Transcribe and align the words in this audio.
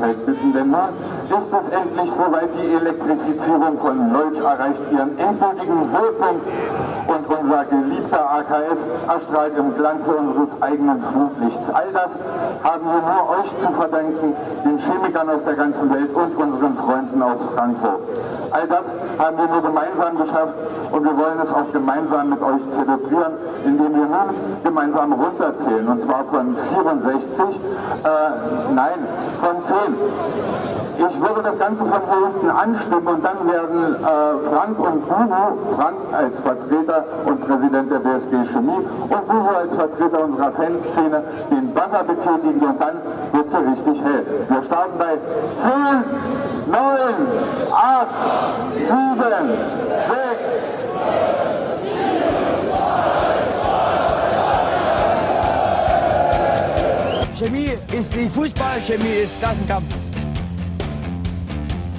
Denn 0.00 0.70
nun 0.70 0.90
ist 1.30 1.52
es 1.52 1.68
endlich 1.70 2.10
soweit, 2.14 2.48
die 2.60 2.74
Elektrifizierung 2.74 3.78
von 3.78 4.12
Leutsch 4.12 4.44
erreicht 4.44 4.80
ihren 4.92 5.18
endgültigen 5.18 5.80
Höhepunkt. 5.92 6.46
Und 7.06 7.38
unser 7.38 7.64
geliebter 7.64 8.23
AKS 8.54 8.78
erstrahlt 9.08 9.56
im 9.58 9.74
Glanze 9.74 10.10
unseres 10.14 10.62
eigenen 10.62 11.02
Flutlichts. 11.02 11.70
All 11.72 11.92
das 11.92 12.10
haben 12.62 12.84
wir 12.84 13.02
nur 13.02 13.22
euch 13.38 13.50
zu 13.60 13.72
verdanken, 13.72 14.36
den 14.64 14.78
Chemikern 14.78 15.28
aus 15.28 15.44
der 15.44 15.54
ganzen 15.54 15.92
Welt 15.92 16.14
und 16.14 16.36
unseren 16.36 16.76
Freunden 16.76 17.22
aus 17.22 17.38
Frankfurt. 17.54 18.00
All 18.50 18.68
das 18.68 18.84
haben 19.18 19.36
wir 19.36 19.46
nur 19.48 19.62
gemeinsam 19.62 20.16
geschafft 20.16 20.54
und 20.92 21.04
wir 21.04 21.16
wollen 21.18 21.40
es 21.42 21.50
auch 21.50 21.72
gemeinsam 21.72 22.30
mit 22.30 22.42
euch 22.42 22.62
zelebrieren, 22.76 23.32
indem 23.64 23.92
wir 23.94 24.06
nun 24.06 24.28
gemeinsam 24.62 25.12
runterzählen 25.12 25.88
und 25.88 26.04
zwar 26.04 26.24
von 26.26 26.56
64, 26.74 27.44
äh, 27.44 28.08
nein, 28.74 28.98
von 29.42 29.56
10. 29.66 29.94
Ich 30.96 31.20
würde 31.20 31.42
das 31.42 31.58
Ganze 31.58 31.84
von 31.84 32.00
hier 32.08 32.26
hinten 32.28 32.50
anstimmen 32.50 33.06
und 33.08 33.24
dann 33.24 33.48
werden 33.48 33.94
äh, 33.96 34.54
Frank 34.54 34.78
und 34.78 35.02
Hugo, 35.10 35.58
Frank 35.76 35.96
als 36.12 36.38
Vertreter 36.38 37.04
und 37.26 37.40
Präsident 37.46 37.90
der 37.90 37.98
BSG 37.98 38.43
Chemie 38.52 38.84
und 39.02 39.28
Hugo 39.28 39.48
als 39.56 39.74
Vertreter 39.74 40.24
unserer 40.24 40.52
Fanszene 40.52 41.22
den 41.50 41.74
Buzzer 41.74 42.04
betätigen 42.04 42.60
und 42.60 42.80
dann 42.80 42.96
wird 43.32 43.46
es 43.48 43.54
richtig 43.54 44.02
hell. 44.04 44.24
Wir 44.48 44.62
starten 44.64 44.98
bei 44.98 45.18
10, 45.62 46.04
9, 46.70 46.80
8, 47.72 48.06
7, 48.88 49.48
6, 50.08 50.74
Chemie 57.36 57.72
ist 57.92 58.16
wie 58.16 58.28
Fußball, 58.28 58.80
Chemie 58.80 59.22
ist 59.24 59.40
Klassenkampf. 59.40 59.92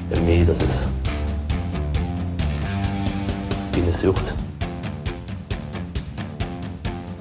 Chemie, 0.09 0.45
das 0.45 0.57
ist 0.57 0.87
wie 3.73 3.81
eine 3.81 3.91
Sucht. 3.91 4.44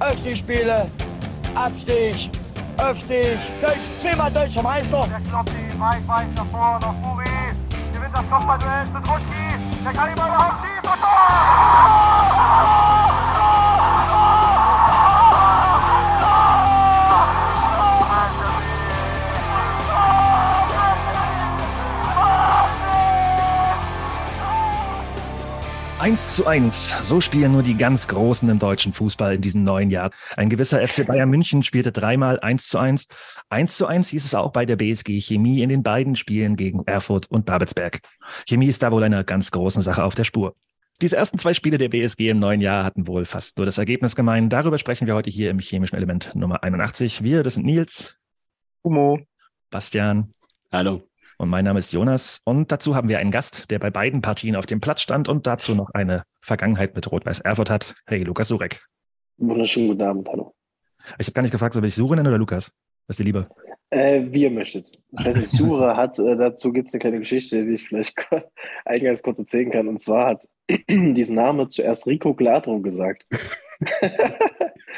Aufstiegsspiele, 0.05 0.87
Abstieg, 1.55 2.29
Aufstieg, 2.77 3.39
Deutsch, 3.59 3.79
zweimal 4.01 4.31
deutscher 4.31 4.61
Meister. 4.61 5.07
Der 5.07 5.19
Kloppi, 5.31 5.79
weit, 5.79 6.07
weit 6.07 6.35
nach 6.35 6.45
vorne, 6.45 6.95
Buri. 7.01 7.25
Gewinnt 7.91 8.15
das 8.15 8.29
Kopfballduell 8.29 8.85
zu 8.93 8.99
Druschki. 9.01 9.57
Der 9.83 9.93
kann 9.93 10.13
immer 10.13 10.27
überhaupt 10.27 10.61
schießen. 10.61 10.99
Tor! 11.01 12.94
Eins 26.05 26.35
zu 26.35 26.45
eins. 26.45 26.95
So 27.01 27.19
spielen 27.19 27.53
nur 27.53 27.63
die 27.63 27.75
ganz 27.75 28.07
Großen 28.07 28.47
im 28.47 28.59
deutschen 28.59 28.93
Fußball 28.93 29.33
in 29.33 29.41
diesem 29.41 29.63
neuen 29.63 29.89
Jahr. 29.89 30.11
Ein 30.37 30.49
gewisser 30.49 30.87
FC 30.87 31.03
Bayern 31.03 31.31
München 31.31 31.63
spielte 31.63 31.91
dreimal 31.91 32.39
eins 32.41 32.67
zu 32.67 32.77
eins. 32.77 33.07
Eins 33.49 33.75
zu 33.75 33.87
eins 33.87 34.09
hieß 34.09 34.23
es 34.23 34.35
auch 34.35 34.51
bei 34.51 34.67
der 34.67 34.75
BSG 34.75 35.19
Chemie 35.19 35.63
in 35.63 35.69
den 35.69 35.81
beiden 35.81 36.15
Spielen 36.15 36.57
gegen 36.57 36.83
Erfurt 36.85 37.31
und 37.31 37.47
Babelsberg. 37.47 38.01
Chemie 38.47 38.67
ist 38.67 38.83
da 38.83 38.91
wohl 38.91 39.03
einer 39.03 39.23
ganz 39.23 39.49
großen 39.49 39.81
Sache 39.81 40.03
auf 40.03 40.13
der 40.13 40.25
Spur. 40.25 40.55
Diese 41.01 41.17
ersten 41.17 41.39
zwei 41.39 41.55
Spiele 41.55 41.79
der 41.79 41.89
BSG 41.89 42.29
im 42.29 42.37
neuen 42.37 42.61
Jahr 42.61 42.83
hatten 42.83 43.07
wohl 43.07 43.25
fast 43.25 43.57
nur 43.57 43.65
das 43.65 43.79
Ergebnis 43.79 44.15
gemein. 44.15 44.51
Darüber 44.51 44.77
sprechen 44.77 45.07
wir 45.07 45.15
heute 45.15 45.31
hier 45.31 45.49
im 45.49 45.57
chemischen 45.57 45.95
Element 45.95 46.35
Nummer 46.35 46.61
81. 46.61 47.23
Wir, 47.23 47.41
das 47.41 47.55
sind 47.55 47.65
Nils. 47.65 48.15
Humo. 48.83 49.21
Bastian. 49.71 50.35
Hallo. 50.71 51.01
Und 51.37 51.49
mein 51.49 51.65
Name 51.65 51.79
ist 51.79 51.91
Jonas. 51.91 52.41
Und 52.45 52.71
dazu 52.71 52.95
haben 52.95 53.09
wir 53.09 53.19
einen 53.19 53.31
Gast, 53.31 53.69
der 53.71 53.79
bei 53.79 53.89
beiden 53.89 54.21
Partien 54.21 54.55
auf 54.55 54.65
dem 54.65 54.79
Platz 54.79 55.01
stand 55.01 55.27
und 55.27 55.45
dazu 55.47 55.75
noch 55.75 55.89
eine 55.93 56.23
Vergangenheit 56.41 56.95
mit 56.95 57.11
Rot-Weiß 57.11 57.41
Erfurt 57.41 57.69
hat. 57.69 57.95
Hey, 58.07 58.23
Lukas 58.23 58.47
Surek. 58.47 58.85
Wunderschönen 59.37 59.89
guten 59.89 60.01
Abend, 60.01 60.29
hallo. 60.29 60.53
Ich 61.19 61.27
habe 61.27 61.33
gar 61.33 61.41
nicht 61.41 61.51
gefragt, 61.51 61.73
soll 61.73 61.85
ich 61.85 61.93
Sure 61.93 62.15
nennen 62.15 62.27
oder 62.27 62.37
Lukas? 62.37 62.71
Was 63.07 63.15
ist 63.15 63.19
dir 63.19 63.25
lieber? 63.25 63.49
Äh, 63.89 64.23
wie 64.29 64.43
ihr 64.43 64.51
möchtet. 64.51 64.89
Ich 65.11 65.25
weiß 65.25 65.37
nicht, 65.37 65.51
Sure 65.51 65.95
hat, 65.97 66.17
äh, 66.19 66.35
dazu 66.35 66.71
gibt 66.71 66.87
es 66.87 66.93
eine 66.93 66.99
kleine 66.99 67.19
Geschichte, 67.19 67.65
die 67.65 67.73
ich 67.73 67.87
vielleicht 67.87 68.15
eingangs 68.85 69.21
kurz 69.21 69.39
erzählen 69.39 69.71
kann. 69.71 69.87
Und 69.89 69.99
zwar 69.99 70.27
hat 70.27 70.45
diesen 70.89 71.35
Name 71.35 71.67
zuerst 71.67 72.07
Rico 72.07 72.33
Gladro 72.33 72.79
gesagt. 72.79 73.25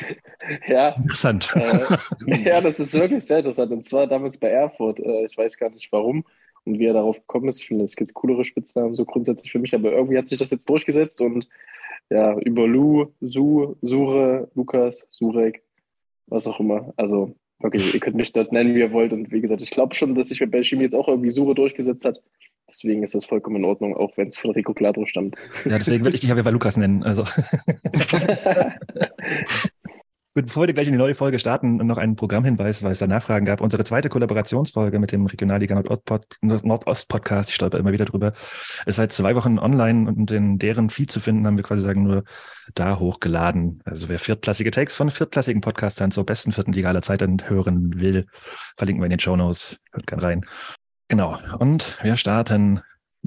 ja. 0.68 0.96
Interessant. 0.96 1.54
Äh, 1.56 1.98
ja, 2.44 2.62
das 2.62 2.80
ist 2.80 2.94
wirklich 2.94 3.26
sehr 3.26 3.40
interessant. 3.40 3.72
Und 3.72 3.84
zwar 3.84 4.08
damals 4.08 4.38
bei 4.38 4.50
Erfurt. 4.50 5.00
Äh, 5.00 5.26
ich 5.26 5.38
weiß 5.38 5.58
gar 5.58 5.70
nicht 5.70 5.92
warum 5.92 6.26
und 6.66 6.80
wie 6.80 6.86
er 6.86 6.94
darauf 6.94 7.18
gekommen 7.18 7.48
ist. 7.48 7.62
Ich 7.62 7.68
finde, 7.68 7.86
es 7.86 7.96
gibt 7.96 8.14
coolere 8.14 8.46
Spitznamen 8.46 8.94
so 8.94 9.06
grundsätzlich 9.06 9.52
für 9.52 9.60
mich, 9.60 9.74
aber 9.74 9.92
irgendwie 9.92 10.18
hat 10.18 10.28
sich 10.28 10.38
das 10.38 10.52
jetzt 10.52 10.70
durchgesetzt 10.70 11.22
und 11.22 11.48
ja, 12.10 12.38
über 12.40 12.68
Lu, 12.68 13.08
Su, 13.22 13.76
Sure, 13.82 14.50
Lukas, 14.56 15.08
Surek, 15.12 15.62
was 16.28 16.48
auch 16.48 16.60
immer. 16.60 16.94
Also 16.96 17.36
wirklich, 17.60 17.94
ihr 17.94 18.00
könnt 18.00 18.16
mich 18.16 18.32
dort 18.32 18.52
nennen, 18.52 18.76
wie 18.76 18.80
ihr 18.80 18.92
wollt. 18.92 19.14
Und 19.14 19.32
wie 19.32 19.42
gesagt, 19.42 19.62
ich 19.62 19.72
glaube 19.72 19.96
schon, 19.96 20.16
dass 20.16 20.30
sich 20.30 20.44
bei 20.50 20.64
Chemie 20.64 20.84
jetzt 20.84 20.96
auch 20.96 21.08
irgendwie 21.08 21.32
Sure 21.32 21.56
durchgesetzt 21.56 22.06
hat. 22.06 22.22
Deswegen 22.70 23.02
ist 23.02 23.16
das 23.16 23.24
vollkommen 23.24 23.58
in 23.58 23.64
Ordnung, 23.64 23.96
auch 23.96 24.18
wenn 24.18 24.28
es 24.28 24.38
von 24.38 24.52
Rico 24.52 24.74
Gladro 24.74 25.06
stammt. 25.06 25.36
Ja, 25.64 25.78
deswegen 25.78 26.04
würde 26.04 26.16
ich 26.16 26.22
dich 26.22 26.32
aber 26.32 26.44
bei 26.44 26.52
Lukas 26.52 26.76
nennen. 26.76 27.02
Also. 27.04 27.24
Gut, 30.38 30.46
bevor 30.46 30.68
wir 30.68 30.74
gleich 30.76 30.86
in 30.86 30.94
die 30.94 31.00
neue 31.00 31.16
Folge 31.16 31.40
starten, 31.40 31.78
noch 31.78 31.98
einen 31.98 32.16
Programmhinweis, 32.16 32.84
weil 32.84 32.92
es 32.92 33.00
da 33.00 33.08
Nachfragen 33.08 33.44
gab. 33.44 33.60
Unsere 33.60 33.84
zweite 33.84 34.08
Kollaborationsfolge 34.08 35.00
mit 35.00 35.12
dem 35.12 35.26
Regionalliga 35.26 35.74
Nordost-Podcast, 35.74 37.50
ich 37.50 37.56
stolper 37.56 37.80
immer 37.80 37.92
wieder 37.92 38.06
drüber, 38.06 38.34
ist 38.86 38.98
seit 38.98 39.12
zwei 39.14 39.34
Wochen 39.34 39.58
online 39.58 40.08
und 40.08 40.30
in 40.30 40.60
deren 40.60 40.92
Feed 40.92 41.10
zu 41.10 41.22
finden, 41.22 41.48
haben 41.48 41.58
wir 41.58 41.64
quasi 41.64 41.82
sagen 41.82 42.04
nur 42.04 42.24
da 42.76 43.00
hochgeladen. 43.00 43.82
Also 43.84 44.10
wer 44.10 44.20
viertklassige 44.20 44.70
Takes 44.70 44.96
von 44.96 45.10
viertklassigen 45.10 45.62
Podcastern 45.62 46.12
zur 46.12 46.24
besten 46.24 46.52
vierten 46.52 46.72
Liga 46.72 46.90
aller 46.90 47.02
Zeiten 47.02 47.38
hören 47.50 48.00
will, 48.00 48.28
verlinken 48.78 49.02
wir 49.02 49.08
in 49.08 49.14
den 49.14 49.20
Show 49.20 49.36
Notes. 49.36 49.80
Hört 49.92 50.06
gerne 50.06 50.22
rein. 50.22 50.46
Genau. 51.08 51.40
Und 51.58 51.98
wir 52.04 52.16
starten 52.16 52.82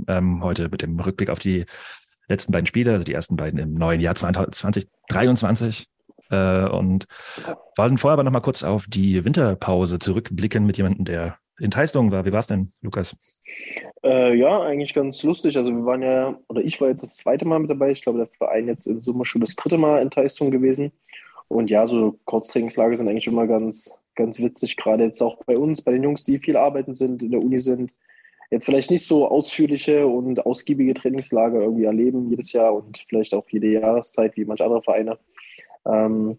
ähm, 0.06 0.44
heute 0.44 0.69
mit 0.69 0.82
dem 0.82 1.00
Rückblick 1.00 1.31
auf 1.31 1.41
die 1.41 1.65
letzten 2.28 2.53
beiden 2.53 2.69
Spiele, 2.69 2.92
also 2.92 3.04
die 3.04 3.15
ersten 3.15 3.34
beiden 3.34 3.59
im 3.59 3.75
neuen 3.75 4.00
Jahr 4.00 4.15
2023. 4.15 4.87
Äh, 6.30 6.68
und 6.68 7.06
wollen 7.76 7.98
vorher 7.98 8.14
aber 8.14 8.24
nochmal 8.24 8.42
kurz 8.42 8.62
auf 8.62 8.86
die 8.88 9.24
Winterpause 9.24 9.98
zurückblicken 9.98 10.64
mit 10.64 10.76
jemandem, 10.76 11.04
der 11.04 11.36
in 11.58 11.70
Teistung 11.70 12.10
war. 12.10 12.24
Wie 12.24 12.32
war 12.32 12.38
es 12.38 12.46
denn, 12.46 12.72
Lukas? 12.82 13.16
Äh, 14.02 14.34
ja, 14.36 14.62
eigentlich 14.62 14.94
ganz 14.94 15.22
lustig. 15.22 15.56
Also 15.56 15.74
wir 15.74 15.84
waren 15.84 16.02
ja, 16.02 16.38
oder 16.48 16.62
ich 16.62 16.80
war 16.80 16.88
jetzt 16.88 17.02
das 17.02 17.16
zweite 17.16 17.44
Mal 17.44 17.58
mit 17.58 17.70
dabei. 17.70 17.91
Ich 17.91 18.02
glaube, 18.02 18.18
der 18.18 18.28
Verein 18.28 18.66
jetzt 18.66 18.86
in 18.86 19.02
Summe 19.02 19.24
schon 19.24 19.41
das 19.41 19.56
dritte 19.56 19.76
Mal 19.76 20.00
in 20.00 20.10
Teistung 20.10 20.50
gewesen. 20.50 20.92
Und 21.48 21.68
ja, 21.68 21.86
so 21.86 22.18
Kurztrainingslager 22.24 22.97
sind 22.97 23.08
eigentlich 23.08 23.26
immer 23.26 23.47
ganz, 23.47 23.92
ganz 24.14 24.38
witzig. 24.38 24.76
Gerade 24.76 25.04
jetzt 25.04 25.20
auch 25.20 25.42
bei 25.44 25.58
uns, 25.58 25.82
bei 25.82 25.92
den 25.92 26.04
Jungs, 26.04 26.24
die 26.24 26.38
viel 26.38 26.56
arbeiten 26.56 26.94
sind, 26.94 27.22
in 27.22 27.32
der 27.32 27.42
Uni 27.42 27.58
sind. 27.58 27.92
Jetzt 28.50 28.64
vielleicht 28.64 28.91
nicht 28.91 29.06
so 29.06 29.28
ausführliche 29.28 30.06
und 30.06 30.44
ausgiebige 30.44 30.94
Trainingslager 30.94 31.60
irgendwie 31.60 31.84
erleben 31.84 32.30
jedes 32.30 32.52
Jahr 32.52 32.74
und 32.74 33.04
vielleicht 33.08 33.34
auch 33.34 33.48
jede 33.48 33.68
Jahreszeit 33.68 34.36
wie 34.36 34.44
manche 34.44 34.64
andere 34.64 34.82
Vereine. 34.82 35.18
Ähm, 35.86 36.38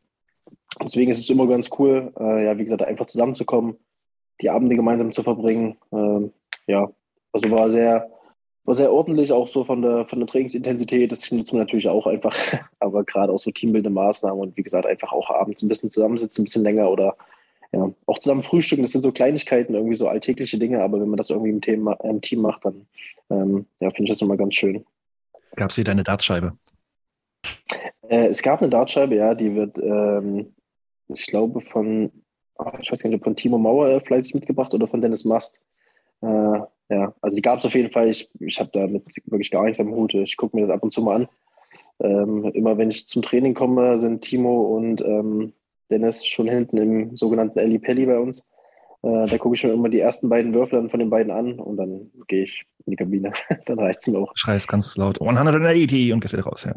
deswegen 0.81 1.12
ist 1.12 1.19
es 1.19 1.29
immer 1.29 1.47
ganz 1.47 1.69
cool, 1.78 2.13
äh, 2.19 2.46
ja, 2.46 2.57
wie 2.57 2.63
gesagt, 2.63 2.84
einfach 2.84 3.07
zusammenzukommen, 3.07 3.78
die 4.41 4.50
Abende 4.50 4.75
gemeinsam 4.75 5.12
zu 5.12 5.24
verbringen. 5.24 5.78
Ähm, 5.91 6.31
ja, 6.68 6.90
also 7.31 7.52
war 7.52 7.72
sehr, 7.72 8.09
war 8.63 8.75
sehr 8.75 8.91
ordentlich, 8.91 9.31
auch 9.31 9.47
so 9.47 9.63
von 9.63 9.81
der, 9.81 10.06
von 10.06 10.19
der 10.19 10.28
Trainingsintensität. 10.28 11.12
Das 11.12 11.32
nutzt 11.32 11.53
man 11.53 11.61
natürlich 11.61 11.90
auch 11.90 12.08
einfach, 12.08 12.35
aber 12.79 13.03
gerade 13.03 13.32
auch 13.32 13.40
so 13.40 13.52
teambildende 13.52 13.93
Maßnahmen 13.93 14.40
und 14.40 14.58
wie 14.58 14.64
gesagt, 14.64 14.85
einfach 14.85 15.11
auch 15.11 15.29
abends 15.29 15.61
ein 15.61 15.70
bisschen 15.70 15.90
zusammensitzen, 15.90 16.41
ein 16.41 16.46
bisschen 16.46 16.64
länger 16.64 16.90
oder 16.90 17.16
ja, 17.73 17.90
auch 18.05 18.20
zusammen 18.20 18.44
frühstücken. 18.44 18.82
Das 18.82 18.91
sind 18.91 19.02
so 19.02 19.11
Kleinigkeiten, 19.11 19.76
irgendwie 19.76 19.96
so 19.96 20.08
alltägliche 20.08 20.58
Dinge, 20.58 20.84
aber 20.84 20.99
wenn 20.99 21.08
man 21.08 21.17
das 21.17 21.29
irgendwie 21.29 21.52
im, 21.52 21.61
Thema, 21.61 21.94
im 22.03 22.22
Team 22.22 22.41
macht, 22.41 22.66
dann 22.66 22.85
ähm, 23.29 23.66
ja, 23.79 23.90
finde 23.90 24.03
ich 24.03 24.09
das 24.09 24.22
immer 24.22 24.37
ganz 24.37 24.55
schön. 24.55 24.85
Gab 25.55 25.70
es 25.70 25.78
wieder 25.78 25.91
eine 25.91 26.03
Dartscheibe? 26.03 26.53
Äh, 28.09 28.28
es 28.28 28.41
gab 28.41 28.62
eine 28.62 28.70
Dartscheibe, 28.70 29.16
ja, 29.16 29.35
die 29.35 29.56
wird, 29.56 29.78
ähm, 29.78 30.53
ich 31.08 31.26
glaube, 31.28 31.62
von, 31.62 32.12
oh, 32.58 32.72
ich 32.79 32.91
weiß 32.91 33.03
gar 33.03 33.09
nicht, 33.09 33.23
von 33.23 33.35
Timo 33.35 33.58
Mauer 33.58 34.02
fleißig 34.02 34.35
mitgebracht 34.35 34.73
oder 34.73 34.88
von 34.88 35.02
Dennis 35.02 35.26
Mast. 35.26 35.64
Äh, 36.22 36.59
ja, 36.90 37.14
also 37.22 37.35
die 37.35 37.41
gab 37.41 37.59
es 37.59 37.66
auf 37.66 37.73
jeden 37.73 37.91
Fall. 37.91 38.09
Ich, 38.09 38.29
ich 38.40 38.59
habe 38.59 38.70
damit 38.73 39.03
wirklich 39.26 39.52
gar 39.52 39.64
nichts 39.64 39.79
am 39.79 39.96
Hut. 39.96 40.14
Ich 40.14 40.35
gucke 40.35 40.56
mir 40.56 40.62
das 40.62 40.72
ab 40.72 40.84
und 40.84 40.91
zu 40.94 41.02
mal 41.02 41.22
an. 41.22 41.28
Ähm, 42.00 42.46
immer 42.53 42.78
wenn 42.78 42.90
ich 42.90 43.08
zum 43.08 43.22
Training 43.22 43.53
komme, 43.53 44.00
sind 44.00 44.22
Timo 44.22 44.76
und 44.76 45.02
ähm, 45.02 45.53
Dennis 45.90 46.26
schon 46.26 46.47
hinten 46.47 46.78
im 46.78 47.16
sogenannten 47.16 47.59
Eli 47.59 47.79
Pelli 47.79 48.06
bei 48.06 48.20
uns. 48.20 48.44
Äh, 49.03 49.26
da 49.26 49.38
gucke 49.38 49.56
ich 49.56 49.64
mir 49.64 49.74
immer 49.74 49.90
die 49.90 50.00
ersten 50.00 50.30
beiden 50.30 50.53
Würfel 50.53 50.80
dann 50.80 50.90
von 50.90 51.00
den 51.00 51.09
beiden 51.09 51.32
an 51.32 51.59
und 51.59 51.78
dann 51.78 52.12
gehe 52.28 52.44
ich 52.44 52.66
in 52.86 52.92
die 52.92 52.98
Kabine. 52.98 53.34
dann 53.66 53.80
reicht 53.80 54.02
es 54.02 54.08
mir 54.08 54.20
auch. 54.20 54.32
Schreist 54.36 54.68
ganz 54.68 54.96
laut 54.96 55.20
180 55.20 56.14
und 56.14 56.20
gehst 56.20 56.34
wieder 56.34 56.44
raus, 56.44 56.66
ja. 56.66 56.76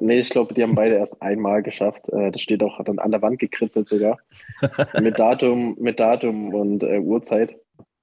Nee, 0.00 0.18
ich 0.18 0.30
glaube, 0.30 0.54
die 0.54 0.62
haben 0.62 0.74
beide 0.74 0.96
erst 0.96 1.22
einmal 1.22 1.62
geschafft. 1.62 2.08
Äh, 2.08 2.32
das 2.32 2.40
steht 2.40 2.62
auch 2.62 2.82
dann 2.82 2.98
an 2.98 3.12
der 3.12 3.22
Wand 3.22 3.38
gekritzelt 3.38 3.86
sogar. 3.86 4.18
mit 5.00 5.18
Datum, 5.18 5.76
mit 5.78 6.00
Datum 6.00 6.52
und 6.52 6.82
äh, 6.82 6.98
Uhrzeit. 6.98 7.56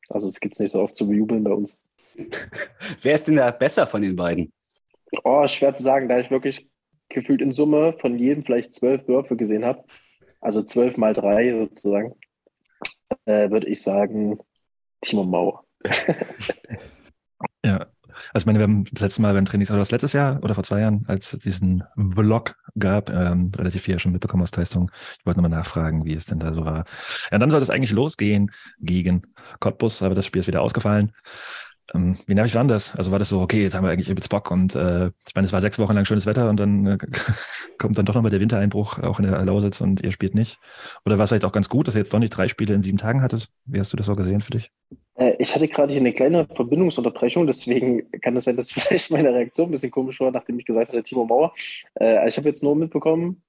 Also 0.09 0.27
es 0.27 0.39
gibt 0.39 0.53
es 0.53 0.59
nicht 0.59 0.71
so 0.71 0.81
oft 0.81 0.95
zu 0.95 1.07
bejubeln 1.07 1.43
bei 1.43 1.51
uns. 1.51 1.77
Wer 3.01 3.15
ist 3.15 3.27
denn 3.27 3.35
da 3.35 3.51
besser 3.51 3.85
von 3.85 4.01
den 4.01 4.15
beiden? 4.15 4.51
Oh, 5.23 5.45
schwer 5.47 5.73
zu 5.73 5.83
sagen, 5.83 6.07
da 6.07 6.19
ich 6.19 6.31
wirklich 6.31 6.67
gefühlt 7.09 7.41
in 7.41 7.51
Summe 7.51 7.93
von 7.99 8.17
jedem 8.17 8.43
vielleicht 8.43 8.73
zwölf 8.73 9.07
Würfe 9.07 9.35
gesehen 9.35 9.65
habe, 9.65 9.83
also 10.41 10.63
zwölf 10.63 10.97
mal 10.97 11.13
drei 11.13 11.51
sozusagen, 11.51 12.13
äh, 13.27 13.51
würde 13.51 13.67
ich 13.67 13.81
sagen 13.81 14.39
Timo 15.01 15.23
Mauer. 15.23 15.63
ja, 17.63 17.87
also 18.33 18.43
ich 18.43 18.45
meine, 18.45 18.59
wir 18.59 18.63
haben 18.63 18.85
das 18.91 19.01
letzte 19.01 19.21
Mal 19.21 19.33
beim 19.33 19.45
Trainings, 19.45 19.69
oder 19.69 19.79
das 19.79 19.91
letztes 19.91 20.13
Jahr 20.13 20.41
oder 20.43 20.55
vor 20.55 20.63
zwei 20.63 20.79
Jahren, 20.81 21.03
als 21.07 21.33
es 21.33 21.39
diesen 21.39 21.83
Vlog 21.95 22.55
gab, 22.79 23.09
ähm, 23.09 23.51
relativ 23.55 23.83
viel 23.83 23.99
schon 23.99 24.11
mitbekommen 24.11 24.43
aus 24.43 24.51
Testung. 24.51 24.91
Ich 25.19 25.25
wollte 25.25 25.41
nochmal 25.41 25.57
nachfragen, 25.57 26.05
wie 26.05 26.13
es 26.13 26.25
denn 26.25 26.39
da 26.39 26.53
so 26.53 26.65
war. 26.65 26.85
Ja, 27.31 27.37
dann 27.37 27.51
soll 27.51 27.61
es 27.61 27.69
eigentlich 27.69 27.91
losgehen 27.91 28.51
gegen 28.79 29.23
Cottbus, 29.59 30.01
aber 30.01 30.15
das 30.15 30.25
Spiel 30.25 30.39
ist 30.39 30.47
wieder 30.47 30.61
ausgefallen. 30.61 31.11
Ähm, 31.93 32.17
wie 32.25 32.33
nervig 32.33 32.55
war 32.55 32.63
das? 32.65 32.95
Also 32.95 33.11
war 33.11 33.19
das 33.19 33.29
so, 33.29 33.39
okay, 33.39 33.63
jetzt 33.63 33.75
haben 33.75 33.83
wir 33.83 33.91
eigentlich 33.91 34.09
übelst 34.09 34.29
Bock 34.29 34.51
und 34.51 34.75
äh, 34.75 35.07
ich 35.27 35.35
meine, 35.35 35.45
es 35.45 35.53
war 35.53 35.61
sechs 35.61 35.79
Wochen 35.79 35.93
lang 35.93 36.05
schönes 36.05 36.25
Wetter 36.25 36.49
und 36.49 36.59
dann 36.59 36.85
äh, 36.85 36.97
kommt 37.77 37.97
dann 37.97 38.05
doch 38.05 38.13
nochmal 38.13 38.31
der 38.31 38.41
Wintereinbruch 38.41 38.99
auch 38.99 39.19
in 39.19 39.25
der 39.25 39.43
Lausitz 39.45 39.79
und 39.79 40.03
ihr 40.03 40.11
spielt 40.11 40.35
nicht. 40.35 40.59
Oder 41.05 41.17
war 41.17 41.23
es 41.23 41.29
vielleicht 41.29 41.45
auch 41.45 41.51
ganz 41.51 41.69
gut, 41.69 41.87
dass 41.87 41.95
ihr 41.95 41.99
jetzt 41.99 42.13
doch 42.13 42.19
nicht 42.19 42.31
drei 42.31 42.47
Spiele 42.47 42.73
in 42.73 42.83
sieben 42.83 42.97
Tagen 42.97 43.21
hattet? 43.21 43.49
Wie 43.65 43.79
hast 43.79 43.93
du 43.93 43.97
das 43.97 44.07
so 44.07 44.15
gesehen 44.15 44.41
für 44.41 44.51
dich? 44.51 44.71
Äh, 45.15 45.35
ich 45.39 45.53
hatte 45.55 45.67
gerade 45.67 45.93
hier 45.93 46.01
eine 46.01 46.13
kleine 46.13 46.45
Verbindungsunterbrechung, 46.45 47.47
deswegen 47.47 48.09
kann 48.21 48.35
es 48.35 48.43
sein, 48.43 48.57
dass 48.57 48.71
vielleicht 48.71 49.09
meine 49.11 49.33
Reaktion 49.33 49.69
ein 49.69 49.71
bisschen 49.71 49.91
komisch 49.91 50.19
war, 50.19 50.31
nachdem 50.31 50.59
ich 50.59 50.65
gesagt 50.65 50.89
hatte, 50.89 51.03
Timo 51.03 51.25
Mauer. 51.25 51.53
Äh, 51.99 52.27
ich 52.27 52.37
habe 52.37 52.47
jetzt 52.47 52.63
nur 52.63 52.75
mitbekommen, 52.75 53.41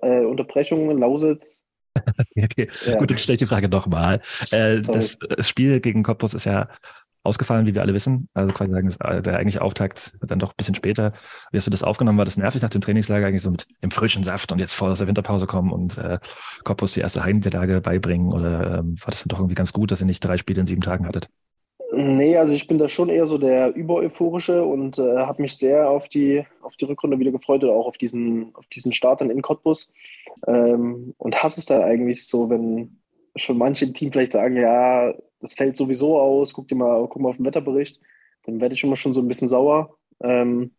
äh, 0.00 0.24
Unterbrechungen, 0.24 0.98
Lausitz, 0.98 1.60
okay, 2.36 2.68
ja. 2.86 2.96
gut, 2.96 3.10
dann 3.10 3.18
stelle 3.18 3.34
ich 3.34 3.38
die 3.38 3.46
Frage 3.46 3.68
nochmal. 3.68 4.20
Äh, 4.50 4.80
das, 4.80 5.18
das, 5.18 5.48
Spiel 5.48 5.80
gegen 5.80 6.02
Cottbus 6.02 6.34
ist 6.34 6.44
ja 6.44 6.68
ausgefallen, 7.24 7.66
wie 7.66 7.74
wir 7.74 7.82
alle 7.82 7.94
wissen. 7.94 8.28
Also 8.34 8.52
quasi 8.54 8.70
sagen, 8.70 8.94
äh, 9.00 9.22
der 9.22 9.36
eigentliche 9.36 9.62
Auftakt 9.62 10.16
dann 10.20 10.38
doch 10.38 10.50
ein 10.50 10.56
bisschen 10.56 10.74
später. 10.74 11.12
Wie 11.50 11.56
hast 11.56 11.66
du 11.66 11.70
das 11.70 11.82
aufgenommen? 11.82 12.18
War 12.18 12.24
das 12.24 12.36
nervig 12.36 12.62
nach 12.62 12.70
dem 12.70 12.82
Trainingslager 12.82 13.26
eigentlich 13.26 13.42
so 13.42 13.50
mit 13.50 13.66
dem 13.82 13.90
frischen 13.90 14.22
Saft 14.22 14.52
und 14.52 14.58
jetzt 14.58 14.74
vor 14.74 14.90
aus 14.90 14.98
der 14.98 15.08
Winterpause 15.08 15.46
kommen 15.46 15.72
und 15.72 15.98
äh, 15.98 16.18
die 16.94 17.00
erste 17.00 17.24
Heimniederlage 17.24 17.80
beibringen? 17.80 18.32
Oder 18.32 18.78
ähm, 18.78 18.96
war 19.00 19.10
das 19.10 19.22
dann 19.22 19.28
doch 19.28 19.38
irgendwie 19.38 19.54
ganz 19.54 19.72
gut, 19.72 19.90
dass 19.90 20.00
ihr 20.00 20.06
nicht 20.06 20.20
drei 20.20 20.36
Spiele 20.36 20.60
in 20.60 20.66
sieben 20.66 20.82
Tagen 20.82 21.06
hattet? 21.06 21.28
Nee, 21.92 22.36
also 22.36 22.54
ich 22.54 22.66
bin 22.66 22.78
da 22.78 22.88
schon 22.88 23.08
eher 23.08 23.26
so 23.26 23.38
der 23.38 23.74
Übereuphorische 23.74 24.64
und 24.64 24.98
äh, 24.98 25.18
habe 25.18 25.42
mich 25.42 25.56
sehr 25.56 25.88
auf 25.88 26.08
die, 26.08 26.44
auf 26.62 26.76
die 26.76 26.86
Rückrunde 26.86 27.18
wieder 27.18 27.30
gefreut 27.30 27.62
oder 27.62 27.72
auch 27.72 27.86
auf 27.86 27.98
diesen, 27.98 28.54
auf 28.54 28.66
diesen 28.66 28.92
Start 28.92 29.20
dann 29.20 29.30
in 29.30 29.42
Cottbus. 29.42 29.90
Ähm, 30.46 31.14
und 31.18 31.42
hasse 31.42 31.60
es 31.60 31.66
dann 31.66 31.82
eigentlich 31.82 32.26
so, 32.26 32.50
wenn 32.50 32.98
schon 33.36 33.58
manche 33.58 33.84
im 33.84 33.94
Team 33.94 34.12
vielleicht 34.12 34.32
sagen, 34.32 34.56
ja, 34.56 35.12
das 35.44 35.54
fällt 35.54 35.76
sowieso 35.76 36.18
aus, 36.18 36.54
guck 36.54 36.68
dir 36.68 36.74
mal, 36.74 37.06
guck 37.06 37.20
mal 37.20 37.28
auf 37.28 37.36
den 37.36 37.44
Wetterbericht, 37.44 38.00
dann 38.44 38.60
werde 38.60 38.74
ich 38.74 38.82
immer 38.82 38.96
schon 38.96 39.12
so 39.12 39.20
ein 39.20 39.28
bisschen 39.28 39.48
sauer. 39.48 39.96
Ähm, 40.22 40.72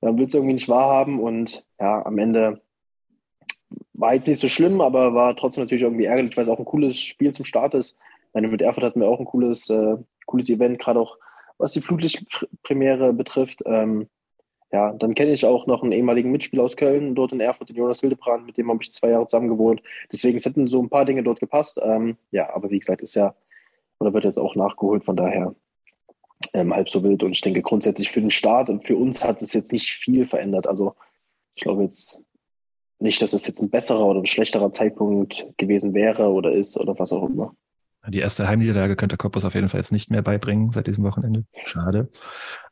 dann 0.00 0.16
will 0.16 0.26
es 0.26 0.34
irgendwie 0.34 0.54
nicht 0.54 0.68
wahrhaben 0.68 1.20
und 1.20 1.66
ja, 1.80 2.04
am 2.06 2.18
Ende 2.18 2.60
war 3.94 4.14
jetzt 4.14 4.28
nicht 4.28 4.38
so 4.38 4.48
schlimm, 4.48 4.80
aber 4.80 5.14
war 5.14 5.34
trotzdem 5.34 5.64
natürlich 5.64 5.82
irgendwie 5.82 6.04
ärgerlich, 6.04 6.36
weil 6.36 6.42
es 6.42 6.48
auch 6.48 6.58
ein 6.58 6.64
cooles 6.64 6.98
Spiel 6.98 7.32
zum 7.32 7.44
Start 7.44 7.74
ist. 7.74 7.96
Meine, 8.32 8.48
mit 8.48 8.62
Erfurt 8.62 8.84
hatten 8.84 9.00
wir 9.00 9.08
auch 9.08 9.18
ein 9.18 9.24
cooles, 9.24 9.70
äh, 9.70 9.96
cooles 10.26 10.48
Event, 10.50 10.78
gerade 10.78 11.00
auch 11.00 11.16
was 11.58 11.72
die 11.72 11.80
Flutlichtpremiere 11.80 13.12
betrifft. 13.12 13.62
Ähm, 13.66 14.08
ja, 14.70 14.92
dann 14.92 15.14
kenne 15.14 15.32
ich 15.32 15.46
auch 15.46 15.66
noch 15.66 15.82
einen 15.82 15.92
ehemaligen 15.92 16.30
Mitspieler 16.30 16.62
aus 16.62 16.76
Köln, 16.76 17.14
dort 17.14 17.32
in 17.32 17.40
Erfurt, 17.40 17.70
den 17.70 17.76
Jonas 17.76 18.02
Wildebrand, 18.02 18.46
mit 18.46 18.56
dem 18.56 18.68
habe 18.68 18.82
ich 18.82 18.92
zwei 18.92 19.10
Jahre 19.10 19.26
zusammen 19.26 19.48
gewohnt. 19.48 19.82
Deswegen 20.12 20.36
es 20.36 20.44
hätten 20.44 20.68
so 20.68 20.80
ein 20.82 20.90
paar 20.90 21.04
Dinge 21.04 21.22
dort 21.22 21.40
gepasst. 21.40 21.80
Ähm, 21.82 22.16
ja, 22.30 22.54
aber 22.54 22.70
wie 22.70 22.78
gesagt, 22.78 23.00
ist 23.00 23.14
ja 23.14 23.34
oder 23.98 24.12
wird 24.12 24.24
jetzt 24.24 24.38
auch 24.38 24.54
nachgeholt. 24.54 25.04
Von 25.04 25.16
daher 25.16 25.54
ähm, 26.52 26.74
halb 26.74 26.88
so 26.88 27.02
wild. 27.02 27.22
Und 27.22 27.32
ich 27.32 27.40
denke 27.40 27.62
grundsätzlich 27.62 28.10
für 28.10 28.20
den 28.20 28.30
Start 28.30 28.70
und 28.70 28.86
für 28.86 28.96
uns 28.96 29.24
hat 29.24 29.42
es 29.42 29.52
jetzt 29.52 29.72
nicht 29.72 29.90
viel 29.90 30.26
verändert. 30.26 30.66
Also 30.66 30.94
ich 31.54 31.62
glaube 31.62 31.82
jetzt 31.82 32.22
nicht, 32.98 33.20
dass 33.20 33.32
es 33.32 33.46
jetzt 33.46 33.60
ein 33.60 33.70
besserer 33.70 34.04
oder 34.06 34.20
ein 34.20 34.26
schlechterer 34.26 34.72
Zeitpunkt 34.72 35.46
gewesen 35.56 35.94
wäre 35.94 36.30
oder 36.30 36.52
ist 36.52 36.78
oder 36.78 36.98
was 36.98 37.12
auch 37.12 37.28
immer. 37.28 37.54
Die 38.08 38.20
erste 38.20 38.46
Heimniederlage 38.46 38.94
könnte 38.94 39.16
Cottbus 39.16 39.44
auf 39.44 39.54
jeden 39.54 39.68
Fall 39.68 39.80
jetzt 39.80 39.90
nicht 39.90 40.10
mehr 40.10 40.22
beibringen 40.22 40.70
seit 40.70 40.86
diesem 40.86 41.02
Wochenende. 41.02 41.44
Schade. 41.64 42.08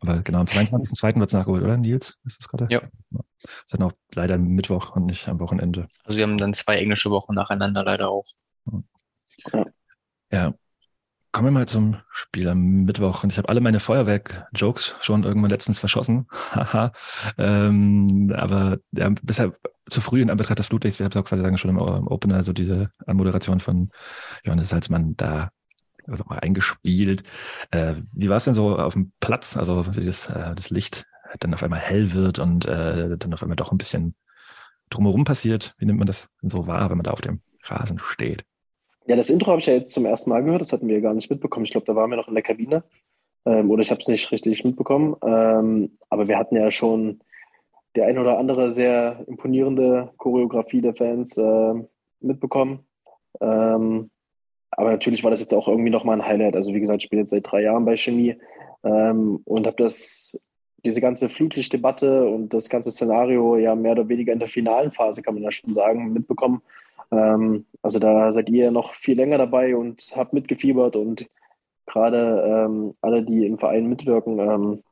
Aber 0.00 0.22
genau, 0.22 0.38
am 0.38 0.46
22.02. 0.46 1.18
wird 1.18 1.28
es 1.28 1.32
nachgeholt, 1.32 1.64
oder 1.64 1.76
Nils? 1.76 2.18
Ist 2.24 2.38
das 2.38 2.48
gerade? 2.48 2.68
Ja. 2.70 2.82
Das 3.10 3.52
ist 3.66 3.74
dann 3.74 3.82
auch 3.82 3.92
leider 4.14 4.38
Mittwoch 4.38 4.94
und 4.94 5.06
nicht 5.06 5.26
am 5.26 5.40
Wochenende. 5.40 5.86
Also 6.04 6.18
wir 6.18 6.22
haben 6.24 6.38
dann 6.38 6.54
zwei 6.54 6.76
englische 6.76 7.10
Wochen 7.10 7.34
nacheinander 7.34 7.82
leider 7.82 8.10
auch. 8.10 8.24
Ja. 9.52 9.64
ja. 10.30 10.54
Kommen 11.34 11.48
wir 11.48 11.58
mal 11.58 11.66
zum 11.66 11.96
Spiel 12.12 12.48
am 12.48 12.84
Mittwoch. 12.84 13.24
Und 13.24 13.32
ich 13.32 13.38
habe 13.38 13.48
alle 13.48 13.60
meine 13.60 13.80
Feuerwerk-Jokes 13.80 14.94
schon 15.00 15.24
irgendwann 15.24 15.50
letztens 15.50 15.80
verschossen. 15.80 16.28
Haha. 16.52 16.92
ähm, 17.38 18.32
aber 18.36 18.78
ja, 18.92 19.10
bisher 19.20 19.52
zu 19.88 20.00
früh 20.00 20.22
in 20.22 20.30
Anbetracht 20.30 20.60
des 20.60 20.68
Flutlichts. 20.68 21.00
Wir 21.00 21.04
haben 21.06 21.10
es 21.10 21.16
auch 21.16 21.24
quasi 21.24 21.42
sagen, 21.42 21.58
schon 21.58 21.70
im 21.70 21.78
Opener, 21.78 22.44
so 22.44 22.52
diese 22.52 22.92
Anmoderation 23.04 23.58
von 23.58 23.90
Johannes 24.44 24.68
Salzmann 24.68 25.16
da 25.16 25.50
also 26.06 26.24
eingespielt. 26.28 27.24
Äh, 27.72 27.96
wie 28.12 28.28
war 28.28 28.36
es 28.36 28.44
denn 28.44 28.54
so 28.54 28.78
auf 28.78 28.92
dem 28.92 29.10
Platz? 29.18 29.56
Also 29.56 29.96
wie 29.96 30.06
das, 30.06 30.28
äh, 30.28 30.54
das 30.54 30.70
Licht 30.70 31.04
dann 31.40 31.52
auf 31.52 31.64
einmal 31.64 31.80
hell 31.80 32.12
wird 32.12 32.38
und 32.38 32.66
äh, 32.66 33.18
dann 33.18 33.34
auf 33.34 33.42
einmal 33.42 33.56
doch 33.56 33.72
ein 33.72 33.78
bisschen 33.78 34.14
drumherum 34.88 35.24
passiert. 35.24 35.74
Wie 35.78 35.86
nimmt 35.86 35.98
man 35.98 36.06
das 36.06 36.28
denn 36.40 36.50
so 36.50 36.68
wahr, 36.68 36.90
wenn 36.90 36.98
man 36.98 37.04
da 37.04 37.10
auf 37.10 37.22
dem 37.22 37.40
Rasen 37.64 37.98
steht? 37.98 38.44
Ja, 39.06 39.16
das 39.16 39.30
Intro 39.30 39.50
habe 39.50 39.60
ich 39.60 39.66
ja 39.66 39.74
jetzt 39.74 39.92
zum 39.92 40.06
ersten 40.06 40.30
Mal 40.30 40.42
gehört. 40.42 40.62
Das 40.62 40.72
hatten 40.72 40.88
wir 40.88 41.00
gar 41.00 41.14
nicht 41.14 41.30
mitbekommen. 41.30 41.66
Ich 41.66 41.72
glaube, 41.72 41.86
da 41.86 41.94
waren 41.94 42.10
wir 42.10 42.16
noch 42.16 42.28
in 42.28 42.34
der 42.34 42.42
Kabine. 42.42 42.84
Ähm, 43.44 43.70
oder 43.70 43.82
ich 43.82 43.90
habe 43.90 44.00
es 44.00 44.08
nicht 44.08 44.32
richtig 44.32 44.64
mitbekommen. 44.64 45.16
Ähm, 45.22 45.98
aber 46.08 46.28
wir 46.28 46.38
hatten 46.38 46.56
ja 46.56 46.70
schon 46.70 47.20
die 47.96 48.02
ein 48.02 48.18
oder 48.18 48.38
andere 48.38 48.70
sehr 48.70 49.22
imponierende 49.26 50.12
Choreografie 50.16 50.80
der 50.80 50.94
Fans 50.94 51.36
äh, 51.36 51.74
mitbekommen. 52.20 52.86
Ähm, 53.40 54.10
aber 54.70 54.90
natürlich 54.90 55.22
war 55.22 55.30
das 55.30 55.40
jetzt 55.40 55.54
auch 55.54 55.68
irgendwie 55.68 55.90
nochmal 55.90 56.20
ein 56.20 56.26
Highlight. 56.26 56.56
Also 56.56 56.74
wie 56.74 56.80
gesagt, 56.80 57.04
ich 57.04 57.10
bin 57.10 57.18
jetzt 57.18 57.30
seit 57.30 57.50
drei 57.50 57.62
Jahren 57.62 57.84
bei 57.84 57.96
Chemie 57.96 58.36
ähm, 58.82 59.40
und 59.44 59.66
habe 59.66 59.82
das 59.82 60.38
diese 60.84 61.00
ganze 61.00 61.28
Flutlichtdebatte 61.28 62.26
und 62.26 62.52
das 62.52 62.68
ganze 62.68 62.90
Szenario 62.90 63.56
ja 63.56 63.74
mehr 63.74 63.92
oder 63.92 64.08
weniger 64.08 64.32
in 64.32 64.38
der 64.38 64.48
finalen 64.48 64.90
Phase, 64.90 65.22
kann 65.22 65.34
man 65.34 65.42
ja 65.42 65.50
schon 65.50 65.74
sagen, 65.74 66.12
mitbekommen. 66.12 66.62
Ähm, 67.14 67.66
also 67.82 67.98
da 67.98 68.32
seid 68.32 68.48
ihr 68.48 68.70
noch 68.70 68.94
viel 68.94 69.16
länger 69.16 69.38
dabei 69.38 69.76
und 69.76 70.12
habt 70.16 70.32
mitgefiebert 70.32 70.96
und 70.96 71.26
gerade 71.86 72.66
ähm, 72.66 72.94
alle, 73.00 73.22
die 73.22 73.46
im 73.46 73.58
Verein 73.58 73.86
mitwirken, 73.86 74.38
ähm, 74.38 74.82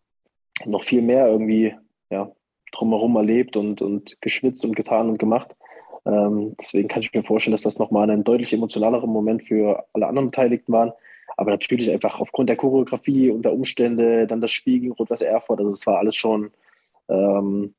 noch 0.67 0.85
viel 0.85 1.03
mehr 1.03 1.27
irgendwie 1.27 1.75
ja, 2.11 2.31
drumherum 2.73 3.17
erlebt 3.17 3.57
und, 3.57 3.83
und 3.83 4.21
geschwitzt 4.21 4.65
und 4.65 4.77
getan 4.77 5.09
und 5.09 5.19
gemacht. 5.19 5.55
Ähm, 6.05 6.55
deswegen 6.59 6.89
kann 6.89 7.03
ich 7.03 7.13
mir 7.13 7.23
vorstellen, 7.23 7.53
dass 7.53 7.63
das 7.63 7.79
nochmal 7.79 8.11
ein 8.11 8.25
deutlich 8.25 8.53
emotionalerer 8.53 9.07
Moment 9.07 9.45
für 9.45 9.85
alle 9.93 10.07
anderen 10.07 10.31
Beteiligten 10.31 10.73
waren. 10.73 10.93
Aber 11.37 11.51
natürlich 11.51 11.91
einfach 11.91 12.21
aufgrund 12.21 12.51
der 12.51 12.57
Choreografie 12.57 13.31
und 13.31 13.43
der 13.43 13.55
Umstände, 13.55 14.27
dann 14.27 14.41
das 14.41 14.51
Spiel 14.51 14.81
gegen 14.81 14.93
Rot-Weiß 14.93 15.23
Erfurt, 15.23 15.61
also 15.61 15.71
es 15.71 15.87
war 15.87 15.99
alles 15.99 16.15
schon 16.15 16.51
ähm, 17.09 17.75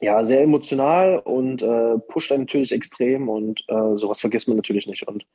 ja, 0.00 0.24
sehr 0.24 0.42
emotional 0.42 1.18
und 1.18 1.62
äh, 1.62 1.98
pusht 2.08 2.32
einen 2.32 2.42
natürlich 2.42 2.72
extrem 2.72 3.28
und 3.28 3.64
äh, 3.68 3.96
sowas 3.96 4.20
vergisst 4.20 4.48
man 4.48 4.56
natürlich 4.56 4.86
nicht. 4.86 5.06
Und 5.06 5.26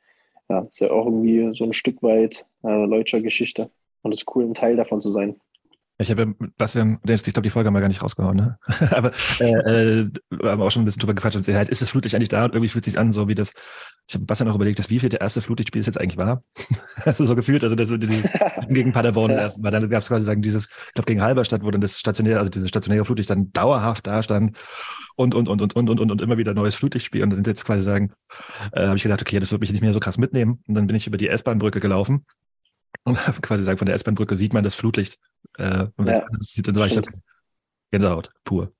ja, 0.48 0.60
ist 0.60 0.80
ja 0.80 0.90
auch 0.90 1.06
irgendwie 1.06 1.54
so 1.54 1.64
ein 1.64 1.72
Stück 1.72 2.02
weit 2.02 2.46
äh, 2.62 2.86
deutscher 2.86 3.20
Geschichte 3.20 3.70
und 4.02 4.12
es 4.12 4.20
ist 4.20 4.36
cool, 4.36 4.44
ein 4.44 4.54
Teil 4.54 4.76
davon 4.76 5.00
zu 5.00 5.10
sein. 5.10 5.40
Ich 6.02 6.10
habe, 6.10 6.34
wir, 6.38 7.14
ich 7.14 7.22
glaube, 7.22 7.42
die 7.42 7.50
Folge 7.50 7.66
haben 7.66 7.74
wir 7.74 7.80
gar 7.80 7.88
nicht 7.88 8.02
rausgehauen, 8.02 8.36
ne? 8.36 8.58
Aber 8.90 9.12
äh, 9.40 10.00
äh, 10.00 10.10
wir 10.30 10.50
haben 10.50 10.60
auch 10.60 10.70
schon 10.70 10.82
ein 10.82 10.84
bisschen 10.84 11.00
drüber 11.00 11.14
gequatscht. 11.14 11.36
Und 11.36 11.48
halt, 11.48 11.70
ist 11.70 11.80
das 11.80 11.90
Flutlicht 11.90 12.14
eigentlich 12.14 12.28
da? 12.28 12.44
Und 12.44 12.52
irgendwie 12.52 12.68
fühlt 12.68 12.86
es 12.86 12.92
sich 12.92 13.00
an, 13.00 13.12
so 13.12 13.28
wie 13.28 13.34
das. 13.34 13.52
Ich 14.08 14.14
habe 14.14 14.24
Bastian 14.24 14.48
auch 14.48 14.56
überlegt, 14.56 14.78
dass 14.78 14.90
wie 14.90 14.98
viel 14.98 15.08
der 15.08 15.20
erste 15.20 15.40
Flutlichtspiel 15.40 15.80
es 15.80 15.86
jetzt 15.86 16.00
eigentlich 16.00 16.18
war. 16.18 16.42
also 17.04 17.24
so 17.24 17.36
gefühlt, 17.36 17.62
also 17.62 17.76
das 17.76 17.88
dieses 17.88 18.28
gegen 18.68 18.92
Paderborn 18.92 19.30
ja. 19.30 19.38
erst, 19.38 19.64
dann 19.64 19.88
gab 19.88 20.02
es 20.02 20.08
quasi 20.08 20.24
sagen, 20.24 20.42
dieses, 20.42 20.66
ich 20.66 20.94
glaube, 20.94 21.06
gegen 21.06 21.22
Halberstadt, 21.22 21.62
wo 21.62 21.70
dann 21.70 21.80
das 21.80 21.98
stationäre, 21.98 22.38
also 22.38 22.50
dieses 22.50 22.68
stationäre 22.68 23.04
Flutlicht 23.04 23.30
dann 23.30 23.52
dauerhaft 23.52 24.06
da 24.06 24.22
stand 24.22 24.56
und 25.16 25.34
und 25.34 25.48
und 25.48 25.62
und 25.62 25.76
und 25.76 25.88
und 25.88 26.00
und, 26.00 26.10
und 26.10 26.20
immer 26.20 26.36
wieder 26.36 26.52
neues 26.52 26.74
Flutlichtspiel. 26.74 27.22
Und 27.22 27.30
dann 27.30 27.44
jetzt 27.44 27.64
quasi 27.64 27.82
sagen, 27.82 28.12
äh, 28.72 28.86
habe 28.86 28.96
ich 28.96 29.02
gedacht, 29.02 29.22
okay, 29.22 29.38
das 29.38 29.52
wird 29.52 29.60
mich 29.60 29.70
nicht 29.70 29.82
mehr 29.82 29.92
so 29.92 30.00
krass 30.00 30.18
mitnehmen. 30.18 30.62
Und 30.66 30.74
dann 30.74 30.86
bin 30.86 30.96
ich 30.96 31.06
über 31.06 31.16
die 31.16 31.28
S-Bahn-Brücke 31.28 31.80
gelaufen 31.80 32.26
und 33.04 33.16
quasi 33.42 33.62
sagen, 33.64 33.78
von 33.78 33.86
der 33.86 33.94
S-Bahn-Brücke 33.94 34.36
sieht 34.36 34.52
man 34.54 34.64
das 34.64 34.74
Flutlicht. 34.74 35.18
Äh, 35.58 35.86
und 35.96 36.06
ja, 36.06 36.24
das 36.32 36.48
sieht, 36.48 36.68
dann 36.68 36.76
war 36.76 36.86
ich 36.86 36.94
so, 36.94 37.02
Gänsehaut, 37.90 38.30
pur. 38.44 38.72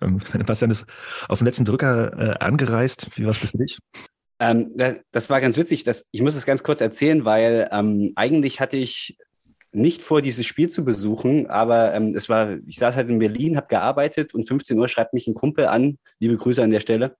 Ähm, 0.00 0.20
Bastian 0.46 0.70
ist 0.70 0.86
auf 1.28 1.38
den 1.38 1.46
letzten 1.46 1.64
Drücker 1.64 2.18
äh, 2.18 2.44
angereist. 2.44 3.10
Wie 3.16 3.24
war 3.24 3.30
es 3.32 3.38
für 3.38 3.56
dich? 3.56 3.78
Ähm, 4.38 4.76
das 5.12 5.30
war 5.30 5.40
ganz 5.40 5.56
witzig. 5.56 5.84
Das, 5.84 6.06
ich 6.10 6.20
muss 6.20 6.34
es 6.34 6.46
ganz 6.46 6.62
kurz 6.62 6.80
erzählen, 6.80 7.24
weil 7.24 7.68
ähm, 7.72 8.12
eigentlich 8.16 8.60
hatte 8.60 8.76
ich 8.76 9.16
nicht 9.72 10.02
vor, 10.02 10.22
dieses 10.22 10.46
Spiel 10.46 10.70
zu 10.70 10.84
besuchen, 10.84 11.48
aber 11.48 11.92
ähm, 11.92 12.14
es 12.14 12.28
war, 12.28 12.56
ich 12.66 12.78
saß 12.78 12.96
halt 12.96 13.10
in 13.10 13.18
Berlin, 13.18 13.56
habe 13.56 13.66
gearbeitet 13.66 14.34
und 14.34 14.48
15 14.48 14.78
Uhr 14.78 14.88
schreibt 14.88 15.12
mich 15.12 15.26
ein 15.26 15.34
Kumpel 15.34 15.66
an, 15.66 15.98
liebe 16.18 16.36
Grüße 16.36 16.62
an 16.62 16.70
der 16.70 16.80
Stelle, 16.80 17.16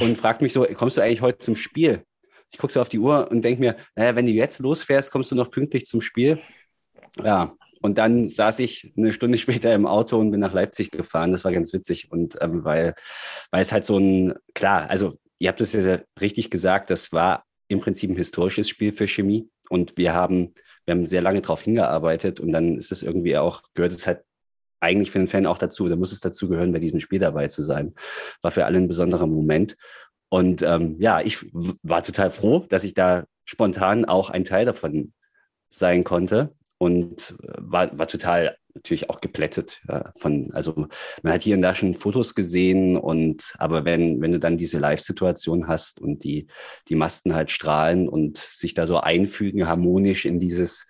und 0.00 0.16
fragt 0.16 0.40
mich 0.40 0.52
so, 0.52 0.64
kommst 0.74 0.96
du 0.96 1.00
eigentlich 1.00 1.22
heute 1.22 1.38
zum 1.38 1.56
Spiel? 1.56 2.04
Ich 2.50 2.58
gucke 2.58 2.72
so 2.72 2.80
auf 2.80 2.88
die 2.88 2.98
Uhr 2.98 3.30
und 3.30 3.42
denke 3.42 3.60
mir, 3.60 3.76
naja, 3.94 4.16
wenn 4.16 4.26
du 4.26 4.32
jetzt 4.32 4.58
losfährst, 4.60 5.10
kommst 5.10 5.30
du 5.30 5.36
noch 5.36 5.50
pünktlich 5.50 5.86
zum 5.86 6.00
Spiel. 6.00 6.40
Ja, 7.22 7.54
und 7.80 7.98
dann 7.98 8.28
saß 8.28 8.58
ich 8.60 8.92
eine 8.96 9.12
Stunde 9.12 9.38
später 9.38 9.74
im 9.74 9.86
Auto 9.86 10.18
und 10.18 10.30
bin 10.30 10.40
nach 10.40 10.54
Leipzig 10.54 10.90
gefahren. 10.90 11.32
Das 11.32 11.44
war 11.44 11.52
ganz 11.52 11.72
witzig. 11.72 12.10
Und 12.10 12.38
ähm, 12.40 12.64
weil, 12.64 12.94
weil 13.50 13.62
es 13.62 13.72
halt 13.72 13.84
so 13.84 13.98
ein, 13.98 14.34
klar, 14.54 14.88
also 14.90 15.18
ihr 15.38 15.48
habt 15.48 15.60
es 15.60 15.72
ja 15.72 16.00
richtig 16.20 16.50
gesagt, 16.50 16.90
das 16.90 17.12
war 17.12 17.44
im 17.68 17.80
Prinzip 17.80 18.10
ein 18.10 18.16
historisches 18.16 18.68
Spiel 18.68 18.92
für 18.92 19.06
Chemie. 19.06 19.48
Und 19.68 19.96
wir 19.98 20.14
haben, 20.14 20.54
wir 20.86 20.94
haben 20.94 21.06
sehr 21.06 21.22
lange 21.22 21.42
darauf 21.42 21.62
hingearbeitet 21.62 22.40
und 22.40 22.52
dann 22.52 22.78
ist 22.78 22.90
es 22.90 23.02
irgendwie 23.02 23.36
auch, 23.36 23.62
gehört 23.74 23.92
es 23.92 24.06
halt 24.06 24.22
eigentlich 24.80 25.10
für 25.10 25.18
den 25.18 25.28
Fan 25.28 25.46
auch 25.46 25.58
dazu, 25.58 25.88
da 25.88 25.96
muss 25.96 26.12
es 26.12 26.20
dazu 26.20 26.48
gehören, 26.48 26.72
bei 26.72 26.78
diesem 26.78 27.00
Spiel 27.00 27.18
dabei 27.18 27.48
zu 27.48 27.62
sein. 27.62 27.94
War 28.42 28.50
für 28.50 28.64
alle 28.64 28.78
ein 28.78 28.88
besonderer 28.88 29.26
Moment. 29.26 29.76
Und 30.28 30.62
ähm, 30.62 30.96
ja, 31.00 31.20
ich 31.20 31.46
war 31.52 32.02
total 32.02 32.30
froh, 32.30 32.66
dass 32.68 32.84
ich 32.84 32.94
da 32.94 33.24
spontan 33.44 34.04
auch 34.04 34.30
ein 34.30 34.44
Teil 34.44 34.66
davon 34.66 35.12
sein 35.70 36.04
konnte 36.04 36.54
und 36.78 37.34
äh, 37.42 37.52
war, 37.58 37.98
war 37.98 38.08
total 38.08 38.56
natürlich 38.74 39.10
auch 39.10 39.20
geplättet 39.20 39.80
ja, 39.88 40.12
von, 40.16 40.52
also 40.52 40.86
man 41.22 41.32
hat 41.32 41.42
hier 41.42 41.56
und 41.56 41.62
da 41.62 41.74
schon 41.74 41.94
Fotos 41.94 42.34
gesehen 42.34 42.96
und 42.96 43.54
aber 43.58 43.84
wenn, 43.84 44.20
wenn 44.20 44.32
du 44.32 44.38
dann 44.38 44.56
diese 44.56 44.78
Live-Situation 44.78 45.66
hast 45.66 46.00
und 46.00 46.22
die, 46.22 46.46
die 46.88 46.94
Masten 46.94 47.34
halt 47.34 47.50
strahlen 47.50 48.08
und 48.08 48.36
sich 48.36 48.74
da 48.74 48.86
so 48.86 48.98
einfügen 48.98 49.66
harmonisch 49.66 50.24
in 50.26 50.38
dieses, 50.38 50.86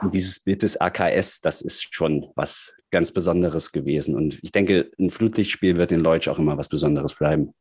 in 0.00 0.10
dieses 0.10 0.40
Bild 0.40 0.62
des 0.62 0.80
AKS, 0.80 1.40
das 1.40 1.60
ist 1.60 1.92
schon 1.94 2.26
was 2.36 2.72
ganz 2.92 3.10
Besonderes 3.10 3.72
gewesen. 3.72 4.14
Und 4.14 4.38
ich 4.42 4.52
denke, 4.52 4.90
ein 4.98 5.10
Flutlichtspiel 5.10 5.76
wird 5.76 5.90
in 5.90 6.00
Leutsch 6.00 6.28
auch 6.28 6.38
immer 6.38 6.58
was 6.58 6.68
Besonderes 6.68 7.14
bleiben. 7.14 7.54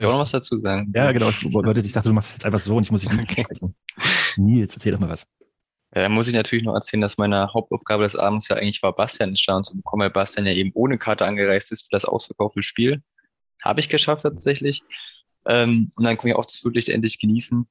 Ich 0.00 0.06
auch 0.06 0.12
noch 0.12 0.20
was 0.20 0.30
dazu 0.30 0.58
sagen? 0.58 0.90
Ja, 0.94 1.12
genau. 1.12 1.28
Ich, 1.28 1.44
ich 1.44 1.92
dachte, 1.92 2.08
du 2.08 2.14
machst 2.14 2.30
es 2.30 2.36
jetzt 2.36 2.46
einfach 2.46 2.60
so 2.60 2.74
und 2.74 2.84
ich 2.84 2.90
muss 2.90 3.02
dich 3.02 3.12
nicht 3.12 3.30
okay. 3.30 3.44
Nils, 4.38 4.74
erzähl 4.74 4.92
doch 4.92 4.98
mal 4.98 5.10
was. 5.10 5.26
Ja, 5.94 6.02
dann 6.02 6.12
muss 6.12 6.26
ich 6.26 6.34
natürlich 6.34 6.64
noch 6.64 6.74
erzählen, 6.74 7.02
dass 7.02 7.18
meine 7.18 7.52
Hauptaufgabe 7.52 8.04
des 8.04 8.16
Abends 8.16 8.48
ja 8.48 8.56
eigentlich 8.56 8.82
war, 8.82 8.96
Bastian 8.96 9.30
in 9.30 9.36
Stadion 9.36 9.64
zu 9.64 9.76
bekommen, 9.76 10.02
weil 10.02 10.10
Bastian 10.10 10.46
ja 10.46 10.52
eben 10.52 10.70
ohne 10.72 10.96
Karte 10.96 11.26
angereist 11.26 11.70
ist 11.70 11.82
für 11.82 11.90
das 11.90 12.06
ausverkaufte 12.06 12.62
Spiel. 12.62 13.02
Habe 13.62 13.80
ich 13.80 13.90
geschafft 13.90 14.22
tatsächlich. 14.22 14.82
Ähm, 15.46 15.92
und 15.96 16.04
dann 16.04 16.16
konnte 16.16 16.30
ich 16.30 16.36
auch 16.36 16.46
das 16.46 16.58
Flutlicht 16.58 16.88
endlich 16.88 17.18
genießen. 17.18 17.68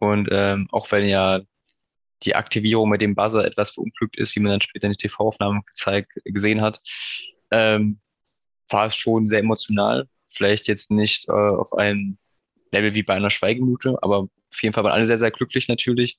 Und 0.00 0.28
ähm, 0.32 0.68
auch 0.70 0.92
wenn 0.92 1.08
ja 1.08 1.40
die 2.24 2.36
Aktivierung 2.36 2.90
mit 2.90 3.00
dem 3.00 3.14
Buzzer 3.14 3.46
etwas 3.46 3.70
verunglückt 3.70 4.18
ist, 4.18 4.36
wie 4.36 4.40
man 4.40 4.50
dann 4.50 4.60
später 4.60 4.86
in 4.86 4.92
den 4.92 4.98
TV-Aufnahmen 4.98 5.62
gesehen 6.24 6.60
hat, 6.60 6.82
ähm, 7.50 8.00
war 8.68 8.86
es 8.86 8.96
schon 8.96 9.26
sehr 9.26 9.40
emotional. 9.40 10.08
Vielleicht 10.26 10.68
jetzt 10.68 10.90
nicht 10.90 11.28
äh, 11.28 11.32
auf 11.32 11.72
einem 11.74 12.18
Level 12.72 12.94
wie 12.94 13.02
bei 13.02 13.14
einer 13.14 13.30
Schweigeminute, 13.30 13.96
aber 14.02 14.18
auf 14.18 14.62
jeden 14.62 14.74
Fall 14.74 14.84
waren 14.84 14.92
alle 14.92 15.06
sehr, 15.06 15.18
sehr 15.18 15.30
glücklich 15.30 15.68
natürlich. 15.68 16.18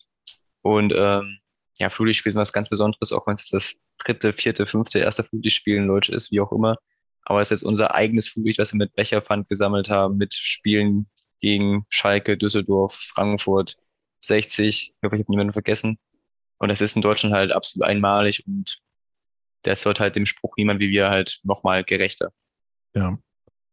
Und 0.62 0.94
ähm, 0.96 1.40
ja, 1.80 1.90
Flutlichtspiel 1.90 2.32
ist 2.32 2.36
was 2.36 2.54
ganz 2.54 2.70
Besonderes, 2.70 3.12
auch 3.12 3.28
wenn 3.28 3.36
es 3.36 3.50
das 3.50 3.76
dritte, 3.98 4.34
vierte, 4.34 4.66
fünfte, 4.66 5.00
erste 5.00 5.24
Flutlichtspiel 5.24 5.78
in 5.78 5.88
Deutsch 5.88 6.10
ist, 6.10 6.32
wie 6.32 6.40
auch 6.40 6.52
immer. 6.52 6.78
Aber 7.24 7.42
es 7.42 7.48
ist 7.48 7.62
jetzt 7.62 7.68
unser 7.68 7.94
eigenes 7.94 8.30
Flutlicht, 8.30 8.60
was 8.60 8.74
wir 8.74 8.78
mit 8.78 8.96
Becherpfand 8.96 9.50
gesammelt 9.50 9.90
haben, 9.90 10.18
mit 10.18 10.34
Spielen 10.34 11.08
gegen 11.42 11.86
Schalke, 11.90 12.38
Düsseldorf, 12.38 12.94
Frankfurt, 12.94 13.78
60. 14.22 14.94
Ich 14.96 15.04
hoffe, 15.04 15.16
ich 15.16 15.22
habe 15.22 15.32
niemanden 15.32 15.54
vergessen. 15.54 15.98
Und 16.58 16.70
das 16.70 16.82
ist 16.82 16.96
in 16.96 17.02
Deutschland 17.02 17.36
halt 17.36 17.52
absolut 17.52 17.88
einmalig 17.88 18.46
und 18.48 18.80
das 19.66 19.86
wird 19.86 20.00
halt 20.00 20.16
dem 20.16 20.26
Spruch 20.26 20.56
niemand 20.58 20.80
wie 20.80 20.90
wir 20.90 21.10
halt 21.10 21.40
nochmal 21.44 21.84
gerechter. 21.84 22.32
Ja. 22.94 23.18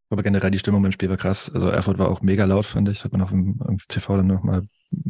Aber 0.09 0.21
generell 0.21 0.51
die 0.51 0.59
Stimmung 0.59 0.83
beim 0.83 0.91
Spiel 0.91 1.09
war 1.09 1.17
krass. 1.17 1.51
Also 1.51 1.69
Erfurt 1.69 1.97
war 1.97 2.09
auch 2.09 2.21
mega 2.21 2.45
laut, 2.45 2.65
fand 2.65 2.87
ich. 2.89 3.03
Hat 3.03 3.11
man 3.13 3.21
auch 3.23 3.31
im, 3.31 3.59
im 3.67 3.79
TV 3.87 4.17
dann 4.17 4.27
nochmal 4.27 4.67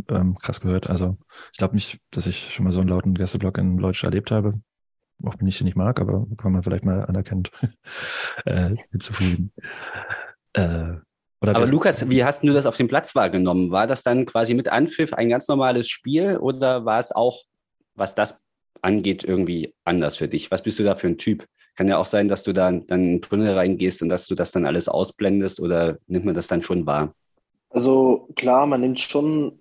ähm, 0.10 0.38
krass 0.38 0.62
gehört. 0.62 0.90
Also 0.90 1.18
ich 1.52 1.58
glaube 1.58 1.75
nicht, 1.75 2.00
dass 2.12 2.25
ich 2.25 2.54
schon 2.54 2.63
mal 2.63 2.72
so 2.72 2.80
einen 2.80 2.90
lauten 2.90 3.13
Gästeblock 3.13 3.58
in 3.58 3.78
Deutsch 3.78 4.04
erlebt 4.04 4.32
habe. 4.32 4.62
Auch 5.24 5.36
wenn 5.40 5.48
ich 5.48 5.58
den 5.58 5.66
nicht 5.66 5.75
mag, 5.75 6.00
aber 6.00 6.25
kann 6.38 6.54
man 6.54 6.63
vielleicht 6.63 6.86
mal 6.86 7.06
anerkennt 7.06 7.52
äh, 8.46 8.75
hinzufügen. 8.92 9.52
Äh, 10.54 10.96
aber 11.42 11.68
Lukas, 11.68 12.10
wie 12.10 12.24
hast 12.24 12.44
du 12.44 12.54
das 12.54 12.66
auf 12.66 12.78
dem 12.78 12.88
Platz 12.88 13.16
wahrgenommen? 13.16 13.72
War 13.72 13.88
das 13.88 14.04
dann 14.04 14.25
quasi 14.25 14.54
mit 14.54 14.70
Anpfiff 14.70 15.13
ein 15.13 15.28
ganz 15.28 15.48
normales 15.50 15.90
Spiel 15.90 16.38
oder 16.38 16.86
war 16.86 17.00
es 17.00 17.12
auch, 17.12 17.42
was 17.96 18.16
das 18.16 18.40
angeht, 18.84 19.24
irgendwie 19.24 19.74
anders 19.84 20.18
für 20.18 20.28
dich? 20.28 20.52
Was 20.52 20.63
bist 20.63 20.80
du 20.80 20.84
da 20.84 20.96
für 20.96 21.08
ein 21.08 21.18
Typ? 21.18 21.48
Kann 21.75 21.88
ja 21.88 21.98
auch 21.98 22.06
sein, 22.06 22.28
dass 22.28 22.44
du 22.44 22.54
da 22.54 22.72
dann 22.72 22.82
in 22.88 23.12
den 23.13 23.22
Tunnel 23.22 23.54
reingehst 23.54 24.02
und 24.02 24.10
dass 24.10 24.28
du 24.28 24.36
das 24.36 24.52
dann 24.52 24.66
alles 24.66 24.88
ausblendest 24.88 25.60
oder 25.60 25.98
nimmt 26.08 26.25
man 26.25 26.36
das 26.36 26.48
dann 26.48 26.62
schon 26.62 26.86
wahr? 26.86 27.13
Also 27.70 28.30
klar, 28.36 28.68
man 28.68 28.82
nimmt 28.82 29.00
schon 29.00 29.60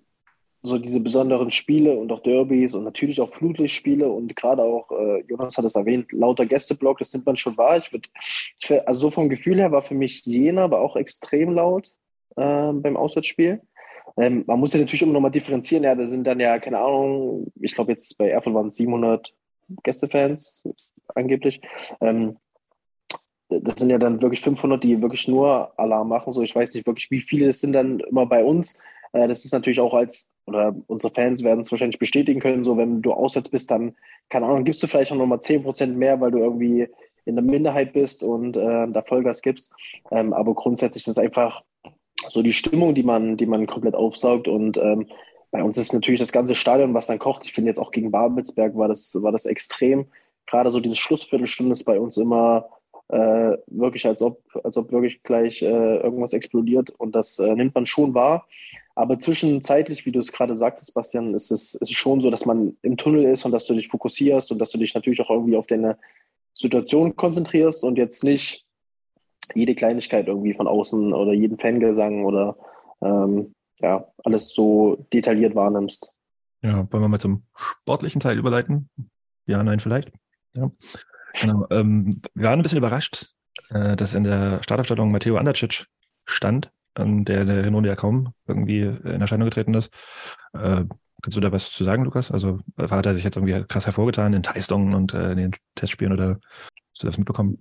so 0.61 0.77
diese 0.77 1.01
besonderen 1.01 1.51
Spiele 1.51 1.97
und 1.97 2.11
auch 2.11 2.21
Derbys 2.21 2.73
und 2.73 2.85
natürlich 2.85 3.19
auch 3.19 3.29
Flutlichtspiele 3.29 4.07
und 4.07 4.33
gerade 4.35 4.61
auch, 4.61 4.91
äh, 4.91 5.21
Jonas 5.27 5.57
hat 5.57 5.65
es 5.65 5.75
erwähnt, 5.75 6.11
lauter 6.13 6.45
Gästeblock, 6.45 6.99
das 6.99 7.13
nimmt 7.13 7.25
man 7.25 7.35
schon 7.35 7.57
wahr. 7.57 7.77
Ich 7.77 7.91
würd, 7.91 8.09
ich 8.59 8.87
also 8.87 9.01
so 9.01 9.11
vom 9.11 9.27
Gefühl 9.27 9.57
her 9.57 9.71
war 9.73 9.81
für 9.81 9.95
mich 9.95 10.25
Jena 10.25 10.63
aber 10.63 10.79
auch 10.79 10.95
extrem 10.95 11.53
laut 11.53 11.87
äh, 12.37 12.71
beim 12.71 12.95
Auswärtsspiel. 12.95 13.61
Ähm, 14.17 14.43
man 14.47 14.59
muss 14.59 14.73
ja 14.73 14.79
natürlich 14.79 15.01
immer 15.01 15.13
nochmal 15.13 15.31
differenzieren. 15.31 15.83
Ja, 15.83 15.95
da 15.95 16.05
sind 16.05 16.25
dann 16.25 16.39
ja, 16.39 16.59
keine 16.59 16.79
Ahnung, 16.79 17.51
ich 17.59 17.73
glaube 17.73 17.91
jetzt 17.91 18.17
bei 18.17 18.29
Erfurt 18.29 18.53
waren 18.53 18.67
es 18.67 18.75
700 18.77 19.33
Gästefans 19.83 20.63
angeblich. 21.15 21.61
Ähm, 22.01 22.37
das 23.49 23.75
sind 23.79 23.89
ja 23.89 23.97
dann 23.97 24.21
wirklich 24.21 24.41
500, 24.41 24.83
die 24.83 25.01
wirklich 25.01 25.27
nur 25.27 25.77
Alarm 25.77 26.09
machen. 26.09 26.33
So, 26.33 26.41
ich 26.41 26.55
weiß 26.55 26.73
nicht 26.73 26.87
wirklich, 26.87 27.11
wie 27.11 27.21
viele 27.21 27.47
es 27.47 27.61
sind 27.61 27.73
dann 27.73 27.99
immer 27.99 28.25
bei 28.25 28.43
uns. 28.43 28.77
Äh, 29.13 29.27
das 29.27 29.45
ist 29.45 29.53
natürlich 29.53 29.79
auch 29.79 29.93
als, 29.93 30.29
oder 30.45 30.75
unsere 30.87 31.13
Fans 31.13 31.43
werden 31.43 31.61
es 31.61 31.71
wahrscheinlich 31.71 31.99
bestätigen 31.99 32.39
können, 32.39 32.63
so 32.63 32.77
wenn 32.77 33.01
du 33.01 33.13
auswärts 33.13 33.49
bist, 33.49 33.71
dann, 33.71 33.95
keine 34.29 34.45
Ahnung, 34.47 34.63
gibst 34.63 34.83
du 34.83 34.87
vielleicht 34.87 35.11
auch 35.11 35.17
nochmal 35.17 35.39
10% 35.39 35.87
mehr, 35.87 36.19
weil 36.19 36.31
du 36.31 36.39
irgendwie 36.39 36.87
in 37.25 37.35
der 37.35 37.43
Minderheit 37.43 37.93
bist 37.93 38.23
und 38.23 38.57
äh, 38.57 38.87
da 38.89 39.01
Vollgas 39.01 39.41
gibst. 39.41 39.71
Ähm, 40.11 40.33
aber 40.33 40.53
grundsätzlich 40.53 41.03
ist 41.07 41.17
es 41.17 41.23
einfach 41.23 41.63
so 42.29 42.41
die 42.41 42.53
Stimmung, 42.53 42.95
die 42.95 43.03
man, 43.03 43.37
die 43.37 43.45
man 43.45 43.67
komplett 43.67 43.95
aufsaugt 43.95 44.47
und 44.47 44.77
ähm, 44.77 45.07
bei 45.51 45.63
uns 45.63 45.77
ist 45.77 45.93
natürlich 45.93 46.19
das 46.19 46.31
ganze 46.31 46.55
Stadion, 46.55 46.95
was 46.95 47.05
dann 47.07 47.19
kocht. 47.19 47.45
Ich 47.45 47.53
finde 47.53 47.69
jetzt 47.69 47.77
auch 47.77 47.91
gegen 47.91 48.09
Babelsberg 48.09 48.75
war 48.75 48.87
das, 48.87 49.15
war 49.21 49.31
das 49.31 49.45
extrem. 49.45 50.07
Gerade 50.47 50.71
so 50.71 50.79
diese 50.79 50.95
Schlussviertelstunde 50.95 51.73
ist 51.73 51.83
bei 51.83 51.99
uns 51.99 52.17
immer 52.17 52.69
äh, 53.09 53.57
wirklich, 53.67 54.07
als 54.07 54.23
ob, 54.23 54.41
als 54.63 54.77
ob 54.77 54.91
wirklich 54.91 55.21
gleich 55.21 55.61
äh, 55.61 55.97
irgendwas 55.97 56.33
explodiert 56.33 56.89
und 56.97 57.15
das 57.15 57.37
äh, 57.37 57.53
nimmt 57.53 57.75
man 57.75 57.85
schon 57.85 58.15
wahr. 58.15 58.47
Aber 58.95 59.19
zwischenzeitlich, 59.19 60.07
wie 60.07 60.11
du 60.11 60.19
es 60.19 60.31
gerade 60.31 60.57
sagtest, 60.57 60.95
Bastian, 60.95 61.35
ist 61.35 61.51
es 61.51 61.75
ist 61.75 61.93
schon 61.93 62.21
so, 62.21 62.31
dass 62.31 62.45
man 62.47 62.75
im 62.81 62.97
Tunnel 62.97 63.25
ist 63.25 63.45
und 63.45 63.51
dass 63.51 63.67
du 63.67 63.75
dich 63.75 63.87
fokussierst 63.87 64.51
und 64.51 64.59
dass 64.59 64.71
du 64.71 64.79
dich 64.79 64.95
natürlich 64.95 65.21
auch 65.21 65.29
irgendwie 65.29 65.57
auf 65.57 65.67
deine 65.67 65.97
Situation 66.55 67.15
konzentrierst 67.15 67.83
und 67.83 67.97
jetzt 67.97 68.23
nicht 68.23 68.65
jede 69.55 69.75
Kleinigkeit 69.75 70.27
irgendwie 70.27 70.53
von 70.53 70.67
außen 70.67 71.13
oder 71.13 71.33
jeden 71.33 71.59
Fangesang 71.59 72.25
oder 72.25 72.55
ähm, 73.01 73.53
ja, 73.79 74.07
alles 74.23 74.53
so 74.53 75.05
detailliert 75.11 75.55
wahrnimmst. 75.55 76.09
Ja, 76.61 76.87
wollen 76.91 77.03
wir 77.03 77.09
mal 77.09 77.19
zum 77.19 77.43
sportlichen 77.55 78.21
Teil 78.21 78.37
überleiten? 78.37 78.89
Ja, 79.45 79.61
nein, 79.61 79.79
vielleicht. 79.79 80.11
Ja. 80.53 80.71
Genau. 81.41 81.67
Ähm, 81.71 82.21
wir 82.33 82.45
waren 82.45 82.59
ein 82.59 82.61
bisschen 82.61 82.77
überrascht, 82.77 83.33
äh, 83.69 83.95
dass 83.95 84.13
in 84.13 84.23
der 84.23 84.63
Startaufstellung 84.63 85.11
Matteo 85.11 85.35
Andercic 85.35 85.87
stand 86.25 86.71
ähm, 86.95 87.25
der 87.25 87.41
in 87.41 87.47
der 87.47 87.63
Hinrunde 87.63 87.89
ja 87.89 87.95
kaum 87.95 88.33
irgendwie 88.47 88.81
in 88.81 89.21
Erscheinung 89.21 89.49
getreten 89.49 89.73
ist. 89.73 89.91
Äh, 90.53 90.85
kannst 91.21 91.37
du 91.37 91.41
da 91.41 91.51
was 91.51 91.71
zu 91.71 91.83
sagen, 91.83 92.03
Lukas? 92.03 92.31
Also 92.31 92.59
hat 92.77 93.05
er 93.05 93.15
sich 93.15 93.23
jetzt 93.23 93.37
irgendwie 93.37 93.63
krass 93.67 93.85
hervorgetan 93.85 94.33
in 94.33 94.43
Teistungen 94.43 94.93
und 94.93 95.13
äh, 95.13 95.31
in 95.31 95.37
den 95.37 95.51
Testspielen 95.75 96.13
oder 96.13 96.39
hast 96.91 97.03
du 97.03 97.07
das 97.07 97.17
mitbekommen? 97.17 97.57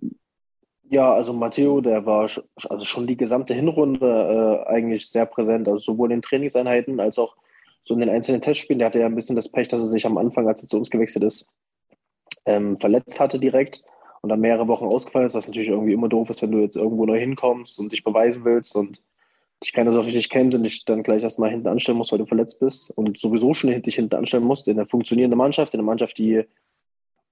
Ja, 0.92 1.10
also 1.10 1.32
Matteo, 1.32 1.80
der 1.80 2.04
war 2.04 2.28
also 2.68 2.84
schon 2.84 3.06
die 3.06 3.16
gesamte 3.16 3.54
Hinrunde 3.54 4.66
äh, 4.66 4.68
eigentlich 4.68 5.08
sehr 5.08 5.24
präsent, 5.24 5.66
also 5.66 5.78
sowohl 5.78 6.12
in 6.12 6.20
Trainingseinheiten 6.20 7.00
als 7.00 7.18
auch 7.18 7.34
so 7.82 7.94
in 7.94 8.00
den 8.00 8.10
einzelnen 8.10 8.42
Testspielen. 8.42 8.78
Der 8.78 8.88
hatte 8.88 8.98
ja 8.98 9.06
ein 9.06 9.14
bisschen 9.14 9.34
das 9.34 9.50
Pech, 9.50 9.68
dass 9.68 9.80
er 9.80 9.86
sich 9.86 10.04
am 10.04 10.18
Anfang, 10.18 10.46
als 10.46 10.62
er 10.62 10.68
zu 10.68 10.76
uns 10.76 10.90
gewechselt 10.90 11.24
ist, 11.24 11.48
ähm, 12.44 12.78
verletzt 12.78 13.18
hatte 13.20 13.38
direkt 13.38 13.82
und 14.20 14.28
dann 14.28 14.40
mehrere 14.40 14.68
Wochen 14.68 14.84
ausgefallen 14.84 15.26
ist, 15.28 15.34
was 15.34 15.48
natürlich 15.48 15.70
irgendwie 15.70 15.94
immer 15.94 16.10
doof 16.10 16.28
ist, 16.28 16.42
wenn 16.42 16.52
du 16.52 16.58
jetzt 16.58 16.76
irgendwo 16.76 17.06
neu 17.06 17.18
hinkommst 17.18 17.80
und 17.80 17.90
dich 17.90 18.04
beweisen 18.04 18.44
willst 18.44 18.76
und 18.76 19.00
dich 19.64 19.72
keiner 19.72 19.92
so 19.92 20.02
richtig 20.02 20.28
kennt 20.28 20.54
und 20.54 20.62
dich 20.62 20.84
dann 20.84 21.02
gleich 21.02 21.22
erstmal 21.22 21.48
hinten 21.48 21.68
anstellen 21.68 21.96
musst, 21.96 22.12
weil 22.12 22.18
du 22.18 22.26
verletzt 22.26 22.60
bist 22.60 22.90
und 22.90 23.16
sowieso 23.16 23.54
schon 23.54 23.80
dich 23.80 23.94
hinten 23.94 24.16
anstellen 24.16 24.44
musst 24.44 24.68
in 24.68 24.78
einer 24.78 24.86
funktionierenden 24.86 25.38
Mannschaft, 25.38 25.72
in 25.72 25.80
einer 25.80 25.86
Mannschaft, 25.86 26.18
die 26.18 26.44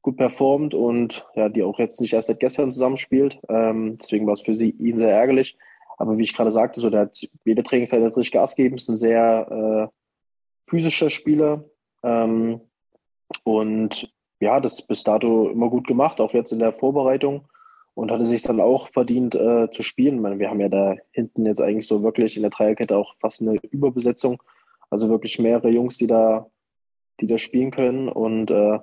gut 0.02 0.16
performt 0.16 0.74
und 0.74 1.26
ja, 1.34 1.48
die 1.48 1.62
auch 1.62 1.78
jetzt 1.78 2.00
nicht 2.00 2.14
erst 2.14 2.28
seit 2.28 2.40
gestern 2.40 2.72
zusammenspielt. 2.72 3.40
Ähm, 3.48 3.98
deswegen 3.98 4.26
war 4.26 4.32
es 4.32 4.40
für 4.40 4.54
sie 4.54 4.70
ihn 4.70 4.98
sehr 4.98 5.10
ärgerlich. 5.10 5.56
Aber 5.98 6.16
wie 6.16 6.22
ich 6.22 6.34
gerade 6.34 6.50
sagte, 6.50 6.80
so 6.80 6.88
der 6.88 7.00
hat 7.00 7.20
jede 7.44 7.62
Trainingszeit 7.62 8.02
richtig 8.02 8.32
Gas 8.32 8.56
gegeben, 8.56 8.76
ist 8.76 8.88
ein 8.88 8.96
sehr 8.96 9.90
äh, 9.90 10.70
physischer 10.70 11.10
Spieler. 11.10 11.64
Ähm, 12.02 12.62
und 13.44 14.10
ja, 14.40 14.60
das 14.60 14.86
bis 14.86 15.04
dato 15.04 15.50
immer 15.50 15.68
gut 15.68 15.86
gemacht, 15.86 16.20
auch 16.20 16.32
jetzt 16.32 16.52
in 16.52 16.58
der 16.58 16.72
Vorbereitung 16.72 17.46
und 17.94 18.10
hatte 18.10 18.26
sich 18.26 18.42
dann 18.42 18.60
auch 18.60 18.88
verdient 18.88 19.34
äh, 19.34 19.70
zu 19.70 19.82
spielen. 19.82 20.16
Ich 20.16 20.20
meine, 20.22 20.38
wir 20.38 20.48
haben 20.48 20.60
ja 20.60 20.70
da 20.70 20.96
hinten 21.10 21.44
jetzt 21.44 21.60
eigentlich 21.60 21.86
so 21.86 22.02
wirklich 22.02 22.36
in 22.36 22.42
der 22.42 22.50
Dreierkette 22.50 22.96
auch 22.96 23.14
fast 23.20 23.42
eine 23.42 23.56
Überbesetzung. 23.70 24.42
Also 24.88 25.10
wirklich 25.10 25.38
mehrere 25.38 25.68
Jungs, 25.68 25.98
die 25.98 26.06
da, 26.06 26.46
die 27.20 27.26
da 27.26 27.36
spielen 27.36 27.70
können. 27.70 28.08
Und 28.08 28.50
äh, 28.50 28.78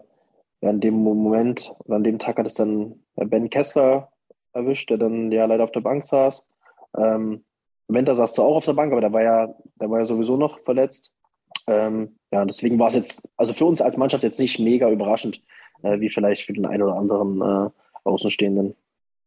ja, 0.62 0.70
in 0.70 0.80
dem 0.82 0.96
Moment 0.96 1.74
oder 1.80 1.98
an 1.98 2.04
dem 2.04 2.20
Tag 2.20 2.38
hat 2.38 2.46
es 2.46 2.56
dann 2.56 2.96
Ben 3.16 3.50
Kessler 3.50 4.12
erwischt, 4.54 4.90
der 4.90 4.98
dann 4.98 5.32
ja 5.32 5.46
leider 5.46 5.64
auf 5.64 5.72
der 5.72 5.82
Bank 5.82 6.06
saß. 6.06 6.48
Ähm, 6.98 7.44
Winter 7.88 8.16
saß 8.16 8.34
zwar 8.34 8.46
auch 8.46 8.58
auf 8.58 8.66
der 8.66 8.74
Bank, 8.74 8.92
aber 8.92 9.02
der 9.02 9.14
war 9.14 9.24
ja, 9.24 9.54
der 9.80 9.90
war 9.90 10.00
ja 10.00 10.06
sowieso 10.06 10.36
noch 10.36 10.60
verletzt. 10.60 11.14
Ähm, 11.68 12.18
ja, 12.32 12.44
deswegen 12.44 12.80
war 12.80 12.88
es 12.88 12.96
jetzt, 12.96 13.30
also 13.38 13.54
für 13.54 13.66
uns 13.66 13.82
als 13.82 13.98
Mannschaft 13.98 14.24
jetzt 14.24 14.40
nicht 14.40 14.60
mega 14.60 14.90
überraschend, 14.90 15.42
äh, 15.84 16.00
wie 16.00 16.10
vielleicht 16.10 16.44
für 16.44 16.54
den 16.54 16.66
einen 16.66 16.84
oder 16.84 16.96
anderen 16.96 17.42
äh, 17.42 17.70
Außenstehenden. 18.04 18.76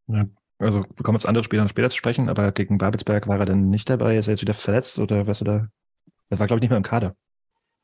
Ja, 0.08 0.26
also 0.58 0.82
wir 0.82 1.02
kommen 1.02 1.16
jetzt 1.16 1.26
andere 1.26 1.44
Spieler 1.44 1.68
später 1.68 1.90
zu 1.90 1.96
sprechen, 1.96 2.28
aber 2.28 2.52
gegen 2.52 2.78
Babelsberg 2.78 3.28
war 3.28 3.38
er 3.38 3.46
dann 3.46 3.70
nicht 3.70 3.88
dabei. 3.88 4.16
Ist 4.16 4.28
er 4.28 4.32
jetzt 4.32 4.42
wieder 4.42 4.54
verletzt 4.54 4.98
oder 4.98 5.26
was 5.26 5.40
er 5.40 5.44
da? 5.44 5.68
Er 6.28 6.38
war, 6.38 6.46
glaube 6.46 6.58
ich, 6.58 6.62
nicht 6.62 6.70
mehr 6.70 6.76
im 6.76 6.82
Kader. 6.82 7.16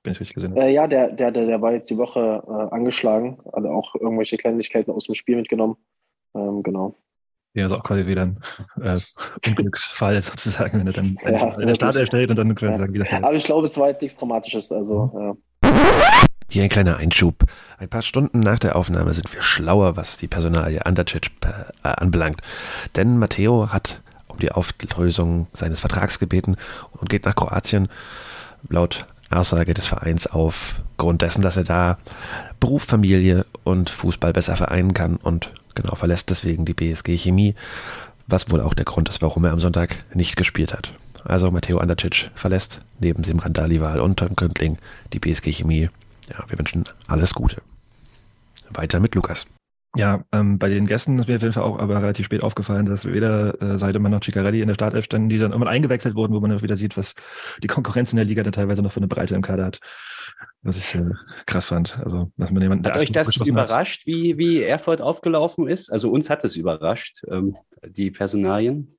Wenn 0.07 0.13
ich 0.13 0.21
richtig 0.21 0.35
gesehen 0.37 0.53
habe. 0.53 0.63
Äh, 0.63 0.73
ja, 0.73 0.87
der, 0.87 1.11
der, 1.11 1.33
der, 1.33 1.47
der 1.47 1.61
war 1.61 1.73
jetzt 1.73 1.91
die 1.91 1.97
Woche 1.99 2.45
äh, 2.47 2.75
angeschlagen, 2.75 3.39
also 3.53 3.69
auch 3.71 3.97
irgendwelche 3.97 4.37
Kleinigkeiten 4.37 4.93
aus 4.93 5.07
dem 5.07 5.17
Spiel 5.17 5.35
mitgenommen. 5.35 5.77
Ähm, 6.37 6.63
genau. 6.63 6.95
Ja, 7.55 7.65
also 7.65 7.79
auch 7.79 7.83
quasi 7.83 8.07
wieder 8.07 8.23
ein 8.23 8.39
äh, 8.81 9.01
Unglücksfall 9.49 10.23
sozusagen, 10.23 10.79
wenn 10.79 10.87
er 10.87 10.93
dann 10.93 11.17
Ja, 11.25 11.55
in 11.59 11.67
der 11.67 11.75
Start 11.75 11.95
wirklich. 11.95 12.01
erstellt 12.03 12.31
und 12.31 12.37
dann 12.37 12.55
quasi 12.55 12.73
Ja. 12.75 12.79
sagen, 12.79 12.95
wieder 12.95 13.05
verletzt. 13.05 13.27
Aber 13.27 13.35
ich 13.35 13.45
glaube, 13.45 13.65
es 13.65 13.77
war 13.79 13.89
jetzt 13.89 14.03
nichts 14.03 14.17
Dramatisches. 14.17 14.71
Also, 14.71 15.37
ja. 15.63 15.73
Hier 16.49 16.63
ein 16.63 16.69
kleiner 16.69 16.99
Einschub. 16.99 17.45
Ein 17.79 17.89
paar 17.89 18.03
Stunden 18.03 18.39
nach 18.39 18.61
der 18.61 18.77
Aufnahme 18.77 19.13
sind 19.13 19.35
wir 19.35 19.43
schlauer, 19.43 19.97
was 19.97 20.19
die 20.19 20.29
Personalie 20.29 20.87
Andercic 20.87 21.33
äh, 21.45 21.89
anbelangt. 21.89 22.43
Denn 22.95 23.19
Matteo 23.19 23.73
hat 23.73 24.01
um 24.29 24.39
die 24.39 24.53
Auflösung 24.53 25.49
seines 25.53 25.81
Vertrags 25.81 26.21
gebeten 26.21 26.57
und 26.93 27.11
geht 27.11 27.25
nach 27.25 27.35
Kroatien. 27.35 27.89
Laut 28.69 29.07
Aussage 29.31 29.75
des 29.75 29.87
Vereins 29.87 30.27
aufgrund 30.27 31.23
dessen, 31.23 31.43
dass 31.43 31.57
er 31.57 31.65
da 31.65 31.99
Beruf, 32.61 32.85
Familie 32.85 33.45
und 33.65 33.91
Fußball 33.91 34.33
besser 34.33 34.57
vereinen 34.57 34.95
kann 34.95 35.17
und 35.17 35.53
genau 35.75 35.95
verlässt 35.95 36.31
deswegen 36.31 36.65
die 36.65 36.75
BSG 36.75 37.17
Chemie, 37.17 37.55
was 38.27 38.51
wohl 38.51 38.61
auch 38.61 38.75
der 38.75 38.85
Grund 38.85 39.09
ist, 39.09 39.23
warum 39.23 39.45
er 39.45 39.53
am 39.53 39.61
Sonntag 39.61 40.05
nicht 40.15 40.37
gespielt 40.37 40.73
hat. 40.73 40.93
Also 41.25 41.51
Matteo 41.51 41.79
Andercic 41.79 42.31
verlässt 42.35 42.83
neben 43.01 43.23
dem 43.23 43.41
Randalival 43.41 44.01
und 44.01 44.19
Tom 44.19 44.37
Gründling 44.37 44.79
die 45.13 45.19
BSG 45.19 45.53
Chemie. 45.53 45.91
Ja, 46.29 46.45
wir 46.49 46.59
wünschen 46.59 46.85
alles 47.09 47.35
Gute. 47.35 47.63
Weiter 48.71 49.01
mit 49.01 49.15
Lukas. 49.15 49.47
Ja, 49.95 50.25
ähm, 50.33 50.59
bei 50.59 50.69
den 50.69 50.87
Gästen 50.87 51.19
ist 51.19 51.27
mir 51.27 51.37
auf 51.37 51.43
jeden 51.43 51.55
Fall 51.55 51.63
auch 51.63 51.79
aber 51.79 52.03
relativ 52.03 52.27
spät 52.27 52.43
aufgefallen, 52.43 52.85
dass 52.87 53.07
weder 53.07 53.61
äh, 53.63 53.79
Seidemann 53.79 54.13
noch 54.13 54.23
Ciccarelli 54.23 54.61
in 54.61 54.69
der 54.69 54.75
Startelf 54.75 55.07
standen, 55.07 55.31
die 55.31 55.39
dann 55.39 55.53
irgendwann 55.53 55.73
eingewechselt 55.73 56.17
wurden, 56.17 56.35
wo 56.35 56.41
man 56.41 56.51
dann 56.51 56.63
wieder 56.63 56.77
sieht, 56.77 56.97
was 56.97 57.15
die 57.63 57.67
Konkurrenz 57.67 58.13
in 58.13 58.17
der 58.17 58.27
Liga 58.27 58.43
dann 58.43 58.53
teilweise 58.53 58.83
noch 58.83 58.93
für 58.93 59.01
eine 59.01 59.09
Breite 59.09 59.35
im 59.35 59.43
Kader 59.43 59.65
hat. 59.65 59.81
Was 60.63 60.77
ich 60.77 60.95
äh, 60.97 61.11
krass 61.47 61.67
fand. 61.67 61.99
Also, 62.05 62.31
dass 62.37 62.51
man 62.51 62.63
jemanden, 62.63 62.87
Hat 62.87 62.99
euch 62.99 63.13
das 63.13 63.29
geschossen 63.29 63.57
hat. 63.57 63.65
überrascht, 63.65 64.07
wie, 64.07 64.37
wie 64.37 64.63
Erfurt 64.63 65.01
aufgelaufen 65.01 65.67
ist? 65.67 65.91
Also 65.91 66.11
uns 66.11 66.29
hat 66.29 66.45
es 66.45 66.57
überrascht, 66.57 67.23
ähm, 67.31 67.57
die 67.87 68.11
Personalien. 68.11 68.99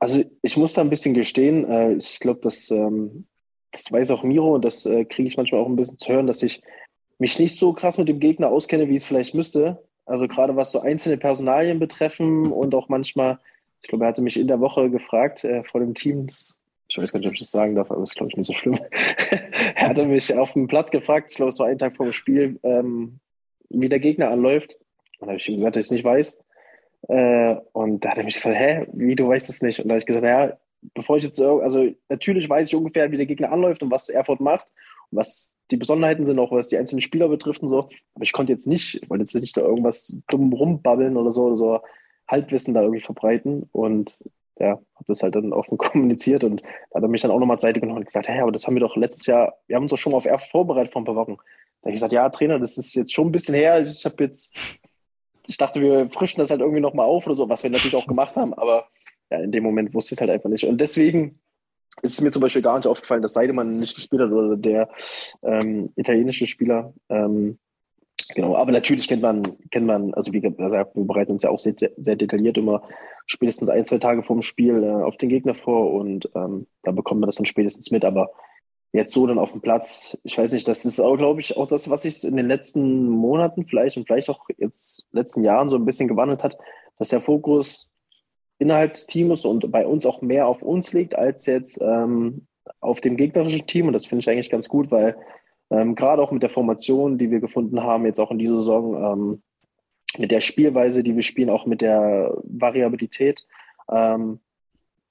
Also 0.00 0.24
ich 0.42 0.56
muss 0.56 0.74
da 0.74 0.80
ein 0.80 0.90
bisschen 0.90 1.14
gestehen, 1.14 1.68
äh, 1.68 1.92
ich 1.94 2.20
glaube, 2.20 2.40
das, 2.42 2.70
ähm, 2.70 3.26
das 3.72 3.92
weiß 3.92 4.10
auch 4.12 4.22
Miro 4.22 4.54
und 4.54 4.64
das 4.64 4.86
äh, 4.86 5.04
kriege 5.04 5.28
ich 5.28 5.36
manchmal 5.36 5.60
auch 5.60 5.68
ein 5.68 5.76
bisschen 5.76 5.98
zu 5.98 6.12
hören, 6.12 6.26
dass 6.26 6.42
ich 6.42 6.62
mich 7.18 7.38
nicht 7.38 7.56
so 7.56 7.72
krass 7.72 7.98
mit 7.98 8.08
dem 8.08 8.20
Gegner 8.20 8.48
auskenne, 8.48 8.88
wie 8.88 8.96
es 8.96 9.04
vielleicht 9.04 9.34
müsste. 9.34 9.82
Also 10.08 10.26
gerade 10.26 10.56
was 10.56 10.72
so 10.72 10.80
einzelne 10.80 11.18
Personalien 11.18 11.78
betreffen 11.78 12.50
und 12.50 12.74
auch 12.74 12.88
manchmal, 12.88 13.38
ich 13.82 13.88
glaube, 13.88 14.04
er 14.04 14.08
hatte 14.08 14.22
mich 14.22 14.38
in 14.38 14.48
der 14.48 14.60
Woche 14.60 14.90
gefragt 14.90 15.44
äh, 15.44 15.62
vor 15.64 15.80
dem 15.80 15.94
Team, 15.94 16.26
das, 16.26 16.58
ich 16.88 16.96
weiß 16.96 17.12
gar 17.12 17.20
nicht, 17.20 17.28
ob 17.28 17.34
ich 17.34 17.40
das 17.40 17.50
sagen 17.50 17.74
darf, 17.74 17.90
aber 17.90 18.00
das 18.00 18.10
ist, 18.10 18.16
glaube 18.16 18.30
ich, 18.30 18.36
nicht 18.36 18.46
so 18.46 18.54
schlimm. 18.54 18.78
er 19.74 19.88
hatte 19.88 20.06
mich 20.06 20.34
auf 20.34 20.54
dem 20.54 20.66
Platz 20.66 20.90
gefragt, 20.90 21.30
ich 21.30 21.36
glaube, 21.36 21.50
es 21.50 21.58
war 21.58 21.66
einen 21.66 21.78
Tag 21.78 21.96
vor 21.96 22.06
dem 22.06 22.12
Spiel, 22.12 22.58
ähm, 22.62 23.20
wie 23.68 23.88
der 23.88 24.00
Gegner 24.00 24.30
anläuft. 24.30 24.74
Und 25.20 25.26
da 25.26 25.26
habe 25.26 25.36
ich 25.36 25.48
ihm 25.48 25.56
gesagt, 25.56 25.76
dass 25.76 25.86
ich 25.86 25.88
es 25.88 25.92
nicht 25.92 26.04
weiß. 26.04 26.38
Äh, 27.08 27.56
und 27.72 28.04
da 28.04 28.10
hat 28.10 28.18
er 28.18 28.24
mich 28.24 28.36
gefragt, 28.36 28.56
hä, 28.58 28.86
wie, 28.92 29.14
du 29.14 29.28
weißt 29.28 29.50
es 29.50 29.62
nicht? 29.62 29.80
Und 29.80 29.88
da 29.88 29.92
habe 29.92 30.00
ich 30.00 30.06
gesagt, 30.06 30.24
naja, 30.24 30.56
bevor 30.94 31.18
ich 31.18 31.24
jetzt, 31.24 31.40
also 31.40 31.86
natürlich 32.08 32.48
weiß 32.48 32.68
ich 32.68 32.74
ungefähr, 32.74 33.10
wie 33.10 33.16
der 33.18 33.26
Gegner 33.26 33.52
anläuft 33.52 33.82
und 33.82 33.90
was 33.90 34.08
Erfurt 34.08 34.40
macht 34.40 34.72
was 35.10 35.54
die 35.70 35.76
Besonderheiten 35.76 36.26
sind, 36.26 36.38
auch 36.38 36.52
was 36.52 36.68
die 36.68 36.78
einzelnen 36.78 37.00
Spieler 37.00 37.28
betrifft 37.28 37.62
und 37.62 37.68
so. 37.68 37.88
Aber 38.14 38.22
ich 38.22 38.32
konnte 38.32 38.52
jetzt 38.52 38.66
nicht, 38.66 39.02
ich 39.02 39.10
wollte 39.10 39.22
jetzt 39.22 39.34
nicht 39.34 39.56
da 39.56 39.60
irgendwas 39.60 40.16
dumm 40.28 40.52
rumbabbeln 40.52 41.16
oder 41.16 41.30
so, 41.30 41.44
oder 41.44 41.56
so 41.56 41.80
Halbwissen 42.28 42.74
da 42.74 42.82
irgendwie 42.82 43.00
verbreiten 43.00 43.68
und 43.72 44.16
ja, 44.58 44.70
habe 44.70 45.04
das 45.06 45.22
halt 45.22 45.34
dann 45.34 45.52
offen 45.52 45.78
kommuniziert 45.78 46.44
und 46.44 46.62
da 46.90 46.96
hat 46.96 47.02
er 47.02 47.08
mich 47.08 47.22
dann 47.22 47.30
auch 47.30 47.38
nochmal 47.38 47.58
Zeit 47.58 47.74
genommen 47.74 47.98
und 47.98 48.06
gesagt, 48.06 48.28
hey, 48.28 48.40
aber 48.40 48.52
das 48.52 48.66
haben 48.66 48.74
wir 48.74 48.80
doch 48.80 48.96
letztes 48.96 49.26
Jahr, 49.26 49.54
wir 49.66 49.76
haben 49.76 49.84
uns 49.84 49.90
doch 49.90 49.98
schon 49.98 50.12
mal 50.12 50.18
auf 50.18 50.24
Erfurt 50.24 50.50
vorbereitet 50.50 50.92
vor 50.92 51.02
ein 51.02 51.06
paar 51.06 51.16
Wochen. 51.16 51.36
Da 51.36 51.86
habe 51.86 51.90
ich 51.90 51.94
gesagt, 51.94 52.12
ja, 52.12 52.28
Trainer, 52.28 52.58
das 52.58 52.76
ist 52.76 52.94
jetzt 52.94 53.12
schon 53.12 53.28
ein 53.28 53.32
bisschen 53.32 53.54
her. 53.54 53.80
Ich 53.80 54.04
habe 54.04 54.24
jetzt, 54.24 54.56
ich 55.46 55.56
dachte, 55.56 55.80
wir 55.80 56.10
frischen 56.10 56.40
das 56.40 56.50
halt 56.50 56.60
irgendwie 56.60 56.80
nochmal 56.80 57.06
auf 57.06 57.26
oder 57.26 57.36
so, 57.36 57.48
was 57.48 57.62
wir 57.62 57.70
natürlich 57.70 57.96
auch 57.96 58.06
gemacht 58.06 58.36
haben, 58.36 58.52
aber 58.54 58.88
ja, 59.30 59.38
in 59.38 59.52
dem 59.52 59.62
Moment 59.62 59.94
wusste 59.94 60.14
ich 60.14 60.16
es 60.16 60.20
halt 60.20 60.30
einfach 60.30 60.48
nicht. 60.48 60.64
Und 60.64 60.80
deswegen 60.80 61.38
ist 62.02 62.14
es 62.14 62.20
mir 62.20 62.30
zum 62.30 62.42
Beispiel 62.42 62.62
gar 62.62 62.76
nicht 62.76 62.86
aufgefallen, 62.86 63.22
dass 63.22 63.32
Seidemann 63.32 63.78
nicht 63.78 63.94
gespielt 63.94 64.22
hat 64.22 64.30
oder 64.30 64.56
der 64.56 64.88
ähm, 65.42 65.92
italienische 65.96 66.46
Spieler. 66.46 66.92
Ähm, 67.08 67.58
genau, 68.34 68.56
aber 68.56 68.72
natürlich 68.72 69.08
kennt 69.08 69.22
man, 69.22 69.42
kennt 69.70 69.86
man, 69.86 70.14
also 70.14 70.32
wie 70.32 70.40
gesagt, 70.40 70.94
wir 70.94 71.04
bereiten 71.04 71.32
uns 71.32 71.42
ja 71.42 71.50
auch 71.50 71.58
sehr, 71.58 71.74
sehr 71.76 72.16
detailliert 72.16 72.58
immer 72.58 72.82
spätestens 73.26 73.68
ein, 73.68 73.84
zwei 73.84 73.98
Tage 73.98 74.22
vor 74.22 74.36
dem 74.36 74.42
Spiel 74.42 74.82
äh, 74.82 75.04
auf 75.04 75.16
den 75.16 75.28
Gegner 75.28 75.54
vor 75.54 75.92
und 75.92 76.28
ähm, 76.34 76.66
da 76.82 76.92
bekommt 76.92 77.20
man 77.20 77.28
das 77.28 77.36
dann 77.36 77.46
spätestens 77.46 77.90
mit, 77.90 78.04
aber 78.04 78.30
jetzt 78.92 79.12
so 79.12 79.26
dann 79.26 79.38
auf 79.38 79.52
dem 79.52 79.60
Platz, 79.60 80.18
ich 80.22 80.38
weiß 80.38 80.52
nicht, 80.52 80.66
das 80.66 80.84
ist 80.84 81.00
auch, 81.00 81.16
glaube 81.16 81.40
ich, 81.40 81.56
auch 81.56 81.66
das, 81.66 81.90
was 81.90 82.02
sich 82.02 82.24
in 82.24 82.36
den 82.36 82.48
letzten 82.48 83.08
Monaten 83.08 83.66
vielleicht 83.66 83.96
und 83.96 84.06
vielleicht 84.06 84.30
auch 84.30 84.46
jetzt 84.56 85.04
letzten 85.12 85.44
Jahren 85.44 85.68
so 85.70 85.76
ein 85.76 85.84
bisschen 85.84 86.08
gewandelt 86.08 86.42
hat, 86.42 86.56
dass 86.98 87.10
der 87.10 87.20
Fokus 87.20 87.87
innerhalb 88.58 88.92
des 88.92 89.06
Teams 89.06 89.44
und 89.44 89.70
bei 89.70 89.86
uns 89.86 90.04
auch 90.06 90.20
mehr 90.20 90.46
auf 90.46 90.62
uns 90.62 90.92
liegt, 90.92 91.16
als 91.16 91.46
jetzt 91.46 91.80
ähm, 91.80 92.46
auf 92.80 93.00
dem 93.00 93.16
gegnerischen 93.16 93.66
Team. 93.66 93.86
Und 93.86 93.92
das 93.92 94.06
finde 94.06 94.20
ich 94.20 94.28
eigentlich 94.28 94.50
ganz 94.50 94.68
gut, 94.68 94.90
weil 94.90 95.16
ähm, 95.70 95.94
gerade 95.94 96.22
auch 96.22 96.32
mit 96.32 96.42
der 96.42 96.50
Formation, 96.50 97.18
die 97.18 97.30
wir 97.30 97.40
gefunden 97.40 97.82
haben, 97.82 98.06
jetzt 98.06 98.18
auch 98.18 98.30
in 98.30 98.38
dieser 98.38 98.56
Saison, 98.56 98.94
ähm, 98.94 99.42
mit 100.18 100.30
der 100.30 100.40
Spielweise, 100.40 101.02
die 101.02 101.14
wir 101.14 101.22
spielen, 101.22 101.50
auch 101.50 101.66
mit 101.66 101.80
der 101.80 102.34
Variabilität, 102.44 103.46
ähm, 103.90 104.40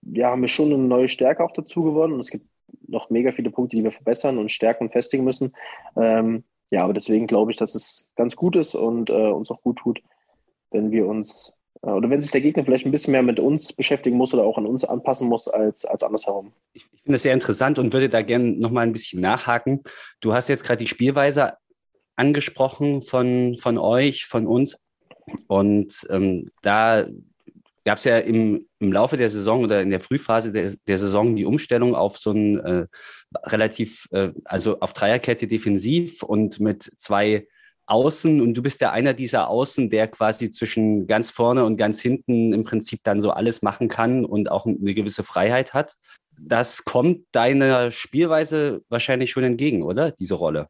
ja, 0.02 0.32
haben 0.32 0.42
wir 0.42 0.48
schon 0.48 0.74
eine 0.74 0.82
neue 0.82 1.10
Stärke 1.10 1.44
auch 1.44 1.52
dazu 1.52 1.84
gewonnen. 1.84 2.14
Und 2.14 2.20
es 2.20 2.30
gibt 2.30 2.48
noch 2.88 3.10
mega 3.10 3.32
viele 3.32 3.52
Punkte, 3.52 3.78
die 3.78 3.84
wir 3.84 3.92
verbessern 3.92 4.38
und 4.38 4.52
stärken 4.52 4.86
und 4.86 4.92
festigen 4.92 5.24
müssen. 5.24 5.54
Ähm, 5.96 6.44
ja, 6.70 6.84
aber 6.84 6.94
deswegen 6.94 7.28
glaube 7.28 7.52
ich, 7.52 7.58
dass 7.58 7.76
es 7.76 8.12
ganz 8.16 8.36
gut 8.36 8.56
ist 8.56 8.76
und 8.76 9.10
äh, 9.10 9.14
uns 9.14 9.52
auch 9.52 9.62
gut 9.62 9.78
tut, 9.78 10.02
wenn 10.72 10.92
wir 10.92 11.08
uns 11.08 11.57
oder 11.82 12.10
wenn 12.10 12.22
sich 12.22 12.32
der 12.32 12.42
Gegner 12.42 12.64
vielleicht 12.64 12.86
ein 12.86 12.92
bisschen 12.92 13.12
mehr 13.12 13.24
mit 13.24 13.40
uns 13.40 13.74
beschäftigen 13.74 14.18
muss 14.18 14.34
oder 14.34 14.44
auch 14.44 14.58
an 14.58 14.66
uns 14.66 14.84
anpassen 14.84 15.28
muss 15.28 15.48
als, 15.48 15.86
als 15.86 16.04
andersherum. 16.04 16.54
Ich, 16.74 16.84
ich 16.92 17.02
finde 17.02 17.14
das 17.14 17.24
sehr 17.24 17.34
interessant 17.34 17.80
und 17.80 17.94
würde 17.94 18.10
da 18.10 18.22
gerne 18.22 18.52
nochmal 18.52 18.86
ein 18.86 18.94
bisschen 18.94 19.22
nachhaken. 19.22 19.84
Du 20.20 20.34
hast 20.34 20.48
jetzt 20.50 20.64
gerade 20.64 20.80
die 20.80 20.88
Spielweise 20.88 21.54
angesprochen 22.16 23.02
von, 23.02 23.56
von 23.56 23.78
euch, 23.78 24.26
von 24.26 24.48
uns. 24.48 24.78
Und 25.48 26.08
ähm, 26.10 26.50
da 26.62 27.06
gab 27.86 28.00
es 28.00 28.04
ja 28.04 28.18
im, 28.18 28.68
im 28.80 28.92
Laufe 28.92 29.16
der 29.16 29.30
Saison 29.30 29.64
oder 29.64 29.82
in 29.82 29.92
der 29.92 30.02
Frühphase 30.02 30.52
der, 30.52 30.74
der 30.88 30.98
Saison 30.98 31.36
die 31.36 31.46
Umstellung 31.46 31.96
auf 31.96 32.18
so 32.18 32.32
ein 32.32 32.60
äh, 32.60 32.88
relativ, 33.44 34.08
äh, 34.12 34.32
also 34.44 34.80
auf 34.80 34.94
Dreierkette 34.94 35.48
defensiv 35.48 36.24
und 36.24 36.60
mit 36.60 36.84
zwei 36.98 37.48
Außen. 37.88 38.42
Und 38.42 38.54
du 38.54 38.62
bist 38.62 38.82
ja 38.82 38.92
einer 38.92 39.14
dieser 39.14 39.50
Außen, 39.50 39.90
der 39.90 40.08
quasi 40.08 40.50
zwischen 40.50 41.08
ganz 41.08 41.32
vorne 41.32 41.66
und 41.66 41.78
ganz 41.78 42.00
hinten 42.00 42.54
im 42.54 42.64
Prinzip 42.64 43.02
dann 43.04 43.22
so 43.22 43.32
alles 43.32 43.62
machen 43.62 43.88
kann 43.88 44.26
und 44.26 44.52
auch 44.52 44.66
eine 44.66 44.94
gewisse 44.94 45.24
Freiheit 45.24 45.74
hat. 45.74 45.96
Das 46.40 46.86
kommt 46.86 47.26
deiner 47.32 47.90
Spielweise 47.92 48.82
wahrscheinlich 48.90 49.32
schon 49.32 49.44
entgegen, 49.44 49.82
oder? 49.82 50.12
Diese 50.12 50.36
Rolle. 50.36 50.68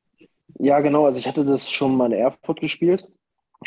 Ja, 0.59 0.79
genau. 0.79 1.05
Also 1.05 1.19
ich 1.19 1.27
hatte 1.27 1.43
das 1.43 1.69
schon 1.69 1.97
mal 1.97 2.11
in 2.11 2.19
Erfurt 2.19 2.61
gespielt 2.61 3.07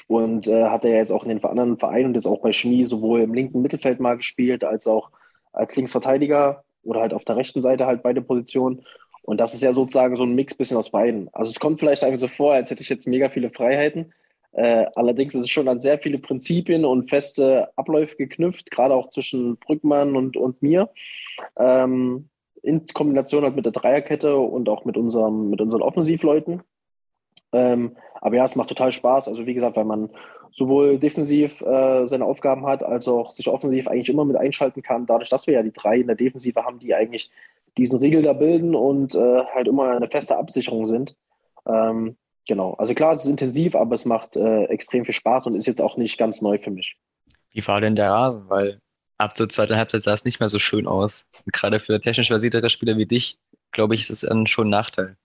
und 0.07 0.47
äh, 0.47 0.65
hatte 0.65 0.89
ja 0.89 0.97
jetzt 0.97 1.11
auch 1.11 1.25
in 1.25 1.29
den 1.29 1.45
anderen 1.45 1.79
Vereinen 1.79 2.07
und 2.07 2.15
jetzt 2.15 2.27
auch 2.27 2.41
bei 2.41 2.53
Chemie 2.53 2.85
sowohl 2.85 3.21
im 3.21 3.35
linken 3.35 3.61
Mittelfeld 3.61 4.01
mal 4.01 4.17
gespielt, 4.17 4.65
als 4.65 4.87
auch 4.87 5.11
als 5.53 5.77
Linksverteidiger 5.77 6.65
oder 6.83 7.01
halt 7.01 7.13
auf 7.13 7.25
der 7.25 7.37
rechten 7.37 7.63
Seite 7.63 7.87
halt 7.87 8.03
beide 8.03 8.23
Positionen. 8.23 8.85
Und 9.31 9.39
das 9.39 9.55
ist 9.55 9.63
ja 9.63 9.73
sozusagen 9.73 10.17
so 10.17 10.25
ein 10.25 10.35
Mix 10.35 10.55
bisschen 10.55 10.77
aus 10.77 10.91
beiden. 10.91 11.29
Also 11.33 11.51
es 11.51 11.61
kommt 11.61 11.79
vielleicht 11.79 12.03
einfach 12.03 12.19
so 12.19 12.27
vor, 12.27 12.53
als 12.53 12.69
hätte 12.69 12.83
ich 12.83 12.89
jetzt 12.89 13.07
mega 13.07 13.29
viele 13.31 13.51
Freiheiten. 13.51 14.13
Äh, 14.51 14.87
allerdings 14.97 15.37
ist 15.37 15.43
es 15.43 15.51
schon 15.51 15.69
an 15.69 15.79
sehr 15.79 15.99
viele 15.99 16.19
Prinzipien 16.19 16.85
und 16.85 17.09
feste 17.09 17.69
Abläufe 17.77 18.17
geknüpft, 18.17 18.73
gerade 18.73 18.93
auch 18.93 19.09
zwischen 19.09 19.57
Brückmann 19.59 20.17
und, 20.17 20.37
und 20.37 20.61
mir. 20.63 20.91
Ähm, 21.57 22.29
in 22.65 22.85
Kombination 22.87 23.45
halt 23.45 23.55
mit 23.55 23.67
der 23.67 23.73
Dreierkette 23.73 24.37
und 24.37 24.69
auch 24.69 24.85
mit, 24.85 24.97
unserem, 24.97 25.49
mit 25.49 25.61
unseren 25.61 25.83
Offensivleuten. 25.83 26.65
Ähm, 27.53 27.97
aber 28.21 28.35
ja, 28.35 28.45
es 28.45 28.57
macht 28.57 28.71
total 28.71 28.91
Spaß. 28.91 29.29
Also 29.29 29.47
wie 29.47 29.55
gesagt, 29.55 29.77
weil 29.77 29.85
man 29.85 30.11
sowohl 30.51 30.99
defensiv 30.99 31.63
äh, 31.63 32.05
seine 32.09 32.25
Aufgaben 32.25 32.67
hat, 32.67 32.83
als 32.83 33.07
auch 33.07 33.31
sich 33.31 33.47
offensiv 33.47 33.87
eigentlich 33.87 34.09
immer 34.09 34.25
mit 34.25 34.37
einschalten 34.37 34.83
kann. 34.83 35.07
Dadurch, 35.07 35.31
dass 35.31 35.47
wir 35.47 35.55
ja 35.55 35.63
die 35.63 35.73
drei 35.73 36.01
in 36.01 36.09
der 36.09 36.17
Defensive 36.17 36.65
haben, 36.65 36.81
die 36.81 36.97
eigentlich 36.97 37.31
diesen 37.77 37.99
Riegel 37.99 38.23
da 38.23 38.33
bilden 38.33 38.75
und 38.75 39.15
äh, 39.15 39.45
halt 39.55 39.69
immer 39.69 39.91
eine 39.91 40.09
feste 40.09 40.37
Absicherung 40.37 40.87
sind. 40.87 41.15
Ähm, 41.67 42.17
genau. 42.47 42.75
Also 42.75 42.95
klar, 42.95 43.13
es 43.13 43.25
ist 43.25 43.31
intensiv, 43.31 43.75
aber 43.75 43.95
es 43.95 44.05
macht 44.05 44.37
äh, 44.37 44.65
extrem 44.65 45.05
viel 45.05 45.15
Spaß 45.15 45.47
und 45.47 45.55
ist 45.55 45.67
jetzt 45.67 45.81
auch 45.81 45.97
nicht 45.97 46.19
ganz 46.19 46.43
neu 46.43 46.59
für 46.59 46.71
mich. 46.71 46.97
Wie 47.53 47.67
war 47.67 47.81
denn 47.81 47.97
der 47.97 48.11
Rasen? 48.11 48.49
Weil 48.49 48.81
ab 49.19 49.37
zur 49.37 49.49
zweiten 49.49 49.77
Halbzeit 49.77 50.03
sah 50.03 50.15
es 50.15 50.25
nicht 50.25 50.41
mehr 50.41 50.49
so 50.49 50.59
schön 50.59 50.87
aus. 50.87 51.27
Und 51.45 51.53
gerade 51.53 51.81
für 51.81 52.01
technisch 52.01 52.29
versiertere 52.29 52.71
Spieler 52.71 52.97
wie 52.97 53.07
dich, 53.07 53.39
glaube 53.73 53.95
ich, 53.95 54.09
ist 54.09 54.23
es 54.23 54.51
schon 54.51 54.69
ein 54.69 54.71
Nachteil. 54.71 55.17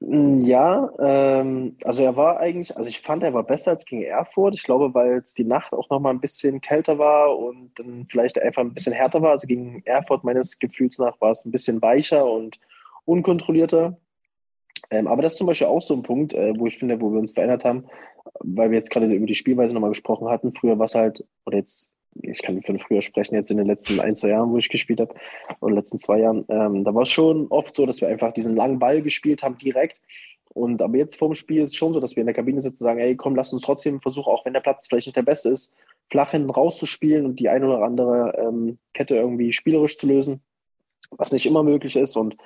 Mm, 0.00 0.40
Ja, 0.40 0.90
ähm, 0.98 1.76
also 1.84 2.02
er 2.02 2.16
war 2.16 2.40
eigentlich, 2.40 2.76
also 2.76 2.88
ich 2.88 3.00
fand, 3.00 3.22
er 3.22 3.34
war 3.34 3.42
besser 3.44 3.72
als 3.72 3.84
gegen 3.84 4.02
Erfurt. 4.02 4.54
Ich 4.54 4.62
glaube, 4.62 4.94
weil 4.94 5.18
es 5.18 5.34
die 5.34 5.44
Nacht 5.44 5.72
auch 5.72 5.90
nochmal 5.90 6.14
ein 6.14 6.20
bisschen 6.20 6.60
kälter 6.60 6.98
war 6.98 7.36
und 7.38 7.72
dann 7.78 8.06
vielleicht 8.10 8.40
einfach 8.40 8.62
ein 8.62 8.72
bisschen 8.74 8.92
härter 8.94 9.20
war. 9.22 9.32
Also 9.32 9.46
gegen 9.46 9.82
Erfurt 9.84 10.24
meines 10.24 10.58
Gefühls 10.58 10.98
nach 10.98 11.20
war 11.20 11.30
es 11.32 11.44
ein 11.44 11.50
bisschen 11.52 11.82
weicher 11.82 12.24
und 12.30 12.58
unkontrollierter. 13.04 13.98
Ähm, 14.90 15.06
aber 15.08 15.22
das 15.22 15.32
ist 15.32 15.38
zum 15.38 15.46
Beispiel 15.46 15.66
auch 15.68 15.80
so 15.80 15.94
ein 15.94 16.02
Punkt, 16.02 16.34
äh, 16.34 16.54
wo 16.58 16.66
ich 16.66 16.78
finde, 16.78 17.00
wo 17.00 17.12
wir 17.12 17.20
uns 17.20 17.32
verändert 17.32 17.64
haben, 17.64 17.86
weil 18.40 18.70
wir 18.70 18.78
jetzt 18.78 18.90
gerade 18.90 19.06
über 19.06 19.26
die 19.26 19.34
Spielweise 19.34 19.74
nochmal 19.74 19.90
gesprochen 19.90 20.28
hatten. 20.28 20.54
Früher 20.54 20.78
war 20.78 20.86
es 20.86 20.94
halt, 20.94 21.24
oder 21.46 21.58
jetzt, 21.58 21.90
ich 22.14 22.42
kann 22.42 22.62
von 22.62 22.78
früher 22.78 23.02
sprechen, 23.02 23.34
jetzt 23.34 23.50
in 23.50 23.56
den 23.56 23.66
letzten 23.66 24.00
ein, 24.00 24.14
zwei 24.14 24.28
Jahren, 24.28 24.50
wo 24.50 24.58
ich 24.58 24.68
gespielt 24.68 25.00
habe, 25.00 25.14
oder 25.60 25.74
letzten 25.74 25.98
zwei 25.98 26.20
Jahren, 26.20 26.44
ähm, 26.48 26.84
da 26.84 26.94
war 26.94 27.02
es 27.02 27.08
schon 27.08 27.46
oft 27.48 27.74
so, 27.74 27.86
dass 27.86 28.00
wir 28.00 28.08
einfach 28.08 28.32
diesen 28.32 28.56
langen 28.56 28.78
Ball 28.78 29.02
gespielt 29.02 29.42
haben 29.42 29.58
direkt. 29.58 30.00
Und 30.52 30.82
aber 30.82 30.96
jetzt 30.96 31.16
vorm 31.16 31.34
Spiel 31.34 31.62
ist 31.62 31.70
es 31.70 31.76
schon 31.76 31.92
so, 31.92 32.00
dass 32.00 32.16
wir 32.16 32.22
in 32.22 32.26
der 32.26 32.34
Kabine 32.34 32.60
sitzen 32.60 32.82
und 32.82 32.88
sagen, 32.88 33.00
ey, 33.00 33.14
komm, 33.16 33.36
lass 33.36 33.52
uns 33.52 33.62
trotzdem 33.62 34.00
versuchen, 34.00 34.32
auch 34.32 34.44
wenn 34.44 34.52
der 34.52 34.60
Platz 34.60 34.88
vielleicht 34.88 35.06
nicht 35.06 35.16
der 35.16 35.22
beste 35.22 35.50
ist, 35.50 35.74
flach 36.10 36.32
hinten 36.32 36.50
rauszuspielen 36.50 37.24
und 37.24 37.38
die 37.38 37.48
eine 37.48 37.66
oder 37.66 37.84
andere 37.84 38.34
ähm, 38.36 38.78
Kette 38.92 39.14
irgendwie 39.14 39.52
spielerisch 39.52 39.96
zu 39.96 40.08
lösen, 40.08 40.42
was 41.12 41.30
nicht 41.30 41.46
immer 41.46 41.62
möglich 41.62 41.94
ist. 41.94 42.16
Und 42.16 42.36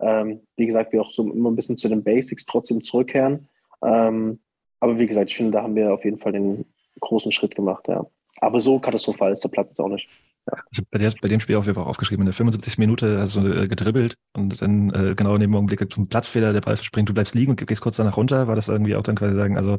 ähm, 0.00 0.40
wie 0.56 0.66
gesagt, 0.66 0.92
wir 0.92 1.02
auch 1.02 1.10
so 1.12 1.30
immer 1.30 1.50
ein 1.50 1.56
bisschen 1.56 1.76
zu 1.76 1.88
den 1.88 2.02
Basics 2.02 2.46
trotzdem 2.46 2.82
zurückkehren. 2.82 3.48
Ähm, 3.84 4.40
aber 4.80 4.98
wie 4.98 5.06
gesagt, 5.06 5.30
ich 5.30 5.36
finde, 5.36 5.52
da 5.52 5.62
haben 5.62 5.76
wir 5.76 5.94
auf 5.94 6.04
jeden 6.04 6.18
Fall 6.18 6.32
den 6.32 6.64
großen 6.98 7.30
Schritt 7.30 7.54
gemacht, 7.54 7.86
ja. 7.86 8.04
Aber 8.40 8.60
so 8.60 8.78
katastrophal 8.78 9.32
ist 9.32 9.44
der 9.44 9.50
Platz 9.50 9.70
jetzt 9.70 9.80
auch 9.80 9.88
nicht. 9.88 10.08
Also 10.46 10.82
bei, 10.90 10.98
der, 10.98 11.12
bei 11.20 11.28
dem 11.28 11.40
Spiel 11.40 11.56
auch, 11.56 11.68
auch 11.68 11.86
aufgeschrieben, 11.86 12.22
in 12.22 12.26
der 12.26 12.34
75. 12.34 12.78
Minute 12.78 13.20
hast 13.20 13.36
du 13.36 13.46
äh, 13.46 13.68
gedribbelt 13.68 14.16
und 14.32 14.60
dann 14.60 14.90
äh, 14.90 15.14
genau 15.14 15.34
in 15.34 15.40
dem 15.40 15.54
Augenblick 15.54 15.92
zum 15.92 16.08
Platzfehler, 16.08 16.52
der 16.52 16.60
Ball 16.60 16.76
springt, 16.76 17.08
du 17.08 17.14
bleibst 17.14 17.34
liegen 17.34 17.52
und 17.52 17.64
gehst 17.64 17.80
kurz 17.80 17.96
danach 17.96 18.16
runter, 18.16 18.48
war 18.48 18.56
das 18.56 18.68
irgendwie 18.68 18.96
auch 18.96 19.02
dann 19.02 19.14
quasi 19.14 19.34
sagen, 19.34 19.56
also 19.56 19.78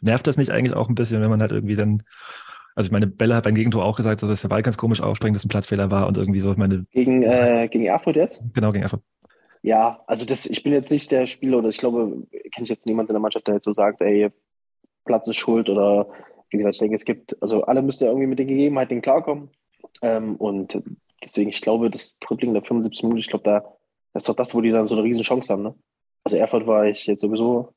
nervt 0.00 0.26
das 0.26 0.36
nicht 0.36 0.50
eigentlich 0.50 0.74
auch 0.74 0.88
ein 0.88 0.96
bisschen, 0.96 1.22
wenn 1.22 1.30
man 1.30 1.40
halt 1.40 1.52
irgendwie 1.52 1.76
dann, 1.76 2.02
also 2.74 2.88
ich 2.88 2.92
meine, 2.92 3.06
Bella 3.06 3.36
hat 3.36 3.44
beim 3.44 3.54
Gegentor 3.54 3.84
auch 3.84 3.96
gesagt, 3.96 4.22
dass 4.22 4.40
der 4.40 4.48
Ball 4.48 4.62
ganz 4.62 4.76
komisch 4.76 5.00
aufspringt, 5.00 5.36
dass 5.36 5.44
ein 5.44 5.48
Platzfehler 5.48 5.92
war 5.92 6.08
und 6.08 6.18
irgendwie 6.18 6.40
so, 6.40 6.50
ich 6.50 6.58
meine, 6.58 6.86
Gegen, 6.90 7.22
äh, 7.22 7.68
gegen 7.70 7.86
Erfurt 7.86 8.16
jetzt? 8.16 8.42
genau, 8.52 8.72
gegen 8.72 8.82
Erfurt. 8.82 9.02
Ja, 9.62 10.00
also 10.06 10.24
das, 10.24 10.46
ich 10.46 10.62
bin 10.62 10.72
jetzt 10.72 10.90
nicht 10.90 11.12
der 11.12 11.26
Spieler 11.26 11.58
oder 11.58 11.68
ich 11.68 11.78
glaube, 11.78 12.26
kenne 12.52 12.64
ich 12.64 12.70
jetzt 12.70 12.86
niemanden 12.86 13.10
in 13.10 13.14
der 13.14 13.20
Mannschaft, 13.20 13.46
der 13.46 13.54
jetzt 13.54 13.64
so 13.64 13.72
sagt, 13.72 14.00
ey, 14.00 14.30
Platz 15.04 15.28
ist 15.28 15.36
schuld 15.36 15.68
oder 15.68 16.08
wie 16.50 16.56
gesagt, 16.56 16.74
ich 16.74 16.80
denke, 16.80 16.94
es 16.94 17.04
gibt, 17.04 17.40
also 17.42 17.62
alle 17.64 17.82
müssen 17.82 18.04
ja 18.04 18.10
irgendwie 18.10 18.26
mit 18.26 18.38
den 18.38 18.48
Gegebenheiten 18.48 19.02
klarkommen. 19.02 19.50
Ähm, 20.02 20.36
und 20.36 20.82
deswegen, 21.22 21.50
ich 21.50 21.60
glaube, 21.60 21.90
das 21.90 22.18
Dribbling 22.18 22.52
der 22.52 22.62
75 22.62 23.02
Minuten, 23.04 23.20
ich 23.20 23.28
glaube, 23.28 23.44
da 23.44 23.76
das 24.12 24.24
ist 24.24 24.28
doch 24.28 24.34
das, 24.34 24.54
wo 24.54 24.60
die 24.60 24.70
dann 24.70 24.86
so 24.86 24.96
eine 24.96 25.04
riesen 25.04 25.22
Chance 25.22 25.52
haben, 25.52 25.62
ne? 25.62 25.74
Also 26.24 26.36
Erfurt 26.36 26.66
war 26.66 26.86
ich 26.86 27.06
jetzt 27.06 27.22
sowieso 27.22 27.72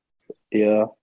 eher 0.49 0.95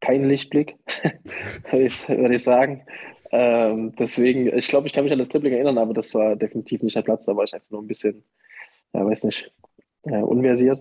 kein 0.00 0.24
Lichtblick, 0.24 0.76
würde 1.70 2.34
ich, 2.34 2.42
sagen. 2.42 2.86
Ähm, 3.32 3.94
deswegen, 3.98 4.56
ich 4.56 4.68
glaube, 4.68 4.86
ich 4.86 4.92
kann 4.92 5.04
mich 5.04 5.12
an 5.12 5.18
das 5.18 5.28
Dribbling 5.28 5.54
erinnern, 5.54 5.78
aber 5.78 5.94
das 5.94 6.14
war 6.14 6.36
definitiv 6.36 6.82
nicht 6.82 6.96
der 6.96 7.02
Platz, 7.02 7.26
da 7.26 7.36
war 7.36 7.44
ich 7.44 7.54
einfach 7.54 7.70
nur 7.70 7.82
ein 7.82 7.86
bisschen, 7.86 8.22
ja, 8.92 9.04
weiß 9.04 9.24
nicht, 9.24 9.52
äh, 10.04 10.22
unversiert 10.22 10.80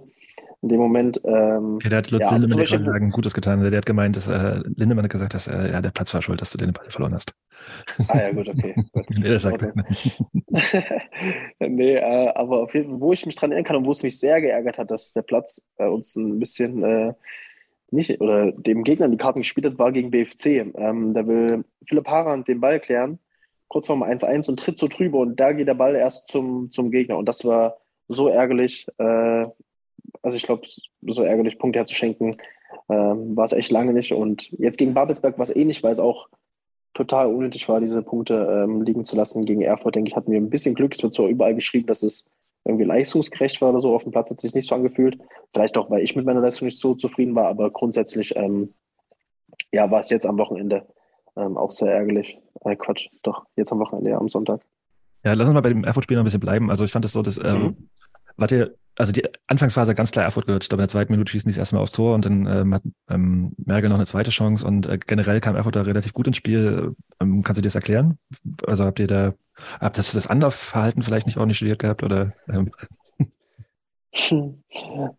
in 0.62 0.70
dem 0.70 0.80
Moment. 0.80 1.22
Ähm, 1.24 1.80
Ja, 1.84 1.90
der 1.90 1.98
hat 2.00 2.12
Lutz 2.12 2.24
Ja, 2.24 2.32
Lindemann 2.36 2.58
Beispiel- 2.60 2.86
sagen, 2.86 3.12
Gutes 3.12 3.34
getan. 3.34 3.62
Der 3.62 3.78
hat 3.78 3.86
gemeint, 3.86 4.16
dass 4.16 4.28
äh, 4.28 4.60
Lindemann 4.76 5.06
hat 5.06 5.12
gesagt, 5.12 5.34
dass 5.34 5.48
äh, 5.48 5.72
ja, 5.72 5.82
der 5.82 5.92
Platz 5.92 6.14
war 6.14 6.22
schuld, 6.22 6.42
dass 6.42 6.52
du 6.52 6.58
den 6.58 6.74
Ball 6.74 6.90
verloren 6.90 7.14
hast. 7.14 7.34
ah 8.10 8.18
ja, 8.20 8.32
gut, 8.32 8.50
okay. 8.50 8.76
Gut. 8.92 9.06
nee, 9.12 9.30
das 9.30 9.44
sagt 9.44 9.64
Okay. 9.64 9.72
nee, 11.60 11.96
äh, 11.96 12.30
aber 12.36 12.64
auf 12.64 12.74
jeden 12.74 12.90
Fall, 12.92 13.00
wo 13.02 13.14
ich 13.14 13.26
mich 13.26 13.36
dran 13.36 13.52
erinnern 13.52 13.66
kann 13.66 13.76
und 13.78 13.86
wo 13.86 13.92
es 13.92 14.04
mich 14.04 14.20
sehr 14.20 14.42
geärgert 14.42 14.78
hat, 14.78 14.92
dass 14.92 15.14
der 15.14 15.22
Platz 15.22 15.62
äh, 15.78 15.86
uns 15.88 16.16
ein 16.16 16.40
bisschen 16.40 16.84
äh, 16.84 17.14
nicht 17.92 18.20
oder 18.22 18.52
dem 18.52 18.84
Gegner 18.84 19.08
die 19.10 19.18
Karten 19.18 19.40
gespielt 19.40 19.66
hat, 19.66 19.80
war 19.80 19.92
gegen 19.92 20.12
BFC. 20.12 20.74
Ähm, 20.76 21.14
da 21.14 21.26
will 21.28 21.64
Philipp 21.88 22.08
Harand 22.08 22.48
den 22.48 22.60
Ball 22.60 22.80
klären, 22.80 23.20
kurz 23.68 23.88
vorm 23.88 24.04
1-1 24.04 24.50
und 24.50 24.60
tritt 24.60 24.78
so 24.80 24.88
drüber 24.88 25.20
und 25.20 25.40
da 25.40 25.54
geht 25.54 25.68
der 25.68 25.74
Ball 25.74 25.96
erst 25.96 26.28
zum, 26.28 26.70
zum 26.72 26.92
Gegner. 26.92 27.18
Und 27.18 27.28
das 27.28 27.46
war 27.46 27.78
so 28.08 28.28
ärgerlich. 28.28 28.88
Äh, 28.98 29.46
also 30.22 30.36
ich 30.36 30.44
glaube, 30.44 30.68
so 31.08 31.24
ärgerlich, 31.24 31.58
Punkte 31.58 31.80
herzuschenken, 31.80 32.38
ähm, 32.90 33.36
war 33.36 33.46
es 33.46 33.54
echt 33.54 33.72
lange 33.72 33.94
nicht. 33.94 34.14
Und 34.14 34.50
jetzt 34.60 34.78
gegen 34.78 34.94
Babelsberg 34.94 35.38
war 35.38 35.44
es 35.44 35.56
ähnlich, 35.56 35.84
weil 35.84 35.92
es 35.92 36.00
auch 36.00 36.28
total 36.94 37.28
unnötig 37.28 37.70
war, 37.70 37.80
diese 37.80 38.02
Punkte 38.02 38.64
ähm, 38.64 38.82
liegen 38.82 39.06
zu 39.06 39.16
lassen. 39.16 39.46
Gegen 39.46 39.62
Erfurt, 39.62 39.96
denke 39.96 40.10
ich, 40.10 40.16
hatten 40.16 40.32
wir 40.32 40.40
ein 40.40 40.50
bisschen 40.50 40.76
Glück. 40.76 40.94
Es 40.94 41.04
wird 41.04 41.14
zwar 41.14 41.28
überall 41.28 41.56
geschrieben, 41.56 41.88
dass 41.88 42.04
es 42.04 42.30
irgendwie 42.66 42.86
leistungsgerecht 42.86 43.62
war 43.62 43.70
oder 43.70 43.82
so. 43.82 43.96
Auf 43.96 44.04
dem 44.04 44.12
Platz 44.12 44.30
hat 44.30 44.38
es 44.38 44.42
sich 44.42 44.56
nicht 44.56 44.68
so 44.68 44.76
angefühlt. 44.76 45.18
Vielleicht 45.54 45.78
auch, 45.78 45.90
weil 45.90 46.04
ich 46.04 46.16
mit 46.16 46.26
meiner 46.26 46.42
Leistung 46.42 46.66
nicht 46.66 46.80
so 46.80 46.96
zufrieden 46.96 47.36
war, 47.36 47.48
aber 47.48 47.70
grundsätzlich 47.72 48.36
ähm, 48.36 48.74
ja, 49.72 49.90
war 49.90 50.00
es 50.00 50.10
jetzt 50.10 50.26
am 50.26 50.38
Wochenende 50.38 50.86
ähm, 51.38 51.58
auch 51.58 51.72
sehr 51.72 51.94
ärgerlich. 51.94 52.38
Äh, 52.66 52.76
Quatsch, 52.76 53.10
doch, 53.24 53.46
jetzt 53.56 53.72
am 53.72 53.80
Wochenende, 53.80 54.12
ja, 54.12 54.18
am 54.18 54.28
Sonntag. 54.28 54.62
Ja, 55.24 55.34
lass 55.34 55.48
uns 55.48 55.56
mal 55.56 55.62
bei 55.62 55.70
dem 55.70 55.84
Erfurt-Spiel 55.84 56.18
noch 56.18 56.24
ein 56.24 56.26
bisschen 56.26 56.40
bleiben. 56.40 56.70
Also 56.70 56.84
ich 56.86 56.92
fand 56.92 57.06
das 57.06 57.14
so, 57.14 57.22
dass, 57.22 57.38
ähm, 57.38 57.62
Mhm. 57.62 57.90
wart 58.38 58.52
ihr, 58.52 58.76
also 58.96 59.12
die 59.12 59.24
Anfangsphase 59.48 59.96
ganz 59.96 60.12
klar 60.12 60.26
Erfurt 60.26 60.46
gehört. 60.46 60.64
Ich 60.64 60.70
glaube, 60.70 60.82
in 60.82 60.88
der 60.88 60.92
zweiten 60.92 61.12
Minute 61.12 61.32
schießen 61.32 61.50
die 61.50 61.54
das 61.54 61.60
erste 61.60 61.76
Mal 61.76 61.82
aufs 61.82 61.94
Tor 61.94 62.16
und 62.16 62.26
dann 62.26 62.46
ähm, 62.48 62.74
hat 62.74 62.84
ähm, 63.10 63.54
Merkel 63.58 63.90
noch 63.90 63.96
eine 63.96 64.06
zweite 64.06 64.30
Chance 64.30 64.68
und 64.68 64.88
äh, 64.88 65.00
generell 65.06 65.40
kam 65.40 65.56
Erfurt 65.56 65.76
da 65.76 65.82
relativ 65.84 66.14
gut 66.14 66.28
ins 66.28 66.38
Spiel. 66.38 66.96
Ähm, 67.22 67.44
kannst 67.44 67.58
du 67.58 67.62
dir 67.62 67.68
das 67.68 67.76
erklären? 67.76 68.18
Also 68.68 68.86
habt 68.86 69.00
ihr 69.00 69.08
da, 69.08 69.34
habt 69.80 69.98
ihr 69.98 70.04
das 70.14 70.28
Anlaufverhalten 70.28 71.02
vielleicht 71.02 71.28
nicht 71.28 71.38
ordentlich 71.38 71.58
studiert 71.58 71.80
gehabt 71.80 72.04
oder? 72.04 72.34
Ähm, 72.50 72.72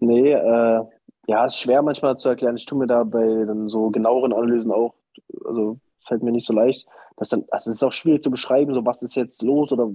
nee, 0.01 0.33
äh, 0.33 0.81
ja, 1.27 1.45
ist 1.47 1.59
schwer 1.59 1.83
manchmal 1.83 2.17
zu 2.19 2.29
erklären. 2.29 2.57
Ich 2.57 2.67
tue 2.67 2.79
mir 2.79 2.87
da 2.87 3.05
bei 3.05 3.45
dann 3.47 3.69
so 3.69 3.91
genaueren 3.91 4.33
Analysen 4.33 4.73
auch, 4.73 4.95
also 5.47 5.79
fällt 6.07 6.23
mir 6.23 6.33
nicht 6.33 6.47
so 6.47 6.53
leicht. 6.53 6.87
Das 7.17 7.29
dann, 7.29 7.45
also 7.51 7.71
es 7.71 7.77
ist 7.77 7.83
auch 7.83 7.93
schwierig 7.93 8.23
zu 8.23 8.31
beschreiben, 8.31 8.75
so 8.75 8.85
was 8.85 9.03
ist 9.03 9.15
jetzt 9.15 9.43
los 9.43 9.73
oder 9.73 9.89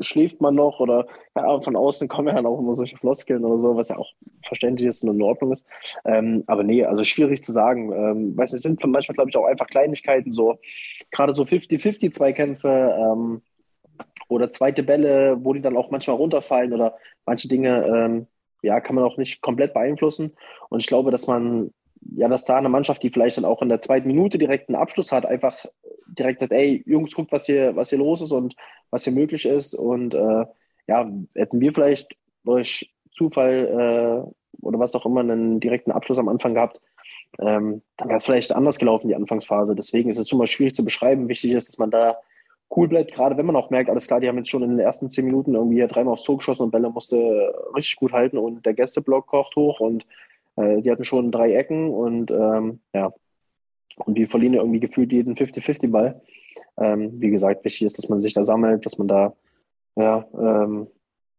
schläft 0.00 0.40
man 0.40 0.54
noch 0.54 0.80
oder 0.80 1.06
ja, 1.36 1.60
von 1.60 1.76
außen 1.76 2.08
kommen 2.08 2.28
ja 2.28 2.34
dann 2.34 2.46
auch 2.46 2.58
immer 2.58 2.74
solche 2.74 2.96
Floskeln 2.96 3.44
oder 3.44 3.58
so, 3.58 3.76
was 3.76 3.88
ja 3.88 3.98
auch 3.98 4.10
verständlich 4.46 4.88
ist 4.88 5.02
und 5.02 5.14
in 5.14 5.22
Ordnung 5.22 5.52
ist. 5.52 5.66
Ähm, 6.04 6.44
aber 6.46 6.62
nee, 6.62 6.84
also 6.84 7.04
schwierig 7.04 7.42
zu 7.42 7.52
sagen. 7.52 7.92
Ähm, 7.92 8.36
weiß, 8.36 8.52
es 8.52 8.62
sind 8.62 8.84
manchmal, 8.84 9.14
glaube 9.14 9.30
ich, 9.30 9.36
auch 9.36 9.46
einfach 9.46 9.66
Kleinigkeiten, 9.66 10.32
so 10.32 10.58
gerade 11.10 11.32
so 11.32 11.44
50-50-Zweikämpfe 11.44 12.68
ähm, 12.68 13.42
oder 14.28 14.48
zweite 14.48 14.82
Bälle, 14.82 15.36
wo 15.40 15.52
die 15.52 15.60
dann 15.60 15.76
auch 15.76 15.90
manchmal 15.90 16.16
runterfallen 16.16 16.72
oder 16.72 16.96
manche 17.26 17.48
Dinge, 17.48 17.86
ähm, 17.86 18.26
ja, 18.62 18.80
kann 18.80 18.94
man 18.94 19.04
auch 19.04 19.16
nicht 19.16 19.42
komplett 19.42 19.74
beeinflussen. 19.74 20.32
Und 20.68 20.80
ich 20.80 20.86
glaube, 20.86 21.10
dass 21.10 21.26
man, 21.26 21.72
ja, 22.14 22.28
dass 22.28 22.44
da 22.44 22.56
eine 22.56 22.68
Mannschaft, 22.68 23.02
die 23.02 23.10
vielleicht 23.10 23.36
dann 23.36 23.44
auch 23.44 23.62
in 23.62 23.68
der 23.68 23.80
zweiten 23.80 24.08
Minute 24.08 24.38
direkt 24.38 24.68
einen 24.68 24.80
Abschluss 24.80 25.12
hat, 25.12 25.26
einfach 25.26 25.64
direkt 26.06 26.40
sagt, 26.40 26.52
ey, 26.52 26.82
Jungs, 26.86 27.14
guckt, 27.14 27.32
was 27.32 27.46
hier, 27.46 27.74
was 27.76 27.90
hier 27.90 27.98
los 27.98 28.20
ist 28.20 28.32
und 28.32 28.54
was 28.90 29.04
hier 29.04 29.12
möglich 29.12 29.46
ist. 29.46 29.74
Und 29.74 30.14
äh, 30.14 30.44
ja, 30.86 31.10
hätten 31.34 31.60
wir 31.60 31.72
vielleicht 31.72 32.16
durch 32.44 32.92
Zufall 33.12 34.26
äh, 34.26 34.64
oder 34.64 34.78
was 34.78 34.94
auch 34.94 35.06
immer 35.06 35.20
einen 35.20 35.60
direkten 35.60 35.92
Abschluss 35.92 36.18
am 36.18 36.28
Anfang 36.28 36.54
gehabt, 36.54 36.80
ähm, 37.40 37.82
dann 37.96 38.08
wäre 38.08 38.16
es 38.16 38.24
vielleicht 38.24 38.52
anders 38.52 38.78
gelaufen, 38.78 39.08
die 39.08 39.14
Anfangsphase. 39.14 39.74
Deswegen 39.74 40.10
ist 40.10 40.18
es 40.18 40.30
immer 40.32 40.46
schwierig 40.46 40.74
zu 40.74 40.84
beschreiben. 40.84 41.28
Wichtig 41.28 41.52
ist, 41.52 41.68
dass 41.68 41.78
man 41.78 41.90
da 41.90 42.18
cool 42.76 42.88
bleibt, 42.88 43.12
gerade 43.12 43.36
wenn 43.36 43.46
man 43.46 43.56
auch 43.56 43.70
merkt, 43.70 43.90
alles 43.90 44.06
klar, 44.06 44.20
die 44.20 44.28
haben 44.28 44.38
jetzt 44.38 44.50
schon 44.50 44.62
in 44.62 44.70
den 44.70 44.78
ersten 44.78 45.10
zehn 45.10 45.26
Minuten 45.26 45.54
irgendwie 45.54 45.86
dreimal 45.86 46.14
aufs 46.14 46.24
Tor 46.24 46.38
geschossen 46.38 46.62
und 46.62 46.70
Bälle 46.70 46.90
musste 46.90 47.54
richtig 47.76 47.96
gut 47.96 48.12
halten 48.12 48.38
und 48.38 48.64
der 48.64 48.74
Gästeblock 48.74 49.26
kocht 49.26 49.56
hoch 49.56 49.80
und 49.80 50.06
die 50.56 50.90
hatten 50.90 51.04
schon 51.04 51.30
drei 51.30 51.54
Ecken 51.54 51.88
und 51.88 52.30
ähm, 52.30 52.80
ja, 52.92 53.12
und 53.96 54.16
die 54.16 54.26
verlieren 54.26 54.54
ja 54.54 54.60
irgendwie 54.60 54.80
gefühlt 54.80 55.12
jeden 55.12 55.34
50-50-Ball. 55.34 56.20
Ähm, 56.78 57.20
wie 57.20 57.30
gesagt, 57.30 57.64
wichtig 57.64 57.82
ist, 57.82 57.98
dass 57.98 58.08
man 58.08 58.20
sich 58.20 58.34
da 58.34 58.44
sammelt, 58.44 58.84
dass 58.86 58.98
man 58.98 59.08
da 59.08 59.34
ja, 59.96 60.26
ähm, 60.34 60.88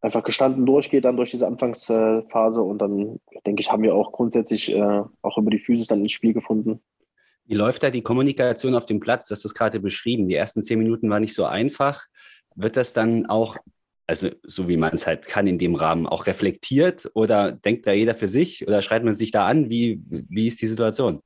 einfach 0.01 0.23
gestanden 0.23 0.65
durchgeht 0.65 1.05
dann 1.05 1.15
durch 1.15 1.31
diese 1.31 1.47
Anfangsphase 1.47 2.61
und 2.61 2.79
dann, 2.79 3.19
denke 3.45 3.61
ich, 3.61 3.71
haben 3.71 3.83
wir 3.83 3.95
auch 3.95 4.11
grundsätzlich 4.11 4.71
äh, 4.71 5.01
auch 5.21 5.37
über 5.37 5.49
die 5.49 5.59
Physis 5.59 5.87
dann 5.87 6.01
ins 6.01 6.11
Spiel 6.11 6.33
gefunden. 6.33 6.81
Wie 7.45 7.55
läuft 7.55 7.83
da 7.83 7.89
die 7.89 8.03
Kommunikation 8.03 8.75
auf 8.75 8.85
dem 8.85 8.99
Platz? 8.99 9.27
Du 9.27 9.33
hast 9.33 9.43
das 9.43 9.53
gerade 9.53 9.79
beschrieben. 9.79 10.27
Die 10.27 10.35
ersten 10.35 10.61
zehn 10.61 10.79
Minuten 10.79 11.09
waren 11.09 11.21
nicht 11.21 11.33
so 11.33 11.45
einfach. 11.45 12.05
Wird 12.55 12.77
das 12.77 12.93
dann 12.93 13.25
auch, 13.25 13.57
also 14.07 14.29
so 14.43 14.67
wie 14.67 14.77
man 14.77 14.93
es 14.93 15.07
halt 15.07 15.27
kann 15.27 15.47
in 15.47 15.57
dem 15.57 15.75
Rahmen, 15.75 16.07
auch 16.07 16.27
reflektiert 16.27 17.09
oder 17.13 17.51
denkt 17.51 17.87
da 17.87 17.91
jeder 17.91 18.15
für 18.15 18.27
sich 18.27 18.67
oder 18.67 18.81
schreit 18.81 19.03
man 19.03 19.15
sich 19.15 19.31
da 19.31 19.45
an? 19.45 19.69
Wie, 19.69 20.01
wie 20.07 20.47
ist 20.47 20.61
die 20.61 20.67
Situation? 20.67 21.21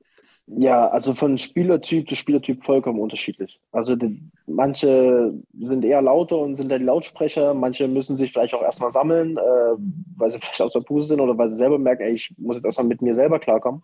Ja, 0.50 0.88
also 0.88 1.12
von 1.12 1.36
Spielertyp 1.36 2.08
zu 2.08 2.14
Spielertyp 2.14 2.64
vollkommen 2.64 3.00
unterschiedlich. 3.00 3.60
Also 3.70 3.96
die, 3.96 4.18
manche 4.46 5.34
sind 5.60 5.84
eher 5.84 6.00
lauter 6.00 6.38
und 6.38 6.56
sind 6.56 6.70
da 6.70 6.78
die 6.78 6.84
Lautsprecher, 6.84 7.52
manche 7.52 7.86
müssen 7.86 8.16
sich 8.16 8.32
vielleicht 8.32 8.54
auch 8.54 8.62
erstmal 8.62 8.90
sammeln, 8.90 9.36
äh, 9.36 9.74
weil 10.16 10.30
sie 10.30 10.38
vielleicht 10.40 10.62
aus 10.62 10.72
der 10.72 10.80
Puste 10.80 11.08
sind 11.08 11.20
oder 11.20 11.36
weil 11.36 11.48
sie 11.48 11.56
selber 11.56 11.78
merken, 11.78 12.04
ey, 12.04 12.14
ich 12.14 12.32
muss 12.38 12.56
jetzt 12.56 12.64
erstmal 12.64 12.86
mit 12.86 13.02
mir 13.02 13.12
selber 13.12 13.38
klarkommen 13.40 13.82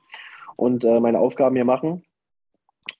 und 0.56 0.84
äh, 0.84 1.00
meine 1.00 1.18
Aufgaben 1.18 1.54
hier 1.54 1.66
machen. 1.66 2.02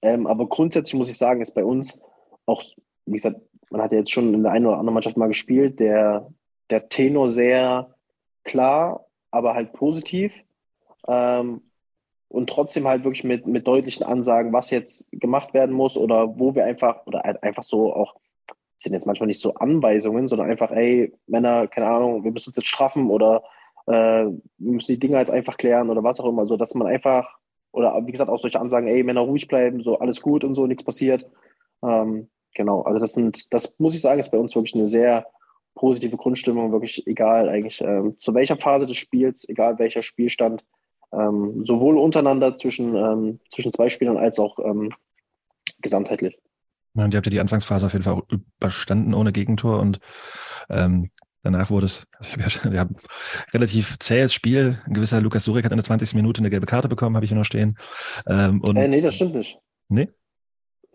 Ähm, 0.02 0.26
aber 0.26 0.46
grundsätzlich 0.46 0.94
muss 0.94 1.09
ich 1.09 1.16
sagen, 1.16 1.40
ist 1.40 1.54
bei 1.54 1.64
uns 1.64 2.02
auch, 2.44 2.62
wie 3.07 3.12
gesagt, 3.12 3.40
man 3.74 3.82
hat 3.82 3.90
ja 3.90 3.98
jetzt 3.98 4.12
schon 4.12 4.32
in 4.32 4.44
der 4.44 4.52
einen 4.52 4.66
oder 4.66 4.78
anderen 4.78 4.94
Mannschaft 4.94 5.16
mal 5.16 5.26
gespielt, 5.26 5.80
der, 5.80 6.30
der 6.70 6.88
Tenor 6.88 7.28
sehr 7.28 7.92
klar, 8.44 9.06
aber 9.32 9.54
halt 9.54 9.72
positiv. 9.72 10.32
Ähm, 11.08 11.60
und 12.28 12.48
trotzdem 12.48 12.87
halt 12.87 13.02
wirklich 13.02 13.24
mit, 13.24 13.48
mit 13.48 13.66
deutlichen 13.66 14.04
Ansagen, 14.04 14.52
was 14.52 14.70
jetzt 14.70 15.10
gemacht 15.10 15.54
werden 15.54 15.74
muss 15.74 15.96
oder 15.96 16.38
wo 16.38 16.54
wir 16.54 16.64
einfach, 16.64 17.04
oder 17.06 17.22
halt 17.24 17.42
einfach 17.42 17.64
so 17.64 17.92
auch, 17.92 18.14
sind 18.76 18.92
jetzt 18.92 19.06
manchmal 19.06 19.26
nicht 19.26 19.40
so 19.40 19.54
Anweisungen, 19.54 20.28
sondern 20.28 20.50
einfach, 20.50 20.70
ey, 20.70 21.12
Männer, 21.26 21.66
keine 21.66 21.88
Ahnung, 21.88 22.22
wir 22.22 22.30
müssen 22.30 22.50
uns 22.50 22.56
jetzt 22.56 22.68
straffen 22.68 23.10
oder 23.10 23.42
äh, 23.87 23.92
wir 23.92 24.38
müssen 24.58 24.92
die 24.92 25.00
Dinge 25.00 25.18
jetzt 25.18 25.32
einfach 25.32 25.56
klären 25.56 25.90
oder 25.90 26.04
was 26.04 26.20
auch 26.20 26.28
immer, 26.28 26.46
so 26.46 26.56
dass 26.56 26.74
man 26.74 26.87
einfach, 26.87 27.38
oder 27.72 28.00
wie 28.06 28.12
gesagt, 28.12 28.30
auch 28.30 28.38
solche 28.38 28.60
Ansagen, 28.60 28.87
ey, 28.87 29.02
Männer 29.02 29.22
ruhig 29.22 29.48
bleiben, 29.48 29.82
so 29.82 29.98
alles 29.98 30.20
gut 30.20 30.44
und 30.44 30.54
so, 30.54 30.68
nichts 30.68 30.84
passiert. 30.84 31.28
Ähm, 31.82 32.28
genau, 32.54 32.82
also 32.82 33.00
das 33.00 33.12
sind, 33.12 33.52
das 33.52 33.78
muss 33.78 33.94
ich 33.94 34.00
sagen, 34.00 34.20
ist 34.20 34.30
bei 34.30 34.38
uns 34.38 34.54
wirklich 34.54 34.74
eine 34.74 34.88
sehr 34.88 35.26
positive 35.74 36.16
Grundstimmung, 36.16 36.72
wirklich 36.72 37.06
egal 37.06 37.48
eigentlich 37.48 37.80
ähm, 37.80 38.16
zu 38.18 38.34
welcher 38.34 38.56
Phase 38.56 38.86
des 38.86 38.96
Spiels, 38.96 39.48
egal 39.48 39.78
welcher 39.78 40.02
Spielstand, 40.02 40.64
ähm, 41.12 41.64
sowohl 41.64 41.98
untereinander 41.98 42.56
zwischen, 42.56 42.94
ähm, 42.94 43.40
zwischen 43.50 43.72
zwei 43.72 43.88
Spielern 43.88 44.16
als 44.16 44.38
auch 44.38 44.58
ähm, 44.58 44.92
gesamtheitlich. 45.80 46.38
Ja, 46.94 47.04
und 47.04 47.12
ihr 47.12 47.16
habt 47.16 47.26
ja 47.26 47.30
die 47.30 47.40
Anfangsphase 47.40 47.86
auf 47.86 47.92
jeden 47.92 48.04
Fall 48.04 48.22
überstanden 48.28 49.14
ohne 49.14 49.32
Gegentor 49.32 49.80
und 49.80 49.98
ähm, 50.70 51.10
danach 51.42 51.70
wurde 51.70 51.86
es, 51.86 52.06
also 52.18 52.30
ich 52.36 52.44
hab 52.44 52.64
ja, 52.64 52.72
wir 52.72 52.80
haben 52.80 52.96
relativ 53.52 53.98
zähes 53.98 54.32
Spiel. 54.32 54.80
Ein 54.86 54.94
gewisser 54.94 55.20
Lukas 55.20 55.44
Surek 55.44 55.64
hat 55.64 55.72
in 55.72 55.78
der 55.78 55.84
20. 55.84 56.14
Minute 56.14 56.40
eine 56.40 56.50
gelbe 56.50 56.66
Karte 56.66 56.88
bekommen, 56.88 57.16
habe 57.16 57.24
ich 57.24 57.30
hier 57.30 57.38
noch 57.38 57.44
stehen. 57.44 57.76
Ähm, 58.26 58.60
und, 58.60 58.76
äh, 58.76 58.86
nee, 58.86 59.00
das 59.00 59.16
stimmt 59.16 59.34
nicht. 59.34 59.58
Nee? 59.88 60.08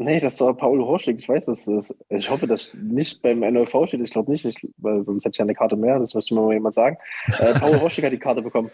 Nee, 0.01 0.21
das 0.21 0.39
war 0.39 0.55
Paul 0.55 0.79
Horschig. 0.79 1.17
Ich 1.19 1.27
weiß, 1.27 1.47
dass 1.47 1.65
das, 1.65 1.93
ich 2.07 2.29
hoffe, 2.29 2.47
dass 2.47 2.75
nicht 2.75 3.21
beim 3.21 3.41
NLV 3.41 3.85
steht. 3.85 3.99
Ich 3.99 4.11
glaube 4.11 4.31
nicht, 4.31 4.45
ich, 4.45 4.55
weil 4.77 5.03
sonst 5.03 5.25
hätte 5.25 5.33
ich 5.33 5.39
ja 5.39 5.43
eine 5.43 5.53
Karte 5.53 5.75
mehr. 5.75 5.99
Das 5.99 6.13
müsste 6.13 6.35
mir 6.35 6.41
mal 6.41 6.53
jemand 6.53 6.73
sagen. 6.73 6.97
Äh, 7.37 7.59
Paul 7.59 7.77
Horschig 7.81 8.05
hat 8.05 8.13
die 8.13 8.17
Karte 8.17 8.41
bekommen. 8.41 8.71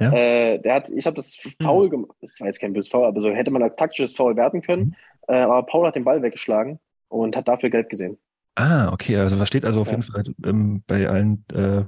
Ja? 0.00 0.10
Äh, 0.10 0.58
der 0.60 0.76
hat, 0.76 0.88
ich 0.88 1.04
habe 1.04 1.16
das 1.16 1.38
Foul 1.62 1.90
gemacht. 1.90 2.16
Das 2.22 2.40
war 2.40 2.46
jetzt 2.46 2.58
kein 2.58 2.72
böses 2.72 2.90
Foul, 2.90 3.04
aber 3.04 3.20
so 3.20 3.30
hätte 3.30 3.50
man 3.50 3.62
als 3.62 3.76
taktisches 3.76 4.16
Foul 4.16 4.34
werten 4.34 4.62
können. 4.62 4.96
Mhm. 5.28 5.34
Äh, 5.34 5.40
aber 5.40 5.62
Paul 5.66 5.86
hat 5.86 5.94
den 5.94 6.04
Ball 6.04 6.22
weggeschlagen 6.22 6.78
und 7.08 7.36
hat 7.36 7.48
dafür 7.48 7.68
gelb 7.68 7.90
gesehen. 7.90 8.16
Ah, 8.54 8.90
okay. 8.92 9.18
Also 9.18 9.38
was 9.38 9.48
steht 9.48 9.66
also 9.66 9.82
auf 9.82 9.88
ja. 9.88 9.98
jeden 9.98 10.02
Fall 10.04 10.24
ähm, 10.46 10.82
bei 10.86 11.06
allen 11.06 11.44
äh, 11.52 11.84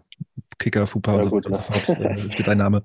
Kicker, 0.59 0.87
Fupa 0.87 1.16
ja, 1.16 1.22
und 1.22 1.44
so, 1.44 1.53
so 1.53 1.61
fort, 1.61 2.00
äh, 2.00 2.33
steht 2.33 2.48
ein 2.48 2.59
Name. 2.59 2.83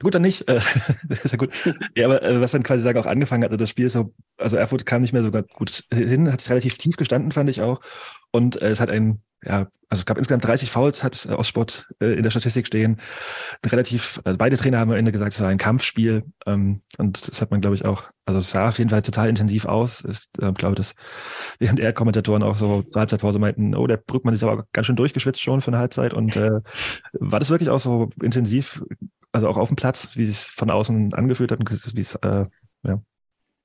Gut, 0.00 0.14
dann 0.14 0.22
nicht. 0.22 0.48
Äh, 0.48 0.60
ist 1.08 1.30
ja 1.30 1.36
gut. 1.36 1.50
Ja, 1.96 2.06
aber 2.06 2.22
äh, 2.22 2.40
was 2.40 2.52
dann 2.52 2.62
quasi 2.62 2.82
sagen 2.82 2.98
auch 2.98 3.06
angefangen 3.06 3.44
hat, 3.44 3.50
also 3.50 3.58
das 3.58 3.70
Spiel 3.70 3.86
ist 3.86 3.94
so, 3.94 4.12
also 4.36 4.56
Erfurt 4.56 4.86
kam 4.86 5.02
nicht 5.02 5.12
mehr 5.12 5.22
so 5.22 5.30
gut 5.30 5.84
hin, 5.92 6.30
hat 6.30 6.40
sich 6.40 6.50
relativ 6.50 6.78
tief 6.78 6.96
gestanden, 6.96 7.32
fand 7.32 7.50
ich 7.50 7.62
auch. 7.62 7.80
Und 8.36 8.60
äh, 8.62 8.68
es 8.68 8.80
hat 8.80 8.90
ein 8.90 9.22
ja, 9.44 9.68
also 9.88 10.00
es 10.00 10.06
gab 10.06 10.18
insgesamt 10.18 10.44
30 10.44 10.70
Fouls, 10.70 11.04
hat 11.04 11.26
äh, 11.26 11.34
Ostsport 11.34 11.86
äh, 12.00 12.14
in 12.14 12.22
der 12.22 12.30
Statistik 12.30 12.66
stehen. 12.66 13.00
Relativ, 13.64 14.20
also 14.24 14.36
beide 14.36 14.56
Trainer 14.56 14.78
haben 14.78 14.90
am 14.90 14.96
Ende 14.96 15.12
gesagt, 15.12 15.32
es 15.32 15.40
war 15.40 15.48
ein 15.48 15.58
Kampfspiel. 15.58 16.24
Ähm, 16.46 16.82
und 16.98 17.28
das 17.28 17.40
hat 17.40 17.50
man, 17.50 17.60
glaube 17.60 17.76
ich, 17.76 17.84
auch, 17.84 18.04
also 18.24 18.40
es 18.40 18.50
sah 18.50 18.68
auf 18.68 18.78
jeden 18.78 18.90
Fall 18.90 19.02
total 19.02 19.28
intensiv 19.28 19.66
aus. 19.66 20.04
Ich 20.04 20.18
äh, 20.42 20.52
glaube, 20.52 20.74
dass 20.74 20.94
während 21.60 21.78
er 21.78 21.92
Kommentatoren 21.92 22.42
auch 22.42 22.56
so 22.56 22.82
zur 22.82 23.00
Halbzeitpause 23.00 23.38
meinten, 23.38 23.76
oh, 23.76 23.86
der 23.86 23.98
Brückmann 23.98 24.34
ist 24.34 24.42
aber 24.42 24.66
ganz 24.72 24.86
schön 24.86 24.96
durchgeschwitzt 24.96 25.40
schon 25.40 25.60
für 25.60 25.68
eine 25.68 25.78
Halbzeit. 25.78 26.12
Und 26.12 26.34
äh, 26.34 26.60
war 27.12 27.38
das 27.38 27.50
wirklich 27.50 27.70
auch 27.70 27.80
so 27.80 28.10
intensiv, 28.20 28.82
also 29.30 29.48
auch 29.48 29.56
auf 29.56 29.68
dem 29.68 29.76
Platz, 29.76 30.10
wie 30.14 30.24
es 30.24 30.46
von 30.46 30.70
außen 30.70 31.14
angefühlt 31.14 31.52
hat 31.52 31.60
und 31.60 31.70
wie 31.70 32.00
es, 32.00 32.14
äh, 32.16 32.46
ja. 32.82 33.00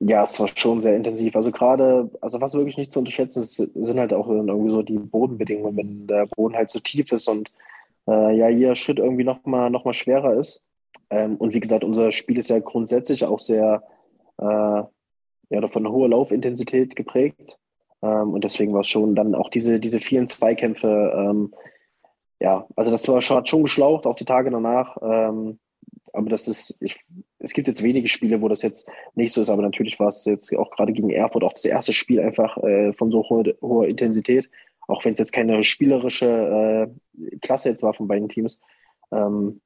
Ja, 0.04 0.24
es 0.24 0.40
war 0.40 0.50
schon 0.56 0.82
sehr 0.82 0.96
intensiv. 0.96 1.36
Also 1.36 1.52
gerade, 1.52 2.10
also 2.22 2.42
was 2.42 2.56
wirklich 2.56 2.78
nicht 2.78 2.92
zu 2.92 3.00
unterschätzen 3.00 3.42
ist, 3.42 3.58
sind 3.58 4.00
halt 4.00 4.14
auch 4.14 4.28
irgendwie 4.28 4.72
so 4.72 4.82
die 4.82 4.98
Bodenbedingungen, 4.98 5.78
wenn 5.78 6.08
der 6.08 6.26
Boden 6.26 6.56
halt 6.56 6.72
so 6.72 6.80
tief 6.80 7.12
ist 7.12 7.28
und 7.28 7.52
äh, 8.08 8.36
ja, 8.36 8.50
jeder 8.50 8.74
Schritt 8.74 8.98
irgendwie 8.98 9.24
nochmal 9.24 9.70
noch 9.70 9.86
mal 9.86 9.94
schwerer 9.94 10.34
ist. 10.40 10.64
Ähm, 11.12 11.36
und 11.38 11.54
wie 11.54 11.60
gesagt, 11.60 11.84
unser 11.84 12.12
Spiel 12.12 12.40
ist 12.40 12.50
ja 12.50 12.58
grundsätzlich 12.58 13.26
auch 13.26 13.40
sehr 13.40 13.84
äh, 14.40 14.44
ja, 14.44 15.68
von 15.70 15.88
hohen 15.88 16.10
Laufintensität 16.12 16.96
geprägt. 16.96 17.60
Ähm, 18.02 18.34
und 18.34 18.44
deswegen 18.44 18.74
war 18.74 18.82
es 18.82 18.88
schon 18.88 19.14
dann 19.14 19.36
auch 19.36 19.50
diese, 19.50 19.80
diese 19.80 20.00
vielen 20.00 20.26
Zweikämpfe, 20.26 21.14
ähm, 21.16 21.54
ja, 22.40 22.66
also 22.76 22.90
das 22.90 23.08
war 23.08 23.22
schon, 23.22 23.38
hat 23.38 23.50
schon 23.50 23.62
geschlaucht, 23.62 24.08
auch 24.08 24.16
die 24.16 24.26
Tage 24.26 24.50
danach. 24.50 24.98
Ähm, 25.04 25.60
aber 26.12 26.30
das 26.32 26.48
ist, 26.48 26.82
ich, 26.82 27.00
es 27.44 27.54
gibt 27.54 27.68
jetzt 27.68 27.84
wenige 27.84 28.08
Spiele, 28.08 28.42
wo 28.42 28.48
das 28.48 28.62
jetzt 28.62 28.88
nicht 29.16 29.34
so 29.34 29.42
ist, 29.42 29.50
aber 29.50 29.62
natürlich 29.62 30.00
war 30.00 30.08
es 30.08 30.26
jetzt 30.26 30.56
auch 30.56 30.72
gerade 30.72 30.94
gegen 30.94 31.10
Erfurt 31.10 31.44
auch 31.44 31.54
das 31.54 31.66
erste 31.66 31.94
Spiel 31.94 32.20
einfach 32.20 32.58
äh, 32.58 32.94
von 32.94 33.12
so 33.12 33.24
hoher, 33.30 33.46
hoher 33.62 33.88
Intensität, 33.88 34.50
auch 34.88 35.04
wenn 35.04 35.14
es 35.14 35.20
jetzt 35.20 35.34
keine 35.34 35.64
spielerische 35.64 36.92
äh, 37.24 37.38
Klasse 37.40 37.70
jetzt 37.70 37.84
war 37.84 37.94
von 37.94 38.08
beiden 38.08 38.30
Teams. 38.30 38.62
Ähm, 39.12 39.62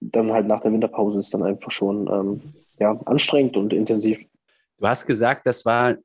dann 0.00 0.32
halt 0.32 0.46
nach 0.46 0.60
der 0.60 0.72
Winterpause 0.72 1.18
ist 1.18 1.32
dann 1.34 1.42
einfach 1.42 1.70
schon 1.70 2.08
ähm, 2.08 2.54
ja, 2.78 2.98
anstrengend 3.06 3.56
und 3.56 3.72
intensiv. 3.72 4.18
Du 4.78 4.86
hast 4.86 5.06
gesagt, 5.06 5.46
das 5.46 5.64
war 5.64 5.96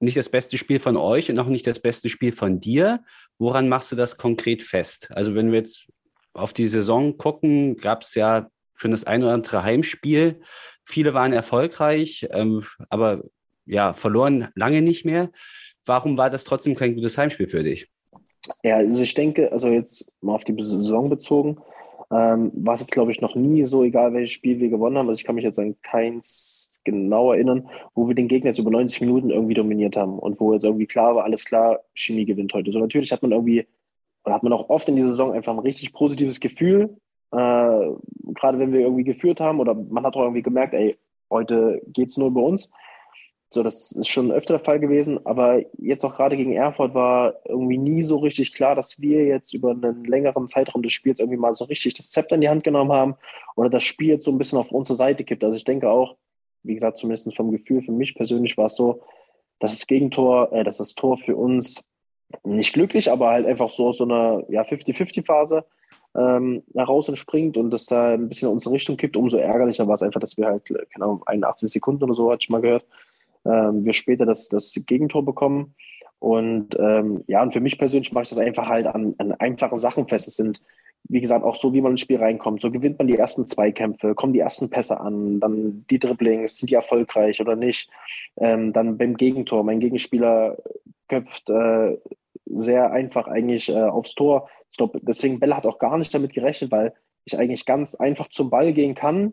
nicht 0.00 0.16
das 0.16 0.28
beste 0.28 0.58
Spiel 0.58 0.80
von 0.80 0.96
euch 0.96 1.30
und 1.30 1.38
auch 1.38 1.46
nicht 1.46 1.66
das 1.66 1.78
beste 1.78 2.08
Spiel 2.08 2.32
von 2.32 2.60
dir. 2.60 3.02
Woran 3.38 3.68
machst 3.68 3.92
du 3.92 3.96
das 3.96 4.16
konkret 4.16 4.62
fest? 4.62 5.08
Also 5.12 5.34
wenn 5.34 5.52
wir 5.52 5.58
jetzt 5.58 5.86
auf 6.34 6.52
die 6.52 6.66
Saison 6.66 7.16
gucken, 7.16 7.76
gab 7.76 8.02
es 8.02 8.14
ja 8.14 8.50
schon 8.76 8.90
das 8.92 9.04
ein 9.04 9.22
oder 9.22 9.32
andere 9.32 9.62
Heimspiel. 9.62 10.40
Viele 10.84 11.14
waren 11.14 11.32
erfolgreich, 11.32 12.28
ähm, 12.30 12.64
aber 12.88 13.24
ja, 13.64 13.92
verloren 13.92 14.48
lange 14.54 14.82
nicht 14.82 15.04
mehr. 15.04 15.30
Warum 15.84 16.16
war 16.16 16.30
das 16.30 16.44
trotzdem 16.44 16.74
kein 16.74 16.94
gutes 16.94 17.18
Heimspiel 17.18 17.48
für 17.48 17.62
dich? 17.62 17.88
Ja, 18.62 18.76
also 18.76 19.02
ich 19.02 19.14
denke, 19.14 19.50
also 19.50 19.68
jetzt 19.68 20.12
mal 20.20 20.34
auf 20.34 20.44
die 20.44 20.54
Saison 20.62 21.10
bezogen, 21.10 21.58
ähm, 22.10 22.52
war 22.54 22.74
es 22.74 22.80
jetzt, 22.80 22.92
glaube 22.92 23.10
ich, 23.10 23.20
noch 23.20 23.34
nie 23.34 23.64
so, 23.64 23.82
egal 23.82 24.12
welches 24.14 24.30
Spiel 24.30 24.60
wir 24.60 24.68
gewonnen 24.68 24.96
haben. 24.96 25.08
Also 25.08 25.18
ich 25.18 25.24
kann 25.24 25.34
mich 25.34 25.44
jetzt 25.44 25.58
an 25.58 25.74
keins 25.82 26.80
genau 26.84 27.32
erinnern, 27.32 27.68
wo 27.94 28.06
wir 28.06 28.14
den 28.14 28.28
Gegner 28.28 28.50
jetzt 28.50 28.58
über 28.58 28.70
90 28.70 29.00
Minuten 29.00 29.30
irgendwie 29.30 29.54
dominiert 29.54 29.96
haben 29.96 30.18
und 30.18 30.38
wo 30.38 30.52
jetzt 30.52 30.64
irgendwie 30.64 30.86
klar 30.86 31.16
war, 31.16 31.24
alles 31.24 31.44
klar, 31.44 31.80
Chemie 31.94 32.24
gewinnt 32.24 32.54
heute. 32.54 32.70
So 32.70 32.78
natürlich 32.78 33.10
hat 33.10 33.22
man 33.22 33.32
irgendwie, 33.32 33.66
oder 34.24 34.34
hat 34.34 34.44
man 34.44 34.52
auch 34.52 34.68
oft 34.70 34.88
in 34.88 34.96
dieser 34.96 35.08
Saison 35.08 35.32
einfach 35.32 35.52
ein 35.52 35.58
richtig 35.58 35.92
positives 35.92 36.38
Gefühl, 36.38 36.96
äh, 37.32 37.90
gerade 38.34 38.58
wenn 38.58 38.72
wir 38.72 38.80
irgendwie 38.80 39.04
geführt 39.04 39.40
haben 39.40 39.60
oder 39.60 39.74
man 39.74 40.04
hat 40.04 40.16
auch 40.16 40.22
irgendwie 40.22 40.42
gemerkt, 40.42 40.74
ey, 40.74 40.98
heute 41.30 41.82
geht 41.86 42.08
es 42.08 42.16
nur 42.16 42.28
über 42.28 42.42
uns. 42.42 42.70
So, 43.48 43.62
das 43.62 43.92
ist 43.92 44.08
schon 44.08 44.32
öfter 44.32 44.54
der 44.54 44.64
Fall 44.64 44.80
gewesen, 44.80 45.24
aber 45.24 45.62
jetzt 45.78 46.04
auch 46.04 46.16
gerade 46.16 46.36
gegen 46.36 46.52
Erfurt 46.52 46.94
war 46.94 47.34
irgendwie 47.44 47.78
nie 47.78 48.02
so 48.02 48.16
richtig 48.16 48.52
klar, 48.52 48.74
dass 48.74 49.00
wir 49.00 49.24
jetzt 49.24 49.54
über 49.54 49.70
einen 49.70 50.04
längeren 50.04 50.48
Zeitraum 50.48 50.82
des 50.82 50.92
Spiels 50.92 51.20
irgendwie 51.20 51.38
mal 51.38 51.54
so 51.54 51.64
richtig 51.66 51.94
das 51.94 52.10
Zepter 52.10 52.34
in 52.34 52.40
die 52.40 52.48
Hand 52.48 52.64
genommen 52.64 52.92
haben 52.92 53.14
oder 53.54 53.70
das 53.70 53.84
Spiel 53.84 54.08
jetzt 54.08 54.24
so 54.24 54.32
ein 54.32 54.38
bisschen 54.38 54.58
auf 54.58 54.72
unsere 54.72 54.96
Seite 54.96 55.22
kippt. 55.22 55.44
Also 55.44 55.54
ich 55.54 55.64
denke 55.64 55.88
auch, 55.88 56.16
wie 56.64 56.74
gesagt, 56.74 56.98
zumindest 56.98 57.36
vom 57.36 57.52
Gefühl 57.52 57.82
für 57.82 57.92
mich 57.92 58.16
persönlich 58.16 58.56
war 58.58 58.66
es 58.66 58.74
so, 58.74 59.02
dass 59.60 59.72
das 59.72 59.86
Gegentor, 59.86 60.52
äh, 60.52 60.64
dass 60.64 60.78
das 60.78 60.96
Tor 60.96 61.16
für 61.16 61.36
uns 61.36 61.84
nicht 62.42 62.72
glücklich, 62.72 63.10
aber 63.10 63.28
halt 63.28 63.46
einfach 63.46 63.70
so 63.70 63.86
aus 63.88 63.98
so 63.98 64.04
einer 64.04 64.42
ja, 64.48 64.62
50-50-Phase 64.62 65.64
ähm, 66.16 66.62
heraus 66.74 67.08
entspringt 67.08 67.56
und 67.56 67.70
das 67.70 67.86
da 67.86 68.14
ein 68.14 68.28
bisschen 68.28 68.48
in 68.48 68.54
unsere 68.54 68.74
Richtung 68.74 68.96
kippt, 68.96 69.16
umso 69.16 69.36
ärgerlicher 69.36 69.86
war 69.86 69.94
es 69.94 70.02
einfach, 70.02 70.20
dass 70.20 70.36
wir 70.36 70.46
halt, 70.46 70.64
keine 70.66 71.04
Ahnung, 71.04 71.22
81 71.26 71.70
Sekunden 71.70 72.04
oder 72.04 72.14
so, 72.14 72.30
hatte 72.30 72.42
ich 72.42 72.48
mal 72.48 72.60
gehört, 72.60 72.84
ähm, 73.44 73.84
wir 73.84 73.92
später 73.92 74.26
das, 74.26 74.48
das 74.48 74.74
Gegentor 74.86 75.24
bekommen. 75.24 75.74
Und 76.18 76.76
ähm, 76.78 77.22
ja, 77.26 77.42
und 77.42 77.52
für 77.52 77.60
mich 77.60 77.78
persönlich 77.78 78.12
mache 78.12 78.24
ich 78.24 78.30
das 78.30 78.38
einfach 78.38 78.68
halt 78.68 78.86
an, 78.86 79.14
an 79.18 79.32
einfachen 79.32 79.78
Sachen 79.78 80.08
fest. 80.08 80.26
Es 80.26 80.36
sind, 80.36 80.62
wie 81.04 81.20
gesagt, 81.20 81.44
auch 81.44 81.56
so, 81.56 81.74
wie 81.74 81.80
man 81.82 81.92
ins 81.92 82.00
Spiel 82.00 82.16
reinkommt. 82.16 82.62
So 82.62 82.70
gewinnt 82.70 82.98
man 82.98 83.06
die 83.06 83.18
ersten 83.18 83.46
Zweikämpfe, 83.46 84.14
kommen 84.14 84.32
die 84.32 84.40
ersten 84.40 84.70
Pässe 84.70 84.98
an, 85.00 85.40
dann 85.40 85.84
die 85.90 85.98
Dribblings, 85.98 86.58
sind 86.58 86.70
die 86.70 86.74
erfolgreich 86.74 87.40
oder 87.40 87.54
nicht. 87.54 87.90
Ähm, 88.38 88.72
dann 88.72 88.96
beim 88.96 89.16
Gegentor, 89.16 89.62
mein 89.62 89.80
Gegenspieler 89.80 90.56
köpft 91.08 91.50
äh, 91.50 91.98
sehr 92.46 92.90
einfach 92.92 93.28
eigentlich 93.28 93.68
äh, 93.68 93.82
aufs 93.82 94.14
Tor. 94.14 94.48
Ich 94.70 94.76
glaube, 94.76 95.00
deswegen 95.02 95.40
Bella 95.40 95.56
hat 95.56 95.66
auch 95.66 95.78
gar 95.78 95.98
nicht 95.98 96.14
damit 96.14 96.32
gerechnet, 96.32 96.70
weil 96.70 96.94
ich 97.24 97.38
eigentlich 97.38 97.64
ganz 97.64 97.94
einfach 97.94 98.28
zum 98.28 98.50
Ball 98.50 98.72
gehen 98.72 98.94
kann. 98.94 99.32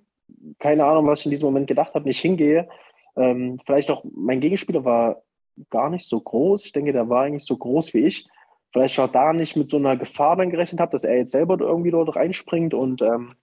Keine 0.59 0.85
Ahnung, 0.85 1.07
was 1.07 1.21
ich 1.21 1.25
in 1.25 1.31
diesem 1.31 1.47
Moment 1.47 1.67
gedacht 1.67 1.93
habe, 1.93 2.07
nicht 2.07 2.21
hingehe. 2.21 2.67
Ähm, 3.15 3.59
vielleicht 3.65 3.91
auch, 3.91 4.03
mein 4.15 4.39
Gegenspieler 4.39 4.85
war 4.85 5.21
gar 5.69 5.89
nicht 5.89 6.07
so 6.07 6.19
groß. 6.19 6.65
Ich 6.65 6.71
denke, 6.71 6.93
der 6.93 7.09
war 7.09 7.23
eigentlich 7.23 7.45
so 7.45 7.57
groß 7.57 7.93
wie 7.93 8.05
ich. 8.05 8.27
Vielleicht 8.71 8.99
auch 8.99 9.07
da 9.07 9.33
nicht 9.33 9.55
mit 9.55 9.69
so 9.69 9.77
einer 9.77 9.95
Gefahr 9.97 10.35
dann 10.35 10.49
gerechnet 10.49 10.81
habe, 10.81 10.91
dass 10.91 11.03
er 11.03 11.17
jetzt 11.17 11.31
selber 11.31 11.59
irgendwie 11.59 11.91
dort 11.91 12.15
reinspringt 12.15 12.73
und 12.73 13.03
ähm, 13.03 13.35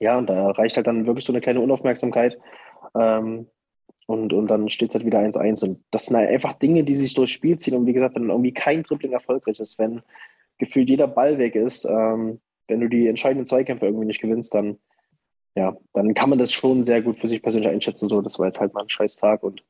ja, 0.00 0.18
und 0.18 0.28
da 0.28 0.50
reicht 0.50 0.76
halt 0.76 0.86
dann 0.86 1.06
wirklich 1.06 1.24
so 1.24 1.32
eine 1.32 1.40
kleine 1.40 1.60
Unaufmerksamkeit. 1.60 2.38
Ähm, 2.98 3.46
und, 4.06 4.32
und 4.32 4.46
dann 4.48 4.68
steht 4.68 4.90
es 4.90 4.94
halt 4.94 5.04
wieder 5.04 5.18
1-1. 5.18 5.64
Und 5.64 5.84
das 5.90 6.06
sind 6.06 6.16
halt 6.16 6.30
einfach 6.30 6.54
Dinge, 6.54 6.84
die 6.84 6.94
sich 6.94 7.14
durchs 7.14 7.32
Spiel 7.32 7.58
ziehen. 7.58 7.74
Und 7.74 7.86
wie 7.86 7.92
gesagt, 7.92 8.14
wenn 8.14 8.30
irgendwie 8.30 8.52
kein 8.52 8.82
Dribbling 8.82 9.12
erfolgreich 9.12 9.58
ist, 9.58 9.78
wenn 9.78 10.02
gefühlt 10.58 10.88
jeder 10.88 11.08
Ball 11.08 11.38
weg 11.38 11.54
ist, 11.54 11.84
ähm, 11.84 12.40
wenn 12.68 12.80
du 12.80 12.88
die 12.88 13.06
entscheidenden 13.06 13.46
Zweikämpfe 13.46 13.86
irgendwie 13.86 14.06
nicht 14.06 14.20
gewinnst, 14.20 14.54
dann, 14.54 14.78
ja, 15.54 15.76
dann 15.92 16.14
kann 16.14 16.30
man 16.30 16.38
das 16.38 16.52
schon 16.52 16.84
sehr 16.84 17.02
gut 17.02 17.18
für 17.18 17.28
sich 17.28 17.42
persönlich 17.42 17.70
einschätzen. 17.70 18.08
So, 18.08 18.20
das 18.20 18.38
war 18.38 18.46
jetzt 18.46 18.60
halt 18.60 18.74
mal 18.74 18.82
ein 18.82 18.88
scheiß 18.88 19.16
Tag 19.16 19.42
und 19.42 19.62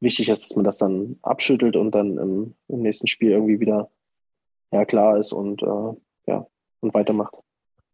wichtig 0.00 0.28
ist, 0.28 0.44
dass 0.44 0.56
man 0.56 0.64
das 0.64 0.78
dann 0.78 1.18
abschüttelt 1.22 1.76
und 1.76 1.94
dann 1.94 2.18
im, 2.18 2.54
im 2.68 2.82
nächsten 2.82 3.06
Spiel 3.06 3.30
irgendwie 3.30 3.60
wieder 3.60 3.90
ja, 4.72 4.84
klar 4.84 5.18
ist 5.18 5.32
und 5.32 5.62
äh, 5.62 5.96
ja, 6.26 6.46
und 6.80 6.94
weitermacht. 6.94 7.34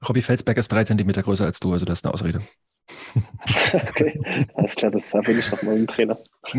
Robby 0.07 0.22
Felsberg 0.22 0.59
ist 0.59 0.72
drei 0.72 0.85
Zentimeter 0.85 1.22
größer 1.22 1.44
als 1.44 1.61
du, 1.61 1.72
also 1.72 1.87
das 1.87 2.00
ist 2.00 2.05
eine 2.05 2.14
Ausrede. 2.14 2.40
okay, 3.73 4.47
alles 4.55 4.75
klar, 4.75 4.90
das 4.90 5.12
bin 5.25 5.38
ich 5.38 5.49
doch 5.51 5.62
mal 5.62 5.77
ein 5.77 5.87
Trainer. 5.87 6.18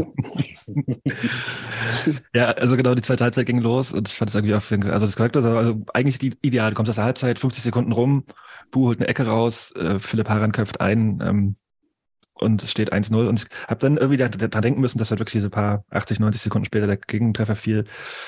ja, 2.34 2.52
also 2.52 2.78
genau, 2.78 2.96
die 2.96 3.02
zweite 3.02 3.24
Halbzeit 3.24 3.46
ging 3.46 3.60
los 3.60 3.92
und 3.92 4.08
ich 4.08 4.16
fand 4.16 4.30
es 4.30 4.36
irgendwie 4.36 4.56
auch, 4.56 4.64
also 4.92 5.06
das 5.06 5.16
Charakter, 5.16 5.44
also 5.44 5.82
eigentlich 5.94 6.18
die 6.18 6.34
ideal, 6.42 6.70
du 6.72 6.76
kommst 6.76 6.90
aus 6.90 6.96
der 6.96 7.06
Halbzeit, 7.06 7.40
50 7.40 7.64
Sekunden 7.64 7.92
rum, 7.92 8.26
Bu 8.72 8.88
holt 8.88 9.00
eine 9.00 9.08
Ecke 9.08 9.26
raus, 9.26 9.72
äh, 9.76 10.00
Philipp 10.00 10.30
Haran 10.30 10.52
köpft 10.52 10.82
ein 10.82 11.20
ähm, 11.24 11.56
und 12.34 12.64
es 12.64 12.72
steht 12.72 12.92
1-0 12.92 13.28
und 13.28 13.40
ich 13.40 13.48
habe 13.68 13.80
dann 13.80 13.98
irgendwie 13.98 14.18
daran 14.18 14.62
denken 14.62 14.82
müssen, 14.82 14.98
dass 14.98 15.12
halt 15.12 15.20
wirklich 15.20 15.34
diese 15.34 15.50
paar 15.50 15.86
80, 15.92 16.20
90 16.20 16.42
Sekunden 16.42 16.66
später 16.66 16.88
der 16.88 16.98
Gegentreffer 16.98 17.56
fiel 17.56 17.86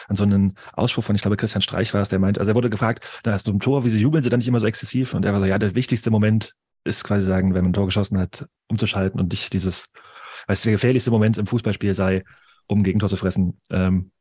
an 0.07 0.15
so 0.15 0.23
einen 0.23 0.55
Ausspruch 0.73 1.03
von, 1.03 1.15
ich 1.15 1.21
glaube, 1.21 1.37
Christian 1.37 1.61
Streich 1.61 1.93
war 1.93 2.01
es, 2.01 2.09
der 2.09 2.19
meint, 2.19 2.39
also 2.39 2.51
er 2.51 2.55
wurde 2.55 2.69
gefragt, 2.69 3.05
na, 3.25 3.33
hast 3.33 3.47
du 3.47 3.51
ein 3.51 3.59
Tor, 3.59 3.83
wieso 3.83 3.95
jubeln 3.95 4.23
sie 4.23 4.29
dann 4.29 4.39
nicht 4.39 4.47
immer 4.47 4.59
so 4.59 4.67
exzessiv? 4.67 5.13
Und 5.13 5.25
er 5.25 5.33
war 5.33 5.39
so, 5.39 5.45
ja, 5.45 5.57
der 5.57 5.75
wichtigste 5.75 6.11
Moment 6.11 6.55
ist 6.85 7.03
quasi 7.03 7.25
sagen, 7.25 7.53
wenn 7.53 7.63
man 7.63 7.71
ein 7.71 7.73
Tor 7.73 7.85
geschossen 7.85 8.17
hat, 8.17 8.47
umzuschalten 8.67 9.19
und 9.19 9.31
nicht 9.31 9.51
dieses, 9.53 9.89
weil 10.47 10.53
es 10.53 10.61
der 10.61 10.71
gefährlichste 10.71 11.11
Moment 11.11 11.37
im 11.37 11.47
Fußballspiel 11.47 11.93
sei, 11.93 12.23
um 12.67 12.79
ein 12.79 12.83
Gegentor 12.83 13.09
zu 13.09 13.17
fressen. 13.17 13.59
Ähm, 13.69 14.11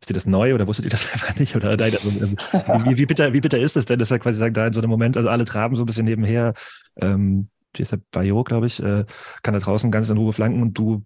ist 0.00 0.10
dir 0.10 0.14
das 0.14 0.26
neu 0.26 0.54
oder 0.54 0.66
wusstet 0.66 0.84
ihr 0.84 0.90
das 0.90 1.10
einfach 1.12 1.34
nicht? 1.36 1.56
Oder 1.56 1.76
nein, 1.76 1.94
also, 1.94 2.08
ähm, 2.08 2.36
wie, 2.84 2.98
wie, 2.98 3.06
bitter, 3.06 3.32
wie 3.32 3.40
bitter 3.40 3.58
ist 3.58 3.76
es 3.76 3.86
denn, 3.86 3.98
dass 3.98 4.10
er 4.10 4.18
quasi 4.18 4.38
sagen, 4.38 4.54
da 4.54 4.66
in 4.66 4.72
so 4.72 4.80
einem 4.80 4.90
Moment, 4.90 5.16
also 5.16 5.28
alle 5.28 5.44
traben 5.44 5.74
so 5.74 5.82
ein 5.82 5.86
bisschen 5.86 6.04
nebenher, 6.04 6.54
ähm, 6.96 7.48
wie 7.74 7.82
ist 7.82 7.92
der 7.92 8.00
Bayo, 8.10 8.44
glaube 8.44 8.66
ich, 8.66 8.82
äh, 8.82 9.04
kann 9.42 9.54
da 9.54 9.60
draußen 9.60 9.90
ganz 9.90 10.08
in 10.08 10.16
Ruhe 10.16 10.32
flanken 10.32 10.62
und 10.62 10.74
du 10.74 11.04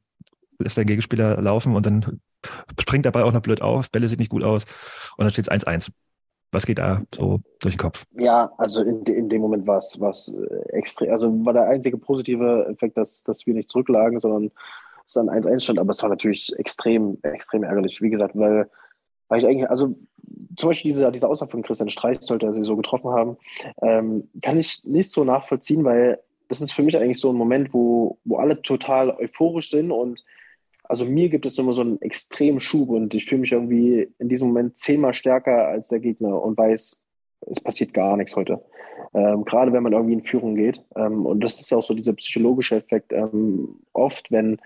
lässt 0.58 0.76
deinen 0.76 0.86
Gegenspieler 0.86 1.40
laufen 1.40 1.74
und 1.74 1.86
dann 1.86 2.20
springt 2.80 3.04
der 3.04 3.10
Ball 3.10 3.24
auch 3.24 3.32
noch 3.32 3.42
blöd 3.42 3.62
auf, 3.62 3.90
Bälle 3.90 4.08
sieht 4.08 4.18
nicht 4.18 4.30
gut 4.30 4.42
aus 4.42 4.64
und 5.16 5.24
dann 5.24 5.32
steht 5.32 5.48
es 5.48 5.66
1-1. 5.66 5.90
Was 6.52 6.66
geht 6.66 6.78
da 6.78 7.02
so 7.14 7.40
durch 7.60 7.74
den 7.74 7.80
Kopf? 7.80 8.04
Ja, 8.12 8.52
also 8.58 8.82
in, 8.82 9.02
in 9.04 9.30
dem 9.30 9.40
Moment 9.40 9.66
war 9.66 9.78
es 9.78 9.98
äh, 10.28 10.76
extrem, 10.76 11.10
also 11.10 11.44
war 11.44 11.54
der 11.54 11.64
einzige 11.64 11.96
positive 11.96 12.66
Effekt, 12.70 12.98
dass, 12.98 13.24
dass 13.24 13.46
wir 13.46 13.54
nicht 13.54 13.70
zurücklagen, 13.70 14.18
sondern 14.18 14.50
es 15.06 15.14
dann 15.14 15.30
1-1 15.30 15.60
stand, 15.60 15.78
aber 15.78 15.90
es 15.90 16.02
war 16.02 16.10
natürlich 16.10 16.52
extrem, 16.58 17.18
extrem 17.22 17.64
ärgerlich. 17.64 18.02
Wie 18.02 18.10
gesagt, 18.10 18.36
weil, 18.36 18.70
weil 19.28 19.38
ich 19.38 19.46
eigentlich, 19.46 19.70
also 19.70 19.96
zum 20.56 20.68
Beispiel 20.68 20.90
diese, 20.90 21.10
diese 21.10 21.28
Aussage 21.28 21.50
von 21.50 21.62
Christian 21.62 21.88
Streich, 21.88 22.18
sollte 22.20 22.46
er 22.46 22.52
sie 22.52 22.64
so 22.64 22.76
getroffen 22.76 23.10
haben, 23.10 23.36
ähm, 23.80 24.28
kann 24.42 24.58
ich 24.58 24.84
nicht 24.84 25.10
so 25.10 25.24
nachvollziehen, 25.24 25.84
weil 25.84 26.20
das 26.48 26.60
ist 26.60 26.72
für 26.72 26.82
mich 26.82 26.96
eigentlich 26.96 27.18
so 27.18 27.30
ein 27.30 27.36
Moment, 27.36 27.72
wo, 27.72 28.18
wo 28.24 28.36
alle 28.36 28.60
total 28.60 29.10
euphorisch 29.10 29.70
sind 29.70 29.90
und 29.90 30.22
also 30.92 31.06
mir 31.06 31.30
gibt 31.30 31.46
es 31.46 31.56
immer 31.56 31.72
so 31.72 31.80
einen 31.80 32.02
extremen 32.02 32.60
Schub 32.60 32.90
und 32.90 33.14
ich 33.14 33.24
fühle 33.24 33.40
mich 33.40 33.52
irgendwie 33.52 34.12
in 34.18 34.28
diesem 34.28 34.48
Moment 34.48 34.76
zehnmal 34.76 35.14
stärker 35.14 35.68
als 35.68 35.88
der 35.88 36.00
Gegner 36.00 36.42
und 36.42 36.58
weiß, 36.58 37.00
es 37.46 37.60
passiert 37.62 37.94
gar 37.94 38.18
nichts 38.18 38.36
heute. 38.36 38.62
Ähm, 39.14 39.46
gerade 39.46 39.72
wenn 39.72 39.82
man 39.82 39.94
irgendwie 39.94 40.12
in 40.12 40.22
Führung 40.22 40.54
geht. 40.54 40.84
Ähm, 40.94 41.24
und 41.24 41.40
das 41.40 41.58
ist 41.58 41.72
auch 41.72 41.82
so 41.82 41.94
dieser 41.94 42.12
psychologische 42.12 42.76
Effekt. 42.76 43.10
Ähm, 43.10 43.80
oft, 43.94 44.30
wenn, 44.30 44.60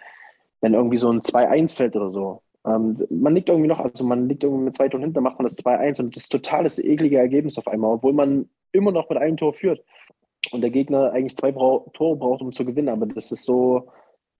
wenn 0.61 0.75
irgendwie 0.75 0.97
so 0.97 1.13
ein 1.13 1.21
2-1 1.21 1.77
fällt 1.77 1.95
oder 1.95 2.11
so. 2.11 2.43
Ähm, 2.67 2.97
man 3.09 3.37
liegt 3.37 3.49
irgendwie 3.49 3.69
noch, 3.69 3.79
also 3.79 4.03
man 4.05 4.29
liegt 4.29 4.43
irgendwie 4.43 4.65
mit 4.65 4.75
zwei 4.75 4.89
Toren 4.89 5.05
hinten, 5.05 5.23
macht 5.23 5.39
man 5.39 5.47
das 5.47 5.65
2-1 5.65 6.01
und 6.01 6.17
das 6.17 6.25
ist 6.25 6.33
total 6.33 6.65
das 6.65 6.81
eklige 6.81 7.19
Ergebnis 7.19 7.57
auf 7.57 7.69
einmal, 7.69 7.93
obwohl 7.93 8.15
man 8.15 8.49
immer 8.73 8.91
noch 8.91 9.09
mit 9.09 9.19
einem 9.19 9.37
Tor 9.37 9.55
führt. 9.55 9.81
Und 10.51 10.63
der 10.63 10.71
Gegner 10.71 11.13
eigentlich 11.13 11.37
zwei 11.37 11.53
Brau 11.53 11.89
Tore 11.93 12.17
braucht, 12.17 12.43
um 12.43 12.53
zu 12.53 12.65
gewinnen. 12.65 12.89
Aber 12.89 13.07
das 13.07 13.31
ist 13.31 13.45
so, 13.45 13.87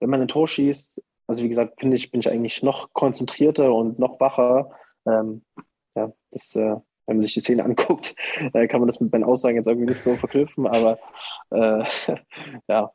wenn 0.01 0.09
man 0.09 0.19
ein 0.19 0.27
Tor 0.27 0.49
schießt, 0.49 1.01
also 1.27 1.43
wie 1.43 1.49
gesagt, 1.49 1.79
finde 1.79 1.97
ich, 1.97 2.09
bin 2.09 2.21
ich 2.21 2.29
eigentlich 2.29 2.63
noch 2.63 2.93
konzentrierter 2.93 3.73
und 3.73 3.99
noch 3.99 4.19
wacher. 4.19 4.71
Ähm, 5.05 5.43
ja, 5.95 6.11
das, 6.31 6.55
äh, 6.55 6.75
wenn 7.05 7.17
man 7.17 7.23
sich 7.23 7.33
die 7.33 7.41
Szene 7.41 7.63
anguckt, 7.65 8.15
äh, 8.53 8.67
kann 8.67 8.79
man 8.79 8.87
das 8.87 8.99
mit 8.99 9.11
meinen 9.11 9.25
Aussagen 9.25 9.57
jetzt 9.57 9.67
irgendwie 9.67 9.87
nicht 9.89 10.01
so 10.01 10.15
verknüpfen, 10.15 10.67
aber 10.67 10.99
äh, 11.51 11.83
ja. 12.67 12.91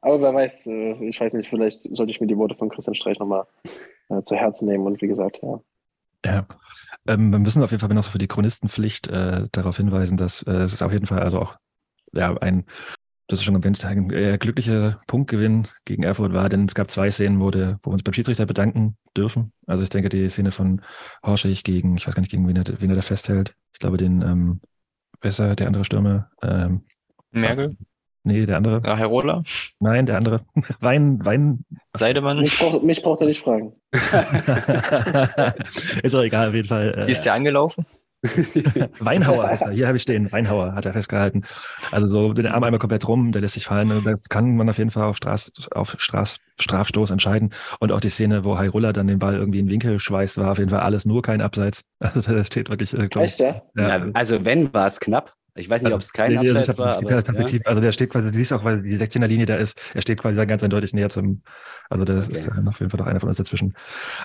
Aber 0.00 0.20
wer 0.20 0.34
weiß, 0.34 0.66
äh, 0.66 1.08
ich 1.08 1.20
weiß 1.20 1.34
nicht, 1.34 1.48
vielleicht 1.48 1.80
sollte 1.94 2.10
ich 2.10 2.20
mir 2.20 2.28
die 2.28 2.36
Worte 2.36 2.54
von 2.54 2.68
Christian 2.68 2.94
Streich 2.94 3.18
nochmal 3.18 3.46
äh, 4.10 4.22
zu 4.22 4.36
Herzen 4.36 4.68
nehmen 4.68 4.86
und 4.86 5.00
wie 5.00 5.08
gesagt, 5.08 5.40
ja. 5.42 5.60
Ja. 6.24 6.46
Ähm, 7.06 7.30
wir 7.30 7.38
müssen 7.38 7.62
auf 7.62 7.70
jeden 7.70 7.80
Fall 7.80 7.94
noch 7.94 8.04
für 8.04 8.18
die 8.18 8.28
Chronistenpflicht 8.28 9.08
äh, 9.08 9.48
darauf 9.52 9.76
hinweisen, 9.76 10.16
dass 10.16 10.42
es 10.42 10.82
auf 10.82 10.92
jeden 10.92 11.06
Fall 11.06 11.20
also 11.20 11.40
auch 11.40 11.56
ja, 12.12 12.36
ein 12.38 12.64
das 13.28 13.40
ist 13.40 13.44
schon 13.44 13.54
erwähnt, 13.54 13.84
ein 13.84 14.10
äh, 14.10 14.38
glücklicher 14.38 15.02
Punktgewinn 15.06 15.68
gegen 15.84 16.02
Erfurt 16.02 16.32
war, 16.32 16.48
denn 16.48 16.64
es 16.64 16.74
gab 16.74 16.90
zwei 16.90 17.10
Szenen, 17.10 17.40
wo, 17.40 17.50
der, 17.50 17.78
wo 17.82 17.90
wir 17.90 17.94
uns 17.94 18.02
beim 18.02 18.14
Schiedsrichter 18.14 18.46
bedanken 18.46 18.96
dürfen. 19.16 19.52
Also 19.66 19.82
ich 19.82 19.90
denke, 19.90 20.08
die 20.08 20.30
Szene 20.30 20.50
von 20.50 20.80
Horschig 21.22 21.62
gegen, 21.62 21.98
ich 21.98 22.06
weiß 22.06 22.14
gar 22.14 22.22
nicht, 22.22 22.30
gegen 22.30 22.48
wen 22.48 22.56
er, 22.56 22.64
wen 22.80 22.88
er 22.88 22.96
da 22.96 23.02
festhält. 23.02 23.54
Ich 23.74 23.80
glaube, 23.80 23.98
den 23.98 24.22
ähm, 24.22 24.60
besser, 25.20 25.54
der 25.56 25.66
andere 25.66 25.84
Stürmer. 25.84 26.30
Ähm, 26.42 26.86
Merkel? 27.30 27.76
Nee, 28.24 28.46
der 28.46 28.56
andere. 28.56 28.80
Ja, 28.84 28.96
Herr 28.96 29.06
Rohler? 29.06 29.44
Nein, 29.78 30.06
der 30.06 30.16
andere. 30.16 30.40
Wein, 30.80 31.24
Wein. 31.24 31.64
Seidemann? 31.92 32.40
Mich 32.40 32.58
braucht, 32.58 32.82
mich 32.82 33.02
braucht 33.02 33.20
er 33.20 33.26
nicht 33.26 33.42
fragen. 33.42 33.74
ist 36.02 36.14
auch 36.14 36.22
egal, 36.22 36.48
auf 36.48 36.54
jeden 36.54 36.68
Fall. 36.68 37.04
Wie 37.06 37.12
ist 37.12 37.26
der 37.26 37.34
angelaufen? 37.34 37.84
Weinhauer 38.98 39.46
heißt 39.48 39.66
er. 39.66 39.70
Hier 39.72 39.86
habe 39.86 39.96
ich 39.96 40.02
stehen. 40.02 40.30
Weinhauer 40.32 40.74
hat 40.74 40.86
er 40.86 40.92
festgehalten. 40.92 41.42
Also 41.92 42.06
so 42.06 42.32
den 42.32 42.46
Arm 42.46 42.64
einmal 42.64 42.80
komplett 42.80 43.06
rum, 43.06 43.30
der 43.30 43.42
lässt 43.42 43.54
sich 43.54 43.66
fallen. 43.66 44.04
Das 44.04 44.28
kann 44.28 44.56
man 44.56 44.68
auf 44.68 44.78
jeden 44.78 44.90
Fall 44.90 45.04
auf, 45.04 45.16
Straß, 45.16 45.52
auf 45.70 45.94
Straß, 45.98 46.38
Strafstoß 46.58 47.10
entscheiden. 47.12 47.50
Und 47.78 47.92
auch 47.92 48.00
die 48.00 48.08
Szene, 48.08 48.44
wo 48.44 48.58
Hairulla 48.58 48.92
dann 48.92 49.06
den 49.06 49.20
Ball 49.20 49.36
irgendwie 49.36 49.60
in 49.60 49.66
den 49.66 49.72
Winkel 49.72 50.00
schweißt, 50.00 50.38
war 50.38 50.50
auf 50.52 50.58
jeden 50.58 50.70
Fall 50.70 50.80
alles 50.80 51.04
nur 51.04 51.22
kein 51.22 51.40
Abseits. 51.40 51.82
Also 52.18 52.32
da 52.32 52.44
steht 52.44 52.70
wirklich, 52.70 52.94
äh, 52.94 53.08
Echt, 53.20 53.40
ja? 53.40 53.62
ja? 53.76 54.06
Also 54.14 54.44
wenn, 54.44 54.72
war 54.72 54.86
es 54.86 54.98
knapp. 54.98 55.34
Ich 55.58 55.68
weiß 55.68 55.82
nicht, 55.82 55.86
also, 55.86 55.96
ob 55.96 56.02
es 56.02 56.12
kein 56.12 56.32
nee, 56.32 56.38
Abseits 56.38 56.78
war. 56.78 56.96
Aber, 56.96 57.10
ja. 57.10 57.60
Also 57.64 57.80
der 57.80 57.92
steht 57.92 58.10
quasi, 58.10 58.30
du 58.30 58.36
siehst 58.36 58.52
auch, 58.52 58.64
weil 58.64 58.82
die 58.82 58.96
16er 58.96 59.26
Linie 59.26 59.46
da 59.46 59.56
ist, 59.56 59.78
er 59.94 60.00
steht 60.00 60.20
quasi 60.20 60.44
ganz 60.46 60.62
eindeutig 60.62 60.92
näher 60.92 61.08
zum, 61.08 61.42
also 61.90 62.04
das 62.04 62.28
okay. 62.28 62.38
ist 62.38 62.48
auf 62.48 62.78
jeden 62.78 62.90
Fall 62.90 62.98
doch 62.98 63.06
einer 63.06 63.20
von 63.20 63.28
uns 63.28 63.38
dazwischen. 63.38 63.74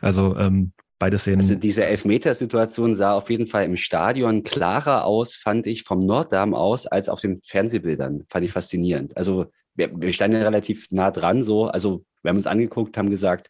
Also 0.01 0.37
ähm, 0.37 0.73
beide 1.03 1.17
Szenen. 1.17 1.41
Also 1.41 1.55
diese 1.55 1.83
Elfmetersituation 1.83 2.95
sah 2.95 3.13
auf 3.13 3.29
jeden 3.29 3.45
Fall 3.45 3.65
im 3.65 3.75
Stadion 3.75 4.43
klarer 4.43 5.03
aus, 5.03 5.35
fand 5.35 5.67
ich, 5.67 5.83
vom 5.83 5.99
Norddarm 5.99 6.53
aus, 6.53 6.87
als 6.87 7.09
auf 7.09 7.19
den 7.19 7.41
Fernsehbildern. 7.43 8.23
Fand 8.29 8.45
ich 8.45 8.53
faszinierend. 8.53 9.17
Also 9.17 9.47
wir, 9.75 9.91
wir 9.93 10.13
standen 10.13 10.37
ja 10.37 10.43
relativ 10.43 10.87
nah 10.91 11.11
dran, 11.11 11.43
so. 11.43 11.65
Also 11.65 12.05
wir 12.21 12.29
haben 12.29 12.37
uns 12.37 12.47
angeguckt, 12.47 12.97
haben 12.97 13.09
gesagt, 13.09 13.49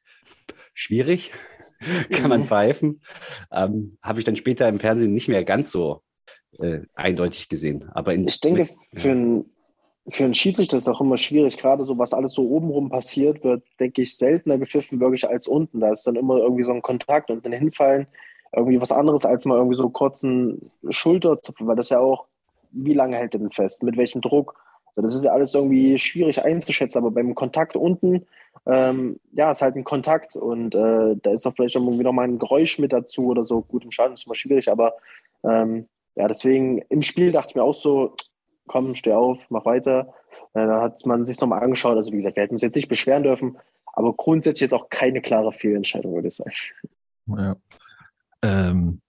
schwierig, 0.74 1.32
kann 2.10 2.30
man 2.30 2.42
mhm. 2.42 2.46
pfeifen. 2.48 3.02
Ähm, 3.52 3.98
Habe 4.02 4.18
ich 4.18 4.26
dann 4.26 4.36
später 4.36 4.68
im 4.68 4.80
Fernsehen 4.80 5.14
nicht 5.14 5.28
mehr 5.28 5.44
ganz 5.44 5.70
so 5.70 6.02
äh, 6.58 6.80
eindeutig 6.96 7.50
gesehen. 7.50 7.86
Aber 7.94 8.16
in, 8.16 8.28
ich 8.28 8.40
denke, 8.40 8.68
für 8.96 9.12
ein 9.12 9.46
für 10.10 10.26
einen 10.26 10.34
Schiedsrichter 10.34 10.78
ist 10.78 10.90
auch 10.90 11.00
immer 11.00 11.18
schwierig, 11.18 11.58
gerade 11.58 11.86
so, 11.86 11.98
was 11.98 12.14
alles 12.14 12.34
so 12.34 12.50
obenrum 12.50 12.90
passiert, 12.90 13.44
wird, 13.44 13.64
denke 13.80 14.02
ich, 14.02 14.18
seltener 14.18 14.58
gepfiffen 14.58 15.00
wirklich 15.00 15.28
als 15.28 15.48
unten. 15.48 15.80
Da 15.80 15.92
ist 15.92 16.06
dann 16.06 16.16
immer 16.16 16.38
irgendwie 16.38 16.64
so 16.64 16.72
ein 16.72 16.82
Kontakt 16.82 17.32
und 17.32 17.46
dann 17.46 17.54
hinfallen 17.54 18.08
irgendwie 18.56 18.82
was 18.82 18.92
anderes, 18.92 19.26
als 19.26 19.46
mal 19.46 19.58
irgendwie 19.58 19.76
so 19.76 19.90
kurzen 19.90 20.72
Schulterzupfen, 20.90 21.68
weil 21.68 21.76
das 21.76 21.90
ja 21.90 22.00
auch, 22.00 22.26
wie 22.72 22.94
lange 22.94 23.18
hält 23.18 23.34
der 23.34 23.40
denn 23.40 23.52
fest, 23.52 23.84
mit 23.84 23.98
welchem 23.98 24.22
Druck? 24.22 24.56
Das 24.96 25.16
ist 25.16 25.24
ja 25.24 25.32
alles 25.32 25.56
irgendwie 25.56 25.98
schwierig 25.98 26.44
einzuschätzen, 26.44 27.00
aber 27.00 27.10
beim 27.10 27.34
Kontakt 27.34 27.76
unten, 27.76 28.28
ähm, 28.68 29.20
ja, 29.32 29.52
ist 29.52 29.64
halt 29.64 29.76
ein 29.76 29.84
Kontakt 29.84 30.36
und 30.36 30.76
äh, 30.76 31.16
da 31.16 31.32
ist 31.32 31.48
auch 31.48 31.56
vielleicht 31.56 31.76
irgendwie 31.76 32.04
nochmal 32.04 32.28
ein 32.28 32.38
Geräusch 32.38 32.78
mit 32.78 32.94
dazu 32.94 33.28
oder 33.28 33.44
so. 33.44 33.62
Gut, 33.62 33.84
im 33.84 33.92
Schaden 33.92 34.14
ist 34.14 34.28
immer 34.28 34.36
schwierig, 34.36 34.70
aber 34.70 34.94
ähm, 35.44 35.88
ja, 36.16 36.28
deswegen 36.28 36.80
im 36.90 37.02
Spiel 37.02 37.32
dachte 37.32 37.50
ich 37.50 37.56
mir 37.56 37.64
auch 37.64 37.74
so, 37.74 38.16
komm, 38.68 38.96
steh 38.96 39.14
auf, 39.14 39.40
mach 39.50 39.66
weiter. 39.66 40.14
Äh, 40.54 40.66
dann 40.66 40.82
hat 40.82 41.06
man 41.06 41.26
sich 41.26 41.40
nochmal 41.40 41.64
angeschaut. 41.64 41.96
Also 41.96 42.12
wie 42.12 42.18
gesagt, 42.18 42.36
wir 42.36 42.44
hätten 42.44 42.56
uns 42.56 42.62
jetzt 42.62 42.76
nicht 42.76 42.90
beschweren 42.90 43.24
dürfen, 43.24 43.58
aber 43.86 44.14
grundsätzlich 44.14 44.62
jetzt 44.62 44.74
auch 44.74 44.90
keine 44.90 45.22
klare 45.22 45.54
Fehlentscheidung, 45.54 46.14
würde 46.14 46.28
ich 46.30 46.36
sagen. 46.36 46.52
Ja. 47.28 47.56
Ähm, 48.42 49.02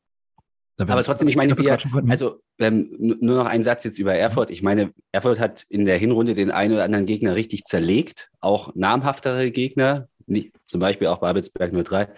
aber 0.77 1.05
trotzdem, 1.05 1.29
ich 1.29 1.37
meine, 1.37 1.57
wir, 1.57 1.79
also 2.09 2.41
ähm, 2.59 2.89
nur 2.99 3.37
noch 3.37 3.47
ein 3.47 3.63
Satz 3.63 3.85
jetzt 3.85 3.99
über 3.99 4.15
Erfurt. 4.15 4.51
Ich 4.51 4.63
meine, 4.63 4.93
Erfurt 5.13 5.39
hat 5.39 5.65
in 5.69 5.85
der 5.85 5.99
Hinrunde 5.99 6.35
den 6.35 6.51
einen 6.51 6.75
oder 6.75 6.85
anderen 6.85 7.07
Gegner 7.07 7.37
richtig 7.37 7.65
zerlegt, 7.65 8.31
auch 8.41 8.75
namhaftere 8.75 9.51
Gegner, 9.53 10.09
nicht, 10.27 10.53
zum 10.67 10.81
Beispiel 10.81 11.07
auch 11.09 11.19
Babelsberg 11.19 11.73
03. 11.85 12.09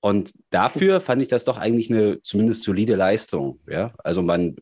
Und 0.00 0.32
dafür 0.50 1.00
fand 1.00 1.22
ich 1.22 1.28
das 1.28 1.44
doch 1.44 1.58
eigentlich 1.58 1.90
eine 1.90 2.22
zumindest 2.22 2.62
solide 2.62 2.94
Leistung. 2.94 3.60
Ja? 3.66 3.92
Also 4.04 4.22
man 4.22 4.56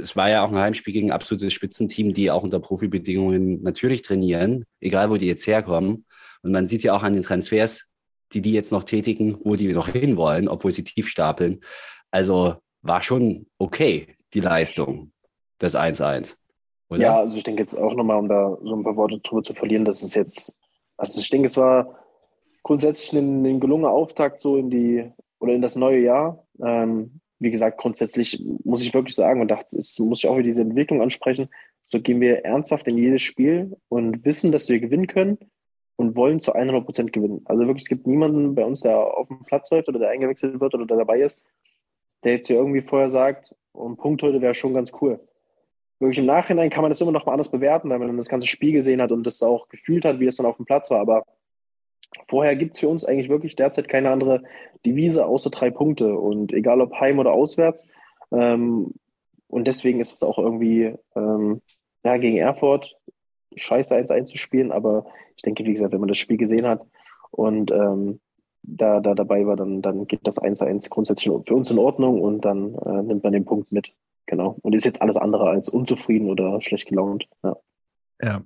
es 0.00 0.16
war 0.16 0.30
ja 0.30 0.44
auch 0.44 0.50
ein 0.50 0.58
Heimspiel 0.58 0.92
gegen 0.92 1.10
ein 1.10 1.14
absolutes 1.14 1.52
Spitzenteam, 1.52 2.12
die 2.12 2.30
auch 2.30 2.42
unter 2.42 2.60
Profibedingungen 2.60 3.62
natürlich 3.62 4.02
trainieren, 4.02 4.64
egal 4.80 5.10
wo 5.10 5.16
die 5.16 5.26
jetzt 5.26 5.46
herkommen. 5.46 6.06
Und 6.42 6.52
man 6.52 6.66
sieht 6.66 6.82
ja 6.82 6.94
auch 6.94 7.02
an 7.02 7.14
den 7.14 7.22
Transfers, 7.22 7.84
die 8.32 8.40
die 8.40 8.52
jetzt 8.52 8.72
noch 8.72 8.84
tätigen, 8.84 9.38
wo 9.42 9.56
die 9.56 9.72
noch 9.72 9.88
hinwollen, 9.88 10.48
obwohl 10.48 10.72
sie 10.72 10.84
tief 10.84 11.08
stapeln. 11.08 11.60
Also 12.10 12.56
war 12.82 13.02
schon 13.02 13.46
okay, 13.58 14.16
die 14.34 14.40
Leistung, 14.40 15.12
das 15.58 15.74
1-1. 15.74 16.36
Oder? 16.90 17.00
Ja, 17.00 17.14
also 17.18 17.36
ich 17.36 17.44
denke 17.44 17.62
jetzt 17.62 17.74
auch 17.74 17.94
nochmal, 17.94 18.18
um 18.18 18.28
da 18.28 18.56
so 18.62 18.74
ein 18.74 18.84
paar 18.84 18.96
Worte 18.96 19.18
drüber 19.20 19.42
zu 19.42 19.54
verlieren, 19.54 19.84
dass 19.84 20.02
es 20.02 20.14
jetzt, 20.14 20.56
also 20.96 21.20
ich 21.20 21.30
denke, 21.30 21.46
es 21.46 21.56
war 21.56 21.98
grundsätzlich 22.62 23.12
ein, 23.12 23.44
ein 23.44 23.60
gelungener 23.60 23.90
Auftakt 23.90 24.40
so 24.40 24.56
in 24.56 24.70
die 24.70 25.10
oder 25.38 25.52
in 25.54 25.62
das 25.62 25.76
neue 25.76 26.00
Jahr. 26.00 26.44
Ähm, 26.62 27.20
wie 27.38 27.50
gesagt, 27.50 27.78
grundsätzlich 27.78 28.42
muss 28.64 28.82
ich 28.82 28.94
wirklich 28.94 29.14
sagen, 29.14 29.40
und 29.40 29.48
das 29.48 29.98
muss 29.98 30.22
ich 30.22 30.28
auch 30.28 30.36
wieder 30.36 30.48
diese 30.48 30.62
Entwicklung 30.62 31.02
ansprechen, 31.02 31.48
so 31.86 32.00
gehen 32.00 32.20
wir 32.20 32.44
ernsthaft 32.44 32.88
in 32.88 32.96
jedes 32.96 33.22
Spiel 33.22 33.76
und 33.88 34.24
wissen, 34.24 34.52
dass 34.52 34.68
wir 34.68 34.80
gewinnen 34.80 35.06
können 35.06 35.38
und 35.96 36.16
wollen 36.16 36.40
zu 36.40 36.52
100 36.52 36.84
Prozent 36.84 37.12
gewinnen. 37.12 37.42
Also 37.44 37.66
wirklich, 37.66 37.82
es 37.82 37.88
gibt 37.88 38.06
niemanden 38.06 38.54
bei 38.54 38.64
uns, 38.64 38.80
der 38.80 38.96
auf 38.98 39.28
dem 39.28 39.44
Platz 39.44 39.70
läuft 39.70 39.88
oder 39.88 39.98
der 39.98 40.10
eingewechselt 40.10 40.60
wird 40.60 40.74
oder 40.74 40.86
der 40.86 40.98
dabei 40.98 41.20
ist, 41.20 41.42
der 42.24 42.32
jetzt 42.32 42.46
hier 42.46 42.56
irgendwie 42.56 42.80
vorher 42.80 43.10
sagt, 43.10 43.54
ein 43.74 43.96
Punkt 43.96 44.22
heute 44.22 44.40
wäre 44.40 44.54
schon 44.54 44.74
ganz 44.74 44.92
cool. 45.00 45.20
Wirklich 46.00 46.18
im 46.18 46.26
Nachhinein 46.26 46.70
kann 46.70 46.82
man 46.82 46.90
das 46.90 47.00
immer 47.00 47.12
noch 47.12 47.26
mal 47.26 47.32
anders 47.32 47.50
bewerten, 47.50 47.88
weil 47.90 47.98
man 47.98 48.08
dann 48.08 48.16
das 48.16 48.28
ganze 48.28 48.48
Spiel 48.48 48.72
gesehen 48.72 49.00
hat 49.00 49.12
und 49.12 49.24
das 49.24 49.42
auch 49.42 49.68
gefühlt 49.68 50.04
hat, 50.04 50.20
wie 50.20 50.26
es 50.26 50.36
dann 50.36 50.46
auf 50.46 50.56
dem 50.56 50.66
Platz 50.66 50.90
war. 50.90 51.00
Aber 51.00 51.24
vorher 52.28 52.56
gibt 52.56 52.74
es 52.74 52.80
für 52.80 52.88
uns 52.88 53.04
eigentlich 53.04 53.28
wirklich 53.28 53.56
derzeit 53.56 53.88
keine 53.88 54.10
andere 54.10 54.42
Devise 54.84 55.26
außer 55.26 55.50
drei 55.50 55.70
Punkte. 55.70 56.14
Und 56.14 56.52
egal 56.52 56.80
ob 56.80 56.94
heim 57.00 57.18
oder 57.18 57.32
auswärts. 57.32 57.86
Ähm, 58.32 58.92
und 59.48 59.66
deswegen 59.66 60.00
ist 60.00 60.12
es 60.12 60.22
auch 60.22 60.38
irgendwie 60.38 60.94
ähm, 61.14 61.62
ja, 62.04 62.16
gegen 62.16 62.36
Erfurt 62.36 62.96
scheiße 63.54 63.94
1-1 63.94 64.24
zu 64.26 64.38
spielen. 64.38 64.72
Aber 64.72 65.06
ich 65.36 65.42
denke, 65.42 65.64
wie 65.64 65.72
gesagt, 65.72 65.92
wenn 65.92 66.00
man 66.00 66.08
das 66.08 66.18
Spiel 66.18 66.36
gesehen 66.36 66.66
hat 66.66 66.84
und 67.30 67.70
ähm, 67.70 68.20
da, 68.62 69.00
da 69.00 69.14
dabei 69.14 69.46
war, 69.46 69.56
dann, 69.56 69.82
dann 69.82 70.06
geht 70.06 70.20
das 70.24 70.40
1-1 70.40 70.88
grundsätzlich 70.88 71.32
für 71.46 71.54
uns 71.54 71.70
in 71.70 71.78
Ordnung 71.78 72.22
und 72.22 72.44
dann 72.44 72.74
äh, 72.74 73.02
nimmt 73.02 73.22
man 73.22 73.32
den 73.32 73.44
Punkt 73.44 73.70
mit. 73.72 73.92
Genau. 74.26 74.56
Und 74.62 74.74
ist 74.74 74.86
jetzt 74.86 75.02
alles 75.02 75.18
andere 75.18 75.50
als 75.50 75.68
unzufrieden 75.68 76.30
oder 76.30 76.60
schlecht 76.62 76.88
gelaunt. 76.88 77.28
Ja, 77.42 77.56
ja 78.22 78.42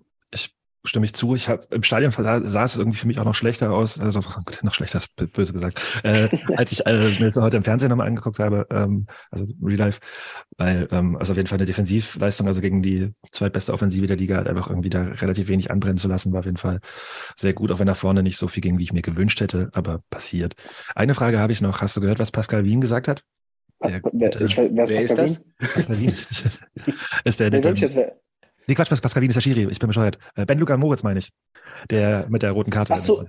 stimme 0.84 1.06
ich 1.06 1.14
zu. 1.14 1.34
Ich 1.34 1.48
habe 1.48 1.62
im 1.70 1.82
Stadion 1.82 2.12
sah 2.12 2.64
es 2.64 2.76
irgendwie 2.76 2.98
für 2.98 3.06
mich 3.06 3.18
auch 3.18 3.24
noch 3.24 3.34
schlechter 3.34 3.72
aus, 3.72 3.98
also 3.98 4.20
noch 4.62 4.74
schlechter 4.74 4.98
ist 4.98 5.14
böse 5.32 5.52
gesagt, 5.52 6.00
äh, 6.04 6.28
als 6.56 6.72
ich 6.72 6.86
äh, 6.86 7.10
mir 7.18 7.26
das 7.26 7.36
heute 7.36 7.56
im 7.56 7.62
Fernsehen 7.62 7.90
nochmal 7.90 8.06
angeguckt 8.06 8.38
habe, 8.38 8.66
ähm, 8.70 9.06
also 9.30 9.46
Real 9.62 9.78
Life, 9.78 10.00
weil 10.56 10.88
ähm, 10.90 11.16
also 11.16 11.32
auf 11.32 11.36
jeden 11.36 11.48
Fall 11.48 11.58
eine 11.58 11.66
Defensivleistung, 11.66 12.46
also 12.46 12.60
gegen 12.60 12.82
die 12.82 13.12
zweitbeste 13.30 13.72
Offensive 13.72 14.06
der 14.06 14.16
Liga, 14.16 14.36
halt 14.36 14.48
einfach 14.48 14.68
irgendwie 14.68 14.90
da 14.90 15.02
relativ 15.02 15.48
wenig 15.48 15.70
anbrennen 15.70 15.98
zu 15.98 16.08
lassen, 16.08 16.32
war 16.32 16.40
auf 16.40 16.46
jeden 16.46 16.56
Fall 16.56 16.80
sehr 17.36 17.52
gut, 17.52 17.70
auch 17.70 17.78
wenn 17.78 17.86
da 17.86 17.94
vorne 17.94 18.22
nicht 18.22 18.36
so 18.36 18.48
viel 18.48 18.62
ging, 18.62 18.78
wie 18.78 18.84
ich 18.84 18.92
mir 18.92 19.02
gewünscht 19.02 19.40
hätte, 19.40 19.70
aber 19.72 20.02
passiert. 20.10 20.54
Eine 20.94 21.14
Frage 21.14 21.38
habe 21.38 21.52
ich 21.52 21.60
noch. 21.60 21.80
Hast 21.80 21.96
du 21.96 22.00
gehört, 22.00 22.18
was 22.18 22.30
Pascal 22.30 22.64
Wien 22.64 22.80
gesagt 22.80 23.08
hat? 23.08 23.22
Der, 23.82 24.00
wer, 24.12 24.40
ich, 24.40 24.56
wer, 24.56 24.88
wer 24.88 24.98
ist 24.98 25.16
das? 25.16 25.40
Pascal 25.58 26.00
Wien. 26.00 26.14
ist 27.24 27.40
der, 27.40 27.50
der, 27.50 27.60
der, 27.60 27.74
der 27.74 28.16
Nee, 28.68 28.74
Quatsch, 28.74 28.90
Pascalin 29.00 29.30
ist 29.30 29.34
der 29.34 29.40
Schiri. 29.40 29.66
Ich 29.70 29.78
bin 29.78 29.88
bescheuert. 29.88 30.18
Äh, 30.36 30.44
ben 30.44 30.58
Luca 30.58 30.76
Moritz 30.76 31.02
meine 31.02 31.18
ich. 31.18 31.32
Der 31.90 32.26
mit 32.28 32.42
der 32.42 32.52
roten 32.52 32.70
Karte. 32.70 32.92
Ach 32.92 32.98
so, 32.98 33.24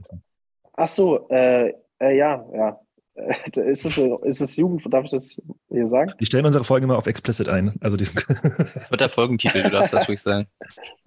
ach 0.73 0.87
so 0.87 1.29
äh, 1.29 1.73
äh, 1.99 2.17
ja, 2.17 2.45
ja. 2.53 2.79
Äh, 3.15 3.71
ist 3.71 3.85
es, 3.85 3.97
ist 3.97 4.41
es 4.41 4.55
Jugend, 4.57 4.81
darf 4.93 5.05
ich 5.05 5.11
das 5.11 5.41
hier 5.69 5.87
sagen? 5.87 6.11
Die 6.19 6.25
stellen 6.25 6.45
unsere 6.45 6.65
Folgen 6.65 6.85
immer 6.85 6.97
auf 6.97 7.07
explicit 7.07 7.47
ein. 7.47 7.73
Also 7.79 7.95
diesen 7.95 8.15
das 8.15 8.91
wird 8.91 8.99
der 8.99 9.09
Folgentitel, 9.09 9.63
du 9.63 9.69
darfst 9.69 9.93
das 9.93 10.07
ruhig 10.09 10.21
sagen. 10.21 10.47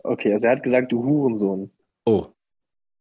Okay, 0.02 0.32
also 0.32 0.46
er 0.46 0.56
hat 0.56 0.62
gesagt, 0.62 0.92
du 0.92 1.04
Hurensohn. 1.04 1.70
Oh. 2.06 2.26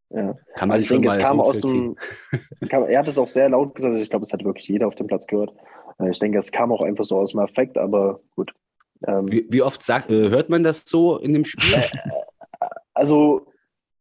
Ja. 0.10 0.36
Kann 0.56 0.68
man 0.68 0.72
also 0.72 0.84
ich 0.84 0.90
denke, 0.90 1.08
es 1.08 1.18
kam 1.18 1.40
aus 1.40 1.62
dem. 1.62 1.96
Kam, 2.70 2.84
er 2.84 3.00
hat 3.00 3.08
es 3.08 3.18
auch 3.18 3.28
sehr 3.28 3.48
laut 3.48 3.74
gesagt, 3.76 3.92
also 3.92 4.04
ich 4.04 4.10
glaube, 4.10 4.24
es 4.24 4.34
hat 4.34 4.44
wirklich 4.44 4.68
jeder 4.68 4.88
auf 4.88 4.96
dem 4.96 5.08
Platz 5.08 5.26
gehört. 5.28 5.54
Äh, 6.00 6.10
ich 6.10 6.20
denke, 6.20 6.38
es 6.38 6.52
kam 6.52 6.74
auch 6.74 6.82
einfach 6.82 7.06
so 7.06 7.18
aus 7.18 7.32
dem 7.32 7.40
Effekt, 7.40 7.78
aber 7.78 8.20
gut. 8.36 8.54
Ähm, 9.08 9.32
wie, 9.32 9.46
wie, 9.50 9.62
oft 9.62 9.82
sagt, 9.84 10.12
äh, 10.12 10.30
hört 10.30 10.50
man 10.50 10.64
das 10.64 10.84
so 10.86 11.18
in 11.18 11.34
dem 11.34 11.46
Spiel? 11.46 11.80
Äh, 11.80 12.68
also, 12.94 13.48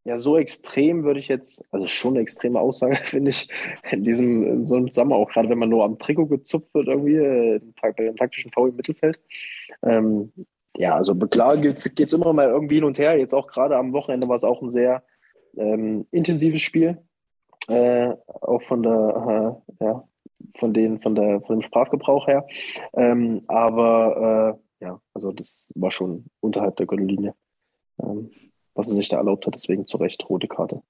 ja, 0.03 0.17
so 0.17 0.37
extrem 0.37 1.03
würde 1.03 1.19
ich 1.19 1.27
jetzt, 1.27 1.63
also 1.71 1.87
schon 1.87 2.13
eine 2.13 2.21
extreme 2.21 2.59
Aussage, 2.59 2.95
finde 3.05 3.31
ich, 3.31 3.49
in 3.91 4.03
diesem, 4.03 4.43
in 4.45 4.67
so 4.67 4.75
einem 4.75 4.89
Sommer, 4.89 5.15
auch 5.15 5.29
gerade 5.29 5.49
wenn 5.49 5.59
man 5.59 5.69
nur 5.69 5.83
am 5.83 5.99
Trikot 5.99 6.27
gezupft 6.27 6.73
wird, 6.73 6.87
irgendwie, 6.87 7.15
äh, 7.15 7.61
bei 7.81 7.91
dem 7.91 8.15
taktischen 8.15 8.51
V 8.51 8.67
im 8.67 8.75
Mittelfeld. 8.75 9.19
Ähm, 9.83 10.31
ja, 10.77 10.95
also 10.95 11.15
klar 11.15 11.57
geht 11.57 11.85
es 11.85 12.13
immer 12.13 12.33
mal 12.33 12.47
irgendwie 12.47 12.75
hin 12.75 12.83
und 12.85 12.97
her. 12.97 13.17
Jetzt 13.17 13.33
auch 13.33 13.47
gerade 13.47 13.75
am 13.77 13.93
Wochenende 13.93 14.27
war 14.27 14.35
es 14.35 14.43
auch 14.43 14.61
ein 14.61 14.69
sehr 14.69 15.03
ähm, 15.57 16.07
intensives 16.11 16.61
Spiel. 16.61 16.97
Äh, 17.67 18.13
auch 18.25 18.61
von 18.63 18.81
der, 18.83 19.61
äh, 19.79 19.83
ja, 19.83 20.07
von, 20.57 20.73
den, 20.73 20.99
von, 21.01 21.15
der, 21.15 21.41
von 21.41 21.57
dem 21.57 21.61
Sprachgebrauch 21.61 22.27
her. 22.27 22.47
Ähm, 22.93 23.43
aber 23.47 24.57
äh, 24.57 24.70
ja, 24.81 24.99
also 25.13 25.31
das 25.31 25.71
war 25.75 25.91
schon 25.91 26.25
unterhalb 26.39 26.75
der 26.75 26.87
Gürtellinie, 26.87 27.35
ähm, 28.01 28.31
was 28.73 28.89
er 28.89 28.95
sich 28.95 29.09
da 29.09 29.17
erlaubt 29.17 29.45
hat. 29.45 29.53
Deswegen 29.53 29.85
zu 29.85 29.97
Recht 29.97 30.27
rote 30.27 30.47
Karte. 30.47 30.81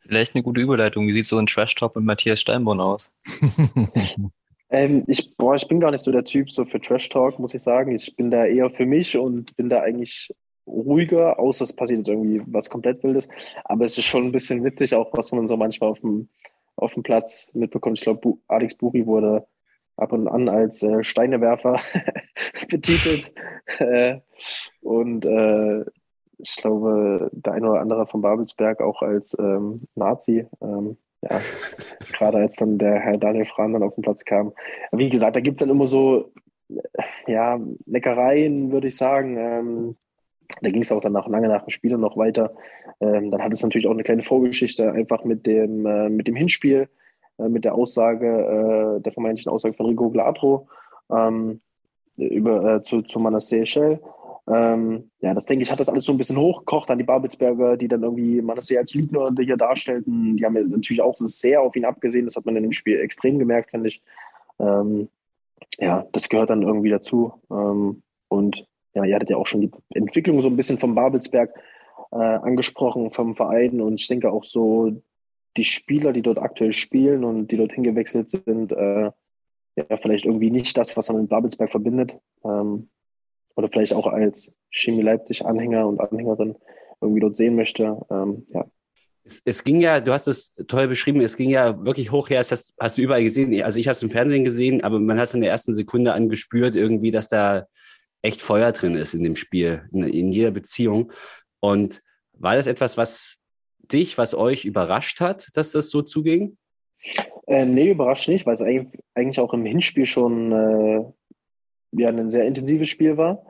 Vielleicht 0.00 0.34
eine 0.34 0.42
gute 0.42 0.60
Überleitung. 0.60 1.06
Wie 1.06 1.12
sieht 1.12 1.26
so 1.26 1.38
ein 1.38 1.46
Trash-Talk 1.46 1.96
mit 1.96 2.04
Matthias 2.04 2.40
Steinborn 2.40 2.80
aus? 2.80 3.10
ähm, 4.70 5.04
ich, 5.06 5.34
boah, 5.36 5.54
ich 5.54 5.66
bin 5.66 5.80
gar 5.80 5.92
nicht 5.92 6.02
so 6.02 6.12
der 6.12 6.24
Typ 6.24 6.50
so 6.50 6.66
für 6.66 6.80
Trash-Talk, 6.80 7.38
muss 7.38 7.54
ich 7.54 7.62
sagen. 7.62 7.94
Ich 7.94 8.14
bin 8.14 8.30
da 8.30 8.44
eher 8.44 8.68
für 8.68 8.84
mich 8.84 9.16
und 9.16 9.56
bin 9.56 9.70
da 9.70 9.80
eigentlich 9.80 10.30
ruhiger, 10.66 11.38
außer 11.38 11.64
es 11.64 11.74
passiert 11.74 11.98
jetzt 11.98 12.08
irgendwie 12.08 12.42
was 12.46 12.68
komplett 12.68 13.02
Wildes. 13.02 13.28
Aber 13.64 13.84
es 13.84 13.96
ist 13.96 14.04
schon 14.04 14.24
ein 14.24 14.32
bisschen 14.32 14.62
witzig, 14.64 14.94
auch 14.94 15.10
was 15.14 15.32
man 15.32 15.46
so 15.46 15.56
manchmal 15.56 15.90
auf 15.90 16.00
dem, 16.00 16.28
auf 16.76 16.92
dem 16.92 17.02
Platz 17.02 17.50
mitbekommt. 17.54 17.98
Ich 17.98 18.04
glaube, 18.04 18.34
Alex 18.48 18.74
Buri 18.74 19.06
wurde 19.06 19.46
ab 19.96 20.12
und 20.12 20.28
an 20.28 20.48
als 20.48 20.82
äh, 20.82 21.02
Steinewerfer 21.02 21.80
betitelt. 22.70 23.32
Äh, 23.78 24.20
und 24.82 25.24
äh, 25.24 25.84
ich 26.38 26.56
glaube, 26.56 27.30
der 27.32 27.52
eine 27.52 27.70
oder 27.70 27.80
andere 27.80 28.06
von 28.06 28.22
Babelsberg 28.22 28.80
auch 28.80 29.02
als 29.02 29.36
ähm, 29.38 29.82
Nazi. 29.94 30.46
Ähm, 30.60 30.96
ja, 31.22 31.40
gerade 32.12 32.38
als 32.38 32.56
dann 32.56 32.78
der 32.78 32.98
Herr 33.00 33.18
Daniel 33.18 33.46
Frahn 33.46 33.72
dann 33.72 33.82
auf 33.82 33.94
den 33.94 34.02
Platz 34.02 34.24
kam. 34.24 34.52
Wie 34.92 35.08
gesagt, 35.08 35.36
da 35.36 35.40
gibt 35.40 35.56
es 35.56 35.60
dann 35.60 35.70
immer 35.70 35.88
so, 35.88 36.32
ja, 37.26 37.60
Leckereien, 37.86 38.72
würde 38.72 38.88
ich 38.88 38.96
sagen. 38.96 39.36
Ähm, 39.38 39.96
da 40.60 40.70
ging 40.70 40.82
es 40.82 40.92
auch 40.92 41.00
dann 41.00 41.12
lange 41.12 41.48
nach 41.48 41.62
dem 41.62 41.70
Spiel 41.70 41.96
noch 41.96 42.16
weiter. 42.16 42.54
Ähm, 43.00 43.30
dann 43.30 43.42
hat 43.42 43.52
es 43.52 43.62
natürlich 43.62 43.86
auch 43.86 43.92
eine 43.92 44.02
kleine 44.02 44.22
Vorgeschichte, 44.22 44.92
einfach 44.92 45.24
mit 45.24 45.46
dem, 45.46 45.86
äh, 45.86 46.08
mit 46.08 46.28
dem 46.28 46.36
Hinspiel 46.36 46.88
äh, 47.38 47.48
mit 47.48 47.64
der 47.64 47.74
Aussage, 47.74 48.26
äh, 48.26 49.00
der 49.00 49.12
vermeintlichen 49.12 49.52
Aussage 49.52 49.74
von 49.74 49.86
Rico 49.86 50.10
Glatro 50.10 50.68
ähm, 51.10 51.60
über, 52.16 52.76
äh, 52.76 52.82
zu, 52.82 53.02
zu 53.02 53.18
Manasseh 53.18 53.66
Shell. 53.66 54.00
Ähm, 54.46 55.10
ja, 55.20 55.32
das 55.32 55.46
denke 55.46 55.62
ich, 55.62 55.72
hat 55.72 55.80
das 55.80 55.88
alles 55.88 56.04
so 56.04 56.12
ein 56.12 56.18
bisschen 56.18 56.36
hochgekocht 56.36 56.90
an 56.90 56.98
die 56.98 57.04
Babelsberger, 57.04 57.76
die 57.76 57.88
dann 57.88 58.02
irgendwie 58.02 58.42
Manasseh 58.42 58.76
als 58.76 58.92
Lügner 58.94 59.32
hier 59.38 59.56
darstellten. 59.56 60.36
Die 60.36 60.44
haben 60.44 60.56
ja 60.56 60.62
natürlich 60.62 61.00
auch 61.00 61.16
sehr 61.16 61.62
auf 61.62 61.74
ihn 61.76 61.86
abgesehen. 61.86 62.26
Das 62.26 62.36
hat 62.36 62.44
man 62.44 62.56
in 62.56 62.62
dem 62.62 62.72
Spiel 62.72 63.00
extrem 63.00 63.38
gemerkt, 63.38 63.70
finde 63.70 63.88
ich. 63.88 64.02
Ähm, 64.58 65.08
ja, 65.78 66.06
das 66.12 66.28
gehört 66.28 66.50
dann 66.50 66.62
irgendwie 66.62 66.90
dazu. 66.90 67.32
Ähm, 67.50 68.02
und 68.28 68.66
ja, 68.94 69.04
ihr 69.04 69.14
hattet 69.14 69.30
ja 69.30 69.36
auch 69.38 69.46
schon 69.46 69.62
die 69.62 69.70
Entwicklung 69.94 70.40
so 70.42 70.48
ein 70.48 70.56
bisschen 70.56 70.78
vom 70.78 70.94
Babelsberg 70.94 71.54
äh, 72.12 72.16
angesprochen, 72.16 73.10
vom 73.12 73.34
Verein. 73.34 73.80
Und 73.80 74.00
ich 74.00 74.08
denke 74.08 74.30
auch 74.30 74.44
so, 74.44 74.92
die 75.56 75.64
Spieler, 75.64 76.12
die 76.12 76.22
dort 76.22 76.38
aktuell 76.38 76.72
spielen 76.72 77.24
und 77.24 77.48
die 77.48 77.56
dort 77.56 77.72
hingewechselt 77.72 78.30
sind, 78.30 78.72
äh, 78.72 79.10
ja, 79.76 79.96
vielleicht 80.00 80.24
irgendwie 80.24 80.50
nicht 80.50 80.76
das, 80.76 80.96
was 80.96 81.08
man 81.08 81.22
mit 81.22 81.30
Babelsberg 81.30 81.70
verbindet. 81.70 82.18
Ähm, 82.44 82.88
oder 83.56 83.68
vielleicht 83.68 83.92
auch 83.92 84.06
als 84.06 84.52
Chemie 84.70 85.02
Leipzig-Anhänger 85.02 85.86
und 85.86 86.00
Anhängerin 86.00 86.56
irgendwie 87.00 87.20
dort 87.20 87.36
sehen 87.36 87.54
möchte. 87.54 88.00
Ähm, 88.10 88.46
ja. 88.52 88.66
Es, 89.22 89.42
es, 89.44 89.64
ging 89.64 89.80
ja, 89.80 90.00
du 90.00 90.12
hast 90.12 90.26
es 90.26 90.52
toll 90.66 90.88
beschrieben, 90.88 91.20
es 91.20 91.36
ging 91.36 91.50
ja 91.50 91.82
wirklich 91.84 92.10
hoch 92.10 92.28
her, 92.30 92.38
das 92.38 92.50
hast, 92.50 92.74
hast 92.78 92.98
du 92.98 93.02
überall 93.02 93.22
gesehen. 93.22 93.62
Also 93.62 93.78
ich 93.78 93.86
habe 93.86 93.92
es 93.92 94.02
im 94.02 94.10
Fernsehen 94.10 94.44
gesehen, 94.44 94.82
aber 94.82 94.98
man 94.98 95.18
hat 95.18 95.30
von 95.30 95.40
der 95.40 95.50
ersten 95.50 95.72
Sekunde 95.72 96.12
an 96.12 96.28
gespürt 96.28 96.76
irgendwie, 96.76 97.10
dass 97.10 97.28
da 97.28 97.66
echt 98.22 98.42
Feuer 98.42 98.72
drin 98.72 98.94
ist 98.96 99.14
in 99.14 99.22
dem 99.22 99.36
Spiel, 99.36 99.88
in, 99.92 100.02
in 100.02 100.32
jeder 100.32 100.50
Beziehung. 100.50 101.12
Und 101.60 102.02
war 102.32 102.56
das 102.56 102.66
etwas, 102.66 102.96
was 102.96 103.38
dich, 103.92 104.18
was 104.18 104.34
euch 104.34 104.64
überrascht 104.64 105.20
hat, 105.20 105.48
dass 105.54 105.72
das 105.72 105.90
so 105.90 106.02
zuging? 106.02 106.56
Äh, 107.46 107.66
nee, 107.66 107.90
überrascht 107.90 108.28
nicht, 108.28 108.46
weil 108.46 108.54
es 108.54 108.62
eigentlich 108.62 109.40
auch 109.40 109.52
im 109.52 109.66
Hinspiel 109.66 110.06
schon 110.06 110.52
äh, 110.52 111.04
ja, 111.92 112.08
ein 112.08 112.30
sehr 112.30 112.46
intensives 112.46 112.88
Spiel 112.88 113.16
war. 113.16 113.44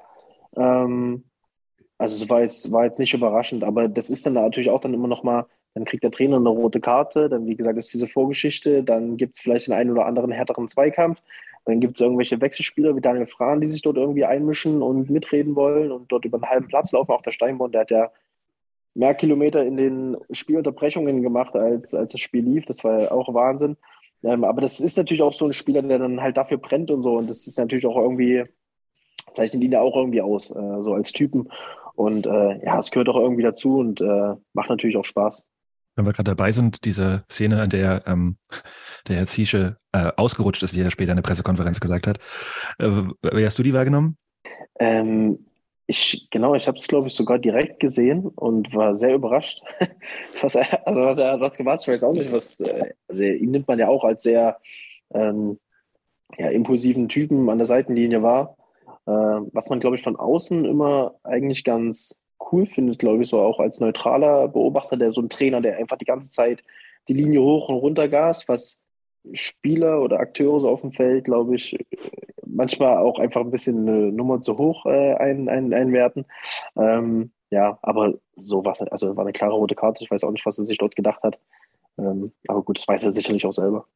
Ähm, 0.56 1.24
also 1.98 2.22
es 2.22 2.28
war 2.28 2.42
jetzt, 2.42 2.72
war 2.72 2.84
jetzt 2.84 2.98
nicht 2.98 3.14
überraschend, 3.14 3.62
aber 3.62 3.88
das 3.88 4.10
ist 4.10 4.26
dann 4.26 4.34
natürlich 4.34 4.70
auch 4.70 4.80
dann 4.80 4.94
immer 4.94 5.08
noch 5.08 5.22
mal, 5.22 5.46
dann 5.74 5.84
kriegt 5.84 6.04
der 6.04 6.10
Trainer 6.10 6.36
eine 6.36 6.48
rote 6.48 6.80
Karte, 6.80 7.28
dann 7.28 7.46
wie 7.46 7.56
gesagt 7.56 7.78
ist 7.78 7.92
diese 7.92 8.08
Vorgeschichte, 8.08 8.82
dann 8.84 9.16
gibt 9.16 9.34
es 9.36 9.40
vielleicht 9.40 9.66
den 9.66 9.74
einen 9.74 9.90
oder 9.90 10.06
anderen 10.06 10.30
härteren 10.30 10.68
Zweikampf, 10.68 11.20
dann 11.64 11.80
gibt 11.80 11.96
es 11.96 12.00
irgendwelche 12.00 12.40
Wechselspieler 12.40 12.94
wie 12.94 13.00
Daniel 13.00 13.26
Frahn, 13.26 13.60
die 13.60 13.68
sich 13.68 13.82
dort 13.82 13.96
irgendwie 13.96 14.24
einmischen 14.24 14.82
und 14.82 15.08
mitreden 15.08 15.56
wollen 15.56 15.90
und 15.92 16.12
dort 16.12 16.24
über 16.24 16.36
einen 16.36 16.50
halben 16.50 16.68
Platz 16.68 16.92
laufen. 16.92 17.12
Auch 17.12 17.22
der 17.22 17.32
Steinborn, 17.32 17.72
der 17.72 17.80
hat 17.82 17.90
ja 17.90 18.10
mehr 18.94 19.14
Kilometer 19.14 19.64
in 19.64 19.76
den 19.76 20.16
Spielunterbrechungen 20.30 21.22
gemacht, 21.22 21.54
als, 21.54 21.94
als 21.94 22.12
das 22.12 22.20
Spiel 22.20 22.44
lief. 22.44 22.64
Das 22.64 22.84
war 22.84 23.12
auch 23.12 23.32
Wahnsinn. 23.34 23.76
Ähm, 24.22 24.44
aber 24.44 24.60
das 24.60 24.80
ist 24.80 24.96
natürlich 24.96 25.22
auch 25.22 25.32
so 25.32 25.46
ein 25.46 25.52
Spieler, 25.52 25.82
der 25.82 25.98
dann 25.98 26.20
halt 26.20 26.36
dafür 26.36 26.58
brennt 26.58 26.90
und 26.90 27.02
so. 27.02 27.16
Und 27.16 27.28
das 27.28 27.46
ist 27.46 27.58
natürlich 27.58 27.86
auch 27.86 27.96
irgendwie, 27.96 28.44
zeichnet 29.32 29.62
ihn 29.62 29.72
ja 29.72 29.80
auch 29.80 29.96
irgendwie 29.96 30.22
aus, 30.22 30.50
äh, 30.50 30.82
so 30.82 30.94
als 30.94 31.12
Typen. 31.12 31.50
Und 31.94 32.26
äh, 32.26 32.64
ja, 32.64 32.78
es 32.78 32.90
gehört 32.90 33.08
auch 33.08 33.20
irgendwie 33.20 33.42
dazu 33.42 33.78
und 33.78 34.00
äh, 34.00 34.34
macht 34.52 34.70
natürlich 34.70 34.96
auch 34.96 35.04
Spaß. 35.04 35.44
Wenn 35.96 36.06
wir 36.06 36.12
gerade 36.12 36.30
dabei 36.30 36.50
sind, 36.50 36.84
diese 36.84 37.24
Szene, 37.30 37.62
an 37.62 37.70
der 37.70 38.02
ähm, 38.06 38.36
der 39.06 39.16
Herr 39.16 39.26
Ziesche 39.26 39.76
äh, 39.92 40.10
ausgerutscht 40.16 40.62
ist, 40.62 40.74
wie 40.74 40.80
er 40.80 40.90
später 40.90 41.12
in 41.12 41.16
der 41.16 41.22
Pressekonferenz 41.22 41.78
gesagt 41.78 42.08
hat. 42.08 42.18
Äh, 42.78 42.90
wie 43.22 43.44
hast 43.44 43.58
du 43.58 43.62
die 43.62 43.74
wahrgenommen? 43.74 44.16
Ähm, 44.80 45.46
ich, 45.86 46.28
genau, 46.30 46.54
ich 46.54 46.66
habe 46.66 46.78
es, 46.78 46.88
glaube 46.88 47.08
ich, 47.08 47.14
sogar 47.14 47.38
direkt 47.38 47.80
gesehen 47.80 48.28
und 48.28 48.74
war 48.74 48.94
sehr 48.94 49.14
überrascht. 49.14 49.62
was 50.40 50.54
er, 50.54 50.86
also 50.86 51.02
was 51.02 51.18
er 51.18 51.36
dort 51.38 51.56
gemacht 51.56 51.74
hat, 51.74 51.82
ich 51.82 51.88
weiß 51.88 52.04
auch 52.04 52.14
nicht, 52.14 52.32
was. 52.32 52.60
Äh, 52.60 52.94
also 53.08 53.24
ihn 53.24 53.50
nimmt 53.50 53.68
man 53.68 53.78
ja 53.78 53.88
auch 53.88 54.04
als 54.04 54.22
sehr 54.22 54.58
ähm, 55.12 55.58
ja, 56.38 56.48
impulsiven 56.48 57.08
Typen 57.08 57.50
an 57.50 57.58
der 57.58 57.66
Seitenlinie 57.66 58.22
wahr. 58.22 58.56
Äh, 59.06 59.10
was 59.10 59.68
man, 59.68 59.80
glaube 59.80 59.96
ich, 59.96 60.02
von 60.02 60.16
außen 60.16 60.64
immer 60.64 61.16
eigentlich 61.22 61.64
ganz 61.64 62.18
cool 62.52 62.66
findet, 62.66 62.98
glaube 62.98 63.22
ich, 63.22 63.28
so 63.28 63.40
auch 63.40 63.60
als 63.60 63.80
neutraler 63.80 64.48
Beobachter, 64.48 64.96
der 64.96 65.12
so 65.12 65.20
ein 65.20 65.28
Trainer, 65.28 65.60
der 65.60 65.76
einfach 65.76 65.98
die 65.98 66.04
ganze 66.04 66.30
Zeit 66.30 66.62
die 67.08 67.14
Linie 67.14 67.42
hoch 67.42 67.68
und 67.68 67.76
runter 67.76 68.08
gas, 68.08 68.48
was 68.48 68.83
Spieler 69.32 70.02
oder 70.02 70.20
Akteure 70.20 70.60
so 70.60 70.68
auf 70.68 70.82
dem 70.82 70.92
Feld, 70.92 71.24
glaube 71.24 71.56
ich, 71.56 71.76
manchmal 72.46 72.98
auch 72.98 73.18
einfach 73.18 73.40
ein 73.40 73.50
bisschen 73.50 73.88
eine 73.88 74.12
Nummer 74.12 74.40
zu 74.40 74.58
hoch 74.58 74.86
äh, 74.86 75.14
ein, 75.14 75.48
ein, 75.48 75.72
einwerten. 75.72 76.26
Ähm, 76.76 77.32
ja, 77.50 77.78
aber 77.82 78.14
so 78.36 78.64
was, 78.64 78.82
also 78.82 79.16
war 79.16 79.24
eine 79.24 79.32
klare 79.32 79.54
rote 79.54 79.74
Karte. 79.74 80.04
Ich 80.04 80.10
weiß 80.10 80.24
auch 80.24 80.30
nicht, 80.30 80.44
was 80.44 80.58
er 80.58 80.64
sich 80.64 80.78
dort 80.78 80.96
gedacht 80.96 81.22
hat. 81.22 81.38
Ähm, 81.98 82.32
aber 82.48 82.62
gut, 82.62 82.78
das 82.78 82.88
weiß 82.88 83.04
er 83.04 83.12
sicherlich 83.12 83.46
auch 83.46 83.52
selber. 83.52 83.86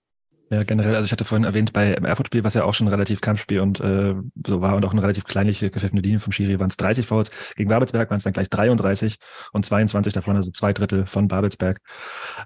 Ja, 0.51 0.63
generell, 0.63 0.95
also 0.95 1.05
ich 1.05 1.13
hatte 1.13 1.27
vorhin 1.27 1.45
erwähnt, 1.45 1.75
bei 1.75 1.93
im 1.93 2.07
Erfurt-Spiel, 2.07 2.43
was 2.43 2.55
ja 2.55 2.65
auch 2.65 2.73
schon 2.73 2.89
relativ 2.89 3.21
Kampfspiel 3.21 3.61
und 3.61 3.81
äh, 3.81 4.15
so 4.47 4.63
war 4.63 4.77
und 4.77 4.85
auch 4.87 4.93
eine 4.93 5.03
relativ 5.03 5.25
kleinliche 5.25 5.71
gepfiffene 5.71 6.01
Linie 6.01 6.21
vom 6.21 6.33
Schiri, 6.33 6.59
waren 6.59 6.71
es 6.71 6.79
30 6.79 7.07
Fouls. 7.07 7.31
Gegen 7.55 7.69
Babelsberg 7.69 8.09
waren 8.09 8.17
es 8.17 8.25
dann 8.25 8.33
gleich 8.33 8.49
33 8.49 9.19
und 9.53 9.67
22 9.67 10.15
davon, 10.15 10.37
also 10.37 10.51
zwei 10.51 10.73
Drittel 10.73 11.05
von 11.05 11.29
Babelsberg. 11.29 11.81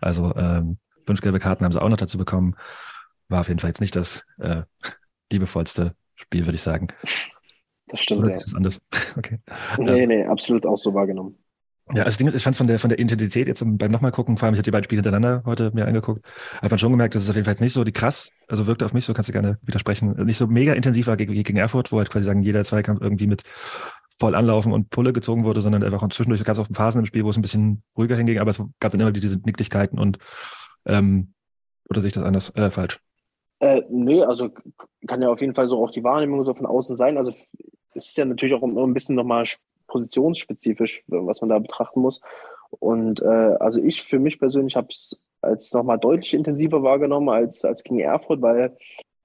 Also 0.00 0.34
ähm, 0.34 0.78
fünf 1.06 1.20
gelbe 1.20 1.38
Karten 1.38 1.64
haben 1.64 1.72
sie 1.72 1.80
auch 1.80 1.88
noch 1.88 1.96
dazu 1.96 2.18
bekommen. 2.18 2.56
War 3.28 3.40
auf 3.40 3.48
jeden 3.48 3.60
Fall 3.60 3.70
jetzt 3.70 3.80
nicht 3.80 3.96
das 3.96 4.24
äh, 4.38 4.62
liebevollste 5.30 5.94
Spiel, 6.14 6.46
würde 6.46 6.56
ich 6.56 6.62
sagen. 6.62 6.88
Das 7.88 8.00
stimmt, 8.00 8.22
Oder 8.22 8.30
ja. 8.30 8.36
Ist 8.36 8.54
anders? 8.54 8.80
Okay. 9.16 9.40
Nee, 9.78 10.06
nee, 10.06 10.24
absolut 10.24 10.64
auch 10.66 10.78
so 10.78 10.94
wahrgenommen. 10.94 11.36
Ja, 11.88 12.02
also 12.02 12.04
das 12.04 12.16
Ding 12.16 12.26
ist, 12.28 12.34
ich 12.34 12.42
fand 12.42 12.54
es 12.54 12.58
von 12.58 12.66
der, 12.66 12.78
von 12.78 12.88
der 12.88 12.98
Intensität 12.98 13.48
jetzt 13.48 13.62
beim 13.62 13.90
nochmal 13.90 14.12
gucken, 14.12 14.38
vor 14.38 14.46
allem 14.46 14.54
ich 14.54 14.58
habe 14.58 14.64
die 14.64 14.70
beiden 14.70 14.84
Spiele 14.84 15.02
hintereinander 15.02 15.42
heute 15.44 15.72
mir 15.74 15.86
angeguckt, 15.86 16.24
man 16.62 16.78
schon 16.78 16.92
gemerkt, 16.92 17.14
dass 17.14 17.24
es 17.24 17.28
auf 17.28 17.34
jeden 17.34 17.44
Fall 17.44 17.52
jetzt 17.52 17.60
nicht 17.60 17.72
so 17.72 17.84
die 17.84 17.92
krass, 17.92 18.30
also 18.48 18.66
wirkte 18.66 18.86
auf 18.86 18.94
mich 18.94 19.04
so, 19.04 19.12
kannst 19.12 19.28
du 19.28 19.32
gerne 19.32 19.58
widersprechen, 19.62 20.12
nicht 20.24 20.38
so 20.38 20.46
mega 20.46 20.72
intensiv 20.72 21.08
war 21.08 21.16
gegen, 21.16 21.34
gegen 21.34 21.56
Erfurt, 21.58 21.92
wo 21.92 21.98
halt 21.98 22.08
quasi 22.08 22.24
sagen, 22.24 22.42
jeder 22.42 22.64
Zweikampf 22.64 23.02
irgendwie 23.02 23.26
mit 23.26 23.42
voll 24.18 24.34
anlaufen 24.34 24.72
und 24.72 24.88
Pulle 24.90 25.12
gezogen 25.12 25.44
wurde, 25.44 25.60
sondern 25.60 25.82
einfach 25.82 26.08
zwischendurch 26.10 26.44
gab 26.44 26.56
es 26.56 26.60
auch 26.60 26.68
Phasen 26.72 27.00
im 27.00 27.06
Spiel, 27.06 27.24
wo 27.24 27.30
es 27.30 27.36
ein 27.36 27.42
bisschen 27.42 27.82
ruhiger 27.98 28.16
hinging, 28.16 28.38
aber 28.38 28.52
es 28.52 28.62
gab 28.78 28.92
dann 28.92 29.00
immer 29.00 29.12
diese 29.12 29.36
Nicklichkeiten 29.44 29.98
und 29.98 30.18
ähm, 30.86 31.34
oder 31.88 32.00
sehe 32.00 32.08
ich 32.08 32.14
das 32.14 32.24
anders 32.24 32.50
äh, 32.54 32.70
falsch? 32.70 33.00
Äh, 33.60 33.82
nee, 33.90 34.22
also 34.22 34.50
kann 35.06 35.22
ja 35.22 35.28
auf 35.28 35.40
jeden 35.40 35.54
Fall 35.54 35.68
so 35.68 35.82
auch 35.82 35.90
die 35.90 36.04
Wahrnehmung 36.04 36.42
so 36.44 36.54
von 36.54 36.66
außen 36.66 36.96
sein. 36.96 37.16
Also 37.16 37.30
es 37.94 38.08
ist 38.08 38.16
ja 38.16 38.24
natürlich 38.24 38.54
auch 38.54 38.62
ein 38.62 38.94
bisschen 38.94 39.14
nochmal 39.14 39.44
positionsspezifisch, 39.86 41.04
was 41.06 41.40
man 41.40 41.50
da 41.50 41.58
betrachten 41.58 42.00
muss. 42.00 42.20
Und 42.70 43.20
äh, 43.22 43.56
also 43.60 43.82
ich 43.82 44.02
für 44.02 44.18
mich 44.18 44.38
persönlich 44.38 44.76
habe 44.76 44.88
es 44.90 45.22
als 45.42 45.72
nochmal 45.74 45.98
deutlich 45.98 46.34
intensiver 46.34 46.82
wahrgenommen 46.82 47.28
als, 47.28 47.64
als 47.64 47.82
gegen 47.84 48.00
Erfurt, 48.00 48.40
weil 48.40 48.76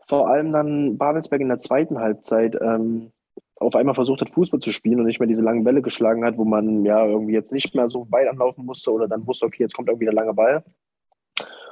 vor 0.07 0.27
allem 0.27 0.51
dann 0.51 0.97
Babelsberg 0.97 1.41
in 1.41 1.47
der 1.47 1.57
zweiten 1.57 1.99
Halbzeit 1.99 2.57
ähm, 2.61 3.11
auf 3.55 3.75
einmal 3.75 3.95
versucht 3.95 4.21
hat, 4.21 4.29
Fußball 4.29 4.59
zu 4.59 4.71
spielen 4.71 4.99
und 4.99 5.05
nicht 5.05 5.19
mehr 5.19 5.27
diese 5.27 5.43
langen 5.43 5.63
Bälle 5.63 5.81
geschlagen 5.81 6.23
hat, 6.23 6.37
wo 6.37 6.45
man 6.45 6.85
ja 6.85 7.05
irgendwie 7.05 7.33
jetzt 7.33 7.53
nicht 7.53 7.73
mehr 7.73 7.89
so 7.89 8.07
weit 8.11 8.27
anlaufen 8.27 8.65
musste 8.65 8.91
oder 8.91 9.07
dann 9.07 9.25
wusste, 9.25 9.45
okay, 9.45 9.63
jetzt 9.63 9.75
kommt 9.75 9.89
irgendwie 9.89 10.05
der 10.05 10.13
lange 10.13 10.33
Ball. 10.33 10.63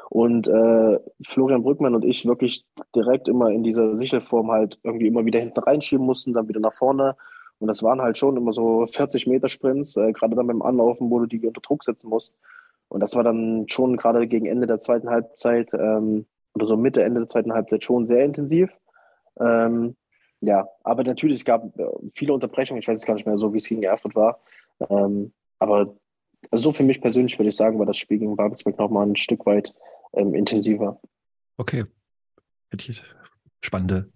Und 0.10 0.48
äh, 0.48 1.00
Florian 1.24 1.64
Brückmann 1.64 1.96
und 1.96 2.06
ich 2.06 2.26
wirklich 2.26 2.66
direkt 2.96 3.28
immer 3.28 3.50
in 3.50 3.64
dieser 3.64 3.96
Sichelform 3.96 4.52
halt 4.52 4.80
irgendwie 4.84 5.08
immer 5.08 5.26
wieder 5.26 5.40
hinten 5.40 5.60
reinschieben 5.60 6.06
mussten, 6.06 6.34
dann 6.34 6.48
wieder 6.48 6.60
nach 6.60 6.76
vorne 6.76 7.16
und 7.60 7.68
das 7.68 7.84
waren 7.84 8.02
halt 8.02 8.18
schon 8.18 8.38
immer 8.38 8.52
so 8.52 8.86
40 8.86 9.28
Meter 9.28 9.48
Sprints, 9.48 9.96
äh, 9.98 10.12
gerade 10.12 10.36
dann 10.36 10.48
beim 10.48 10.62
Anlaufen, 10.62 11.10
wo 11.10 11.20
du 11.20 11.26
die 11.26 11.46
unter 11.46 11.62
Druck 11.62 11.84
setzen 11.84 12.10
musst. 12.10 12.38
Und 12.90 13.00
das 13.00 13.16
war 13.16 13.24
dann 13.24 13.68
schon 13.68 13.98
gerade 13.98 14.28
gegen 14.28 14.46
Ende 14.46 14.68
der 14.68 14.80
zweiten 14.80 15.10
Halbzeit 15.10 15.70
ähm, 15.74 16.26
oder 16.54 16.66
so 16.66 16.78
Mitte, 16.78 17.04
Ende 17.04 17.22
der 17.22 17.28
zweiten 17.28 17.54
Halbzeit 17.54 17.84
schon 17.84 18.06
sehr 18.06 18.24
intensiv. 18.24 18.70
Ähm, 19.40 19.96
ja, 20.42 20.68
aber 20.84 21.04
natürlich, 21.04 21.38
es 21.38 21.46
gab 21.46 21.78
äh, 21.80 21.88
viele 22.14 22.34
Unterbrechungen. 22.34 22.80
Ich 22.80 22.88
weiß 22.88 23.00
es 23.00 23.06
gar 23.06 23.16
nicht 23.16 23.26
mehr 23.26 23.38
so, 23.38 23.54
wie 23.54 23.58
es 23.58 23.68
gegen 23.68 23.84
Erfurt 23.84 24.16
war. 24.16 24.40
Ähm, 24.90 25.34
aber 25.60 25.96
so 26.52 26.72
für 26.72 26.84
mich 26.84 27.02
persönlich 27.02 27.40
würde 27.40 27.50
ich 27.50 27.56
sagen, 27.56 27.80
war 27.80 27.86
das 27.86 27.98
Spiel 27.98 28.20
gegen 28.20 28.36
Babelsberg 28.36 28.78
nochmal 28.78 29.08
ein 29.08 29.16
Stück 29.16 29.46
weit 29.46 29.74
ähm, 30.16 30.34
intensiver. 30.34 31.00
Okay. 31.58 31.86
Spannende 33.62 34.12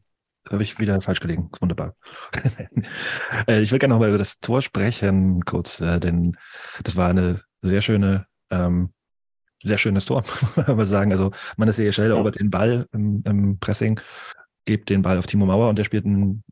habe 0.50 0.64
ich 0.64 0.80
wieder 0.80 1.00
falsch 1.02 1.20
gelegen. 1.20 1.50
Wunderbar. 1.60 1.96
Äh, 3.48 3.62
ich 3.62 3.72
will 3.72 3.80
gerne 3.80 3.94
noch 3.94 4.00
mal 4.00 4.10
über 4.10 4.18
das 4.18 4.40
Tor 4.40 4.62
sprechen, 4.62 5.46
kurz, 5.46 5.80
äh, 5.80 6.00
denn 6.00 6.36
das 6.84 6.96
war 6.96 7.10
eine 7.10 7.42
sehr 7.62 7.82
schöne, 7.82 8.26
ähm, 8.50 8.92
sehr 9.64 9.78
schönes 9.78 10.06
Tor, 10.06 10.24
muss 10.56 10.68
man 10.68 10.86
sagen. 10.86 11.12
Also 11.12 11.32
man 11.58 11.68
ist 11.70 11.78
sehr 11.78 11.92
schnell 11.92 12.12
erobert 12.12 12.40
den 12.40 12.50
Ball 12.50 12.88
im, 12.92 13.24
im 13.26 13.60
Pressing, 13.60 14.00
gibt 14.66 14.90
den 14.90 15.04
Ball 15.04 15.18
auf 15.18 15.28
Timo 15.28 15.46
Mauer 15.46 15.70
und 15.70 15.78
der 15.78 15.84
spielt 15.84 16.06
einen 16.06 16.44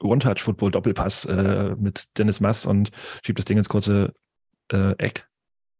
One-Touch-Football-Doppelpass 0.00 1.26
äh, 1.26 1.76
mit 1.78 2.06
Dennis 2.18 2.40
Mast 2.40 2.66
und 2.66 2.90
schiebt 3.24 3.38
das 3.38 3.46
Ding 3.46 3.58
ins 3.58 3.68
kurze 3.68 4.14
äh, 4.72 4.92
Eck. 4.98 5.28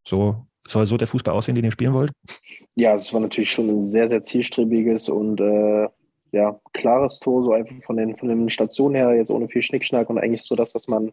So 0.06 0.47
soll 0.68 0.86
so 0.86 0.96
der 0.96 1.08
Fußball 1.08 1.34
aussehen, 1.34 1.54
den 1.54 1.64
ihr 1.64 1.72
spielen 1.72 1.94
wollt? 1.94 2.12
Ja, 2.74 2.94
es 2.94 3.12
war 3.12 3.20
natürlich 3.20 3.50
schon 3.50 3.68
ein 3.68 3.80
sehr, 3.80 4.06
sehr 4.06 4.22
zielstrebiges 4.22 5.08
und 5.08 5.40
äh, 5.40 5.88
ja, 6.30 6.60
klares 6.74 7.20
Tor, 7.20 7.42
so 7.42 7.52
einfach 7.52 7.74
von 7.84 7.96
den, 7.96 8.16
von 8.16 8.28
den 8.28 8.48
Stationen 8.50 8.94
her, 8.94 9.14
jetzt 9.14 9.30
ohne 9.30 9.48
viel 9.48 9.62
Schnickschnack 9.62 10.10
und 10.10 10.18
eigentlich 10.18 10.42
so 10.42 10.54
das, 10.54 10.74
was 10.74 10.86
man, 10.86 11.12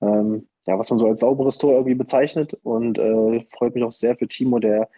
ähm, 0.00 0.46
ja, 0.66 0.78
was 0.78 0.90
man 0.90 0.98
so 0.98 1.06
als 1.06 1.20
sauberes 1.20 1.58
Tor 1.58 1.72
irgendwie 1.72 1.94
bezeichnet. 1.94 2.56
Und 2.62 2.98
äh, 2.98 3.44
freut 3.56 3.74
mich 3.74 3.84
auch 3.84 3.92
sehr 3.92 4.16
für 4.16 4.26
Timo, 4.26 4.58
der 4.58 4.88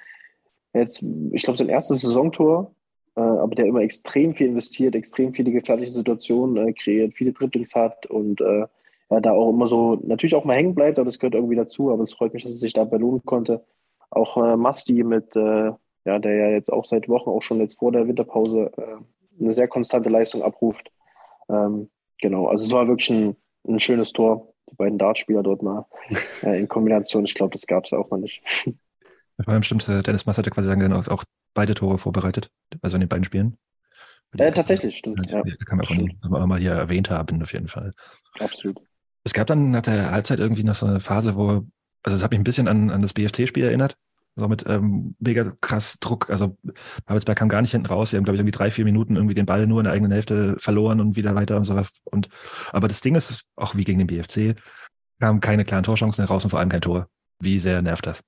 jetzt, 0.73 1.05
ich 1.33 1.43
glaube, 1.43 1.59
sein 1.59 1.69
erstes 1.69 2.03
Saisontor, 2.03 2.73
äh, 3.17 3.21
aber 3.21 3.55
der 3.55 3.67
immer 3.67 3.81
extrem 3.81 4.35
viel 4.35 4.49
investiert, 4.49 4.95
extrem 4.95 5.35
viele 5.35 5.51
gefährliche 5.51 5.91
Situationen 5.91 6.69
äh, 6.69 6.73
kreiert, 6.73 7.15
viele 7.15 7.33
Dribblings 7.33 7.75
hat 7.75 8.07
und 8.07 8.41
äh, 8.41 8.67
ja, 9.11 9.21
da 9.21 9.33
auch 9.33 9.51
immer 9.51 9.67
so 9.67 9.99
natürlich 10.05 10.37
auch 10.37 10.45
mal 10.45 10.55
hängen 10.55 10.75
bleibt, 10.75 10.99
aber 10.99 11.07
das 11.07 11.19
gehört 11.19 11.35
irgendwie 11.35 11.57
dazu. 11.57 11.91
Aber 11.91 12.05
es 12.05 12.13
freut 12.13 12.33
mich, 12.33 12.45
dass 12.45 12.53
er 12.53 12.59
sich 12.59 12.73
da 12.73 12.85
belohnen 12.85 13.23
konnte. 13.25 13.65
Auch 14.11 14.37
äh, 14.37 14.57
Masti 14.57 15.05
mit, 15.05 15.37
äh, 15.37 15.73
ja, 16.05 16.19
der 16.19 16.35
ja 16.35 16.49
jetzt 16.51 16.73
auch 16.73 16.85
seit 16.85 17.09
Wochen, 17.09 17.31
auch 17.31 17.43
schon 17.43 17.61
jetzt 17.61 17.79
vor 17.79 17.93
der 17.93 18.07
Winterpause, 18.09 18.71
äh, 18.77 19.41
eine 19.41 19.53
sehr 19.53 19.69
konstante 19.69 20.09
Leistung 20.09 20.43
abruft. 20.43 20.91
Ähm, 21.49 21.91
genau, 22.21 22.49
also 22.49 22.65
es 22.65 22.73
war 22.73 22.89
wirklich 22.89 23.11
ein, 23.11 23.37
ein 23.69 23.81
schönes 23.81 24.13
Tor. 24.13 24.53
Die 24.71 24.77
beiden 24.77 24.99
Dartspieler 24.99 25.43
dort 25.43 25.63
mal 25.63 25.87
äh, 26.43 26.61
in 26.61 26.69
Kombination. 26.69 27.25
Ich 27.25 27.35
glaube, 27.35 27.53
das 27.53 27.67
gab 27.67 27.85
es 27.85 27.93
auch 27.93 28.11
noch 28.11 28.19
nicht. 28.19 28.43
Vor 29.43 29.53
allem 29.53 29.63
stimmt, 29.63 29.89
äh, 29.89 30.03
Dennis 30.03 30.27
Mass 30.27 30.39
hatte 30.39 30.51
quasi 30.51 30.69
sagen, 30.69 30.93
auch, 30.93 31.09
auch 31.09 31.25
beide 31.55 31.75
Tore 31.75 31.99
vorbereitet, 31.99 32.51
also 32.83 32.97
in 32.97 33.01
den 33.01 33.09
beiden 33.09 33.25
Spielen. 33.25 33.57
Äh, 34.37 34.53
tatsächlich, 34.53 34.97
stimmt. 34.97 35.27
Ja, 35.29 35.43
ja. 35.45 35.57
kann 35.67 35.79
man 35.79 36.43
auch 36.43 36.47
mal 36.47 36.61
hier 36.61 36.73
erwähnt 36.73 37.11
haben, 37.11 37.43
auf 37.43 37.53
jeden 37.53 37.69
Fall. 37.69 37.93
Absolut. 38.39 38.81
Es 39.25 39.35
gab 39.35 39.47
dann 39.49 39.71
nach 39.71 39.83
der 39.83 40.13
Halbzeit 40.13 40.39
irgendwie 40.39 40.63
noch 40.63 40.75
so 40.75 40.87
eine 40.87 41.01
Phase, 41.01 41.37
wo, 41.37 41.65
also 42.03 42.17
es 42.17 42.23
hat 42.23 42.31
mich 42.31 42.41
ein 42.41 42.45
bisschen 42.45 42.69
an, 42.69 42.91
an 42.91 43.03
das 43.03 43.13
BFT-Spiel 43.13 43.65
erinnert, 43.65 43.97
so 44.37 44.49
mit 44.49 44.65
ähm, 44.67 45.15
mega 45.19 45.53
krass 45.61 45.99
Druck. 46.01 46.31
Also 46.31 46.57
Babelsberg 47.07 47.39
kam 47.39 47.49
gar 47.49 47.61
nicht 47.61 47.73
hinten 47.73 47.87
raus. 47.87 48.11
Sie 48.11 48.17
haben, 48.17 48.25
glaube 48.25 48.37
ich, 48.37 48.41
irgendwie 48.41 48.57
drei, 48.57 48.71
vier 48.71 48.85
Minuten 48.85 49.17
irgendwie 49.17 49.35
den 49.35 49.47
Ball 49.47 49.67
nur 49.67 49.81
in 49.81 49.85
der 49.85 49.93
eigenen 49.93 50.13
Hälfte 50.13 50.57
verloren 50.59 51.01
und 51.01 51.17
wieder 51.17 51.35
weiter 51.35 51.57
und 51.57 51.65
so. 51.65 51.81
Und 52.05 52.29
aber 52.73 52.89
das 52.89 53.01
Ding 53.01 53.15
ist, 53.15 53.45
auch 53.57 53.75
wie 53.75 53.85
gegen 53.85 53.99
den 53.99 54.07
BFC, 54.07 54.57
kamen 55.21 55.41
keine 55.41 55.65
klaren 55.65 55.85
Torchancen 55.85 56.25
heraus 56.25 56.45
und 56.45 56.51
vor 56.51 56.59
allem 56.59 56.69
kein 56.69 56.81
Tor. 56.81 57.09
Wie 57.41 57.59
sehr 57.59 57.83
nervt 57.83 58.07
das? 58.07 58.23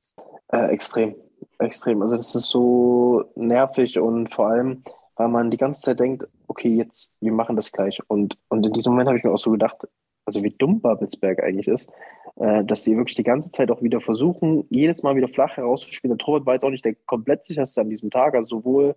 Äh, 0.48 0.66
extrem, 0.66 1.14
extrem. 1.58 2.02
Also 2.02 2.16
das 2.16 2.34
ist 2.34 2.50
so 2.50 3.24
nervig 3.34 3.98
und 3.98 4.32
vor 4.32 4.48
allem, 4.48 4.82
weil 5.16 5.28
man 5.28 5.50
die 5.50 5.56
ganze 5.56 5.82
Zeit 5.82 6.00
denkt, 6.00 6.26
okay, 6.46 6.74
jetzt, 6.74 7.16
wir 7.20 7.32
machen 7.32 7.56
das 7.56 7.72
gleich. 7.72 7.98
Und, 8.08 8.36
und 8.48 8.66
in 8.66 8.72
diesem 8.72 8.92
Moment 8.92 9.08
habe 9.08 9.18
ich 9.18 9.24
mir 9.24 9.32
auch 9.32 9.38
so 9.38 9.50
gedacht, 9.50 9.86
also 10.24 10.42
wie 10.42 10.50
dumm 10.50 10.80
Babelsberg 10.80 11.42
eigentlich 11.42 11.68
ist, 11.68 11.92
äh, 12.36 12.64
dass 12.64 12.84
sie 12.84 12.96
wirklich 12.96 13.16
die 13.16 13.22
ganze 13.22 13.50
Zeit 13.50 13.70
auch 13.70 13.82
wieder 13.82 14.00
versuchen, 14.00 14.66
jedes 14.70 15.02
Mal 15.02 15.16
wieder 15.16 15.28
flach 15.28 15.56
herauszuspielen. 15.56 16.16
Der 16.16 16.24
Torwart 16.24 16.46
war 16.46 16.54
jetzt 16.54 16.64
auch 16.64 16.70
nicht 16.70 16.84
der 16.84 16.94
komplett 17.06 17.44
sicherste 17.44 17.80
an 17.80 17.90
diesem 17.90 18.10
Tag, 18.10 18.34
also 18.34 18.58
sowohl 18.58 18.94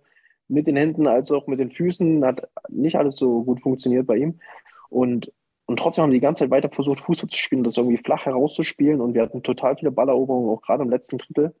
mit 0.48 0.66
den 0.66 0.76
Händen 0.76 1.06
als 1.06 1.32
auch 1.32 1.46
mit 1.46 1.58
den 1.58 1.70
Füßen 1.70 2.24
hat 2.24 2.48
nicht 2.68 2.96
alles 2.96 3.16
so 3.16 3.42
gut 3.42 3.60
funktioniert 3.60 4.06
bei 4.06 4.16
ihm. 4.16 4.38
Und 4.88 5.32
und 5.66 5.80
trotzdem 5.80 6.02
haben 6.02 6.12
die 6.12 6.20
ganze 6.20 6.44
Zeit 6.44 6.50
weiter 6.50 6.68
versucht, 6.70 7.00
Fußball 7.00 7.28
zu 7.28 7.36
spielen, 7.36 7.64
das 7.64 7.76
irgendwie 7.76 7.98
flach 7.98 8.24
herauszuspielen. 8.24 9.00
Und 9.00 9.14
wir 9.14 9.22
hatten 9.22 9.42
total 9.42 9.76
viele 9.76 9.90
Balleroberungen, 9.90 10.48
auch 10.48 10.62
gerade 10.62 10.84
im 10.84 10.90
letzten 10.90 11.18
Drittel. 11.18 11.54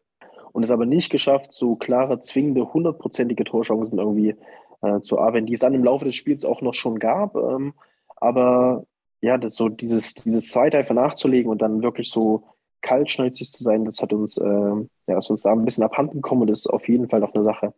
Und 0.52 0.62
es 0.62 0.70
aber 0.70 0.86
nicht 0.86 1.10
geschafft, 1.10 1.52
so 1.52 1.74
klare, 1.74 2.20
zwingende, 2.20 2.72
hundertprozentige 2.72 3.44
Torchancen 3.44 3.98
irgendwie 3.98 4.36
äh, 4.80 5.00
zu 5.00 5.18
arbeiten, 5.18 5.46
die 5.46 5.54
es 5.54 5.58
dann 5.58 5.74
im 5.74 5.84
Laufe 5.84 6.04
des 6.04 6.14
Spiels 6.14 6.44
auch 6.44 6.62
noch 6.62 6.72
schon 6.72 6.98
gab. 7.00 7.34
Ähm, 7.34 7.74
aber 8.16 8.86
ja, 9.20 9.38
das 9.38 9.54
so 9.54 9.68
dieses, 9.68 10.14
dieses 10.14 10.50
Zweite 10.50 10.78
einfach 10.78 10.94
nachzulegen 10.94 11.50
und 11.50 11.62
dann 11.62 11.82
wirklich 11.82 12.10
so 12.10 12.44
kaltschnäuzig 12.82 13.50
zu 13.50 13.62
sein, 13.62 13.84
das 13.84 14.00
hat 14.00 14.12
uns, 14.12 14.38
äh, 14.38 14.72
ja, 15.08 15.18
ist 15.18 15.30
uns 15.30 15.42
da 15.42 15.52
ein 15.52 15.64
bisschen 15.64 15.84
abhanden 15.84 16.22
gekommen 16.22 16.42
und 16.42 16.50
das 16.50 16.60
ist 16.60 16.66
auf 16.66 16.88
jeden 16.88 17.08
Fall 17.08 17.20
noch 17.20 17.34
eine 17.34 17.44
Sache, 17.44 17.74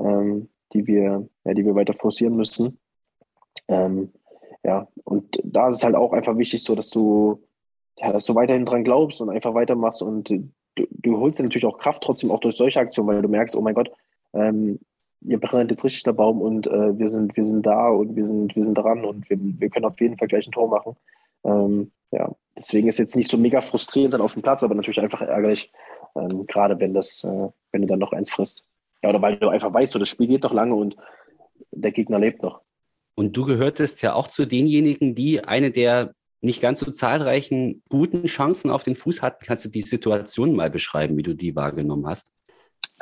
ähm, 0.00 0.48
die 0.72 0.86
wir, 0.86 1.28
ja, 1.44 1.54
die 1.54 1.64
wir 1.64 1.74
weiter 1.74 1.94
forcieren 1.94 2.36
müssen. 2.36 2.78
Ähm, 3.68 4.12
ja, 4.64 4.88
und 5.04 5.38
da 5.44 5.68
ist 5.68 5.76
es 5.76 5.84
halt 5.84 5.94
auch 5.94 6.12
einfach 6.12 6.36
wichtig, 6.36 6.62
so 6.62 6.74
dass 6.74 6.90
du, 6.90 7.42
ja, 7.96 8.12
dass 8.12 8.24
du 8.24 8.34
weiterhin 8.34 8.64
dran 8.64 8.84
glaubst 8.84 9.20
und 9.20 9.30
einfach 9.30 9.54
weitermachst 9.54 10.02
und 10.02 10.30
du, 10.30 10.86
du 10.90 11.18
holst 11.18 11.38
dir 11.38 11.44
natürlich 11.44 11.66
auch 11.66 11.78
Kraft 11.78 12.02
trotzdem 12.02 12.30
auch 12.30 12.40
durch 12.40 12.56
solche 12.56 12.80
Aktionen, 12.80 13.08
weil 13.08 13.22
du 13.22 13.28
merkst, 13.28 13.54
oh 13.56 13.60
mein 13.60 13.74
Gott, 13.74 13.90
ähm, 14.32 14.80
ihr 15.20 15.38
brennt 15.38 15.70
jetzt 15.70 15.84
richtig 15.84 16.02
der 16.04 16.12
Baum 16.12 16.40
und 16.40 16.66
äh, 16.66 16.98
wir 16.98 17.08
sind, 17.08 17.36
wir 17.36 17.44
sind 17.44 17.66
da 17.66 17.88
und 17.88 18.16
wir 18.16 18.26
sind, 18.26 18.54
wir 18.54 18.64
sind 18.64 18.74
dran 18.74 19.04
und 19.04 19.28
wir, 19.28 19.38
wir 19.40 19.70
können 19.70 19.86
auf 19.86 20.00
jeden 20.00 20.16
Fall 20.16 20.28
gleich 20.28 20.46
ein 20.46 20.52
Tor 20.52 20.68
machen. 20.68 20.96
Ähm, 21.44 21.90
ja, 22.10 22.30
deswegen 22.56 22.88
ist 22.88 22.98
jetzt 22.98 23.16
nicht 23.16 23.30
so 23.30 23.36
mega 23.36 23.60
frustrierend 23.60 24.14
dann 24.14 24.20
auf 24.20 24.34
dem 24.34 24.42
Platz, 24.42 24.62
aber 24.62 24.74
natürlich 24.74 25.00
einfach 25.00 25.20
ärgerlich, 25.20 25.70
ähm, 26.14 26.46
gerade 26.46 26.78
wenn 26.80 26.94
das, 26.94 27.24
äh, 27.24 27.48
wenn 27.72 27.82
du 27.82 27.88
dann 27.88 27.98
noch 27.98 28.12
eins 28.12 28.30
frisst. 28.30 28.66
Ja, 29.02 29.10
oder 29.10 29.22
weil 29.22 29.36
du 29.36 29.48
einfach 29.48 29.72
weißt, 29.72 29.92
so 29.92 29.98
das 29.98 30.08
Spiel 30.08 30.26
geht 30.26 30.42
noch 30.42 30.52
lange 30.52 30.74
und 30.74 30.96
der 31.70 31.92
Gegner 31.92 32.18
lebt 32.18 32.42
noch. 32.42 32.60
Und 33.14 33.36
du 33.36 33.44
gehörtest 33.44 34.02
ja 34.02 34.14
auch 34.14 34.28
zu 34.28 34.46
denjenigen, 34.46 35.14
die 35.14 35.44
eine 35.44 35.70
der 35.70 36.14
nicht 36.40 36.60
ganz 36.60 36.78
so 36.80 36.90
zahlreichen 36.90 37.82
guten 37.88 38.26
Chancen 38.26 38.70
auf 38.70 38.84
den 38.84 38.94
Fuß 38.94 39.22
hatten. 39.22 39.44
Kannst 39.44 39.64
du 39.64 39.68
die 39.68 39.82
Situation 39.82 40.54
mal 40.54 40.70
beschreiben, 40.70 41.16
wie 41.16 41.24
du 41.24 41.34
die 41.34 41.56
wahrgenommen 41.56 42.06
hast? 42.06 42.30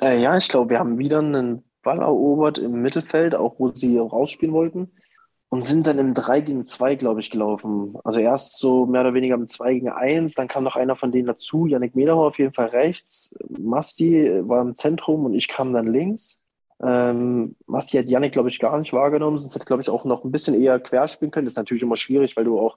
Äh, 0.00 0.20
ja, 0.20 0.36
ich 0.36 0.48
glaube, 0.48 0.70
wir 0.70 0.78
haben 0.78 0.98
wieder 0.98 1.18
einen 1.18 1.64
Ball 1.86 2.00
erobert 2.00 2.58
im 2.58 2.82
Mittelfeld, 2.82 3.34
auch 3.34 3.54
wo 3.58 3.70
sie 3.74 3.96
rausspielen 3.96 4.54
wollten. 4.54 4.90
Und 5.48 5.64
sind 5.64 5.86
dann 5.86 6.00
im 6.00 6.12
3 6.12 6.40
gegen 6.40 6.64
2, 6.64 6.96
glaube 6.96 7.20
ich, 7.20 7.30
gelaufen. 7.30 7.94
Also 8.02 8.18
erst 8.18 8.58
so 8.58 8.84
mehr 8.84 9.02
oder 9.02 9.14
weniger 9.14 9.36
im 9.36 9.46
2 9.46 9.74
gegen 9.74 9.88
1, 9.88 10.34
dann 10.34 10.48
kam 10.48 10.64
noch 10.64 10.74
einer 10.74 10.96
von 10.96 11.12
denen 11.12 11.28
dazu, 11.28 11.66
Yannick 11.66 11.94
Mederhoff 11.94 12.26
auf 12.26 12.38
jeden 12.38 12.52
Fall 12.52 12.66
rechts. 12.66 13.32
Masti 13.48 14.28
war 14.42 14.60
im 14.60 14.74
Zentrum 14.74 15.24
und 15.24 15.34
ich 15.34 15.46
kam 15.46 15.72
dann 15.72 15.92
links. 15.92 16.42
Ähm, 16.82 17.54
Masti 17.66 17.96
hat 17.96 18.06
Yannick, 18.06 18.32
glaube 18.32 18.48
ich, 18.48 18.58
gar 18.58 18.76
nicht 18.78 18.92
wahrgenommen, 18.92 19.38
sonst 19.38 19.54
hätte, 19.54 19.64
glaube 19.64 19.82
ich, 19.82 19.88
auch 19.88 20.04
noch 20.04 20.24
ein 20.24 20.32
bisschen 20.32 20.60
eher 20.60 20.80
querspielen 20.80 21.30
können. 21.30 21.46
Das 21.46 21.52
ist 21.52 21.58
natürlich 21.58 21.84
immer 21.84 21.96
schwierig, 21.96 22.36
weil 22.36 22.44
du 22.44 22.58
auch 22.58 22.76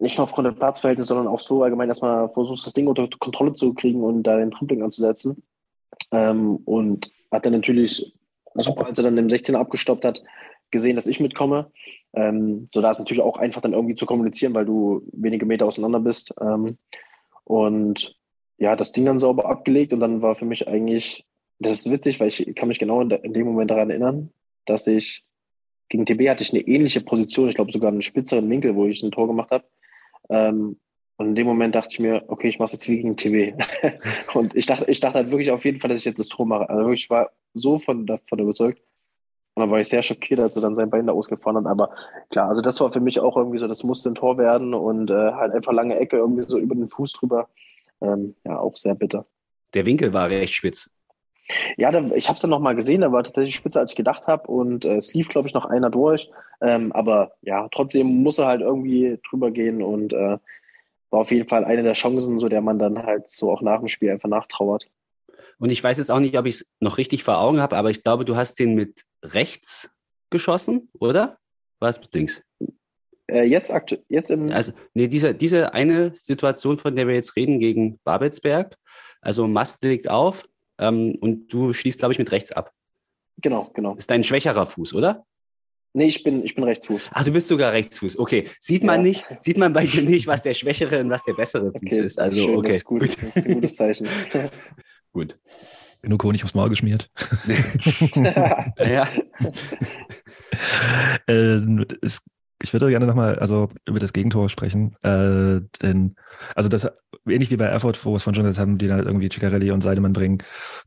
nicht 0.00 0.18
nur 0.18 0.24
aufgrund 0.24 0.46
der 0.46 0.52
Platzverhältnisse, 0.52 1.08
sondern 1.08 1.28
auch 1.28 1.40
so 1.40 1.62
allgemein 1.62 1.88
erstmal 1.88 2.28
versuchst, 2.30 2.66
das 2.66 2.72
Ding 2.72 2.88
unter 2.88 3.08
Kontrolle 3.20 3.52
zu 3.52 3.72
kriegen 3.72 4.02
und 4.02 4.24
da 4.24 4.36
den 4.36 4.50
Tripling 4.50 4.82
anzusetzen. 4.82 5.42
Ähm, 6.10 6.56
und 6.64 7.12
hat 7.30 7.46
dann 7.46 7.52
natürlich 7.52 8.12
super, 8.54 8.86
als 8.86 8.98
er 8.98 9.04
dann 9.04 9.18
im 9.18 9.28
16er 9.28 9.56
abgestoppt 9.56 10.04
hat, 10.04 10.22
gesehen, 10.70 10.96
dass 10.96 11.06
ich 11.06 11.20
mitkomme. 11.20 11.70
Ähm, 12.12 12.68
so 12.72 12.80
da 12.80 12.90
ist 12.90 12.98
natürlich 12.98 13.22
auch 13.22 13.36
einfach 13.36 13.60
dann 13.60 13.72
irgendwie 13.72 13.94
zu 13.94 14.06
kommunizieren, 14.06 14.54
weil 14.54 14.64
du 14.64 15.02
wenige 15.12 15.46
Meter 15.46 15.66
auseinander 15.66 16.00
bist. 16.00 16.34
Ähm, 16.40 16.78
und 17.44 18.16
ja, 18.58 18.76
das 18.76 18.92
Ding 18.92 19.04
dann 19.06 19.18
sauber 19.18 19.48
abgelegt 19.48 19.92
und 19.92 20.00
dann 20.00 20.22
war 20.22 20.34
für 20.34 20.44
mich 20.44 20.68
eigentlich 20.68 21.24
das 21.60 21.80
ist 21.80 21.90
witzig, 21.90 22.18
weil 22.18 22.28
ich 22.28 22.54
kann 22.56 22.68
mich 22.68 22.78
genau 22.78 23.02
in, 23.02 23.08
dem 23.08 23.46
Moment 23.46 23.70
daran 23.70 23.90
erinnern, 23.90 24.30
dass 24.64 24.86
ich 24.86 25.22
gegen 25.88 26.06
TB 26.06 26.28
hatte 26.28 26.42
ich 26.42 26.52
eine 26.52 26.62
ähnliche 26.62 27.00
Position, 27.00 27.48
ich 27.48 27.56
glaube 27.56 27.72
sogar 27.72 27.90
einen 27.90 28.02
spitzeren 28.02 28.48
Winkel, 28.48 28.74
wo 28.74 28.86
ich 28.86 29.02
ein 29.02 29.10
Tor 29.10 29.26
gemacht 29.26 29.50
habe. 29.50 29.64
Ähm, 30.30 30.78
und 31.16 31.26
in 31.28 31.34
dem 31.34 31.46
Moment 31.46 31.74
dachte 31.74 31.88
ich 31.92 31.98
mir, 31.98 32.24
okay, 32.28 32.48
ich 32.48 32.58
mache 32.58 32.66
es 32.66 32.72
jetzt 32.72 32.88
wie 32.88 32.96
gegen 32.96 33.16
TB. 33.16 33.62
und 34.34 34.56
ich 34.56 34.64
dachte, 34.64 34.86
ich 34.90 35.00
dachte 35.00 35.18
halt 35.18 35.30
wirklich 35.30 35.50
auf 35.50 35.64
jeden 35.64 35.80
Fall, 35.80 35.90
dass 35.90 35.98
ich 35.98 36.06
jetzt 36.06 36.18
das 36.18 36.28
Tor 36.28 36.46
mache. 36.46 36.70
Also 36.70 36.90
ich 36.92 37.10
war 37.10 37.30
so 37.54 37.78
von 37.78 38.06
davon 38.06 38.38
überzeugt. 38.38 38.80
Und 39.54 39.62
dann 39.62 39.70
war 39.70 39.80
ich 39.80 39.88
sehr 39.88 40.02
schockiert, 40.02 40.40
als 40.40 40.56
er 40.56 40.62
dann 40.62 40.76
sein 40.76 40.90
Bein 40.90 41.06
da 41.06 41.12
ausgefahren 41.12 41.56
hat. 41.56 41.66
Aber 41.66 41.90
klar, 42.30 42.48
also 42.48 42.62
das 42.62 42.80
war 42.80 42.92
für 42.92 43.00
mich 43.00 43.20
auch 43.20 43.36
irgendwie 43.36 43.58
so, 43.58 43.66
das 43.66 43.82
musste 43.82 44.10
ein 44.10 44.14
Tor 44.14 44.38
werden 44.38 44.74
und 44.74 45.10
äh, 45.10 45.32
halt 45.32 45.52
einfach 45.52 45.72
lange 45.72 45.98
Ecke 45.98 46.16
irgendwie 46.16 46.44
so 46.46 46.58
über 46.58 46.74
den 46.74 46.88
Fuß 46.88 47.12
drüber. 47.14 47.48
Ähm, 48.00 48.36
ja, 48.44 48.58
auch 48.58 48.76
sehr 48.76 48.94
bitter. 48.94 49.26
Der 49.74 49.86
Winkel 49.86 50.12
war 50.12 50.30
recht 50.30 50.54
spitz. 50.54 50.90
Ja, 51.76 51.90
da, 51.90 52.00
ich 52.14 52.28
habe 52.28 52.36
es 52.36 52.42
dann 52.42 52.50
nochmal 52.50 52.76
gesehen, 52.76 53.00
da 53.00 53.10
war 53.10 53.24
tatsächlich 53.24 53.56
spitzer, 53.56 53.80
als 53.80 53.90
ich 53.90 53.96
gedacht 53.96 54.26
habe 54.26 54.46
und 54.46 54.84
äh, 54.84 54.96
es 54.96 55.12
lief, 55.14 55.28
glaube 55.28 55.48
ich, 55.48 55.54
noch 55.54 55.64
einer 55.64 55.90
durch. 55.90 56.30
Ähm, 56.60 56.92
aber 56.92 57.32
ja, 57.42 57.68
trotzdem 57.72 58.22
muss 58.22 58.38
er 58.38 58.46
halt 58.46 58.60
irgendwie 58.60 59.18
drüber 59.28 59.50
gehen 59.50 59.82
und 59.82 60.12
äh, 60.12 60.38
war 61.10 61.20
auf 61.20 61.30
jeden 61.30 61.48
Fall 61.48 61.64
eine 61.64 61.82
der 61.82 61.94
Chancen, 61.94 62.38
so 62.38 62.48
der 62.48 62.60
man 62.60 62.78
dann 62.78 63.02
halt 63.02 63.30
so 63.30 63.50
auch 63.50 63.62
nach 63.62 63.80
dem 63.80 63.88
Spiel 63.88 64.10
einfach 64.10 64.28
nachtrauert. 64.28 64.88
Und 65.60 65.70
ich 65.70 65.84
weiß 65.84 65.98
jetzt 65.98 66.10
auch 66.10 66.20
nicht, 66.20 66.36
ob 66.38 66.46
ich 66.46 66.56
es 66.56 66.70
noch 66.80 66.96
richtig 66.96 67.22
vor 67.22 67.38
Augen 67.38 67.60
habe, 67.60 67.76
aber 67.76 67.90
ich 67.90 68.02
glaube, 68.02 68.24
du 68.24 68.34
hast 68.34 68.58
den 68.58 68.74
mit 68.74 69.04
rechts 69.22 69.90
geschossen, 70.30 70.88
oder? 70.98 71.38
War 71.80 71.90
es 71.90 72.00
mit 72.00 72.14
links? 72.14 72.42
Äh, 73.30 73.44
jetzt, 73.44 73.72
jetzt 74.08 74.30
im. 74.30 74.50
Also, 74.50 74.72
nee, 74.94 75.06
diese, 75.06 75.34
diese 75.34 75.74
eine 75.74 76.14
Situation, 76.14 76.78
von 76.78 76.96
der 76.96 77.06
wir 77.06 77.14
jetzt 77.14 77.36
reden, 77.36 77.60
gegen 77.60 77.98
Babelsberg. 78.04 78.76
Also 79.20 79.46
Mast 79.46 79.84
liegt 79.84 80.08
auf, 80.08 80.44
ähm, 80.78 81.16
und 81.20 81.52
du 81.52 81.74
schließt, 81.74 81.98
glaube 81.98 82.12
ich, 82.12 82.18
mit 82.18 82.32
rechts 82.32 82.52
ab. 82.52 82.72
Genau, 83.36 83.68
genau. 83.74 83.94
Ist 83.96 84.10
dein 84.10 84.24
schwächerer 84.24 84.64
Fuß, 84.64 84.94
oder? 84.94 85.26
Nee, 85.92 86.06
ich 86.06 86.22
bin, 86.22 86.42
ich 86.42 86.54
bin 86.54 86.64
Rechtsfuß. 86.64 87.10
Ach, 87.12 87.24
du 87.24 87.32
bist 87.32 87.48
sogar 87.48 87.72
Rechtsfuß. 87.72 88.18
Okay. 88.18 88.48
Sieht 88.60 88.84
man 88.84 89.00
ja. 89.00 89.08
nicht, 89.08 89.26
sieht 89.40 89.58
man 89.58 89.72
bei 89.74 89.84
dir 89.84 90.02
nicht, 90.02 90.26
was 90.26 90.42
der 90.42 90.54
schwächere 90.54 91.00
und 91.00 91.10
was 91.10 91.24
der 91.24 91.34
bessere 91.34 91.72
Fuß 91.72 91.82
okay, 91.82 92.00
ist. 92.00 92.18
Also, 92.18 92.44
schön, 92.44 92.56
okay. 92.56 92.68
Das 92.68 92.76
ist, 92.76 92.84
gut. 92.84 93.02
das 93.02 93.36
ist 93.36 93.46
ein 93.46 93.54
gutes 93.54 93.76
Zeichen. 93.76 94.08
gut. 95.12 95.38
Genug 96.02 96.24
Honig 96.24 96.44
aufs 96.44 96.54
Maul 96.54 96.70
geschmiert. 96.70 97.10
ja. 98.78 99.08
äh, 101.26 101.60
es 102.00 102.22
ich 102.62 102.72
würde 102.72 102.88
gerne 102.90 103.06
nochmal 103.06 103.38
also 103.38 103.68
über 103.86 103.98
das 103.98 104.12
Gegentor 104.12 104.48
sprechen. 104.48 104.94
Äh, 105.02 105.62
denn, 105.82 106.16
also 106.54 106.68
das, 106.68 106.90
ähnlich 107.26 107.50
wie 107.50 107.56
bei 107.56 107.64
Erfurt, 107.64 108.04
wo 108.04 108.12
wir 108.12 108.16
es 108.16 108.22
von 108.22 108.34
schon 108.34 108.44
gesagt 108.44 108.60
haben, 108.60 108.78
die 108.78 108.86
dann 108.86 108.98
halt 108.98 109.06
irgendwie 109.06 109.30
Ciccarelli 109.30 109.70
und 109.70 109.82
Seidemann 109.82 110.12
bringen, 110.12 110.38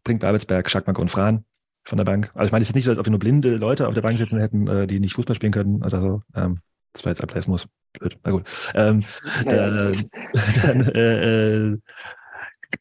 bringt 0.04 0.22
Babelsberg, 0.22 0.70
Schackmark 0.70 1.00
und 1.00 1.10
Fran 1.10 1.46
von 1.84 1.98
der 1.98 2.06
Bank. 2.06 2.32
Also 2.36 2.46
ich 2.46 2.52
meine, 2.52 2.62
es 2.62 2.70
ist 2.70 2.76
nicht 2.76 2.86
so, 2.86 2.92
als 2.92 3.00
ob 3.00 3.06
wir 3.06 3.12
nur 3.12 3.20
blinde 3.20 3.58
Leute 3.58 3.88
auf 3.88 3.94
der 3.94 4.02
Bank 4.02 4.18
sitzen 4.18 4.40
hätten, 4.40 4.68
äh, 4.68 4.88
die 4.88 5.00
nicht 5.00 5.16
Fußball 5.16 5.36
spielen 5.36 5.52
können 5.52 5.84
oder 5.84 6.02
so. 6.02 6.22
Ähm, 6.36 6.60
das 6.94 7.04
war 7.06 7.12
jetzt 7.12 7.24
Ableismus. 7.24 7.68
Blöd. 7.94 8.18
Na 8.24 8.32
gut. 8.32 8.44
Ähm, 8.76 9.04
naja, 9.46 9.70
da, 9.72 9.92
dann, 10.62 10.82
äh, 10.90 11.78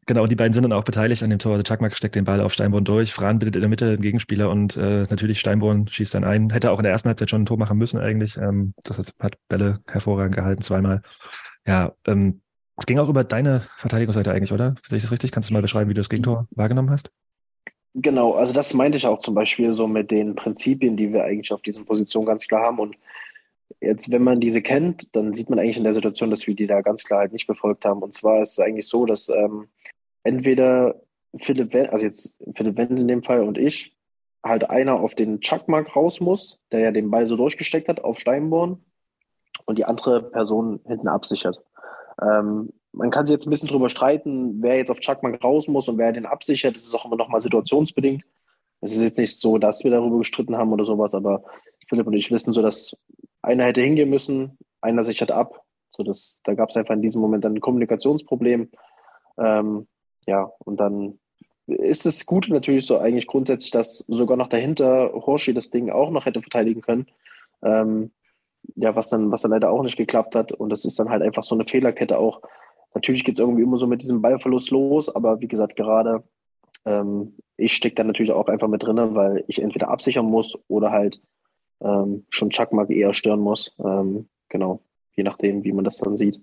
Genau, 0.06 0.26
die 0.26 0.36
beiden 0.36 0.52
sind 0.52 0.62
dann 0.64 0.72
auch 0.72 0.84
beteiligt 0.84 1.22
an 1.22 1.30
dem 1.30 1.38
Tor. 1.38 1.52
Also 1.52 1.64
Chakmak 1.64 1.96
steckt 1.96 2.14
den 2.14 2.24
Ball 2.24 2.40
auf 2.40 2.52
Steinborn 2.52 2.84
durch, 2.84 3.12
Fran 3.12 3.38
bittet 3.38 3.56
in 3.56 3.60
der 3.62 3.68
Mitte 3.68 3.92
den 3.92 4.02
Gegenspieler 4.02 4.50
und 4.50 4.76
äh, 4.76 5.06
natürlich 5.08 5.40
Steinborn 5.40 5.86
schießt 5.88 6.14
dann 6.14 6.24
ein. 6.24 6.50
Hätte 6.50 6.70
auch 6.70 6.78
in 6.78 6.84
der 6.84 6.92
ersten 6.92 7.08
Halbzeit 7.08 7.30
schon 7.30 7.42
ein 7.42 7.46
Tor 7.46 7.58
machen 7.58 7.78
müssen 7.78 8.00
eigentlich. 8.00 8.36
Ähm, 8.36 8.74
das 8.84 8.98
hat 8.98 9.34
Bälle 9.48 9.80
hervorragend 9.90 10.34
gehalten, 10.34 10.62
zweimal. 10.62 11.02
Ja, 11.66 11.92
ähm, 12.06 12.40
es 12.76 12.86
ging 12.86 12.98
auch 12.98 13.08
über 13.08 13.22
deine 13.22 13.62
Verteidigungsseite 13.76 14.32
eigentlich, 14.32 14.52
oder? 14.52 14.74
Sehe 14.86 14.96
ich 14.96 15.04
das 15.04 15.12
richtig? 15.12 15.30
Kannst 15.30 15.50
du 15.50 15.54
mal 15.54 15.62
beschreiben, 15.62 15.90
wie 15.90 15.94
du 15.94 16.00
das 16.00 16.08
Gegentor 16.08 16.48
wahrgenommen 16.50 16.90
hast? 16.90 17.10
Genau, 17.94 18.34
also 18.34 18.54
das 18.54 18.72
meinte 18.72 18.96
ich 18.96 19.06
auch 19.06 19.18
zum 19.18 19.34
Beispiel 19.34 19.72
so 19.74 19.86
mit 19.86 20.10
den 20.10 20.34
Prinzipien, 20.34 20.96
die 20.96 21.12
wir 21.12 21.24
eigentlich 21.24 21.52
auf 21.52 21.60
diesen 21.60 21.84
Positionen 21.84 22.26
ganz 22.26 22.46
klar 22.48 22.62
haben. 22.62 22.78
Und 22.78 22.96
jetzt, 23.80 24.10
wenn 24.10 24.22
man 24.22 24.40
diese 24.40 24.62
kennt, 24.62 25.08
dann 25.14 25.34
sieht 25.34 25.50
man 25.50 25.58
eigentlich 25.58 25.76
in 25.76 25.84
der 25.84 25.94
Situation, 25.94 26.30
dass 26.30 26.46
wir 26.46 26.54
die 26.54 26.66
da 26.66 26.80
ganz 26.80 27.04
klar 27.04 27.20
halt 27.20 27.32
nicht 27.32 27.46
befolgt 27.46 27.84
haben. 27.84 28.02
Und 28.02 28.14
zwar 28.14 28.42
ist 28.42 28.52
es 28.52 28.58
eigentlich 28.58 28.88
so, 28.88 29.06
dass 29.06 29.28
ähm, 29.28 29.68
entweder 30.22 31.00
Philipp, 31.38 31.72
Wendel, 31.72 31.90
also 31.90 32.06
jetzt 32.06 32.36
Philipp 32.54 32.76
Wendel 32.76 33.00
in 33.00 33.08
dem 33.08 33.22
Fall 33.22 33.42
und 33.42 33.58
ich, 33.58 33.96
halt 34.44 34.68
einer 34.70 35.00
auf 35.00 35.14
den 35.14 35.40
Chuckmark 35.40 35.94
raus 35.94 36.20
muss, 36.20 36.58
der 36.72 36.80
ja 36.80 36.90
den 36.90 37.10
Ball 37.10 37.26
so 37.26 37.36
durchgesteckt 37.36 37.88
hat 37.88 38.02
auf 38.02 38.18
Steinborn 38.18 38.84
und 39.66 39.78
die 39.78 39.84
andere 39.84 40.22
Person 40.22 40.80
hinten 40.86 41.08
absichert. 41.08 41.62
Ähm, 42.20 42.70
man 42.92 43.10
kann 43.10 43.24
sich 43.24 43.32
jetzt 43.32 43.46
ein 43.46 43.50
bisschen 43.50 43.68
drüber 43.68 43.88
streiten, 43.88 44.62
wer 44.62 44.76
jetzt 44.76 44.90
auf 44.90 45.00
Chuckmark 45.00 45.42
raus 45.42 45.68
muss 45.68 45.88
und 45.88 45.96
wer 45.96 46.12
den 46.12 46.26
absichert. 46.26 46.76
Das 46.76 46.84
ist 46.84 46.94
auch 46.94 47.04
immer 47.04 47.16
nochmal 47.16 47.40
situationsbedingt. 47.40 48.24
Es 48.80 48.94
ist 48.94 49.02
jetzt 49.02 49.18
nicht 49.18 49.38
so, 49.38 49.58
dass 49.58 49.84
wir 49.84 49.92
darüber 49.92 50.18
gestritten 50.18 50.56
haben 50.56 50.72
oder 50.72 50.84
sowas, 50.84 51.14
aber 51.14 51.44
Philipp 51.88 52.06
und 52.06 52.14
ich 52.14 52.30
wissen 52.30 52.52
so, 52.52 52.62
dass 52.62 52.96
einer 53.42 53.64
hätte 53.64 53.82
hingehen 53.82 54.10
müssen, 54.10 54.58
einer 54.80 55.04
sichert 55.04 55.30
ab. 55.30 55.62
So 55.90 56.02
dass, 56.02 56.40
da 56.44 56.54
gab 56.54 56.70
es 56.70 56.76
einfach 56.76 56.94
in 56.94 57.02
diesem 57.02 57.20
Moment 57.20 57.44
ein 57.44 57.60
Kommunikationsproblem. 57.60 58.70
Ähm, 59.38 59.86
ja, 60.26 60.50
und 60.60 60.80
dann 60.80 61.18
ist 61.66 62.06
es 62.06 62.26
gut 62.26 62.48
natürlich 62.48 62.86
so 62.86 62.98
eigentlich 62.98 63.26
grundsätzlich, 63.26 63.70
dass 63.70 63.98
sogar 64.08 64.36
noch 64.36 64.48
dahinter 64.48 65.12
Horschi 65.12 65.54
das 65.54 65.70
Ding 65.70 65.90
auch 65.90 66.10
noch 66.10 66.24
hätte 66.24 66.40
verteidigen 66.40 66.80
können. 66.80 67.06
Ähm, 67.62 68.10
ja, 68.76 68.94
was 68.94 69.10
dann, 69.10 69.30
was 69.30 69.42
dann 69.42 69.50
leider 69.50 69.70
auch 69.70 69.82
nicht 69.82 69.96
geklappt 69.96 70.34
hat. 70.34 70.52
Und 70.52 70.70
das 70.70 70.84
ist 70.84 70.98
dann 70.98 71.10
halt 71.10 71.22
einfach 71.22 71.42
so 71.42 71.54
eine 71.54 71.66
Fehlerkette 71.66 72.18
auch. 72.18 72.42
Natürlich 72.94 73.24
geht 73.24 73.34
es 73.34 73.40
irgendwie 73.40 73.62
immer 73.62 73.78
so 73.78 73.86
mit 73.86 74.02
diesem 74.02 74.22
Ballverlust 74.22 74.70
los, 74.70 75.14
aber 75.14 75.40
wie 75.40 75.48
gesagt, 75.48 75.76
gerade 75.76 76.22
ähm, 76.84 77.36
ich 77.56 77.74
stecke 77.74 77.96
da 77.96 78.04
natürlich 78.04 78.32
auch 78.32 78.48
einfach 78.48 78.68
mit 78.68 78.82
drin, 78.82 79.14
weil 79.14 79.44
ich 79.48 79.60
entweder 79.60 79.88
absichern 79.88 80.26
muss 80.26 80.58
oder 80.68 80.90
halt 80.90 81.22
ähm, 81.82 82.24
schon 82.28 82.50
Chuckmark 82.50 82.90
eher 82.90 83.12
stören 83.12 83.40
muss. 83.40 83.74
Ähm, 83.84 84.28
genau. 84.48 84.80
je 85.14 85.24
nachdem, 85.24 85.64
wie 85.64 85.72
man 85.72 85.84
das 85.84 85.98
dann 85.98 86.16
sieht. 86.16 86.40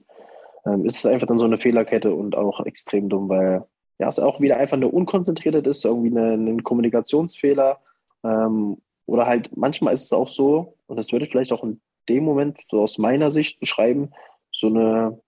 Ähm, 0.66 0.86
ist 0.86 0.98
es 0.98 1.06
einfach 1.06 1.28
dann 1.28 1.40
so 1.40 1.46
eine 1.46 1.58
Fehlerkette 1.58 2.14
und 2.14 2.36
auch 2.36 2.66
extrem 2.66 3.10
dumm, 3.10 3.30
weil 3.30 3.66
ja, 3.98 4.08
es 4.08 4.20
auch 4.20 4.40
wieder 4.40 4.58
einfach 4.58 4.78
eine 4.78 4.88
Unkonzentriertheit 4.88 5.68
ist, 5.68 5.86
irgendwie 5.86 6.18
ein 6.18 6.64
Kommunikationsfehler. 6.64 7.80
Ähm, 8.24 8.78
oder 9.06 9.26
halt 9.26 9.56
manchmal 9.58 9.94
ist 9.94 10.06
es 10.06 10.14
auch 10.14 10.30
so, 10.30 10.76
und 10.88 10.98
das 10.98 11.12
würde 11.12 11.26
ich 11.26 11.32
vielleicht 11.32 11.52
auch 11.52 11.64
in 11.64 11.82
dem 12.08 12.24
Moment 12.24 12.60
so 12.70 12.82
aus 12.82 12.98
meiner 12.98 13.32
Sicht 13.32 13.60
beschreiben, 13.60 14.12
so 14.52 14.68
eine, 14.68 15.20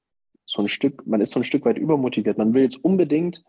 so 0.45 0.61
ein 0.61 0.67
Stück, 0.67 1.05
man 1.05 1.21
ist 1.21 1.31
so 1.31 1.39
ein 1.39 1.43
Stück 1.43 1.65
weit 1.65 1.77
übermotiviert. 1.77 2.37
Man 2.37 2.53
will 2.53 2.63
jetzt 2.63 2.83
unbedingt 2.83 3.43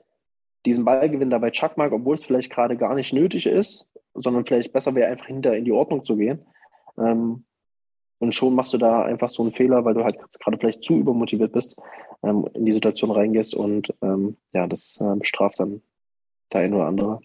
diesen 0.66 0.84
Ballgewinn 0.84 1.30
dabei 1.30 1.50
Chuckmark, 1.50 1.92
obwohl 1.92 2.16
es 2.16 2.24
vielleicht 2.24 2.50
gerade 2.50 2.76
gar 2.76 2.94
nicht 2.94 3.12
nötig 3.12 3.46
ist, 3.46 3.90
sondern 4.14 4.46
vielleicht 4.46 4.72
besser 4.72 4.94
wäre, 4.94 5.10
einfach 5.10 5.26
hinter 5.26 5.56
in 5.56 5.64
die 5.64 5.72
Ordnung 5.72 6.04
zu 6.04 6.16
gehen. 6.16 6.44
Ähm, 6.98 7.44
und 8.18 8.34
schon 8.34 8.54
machst 8.54 8.72
du 8.72 8.78
da 8.78 9.02
einfach 9.02 9.30
so 9.30 9.42
einen 9.42 9.52
Fehler, 9.52 9.84
weil 9.84 9.94
du 9.94 10.04
halt 10.04 10.16
gerade 10.38 10.56
vielleicht 10.56 10.84
zu 10.84 10.96
übermotiviert 10.96 11.52
bist, 11.52 11.76
ähm, 12.22 12.48
in 12.54 12.64
die 12.64 12.72
Situation 12.72 13.10
reingehst 13.10 13.54
und 13.54 13.92
ähm, 14.00 14.36
ja, 14.52 14.68
das 14.68 14.98
äh, 15.00 15.16
bestraft 15.16 15.58
dann 15.58 15.82
der 16.52 16.60
ein 16.60 16.74
oder 16.74 16.86
andere. 16.86 17.20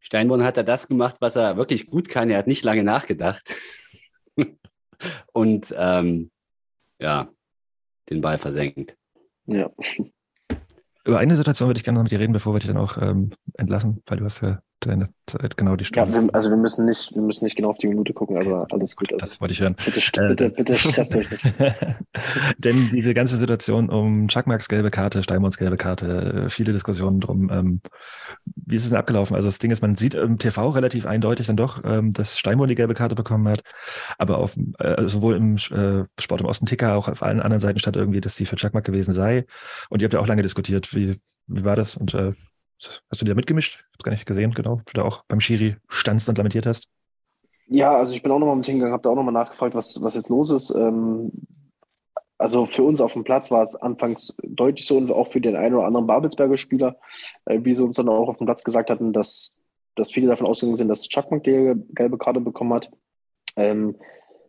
Steinborn 0.00 0.42
hat 0.42 0.56
da 0.56 0.62
das 0.62 0.88
gemacht, 0.88 1.16
was 1.20 1.36
er 1.36 1.56
wirklich 1.56 1.86
gut 1.86 2.08
kann. 2.08 2.28
Er 2.28 2.38
hat 2.38 2.48
nicht 2.48 2.64
lange 2.64 2.84
nachgedacht. 2.84 3.54
und 5.32 5.74
ähm, 5.76 6.30
ja, 6.98 7.28
den 8.10 8.20
Ball 8.20 8.36
versenkt. 8.38 8.96
Ja. 9.46 9.70
Über 11.04 11.18
eine 11.18 11.36
Situation 11.36 11.68
würde 11.68 11.78
ich 11.78 11.84
gerne 11.84 11.98
noch 11.98 12.04
mit 12.04 12.12
dir 12.12 12.20
reden, 12.20 12.32
bevor 12.32 12.54
wir 12.54 12.60
dich 12.60 12.68
dann 12.68 12.76
auch 12.76 12.98
ähm, 12.98 13.30
entlassen, 13.54 14.02
weil 14.06 14.18
du 14.18 14.24
hast 14.24 14.40
ja 14.42 14.60
deine 14.86 15.08
Zeit, 15.26 15.56
genau 15.56 15.76
die 15.76 15.84
Stunde. 15.84 16.12
Ja, 16.12 16.22
wir, 16.22 16.34
also 16.34 16.50
wir 16.50 16.56
müssen 16.56 16.84
nicht, 16.84 17.14
wir 17.14 17.22
müssen 17.22 17.44
nicht 17.44 17.56
genau 17.56 17.70
auf 17.70 17.78
die 17.78 17.86
Minute 17.86 18.12
gucken, 18.12 18.36
aber 18.36 18.66
alles 18.70 18.96
gut. 18.96 19.12
Also 19.12 19.20
das 19.20 19.40
wollte 19.40 19.52
ich 19.52 19.60
hören. 19.60 19.76
bitte, 19.84 20.00
bitte, 20.28 20.50
bitte 20.50 20.78
stresst 20.78 21.16
euch 21.16 21.30
nicht. 21.30 21.44
Denn 22.58 22.90
diese 22.92 23.14
ganze 23.14 23.36
Situation 23.36 23.88
um 23.88 24.28
Chuckmarks 24.28 24.68
gelbe 24.68 24.90
Karte, 24.90 25.22
Steinborns 25.22 25.58
gelbe 25.58 25.76
Karte, 25.76 26.46
viele 26.50 26.72
Diskussionen 26.72 27.20
drum. 27.20 27.50
Ähm, 27.50 27.80
wie 28.44 28.76
ist 28.76 28.84
es 28.84 28.90
denn 28.90 28.98
abgelaufen? 28.98 29.36
Also 29.36 29.48
das 29.48 29.58
Ding 29.58 29.70
ist, 29.70 29.82
man 29.82 29.96
sieht 29.96 30.14
im 30.14 30.38
TV 30.38 30.70
relativ 30.70 31.06
eindeutig 31.06 31.46
dann 31.46 31.56
doch, 31.56 31.82
ähm, 31.84 32.12
dass 32.12 32.38
Steinborn 32.38 32.68
die 32.68 32.74
gelbe 32.74 32.94
Karte 32.94 33.14
bekommen 33.14 33.48
hat, 33.48 33.62
aber 34.18 34.38
auf, 34.38 34.56
äh, 34.78 35.08
sowohl 35.08 35.36
im 35.36 35.56
äh, 35.56 36.04
Sport 36.20 36.40
im 36.40 36.46
Osten 36.46 36.66
Ticker, 36.66 36.96
auch 36.96 37.08
auf 37.08 37.22
allen 37.22 37.40
anderen 37.40 37.60
Seiten 37.60 37.78
stand 37.78 37.96
irgendwie, 37.96 38.20
dass 38.20 38.36
die 38.36 38.46
für 38.46 38.56
Chuckmark 38.56 38.84
gewesen 38.84 39.12
sei. 39.12 39.46
Und 39.88 40.02
ihr 40.02 40.06
habt 40.06 40.14
ja 40.14 40.20
auch 40.20 40.26
lange 40.26 40.42
diskutiert, 40.42 40.94
wie, 40.94 41.20
wie 41.46 41.64
war 41.64 41.76
das? 41.76 41.96
Und 41.96 42.14
äh, 42.14 42.32
Hast 43.10 43.20
du 43.20 43.24
dir 43.24 43.30
da 43.30 43.34
mitgemischt? 43.36 43.74
Ich 43.74 43.98
habe 43.98 44.04
gar 44.04 44.12
nicht 44.12 44.26
gesehen, 44.26 44.52
genau. 44.52 44.80
Du 44.86 44.92
da 44.94 45.02
auch 45.02 45.24
beim 45.28 45.40
Schiri 45.40 45.76
standst 45.88 46.28
und 46.28 46.38
lamentiert 46.38 46.66
hast. 46.66 46.88
Ja, 47.66 47.92
also 47.92 48.12
ich 48.12 48.22
bin 48.22 48.32
auch 48.32 48.38
nochmal 48.38 48.56
mit 48.56 48.66
hingegangen, 48.66 48.92
habe 48.92 49.02
da 49.02 49.10
auch 49.10 49.14
nochmal 49.14 49.32
nachgefragt, 49.32 49.74
was, 49.74 50.00
was 50.02 50.14
jetzt 50.14 50.28
los 50.28 50.50
ist. 50.50 50.74
Ähm, 50.74 51.32
also 52.38 52.66
für 52.66 52.82
uns 52.82 53.00
auf 53.00 53.12
dem 53.12 53.24
Platz 53.24 53.50
war 53.50 53.62
es 53.62 53.76
anfangs 53.76 54.36
deutlich 54.42 54.84
so 54.84 54.98
und 54.98 55.12
auch 55.12 55.30
für 55.30 55.40
den 55.40 55.54
einen 55.54 55.76
oder 55.76 55.86
anderen 55.86 56.06
Babelsberger 56.06 56.56
Spieler, 56.56 56.96
äh, 57.44 57.60
wie 57.62 57.74
sie 57.74 57.84
uns 57.84 57.96
dann 57.96 58.08
auch 58.08 58.28
auf 58.28 58.38
dem 58.38 58.46
Platz 58.46 58.64
gesagt 58.64 58.90
hatten, 58.90 59.12
dass, 59.12 59.60
dass 59.94 60.12
viele 60.12 60.26
davon 60.26 60.46
ausgegangen 60.46 60.76
sind, 60.76 60.88
dass 60.88 61.08
Chuckmark 61.08 61.44
die 61.44 61.74
gelbe 61.94 62.18
Karte 62.18 62.40
bekommen 62.40 62.74
hat. 62.74 62.90
Ähm, 63.56 63.96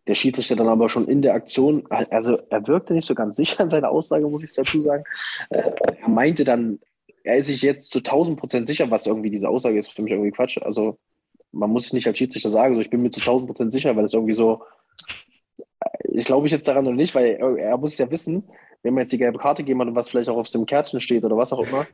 der 0.07 0.15
Schiedsrichter 0.15 0.55
dann 0.55 0.67
aber 0.67 0.89
schon 0.89 1.07
in 1.07 1.21
der 1.21 1.33
Aktion, 1.33 1.85
also 1.89 2.37
er 2.49 2.67
wirkte 2.67 2.93
nicht 2.93 3.05
so 3.05 3.15
ganz 3.15 3.37
sicher 3.37 3.63
in 3.63 3.69
seiner 3.69 3.89
Aussage, 3.89 4.27
muss 4.27 4.43
ich 4.43 4.53
dazu 4.53 4.81
sagen. 4.81 5.03
Äh, 5.49 5.71
er 6.01 6.09
meinte 6.09 6.43
dann, 6.43 6.79
er 7.23 7.37
ist 7.37 7.47
sich 7.47 7.61
jetzt 7.61 7.91
zu 7.91 7.99
1000 7.99 8.39
Prozent 8.39 8.67
sicher, 8.67 8.91
was 8.91 9.07
irgendwie 9.07 9.29
diese 9.29 9.49
Aussage 9.49 9.79
ist, 9.79 9.91
für 9.91 10.01
mich 10.01 10.11
irgendwie 10.11 10.31
Quatsch. 10.31 10.57
Also 10.61 10.97
man 11.51 11.69
muss 11.69 11.87
es 11.87 11.93
nicht 11.93 12.07
als 12.07 12.17
Schiedsrichter 12.17 12.49
sagen, 12.49 12.73
also 12.73 12.81
ich 12.81 12.89
bin 12.89 13.01
mir 13.01 13.11
zu 13.11 13.21
1000 13.21 13.47
Prozent 13.47 13.71
sicher, 13.71 13.95
weil 13.95 14.05
es 14.05 14.13
irgendwie 14.13 14.33
so, 14.33 14.63
ich 16.03 16.25
glaube 16.25 16.47
ich 16.47 16.51
jetzt 16.51 16.67
daran 16.67 16.85
oder 16.87 16.95
nicht, 16.95 17.15
weil 17.15 17.25
er, 17.25 17.57
er, 17.57 17.77
muss 17.77 17.97
ja 17.97 18.09
wissen, 18.11 18.43
wenn 18.81 18.93
man 18.93 19.01
jetzt 19.01 19.13
die 19.13 19.17
gelbe 19.17 19.39
Karte 19.39 19.63
gegeben 19.63 19.81
hat 19.81 19.87
und 19.87 19.95
was 19.95 20.09
vielleicht 20.09 20.29
auch 20.29 20.37
auf 20.37 20.49
dem 20.49 20.65
Kärtchen 20.65 20.99
steht 20.99 21.23
oder 21.23 21.37
was 21.37 21.53
auch 21.53 21.65
immer, 21.65 21.85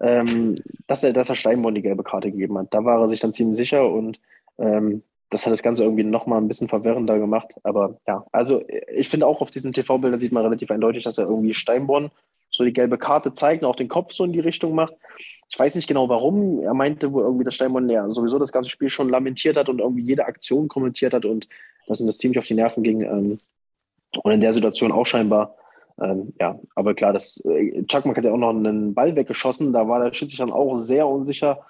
ähm, 0.00 0.56
dass, 0.86 1.02
er, 1.02 1.12
dass 1.12 1.28
er 1.28 1.34
Steinborn 1.34 1.74
die 1.74 1.82
gelbe 1.82 2.04
Karte 2.04 2.30
gegeben 2.30 2.58
hat. 2.58 2.72
Da 2.72 2.84
war 2.84 3.00
er 3.00 3.08
sich 3.08 3.20
dann 3.20 3.32
ziemlich 3.32 3.56
sicher 3.56 3.90
und 3.90 4.20
ähm, 4.58 5.02
das 5.30 5.44
hat 5.44 5.52
das 5.52 5.62
Ganze 5.62 5.84
irgendwie 5.84 6.04
nochmal 6.04 6.40
ein 6.40 6.48
bisschen 6.48 6.68
verwirrender 6.68 7.18
gemacht. 7.18 7.48
Aber 7.62 7.98
ja, 8.06 8.24
also 8.32 8.62
ich 8.94 9.08
finde 9.08 9.26
auch 9.26 9.40
auf 9.40 9.50
diesen 9.50 9.72
TV-Bildern 9.72 10.20
sieht 10.20 10.32
man 10.32 10.44
relativ 10.44 10.70
eindeutig, 10.70 11.04
dass 11.04 11.18
er 11.18 11.26
irgendwie 11.26 11.54
Steinborn 11.54 12.10
so 12.50 12.64
die 12.64 12.72
gelbe 12.72 12.96
Karte 12.96 13.32
zeigt 13.34 13.62
und 13.62 13.68
auch 13.68 13.76
den 13.76 13.88
Kopf 13.88 14.12
so 14.12 14.24
in 14.24 14.32
die 14.32 14.40
Richtung 14.40 14.74
macht. 14.74 14.94
Ich 15.50 15.58
weiß 15.58 15.74
nicht 15.74 15.86
genau 15.86 16.08
warum. 16.08 16.60
Er 16.60 16.74
meinte, 16.74 17.12
wo 17.12 17.20
irgendwie 17.20 17.44
das 17.44 17.54
Steinborn 17.54 17.88
ja 17.88 18.08
sowieso 18.10 18.38
das 18.38 18.52
ganze 18.52 18.70
Spiel 18.70 18.88
schon 18.88 19.10
lamentiert 19.10 19.56
hat 19.56 19.68
und 19.68 19.80
irgendwie 19.80 20.02
jede 20.02 20.26
Aktion 20.26 20.68
kommentiert 20.68 21.12
hat 21.12 21.24
und 21.24 21.48
dass 21.86 22.00
ihm 22.00 22.06
das 22.06 22.18
ziemlich 22.18 22.38
auf 22.38 22.46
die 22.46 22.54
Nerven 22.54 22.82
ging. 22.82 23.02
Ähm, 23.02 23.38
und 24.22 24.32
in 24.32 24.40
der 24.40 24.52
Situation 24.52 24.92
auch 24.92 25.04
scheinbar. 25.04 25.56
Ähm, 26.00 26.32
ja, 26.40 26.58
aber 26.74 26.94
klar, 26.94 27.12
das 27.12 27.44
äh, 27.44 27.84
Chuckmark 27.84 28.16
hat 28.16 28.24
ja 28.24 28.32
auch 28.32 28.38
noch 28.38 28.50
einen 28.50 28.94
Ball 28.94 29.16
weggeschossen. 29.16 29.72
Da 29.72 29.88
war 29.88 30.02
der 30.02 30.14
Schiedsrichter 30.14 30.46
dann 30.46 30.54
auch 30.54 30.78
sehr 30.78 31.06
unsicher. 31.06 31.66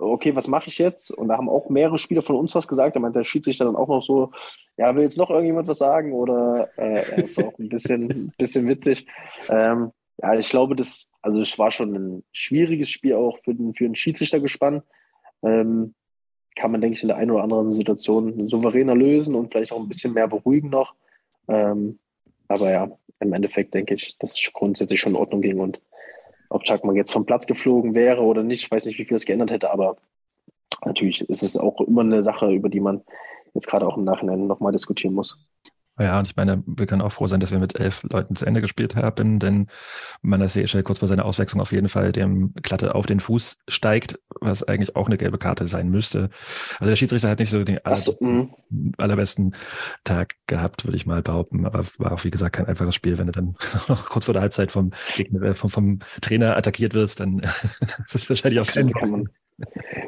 Okay, 0.00 0.34
was 0.34 0.48
mache 0.48 0.68
ich 0.68 0.78
jetzt? 0.78 1.10
Und 1.10 1.28
da 1.28 1.36
haben 1.36 1.48
auch 1.48 1.68
mehrere 1.68 1.98
Spieler 1.98 2.22
von 2.22 2.36
uns 2.36 2.54
was 2.54 2.66
gesagt. 2.66 2.96
Da 2.96 3.00
meinte 3.00 3.18
der 3.18 3.24
Schiedsrichter 3.24 3.66
dann 3.66 3.76
auch 3.76 3.88
noch 3.88 4.02
so, 4.02 4.32
ja, 4.78 4.94
will 4.94 5.02
jetzt 5.02 5.18
noch 5.18 5.28
irgendjemand 5.28 5.68
was 5.68 5.78
sagen? 5.78 6.14
Oder 6.14 6.70
äh, 6.76 7.36
war 7.36 7.48
auch 7.48 7.58
ein 7.58 7.68
bisschen, 7.68 8.32
bisschen 8.38 8.66
witzig. 8.66 9.06
Ähm, 9.50 9.92
ja, 10.22 10.34
ich 10.34 10.48
glaube, 10.48 10.74
das, 10.74 11.12
also 11.20 11.40
es 11.40 11.58
war 11.58 11.70
schon 11.70 11.94
ein 11.94 12.24
schwieriges 12.32 12.88
Spiel 12.88 13.14
auch 13.14 13.38
für 13.44 13.54
den, 13.54 13.74
für 13.74 13.84
den 13.84 13.94
Schiedsrichter 13.94 14.40
gespannt. 14.40 14.84
Ähm, 15.42 15.94
kann 16.56 16.72
man, 16.72 16.80
denke 16.80 16.96
ich, 16.96 17.02
in 17.02 17.08
der 17.08 17.16
einen 17.18 17.30
oder 17.30 17.42
anderen 17.42 17.70
Situation 17.70 18.46
souveräner 18.48 18.94
lösen 18.94 19.34
und 19.34 19.52
vielleicht 19.52 19.72
auch 19.72 19.80
ein 19.80 19.88
bisschen 19.88 20.14
mehr 20.14 20.28
beruhigen 20.28 20.70
noch. 20.70 20.94
Ähm, 21.48 21.98
aber 22.48 22.70
ja, 22.70 22.90
im 23.20 23.32
Endeffekt 23.32 23.74
denke 23.74 23.94
ich, 23.94 24.16
dass 24.18 24.32
es 24.32 24.52
grundsätzlich 24.52 25.00
schon 25.00 25.12
in 25.12 25.18
Ordnung 25.18 25.42
ging 25.42 25.58
und 25.60 25.80
ob 26.50 26.64
Chuckman 26.64 26.96
jetzt 26.96 27.12
vom 27.12 27.24
Platz 27.24 27.46
geflogen 27.46 27.94
wäre 27.94 28.22
oder 28.22 28.42
nicht, 28.42 28.64
ich 28.64 28.70
weiß 28.70 28.84
nicht, 28.84 28.98
wie 28.98 29.04
viel 29.04 29.16
es 29.16 29.24
geändert 29.24 29.50
hätte, 29.50 29.70
aber 29.70 29.96
natürlich 30.84 31.22
ist 31.22 31.42
es 31.42 31.56
auch 31.56 31.80
immer 31.80 32.02
eine 32.02 32.22
Sache, 32.22 32.50
über 32.50 32.68
die 32.68 32.80
man 32.80 33.02
jetzt 33.54 33.66
gerade 33.66 33.86
auch 33.86 33.96
im 33.96 34.04
Nachhinein 34.04 34.46
nochmal 34.46 34.72
diskutieren 34.72 35.14
muss. 35.14 35.46
Ja, 36.00 36.18
und 36.18 36.26
ich 36.26 36.34
meine, 36.34 36.62
wir 36.66 36.86
können 36.86 37.02
auch 37.02 37.12
froh 37.12 37.26
sein, 37.26 37.40
dass 37.40 37.50
wir 37.50 37.58
mit 37.58 37.78
elf 37.78 38.02
Leuten 38.04 38.34
zu 38.34 38.46
Ende 38.46 38.62
gespielt 38.62 38.96
haben, 38.96 39.38
denn 39.38 39.66
Manasseh 40.22 40.64
kurz 40.82 41.00
vor 41.00 41.08
seiner 41.08 41.26
Auswechslung 41.26 41.60
auf 41.60 41.72
jeden 41.72 41.90
Fall 41.90 42.10
dem 42.12 42.54
Klatte 42.62 42.94
auf 42.94 43.04
den 43.04 43.20
Fuß 43.20 43.58
steigt, 43.68 44.18
was 44.40 44.62
eigentlich 44.62 44.96
auch 44.96 45.06
eine 45.06 45.18
gelbe 45.18 45.36
Karte 45.36 45.66
sein 45.66 45.90
müsste. 45.90 46.30
Also 46.78 46.90
der 46.90 46.96
Schiedsrichter 46.96 47.28
hat 47.28 47.38
nicht 47.38 47.50
so 47.50 47.62
den 47.64 47.84
aller, 47.84 47.98
so, 47.98 48.16
mhm. 48.18 48.50
allerbesten 48.96 49.54
Tag 50.04 50.36
gehabt, 50.46 50.86
würde 50.86 50.96
ich 50.96 51.04
mal 51.04 51.22
behaupten, 51.22 51.66
aber 51.66 51.84
war 51.98 52.12
auch, 52.12 52.24
wie 52.24 52.30
gesagt, 52.30 52.56
kein 52.56 52.66
einfaches 52.66 52.94
Spiel. 52.94 53.18
Wenn 53.18 53.26
du 53.26 53.32
dann 53.32 53.56
noch 53.88 54.08
kurz 54.08 54.24
vor 54.24 54.32
der 54.32 54.40
Halbzeit 54.40 54.72
vom, 54.72 54.92
Gegner, 55.16 55.42
äh, 55.42 55.54
vom, 55.54 55.68
vom 55.68 55.98
Trainer 56.22 56.56
attackiert 56.56 56.94
wirst, 56.94 57.20
dann 57.20 57.40
ist 57.40 58.14
das 58.14 58.26
wahrscheinlich 58.30 58.60
auch 58.60 58.66
kein 58.66 58.88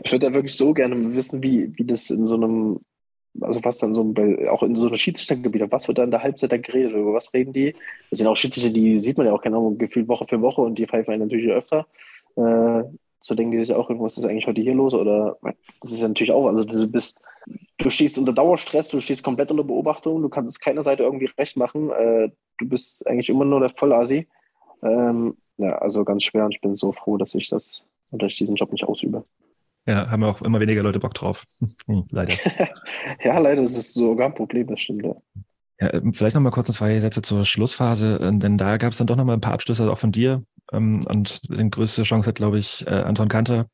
Ich 0.04 0.10
würde 0.10 0.26
da 0.26 0.32
wirklich 0.32 0.56
so 0.56 0.72
gerne 0.72 1.14
wissen, 1.14 1.42
wie, 1.42 1.70
wie 1.76 1.84
das 1.84 2.08
in 2.08 2.24
so 2.24 2.36
einem 2.36 2.80
also 3.40 3.64
was 3.64 3.78
dann 3.78 3.94
so 3.94 4.14
auch 4.50 4.62
in 4.62 4.76
so 4.76 4.86
einer 4.86 4.96
Schiedsrichtergebiet, 4.96 5.70
was 5.70 5.88
wird 5.88 5.98
da 5.98 6.04
in 6.04 6.10
der 6.10 6.22
Halbzeit 6.22 6.52
dann 6.52 6.62
geredet, 6.62 6.92
über 6.92 7.14
was 7.14 7.32
reden 7.32 7.52
die? 7.52 7.74
Das 8.10 8.18
sind 8.18 8.28
auch 8.28 8.36
Schiedsrichter, 8.36 8.70
die 8.70 9.00
sieht 9.00 9.16
man 9.16 9.26
ja 9.26 9.32
auch, 9.32 9.42
Ahnung, 9.44 9.78
gefühlt 9.78 10.08
Woche 10.08 10.26
für 10.26 10.40
Woche 10.42 10.60
und 10.60 10.78
die 10.78 10.86
pfeifen 10.86 11.18
natürlich 11.18 11.50
öfter. 11.50 11.86
Äh, 12.36 12.84
so 13.20 13.34
denken 13.34 13.52
die 13.52 13.60
sich 13.60 13.74
auch, 13.74 13.88
was 13.88 14.18
ist 14.18 14.24
eigentlich 14.24 14.46
heute 14.46 14.60
hier 14.60 14.74
los? 14.74 14.94
Oder 14.94 15.38
das 15.80 15.92
ist 15.92 16.02
ja 16.02 16.08
natürlich 16.08 16.32
auch, 16.32 16.46
also 16.48 16.64
du 16.64 16.86
bist, 16.88 17.22
du 17.78 17.88
stehst 17.88 18.18
unter 18.18 18.32
Dauerstress, 18.32 18.88
du 18.88 19.00
stehst 19.00 19.22
komplett 19.22 19.50
unter 19.50 19.64
Beobachtung, 19.64 20.20
du 20.22 20.28
kannst 20.28 20.50
es 20.50 20.60
keiner 20.60 20.82
Seite 20.82 21.04
irgendwie 21.04 21.30
recht 21.38 21.56
machen. 21.56 21.90
Äh, 21.90 22.30
du 22.58 22.68
bist 22.68 23.06
eigentlich 23.06 23.28
immer 23.28 23.44
nur 23.44 23.60
der 23.60 23.70
Vollasi. 23.70 24.26
Ähm, 24.82 25.36
ja, 25.58 25.78
also 25.78 26.04
ganz 26.04 26.24
schwer 26.24 26.44
und 26.44 26.54
ich 26.54 26.60
bin 26.60 26.74
so 26.74 26.92
froh, 26.92 27.16
dass 27.16 27.34
ich 27.34 27.48
das, 27.48 27.86
dass 28.10 28.32
ich 28.32 28.38
diesen 28.38 28.56
Job 28.56 28.72
nicht 28.72 28.84
ausübe. 28.84 29.24
Ja, 29.86 30.10
haben 30.10 30.22
auch 30.22 30.42
immer 30.42 30.60
weniger 30.60 30.82
Leute 30.82 31.00
Bock 31.00 31.14
drauf. 31.14 31.44
Hm, 31.86 32.04
leider. 32.10 32.34
ja, 33.24 33.38
leider 33.38 33.62
ist 33.62 33.76
es 33.76 33.94
sogar 33.94 34.28
ein 34.28 34.34
Problem, 34.34 34.68
das 34.68 34.80
stimmt. 34.80 35.04
Ja. 35.04 35.14
Ja, 35.82 35.92
ähm, 35.94 36.14
vielleicht 36.14 36.36
noch 36.36 36.42
mal 36.42 36.50
kurz 36.50 36.70
zwei 36.72 37.00
Sätze 37.00 37.22
zur 37.22 37.44
Schlussphase, 37.44 38.20
äh, 38.20 38.38
denn 38.38 38.56
da 38.56 38.76
gab 38.76 38.92
es 38.92 38.98
dann 38.98 39.08
doch 39.08 39.16
noch 39.16 39.24
mal 39.24 39.32
ein 39.32 39.40
paar 39.40 39.54
Abschlüsse 39.54 39.90
auch 39.90 39.98
von 39.98 40.12
dir. 40.12 40.44
Ähm, 40.70 41.04
und 41.08 41.40
die 41.50 41.70
größte 41.70 42.04
Chance 42.04 42.28
hat, 42.28 42.36
glaube 42.36 42.58
ich, 42.58 42.86
äh, 42.86 42.90
Anton 42.90 43.28
Kanter, 43.28 43.66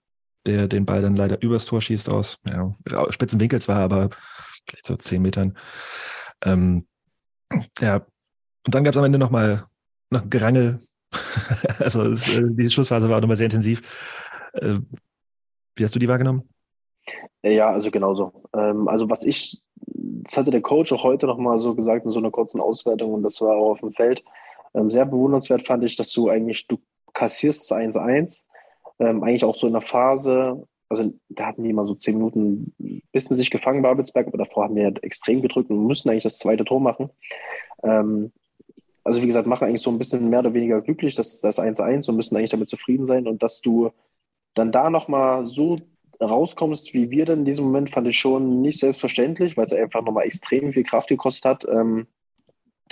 der 0.46 0.68
den 0.68 0.86
Ball 0.86 1.02
dann 1.02 1.16
leider 1.16 1.42
übers 1.42 1.66
Tor 1.66 1.82
schießt 1.82 2.08
aus 2.08 2.38
ja, 2.46 2.74
spitzen 3.10 3.40
Winkel 3.40 3.60
zwar, 3.60 3.80
aber 3.80 4.08
vielleicht 4.66 4.86
so 4.86 4.96
zehn 4.96 5.20
Metern. 5.20 5.58
Ähm, 6.42 6.86
ja, 7.78 8.06
und 8.64 8.74
dann 8.74 8.84
gab 8.84 8.94
es 8.94 8.98
am 8.98 9.04
Ende 9.04 9.18
noch 9.18 9.30
mal 9.30 9.66
noch 10.08 10.30
Gerangel. 10.30 10.80
also 11.78 12.10
es, 12.12 12.26
äh, 12.30 12.42
diese 12.50 12.70
Schlussphase 12.70 13.10
war 13.10 13.18
auch 13.18 13.20
nochmal 13.20 13.36
sehr 13.36 13.46
intensiv. 13.46 13.82
Wie 15.78 15.84
hast 15.84 15.94
du 15.94 15.98
die 15.98 16.08
wahrgenommen? 16.08 16.48
Ja, 17.42 17.70
also 17.70 17.90
genauso. 17.90 18.32
Ähm, 18.54 18.88
also 18.88 19.08
was 19.08 19.24
ich, 19.24 19.60
das 19.76 20.36
hatte 20.36 20.50
der 20.50 20.60
Coach 20.60 20.92
auch 20.92 21.04
heute 21.04 21.26
nochmal 21.26 21.58
so 21.58 21.74
gesagt 21.74 22.04
in 22.04 22.12
so 22.12 22.18
einer 22.18 22.30
kurzen 22.30 22.60
Auswertung 22.60 23.14
und 23.14 23.22
das 23.22 23.40
war 23.40 23.56
auch 23.56 23.70
auf 23.72 23.80
dem 23.80 23.92
Feld. 23.92 24.24
Ähm, 24.74 24.90
sehr 24.90 25.06
bewundernswert 25.06 25.66
fand 25.66 25.84
ich, 25.84 25.96
dass 25.96 26.12
du 26.12 26.28
eigentlich, 26.28 26.66
du 26.66 26.78
kassierst 27.14 27.70
das 27.70 27.78
1-1, 27.78 28.44
ähm, 28.98 29.22
eigentlich 29.22 29.44
auch 29.44 29.54
so 29.54 29.66
in 29.66 29.72
der 29.72 29.82
Phase, 29.82 30.66
also 30.88 31.12
da 31.28 31.46
hatten 31.46 31.64
die 31.64 31.72
mal 31.72 31.86
so 31.86 31.94
zehn 31.94 32.16
Minuten 32.16 32.74
ein 32.80 33.02
bisschen 33.12 33.36
sich 33.36 33.50
gefangen, 33.50 33.82
Babelsberg, 33.82 34.26
aber 34.26 34.38
davor 34.38 34.64
haben 34.64 34.76
wir 34.76 34.92
extrem 35.02 35.42
gedrückt 35.42 35.70
und 35.70 35.86
müssen 35.86 36.10
eigentlich 36.10 36.24
das 36.24 36.38
zweite 36.38 36.64
Tor 36.64 36.80
machen. 36.80 37.10
Ähm, 37.82 38.32
also 39.04 39.22
wie 39.22 39.26
gesagt, 39.26 39.46
machen 39.46 39.64
eigentlich 39.64 39.80
so 39.80 39.90
ein 39.90 39.98
bisschen 39.98 40.28
mehr 40.28 40.40
oder 40.40 40.52
weniger 40.52 40.80
glücklich, 40.82 41.14
dass 41.14 41.40
das 41.40 41.58
1-1 41.58 42.10
und 42.10 42.16
müssen 42.16 42.36
eigentlich 42.36 42.50
damit 42.50 42.68
zufrieden 42.68 43.06
sein 43.06 43.26
und 43.26 43.42
dass 43.42 43.60
du 43.60 43.90
dann 44.54 44.72
da 44.72 44.90
nochmal 44.90 45.46
so 45.46 45.78
rauskommst, 46.20 46.94
wie 46.94 47.10
wir 47.10 47.26
dann 47.26 47.40
in 47.40 47.44
diesem 47.44 47.66
Moment, 47.66 47.90
fand 47.90 48.08
ich 48.08 48.18
schon 48.18 48.60
nicht 48.60 48.78
selbstverständlich, 48.78 49.56
weil 49.56 49.64
es 49.64 49.72
einfach 49.72 50.02
nochmal 50.02 50.26
extrem 50.26 50.72
viel 50.72 50.84
Kraft 50.84 51.08
gekostet 51.08 51.44
hat, 51.44 51.66
ähm, 51.70 52.06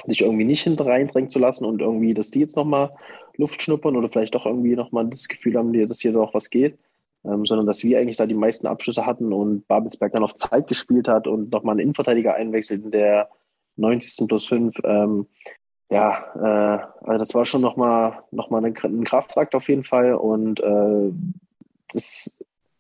dich 0.07 0.21
irgendwie 0.21 0.45
nicht 0.45 0.63
hinten 0.63 0.83
reindrängen 0.83 1.31
zu 1.31 1.39
lassen 1.39 1.65
und 1.65 1.81
irgendwie, 1.81 2.15
dass 2.15 2.31
die 2.31 2.41
jetzt 2.41 2.57
nochmal 2.57 2.95
Luft 3.37 3.63
schnuppern 3.63 3.97
oder 3.97 4.09
vielleicht 4.09 4.35
doch 4.35 4.47
irgendwie 4.47 4.77
nochmal 4.77 5.07
das 5.09 5.29
Gefühl 5.29 5.57
haben, 5.57 5.73
dass 5.89 6.01
hier 6.01 6.13
doch 6.13 6.35
was 6.35 6.51
geht, 6.51 6.79
ähm, 7.25 7.45
sondern 7.47 7.67
dass 7.67 7.83
wir 7.83 7.99
eigentlich 7.99 8.17
da 8.17 8.27
die 8.27 8.35
meisten 8.35 8.67
Abschlüsse 8.67 9.07
hatten 9.07 9.33
und 9.33 9.67
Babelsberg 9.67 10.13
dann 10.13 10.25
auf 10.25 10.35
Zeit 10.35 10.69
gespielt 10.69 11.09
hat 11.09 11.27
und 11.27 11.51
nochmal 11.51 11.73
einen 11.73 11.81
Innenverteidiger 11.81 12.35
einwechselt 12.35 12.85
in 12.85 12.91
der 12.91 13.29
90. 13.77 14.29
plus 14.29 14.47
5. 14.47 14.77
Ähm, 14.85 15.27
ja, 15.91 16.25
äh, 16.35 17.07
also 17.07 17.19
das 17.19 17.35
war 17.35 17.45
schon 17.45 17.61
nochmal 17.61 18.23
noch 18.31 18.51
mal 18.51 18.65
ein, 18.65 18.75
Kraftakt 18.75 19.55
auf 19.55 19.69
jeden 19.69 19.85
Fall 19.85 20.15
und 20.15 20.61
äh, 20.61 21.13
das, 21.93 22.37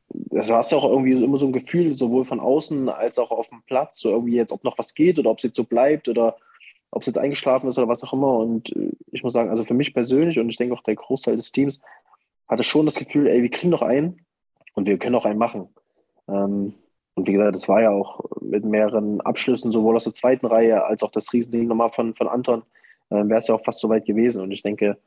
das 0.09 0.48
hast 0.48 0.72
ja 0.72 0.78
auch 0.78 0.90
irgendwie 0.90 1.12
immer 1.12 1.38
so 1.38 1.46
ein 1.46 1.52
Gefühl, 1.52 1.96
sowohl 1.96 2.24
von 2.24 2.40
außen 2.40 2.88
als 2.88 3.18
auch 3.18 3.30
auf 3.30 3.48
dem 3.48 3.62
Platz, 3.62 3.98
so 3.98 4.11
irgendwie 4.11 4.34
jetzt, 4.34 4.52
ob 4.52 4.64
noch 4.64 4.78
was 4.78 4.94
geht 4.94 5.18
oder 5.18 5.30
ob 5.30 5.38
es 5.38 5.44
jetzt 5.44 5.57
so 5.57 5.64
bleibt 5.64 6.09
oder 6.09 6.36
ob 6.90 7.02
es 7.02 7.07
jetzt 7.07 7.18
eingeschlafen 7.18 7.68
ist 7.68 7.78
oder 7.78 7.88
was 7.88 8.02
auch 8.04 8.12
immer. 8.12 8.38
Und 8.38 8.74
äh, 8.74 8.92
ich 9.12 9.22
muss 9.22 9.34
sagen, 9.34 9.50
also 9.50 9.64
für 9.64 9.74
mich 9.74 9.94
persönlich 9.94 10.38
und 10.38 10.48
ich 10.48 10.57
denke 10.57 10.74
auch 10.74 10.82
der 10.82 10.94
Großteil 10.94 11.36
des 11.36 11.52
Teams 11.52 11.80
hatte 12.48 12.62
schon 12.62 12.86
das 12.86 12.96
Gefühl, 12.96 13.26
ey, 13.26 13.42
wir 13.42 13.50
kriegen 13.50 13.70
noch 13.70 13.82
einen 13.82 14.24
und 14.74 14.86
wir 14.86 14.98
können 14.98 15.16
auch 15.16 15.24
einen 15.24 15.38
machen. 15.38 15.68
Ähm, 16.28 16.74
und 17.14 17.26
wie 17.26 17.32
gesagt, 17.32 17.54
das 17.54 17.68
war 17.68 17.80
ja 17.80 17.90
auch 17.90 18.20
mit 18.40 18.64
mehreren 18.64 19.20
Abschlüssen, 19.22 19.72
sowohl 19.72 19.96
aus 19.96 20.04
der 20.04 20.12
zweiten 20.12 20.46
Reihe 20.46 20.84
als 20.84 21.02
auch 21.02 21.11
das 21.11 21.32
Riesending 21.32 21.66
nochmal 21.66 21.90
von, 21.90 22.14
von 22.14 22.28
Anton, 22.28 22.62
äh, 23.11 23.14
wäre 23.14 23.38
es 23.38 23.48
ja 23.48 23.54
auch 23.54 23.64
fast 23.64 23.80
so 23.80 23.88
weit 23.88 24.04
gewesen. 24.04 24.42
Und 24.42 24.52
ich 24.52 24.62
denke, 24.62 24.98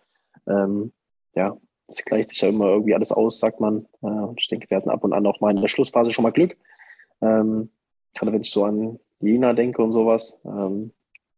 ähm, 0.47 0.91
ja, 1.35 1.55
es 1.89 2.05
gleicht 2.05 2.29
sich 2.29 2.41
ja 2.41 2.49
immer 2.49 2.67
irgendwie 2.67 2.95
alles 2.95 3.11
aus, 3.11 3.39
sagt 3.39 3.59
man. 3.59 3.85
Äh, 4.01 4.33
ich 4.37 4.47
denke, 4.47 4.69
wir 4.69 4.77
hatten 4.77 4.89
ab 4.89 5.03
und 5.03 5.13
an 5.13 5.25
auch 5.25 5.41
mal 5.41 5.51
in 5.51 5.61
der 5.61 5.67
Schlussphase 5.67 6.11
schon 6.11 6.23
mal 6.23 6.31
Glück. 6.31 6.57
Ähm, 7.21 7.69
gerade 8.13 8.31
wenn 8.31 8.41
ich 8.41 8.51
so 8.51 8.63
an 8.63 8.99
Jena 9.19 9.53
denke 9.53 9.81
und 9.81 9.93
sowas. 9.93 10.37
Ähm, 10.45 10.93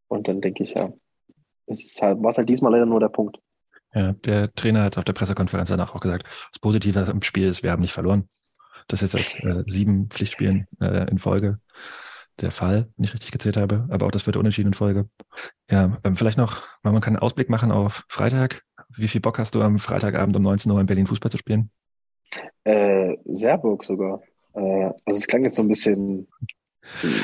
und 0.08 0.28
dann 0.28 0.42
denke 0.42 0.64
ich, 0.64 0.74
ja, 0.74 0.92
es 1.68 2.00
halt, 2.02 2.22
war 2.22 2.30
es 2.30 2.38
halt 2.38 2.50
diesmal 2.50 2.72
leider 2.72 2.86
nur 2.86 3.00
der 3.00 3.10
Punkt. 3.10 3.40
Ja, 3.94 4.14
der 4.14 4.54
Trainer 4.54 4.84
hat 4.84 4.98
auf 4.98 5.04
der 5.04 5.14
Pressekonferenz 5.14 5.70
danach 5.70 5.96
auch 5.96 6.00
gesagt, 6.00 6.26
das 6.52 6.60
Positive 6.60 7.00
im 7.12 7.22
Spiel 7.22 7.48
ist, 7.48 7.64
wir 7.64 7.72
haben 7.72 7.82
nicht 7.82 7.94
verloren. 7.94 8.30
Das 8.88 9.02
ist 9.02 9.14
jetzt 9.14 9.34
seit 9.42 9.44
äh, 9.44 9.64
sieben 9.68 10.10
Pflichtspielen 10.10 10.68
äh, 10.80 11.10
in 11.10 11.18
Folge 11.18 11.60
der 12.40 12.52
Fall, 12.52 12.88
wenn 12.96 13.04
ich 13.04 13.14
richtig 13.14 13.32
gezählt 13.32 13.58
habe, 13.58 13.88
aber 13.90 14.06
auch 14.06 14.12
das 14.12 14.24
vierte 14.24 14.40
Unentschieden 14.40 14.70
in 14.70 14.74
Folge. 14.74 15.10
Ja, 15.70 15.98
ähm, 16.04 16.16
vielleicht 16.16 16.38
noch, 16.38 16.64
man 16.82 17.00
kann 17.02 17.16
einen 17.16 17.22
Ausblick 17.22 17.50
machen 17.50 17.72
auf 17.72 18.06
Freitag. 18.08 18.64
Wie 18.96 19.08
viel 19.08 19.22
Bock 19.22 19.40
hast 19.40 19.56
du 19.56 19.62
am 19.62 19.80
Freitagabend 19.80 20.36
um 20.36 20.44
19 20.44 20.72
Uhr 20.72 20.80
in 20.80 20.86
Berlin 20.86 21.08
Fußball 21.08 21.32
zu 21.32 21.38
spielen? 21.38 21.70
Äh, 22.64 23.18
sehr 23.26 23.58
Bock 23.58 23.84
sogar. 23.84 24.22
Äh, 24.54 24.92
also 25.06 25.18
es 25.18 25.28
klang 25.28 25.44
jetzt 25.44 25.56
so 25.56 25.62
ein 25.62 25.68
bisschen 25.68 26.28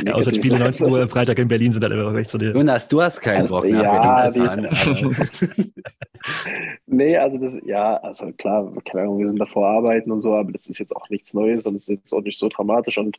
ja, 0.05 0.13
außer 0.13 0.34
Spiele 0.34 0.59
19 0.59 0.91
Uhr 0.91 1.01
am 1.01 1.09
Freitag 1.09 1.39
in 1.39 1.47
Berlin 1.47 1.72
sind 1.72 1.84
dann 1.84 1.91
immer 1.91 2.13
recht 2.13 2.30
zu 2.30 2.38
dir. 2.38 2.51
Jonas, 2.51 2.88
du 2.88 3.01
hast 3.01 3.20
keinen 3.22 3.41
Also, 3.41 3.61
Bock, 3.61 3.70
nach 3.70 3.84
ja, 3.84 4.30
Berlin 4.30 4.70
zu 4.72 5.11
fahren. 5.11 5.74
nee, 6.86 7.18
also 7.18 7.39
das, 7.39 7.59
ja, 7.65 7.97
also 7.97 8.32
klar, 8.34 8.72
keine 8.86 9.03
Ahnung, 9.03 9.20
wir 9.20 9.28
sind 9.28 9.39
davor 9.39 9.68
arbeiten 9.68 10.11
und 10.11 10.22
so, 10.22 10.36
aber 10.36 10.51
das 10.51 10.68
ist 10.68 10.78
jetzt 10.78 10.95
auch 10.95 11.09
nichts 11.09 11.34
Neues 11.34 11.65
und 11.65 11.74
es 11.76 11.84
ist 11.84 11.95
jetzt 11.95 12.13
auch 12.13 12.22
nicht 12.22 12.38
so 12.38 12.49
dramatisch 12.49 12.99
und 12.99 13.18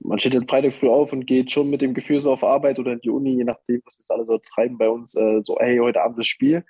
man 0.00 0.18
steht 0.18 0.32
dann 0.34 0.48
Freitag 0.48 0.72
früh 0.72 0.88
auf 0.88 1.12
und 1.12 1.26
geht 1.26 1.50
schon 1.50 1.68
mit 1.68 1.82
dem 1.82 1.92
Gefühl 1.92 2.20
so 2.20 2.32
auf 2.32 2.42
Arbeit 2.42 2.78
oder 2.78 2.92
in 2.92 3.00
die 3.00 3.10
Uni, 3.10 3.36
je 3.36 3.44
nachdem, 3.44 3.82
was 3.84 3.98
jetzt 3.98 4.10
alle 4.10 4.24
so 4.24 4.38
treiben 4.38 4.78
bei 4.78 4.88
uns, 4.88 5.14
äh, 5.14 5.40
so, 5.42 5.58
hey, 5.60 5.78
heute 5.78 6.02
Abend 6.02 6.18
das 6.18 6.26
Spiel. 6.26 6.64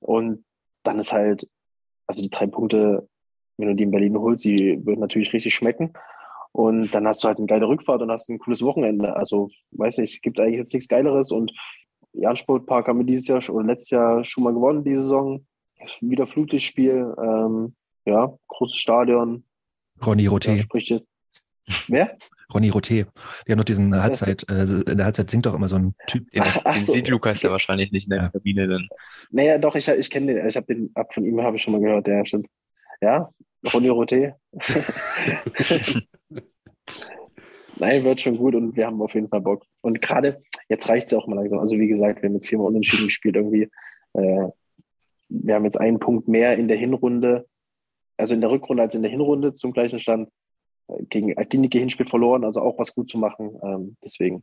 Und 0.00 0.44
dann 0.82 0.98
ist 0.98 1.12
halt, 1.12 1.48
also 2.06 2.22
die 2.22 2.30
drei 2.30 2.46
Punkte, 2.46 3.08
wenn 3.56 3.68
du 3.68 3.74
die 3.74 3.84
in 3.84 3.90
Berlin 3.90 4.18
holst, 4.18 4.44
die 4.44 4.84
würden 4.84 5.00
natürlich 5.00 5.32
richtig 5.32 5.54
schmecken. 5.54 5.92
Und 6.52 6.94
dann 6.94 7.06
hast 7.06 7.22
du 7.22 7.28
halt 7.28 7.38
eine 7.38 7.46
geile 7.46 7.68
Rückfahrt 7.68 8.02
und 8.02 8.10
hast 8.10 8.28
ein 8.28 8.38
cooles 8.38 8.62
Wochenende. 8.62 9.14
Also, 9.14 9.50
weiß 9.72 9.98
nicht, 9.98 10.22
gibt 10.22 10.40
eigentlich 10.40 10.56
jetzt 10.56 10.74
nichts 10.74 10.88
Geileres. 10.88 11.30
Und 11.30 11.52
Jan 12.12 12.36
Sportpark 12.36 12.88
haben 12.88 12.98
wir 12.98 13.06
dieses 13.06 13.28
Jahr 13.28 13.42
oder 13.50 13.66
letztes 13.66 13.90
Jahr 13.90 14.24
schon 14.24 14.44
mal 14.44 14.52
gewonnen, 14.52 14.82
die 14.82 14.96
Saison. 14.96 15.46
Wieder 16.00 16.26
Flutlichtspiel. 16.26 17.14
Ähm, 17.22 17.74
ja, 18.04 18.34
großes 18.48 18.76
Stadion. 18.76 19.44
Ronny 20.04 20.28
Roté. 20.28 20.58
spricht 20.60 20.90
jetzt. 20.90 21.06
Wer? 21.88 22.16
Ronny 22.52 22.70
Roté. 22.70 23.06
Die 23.46 23.52
haben 23.52 23.58
noch 23.58 23.64
diesen 23.64 23.94
Halbzeit, 24.02 24.44
äh, 24.48 24.62
in 24.62 24.96
der 24.96 25.04
Halbzeit 25.06 25.30
singt 25.30 25.46
doch 25.46 25.54
immer 25.54 25.68
so 25.68 25.76
ein 25.76 25.94
Typ. 26.06 26.30
Den, 26.30 26.42
Ach, 26.42 26.58
ach 26.64 26.74
den 26.74 26.84
so. 26.84 26.92
sieht 26.92 27.08
Lukas 27.08 27.42
ja 27.42 27.50
wahrscheinlich 27.50 27.92
nicht 27.92 28.06
in 28.06 28.10
der 28.10 28.22
Ja. 28.22 28.28
Kabine 28.30 28.68
dann. 28.68 28.88
Naja, 29.30 29.58
doch, 29.58 29.74
ich, 29.74 29.88
ich 29.88 30.10
kenne 30.10 30.34
den. 30.34 30.46
Ich 30.46 30.56
habe 30.56 30.66
den 30.74 30.90
ab 30.94 31.14
von 31.14 31.24
ihm 31.24 31.40
habe 31.42 31.56
ich 31.56 31.62
schon 31.62 31.72
mal 31.72 31.80
gehört, 31.80 32.08
ja, 32.08 32.24
stimmt. 32.24 32.46
Ja, 33.00 33.30
Ronny 33.72 33.90
Roté. 33.90 34.34
Nein, 37.78 38.04
wird 38.04 38.20
schon 38.20 38.36
gut 38.36 38.54
und 38.54 38.76
wir 38.76 38.86
haben 38.86 39.00
auf 39.00 39.14
jeden 39.14 39.28
Fall 39.28 39.40
Bock. 39.40 39.64
Und 39.80 40.02
gerade 40.02 40.42
jetzt 40.68 40.88
reicht 40.88 41.06
es 41.06 41.12
ja 41.12 41.18
auch 41.18 41.26
mal 41.26 41.36
langsam. 41.36 41.58
Also 41.60 41.78
wie 41.78 41.88
gesagt, 41.88 42.20
wir 42.22 42.28
haben 42.28 42.34
jetzt 42.34 42.48
viermal 42.48 42.66
unentschieden 42.66 43.06
gespielt 43.06 43.36
irgendwie. 43.36 43.70
Äh, 44.12 44.48
wir 45.30 45.54
haben 45.54 45.64
jetzt 45.64 45.80
einen 45.80 45.98
Punkt 45.98 46.28
mehr 46.28 46.58
in 46.58 46.68
der 46.68 46.76
Hinrunde, 46.76 47.46
also 48.18 48.34
in 48.34 48.40
der 48.42 48.50
Rückrunde 48.50 48.82
als 48.82 48.94
in 48.94 49.02
der 49.02 49.10
Hinrunde 49.10 49.52
zum 49.54 49.72
gleichen 49.72 49.98
Stand. 49.98 50.28
Äh, 50.98 51.04
Gegen 51.08 51.36
Altinike 51.36 51.78
Hinspiel 51.78 52.06
verloren, 52.06 52.44
also 52.44 52.60
auch 52.60 52.78
was 52.78 52.94
gut 52.94 53.08
zu 53.08 53.18
machen. 53.18 53.58
Ähm, 53.62 53.96
deswegen. 54.02 54.42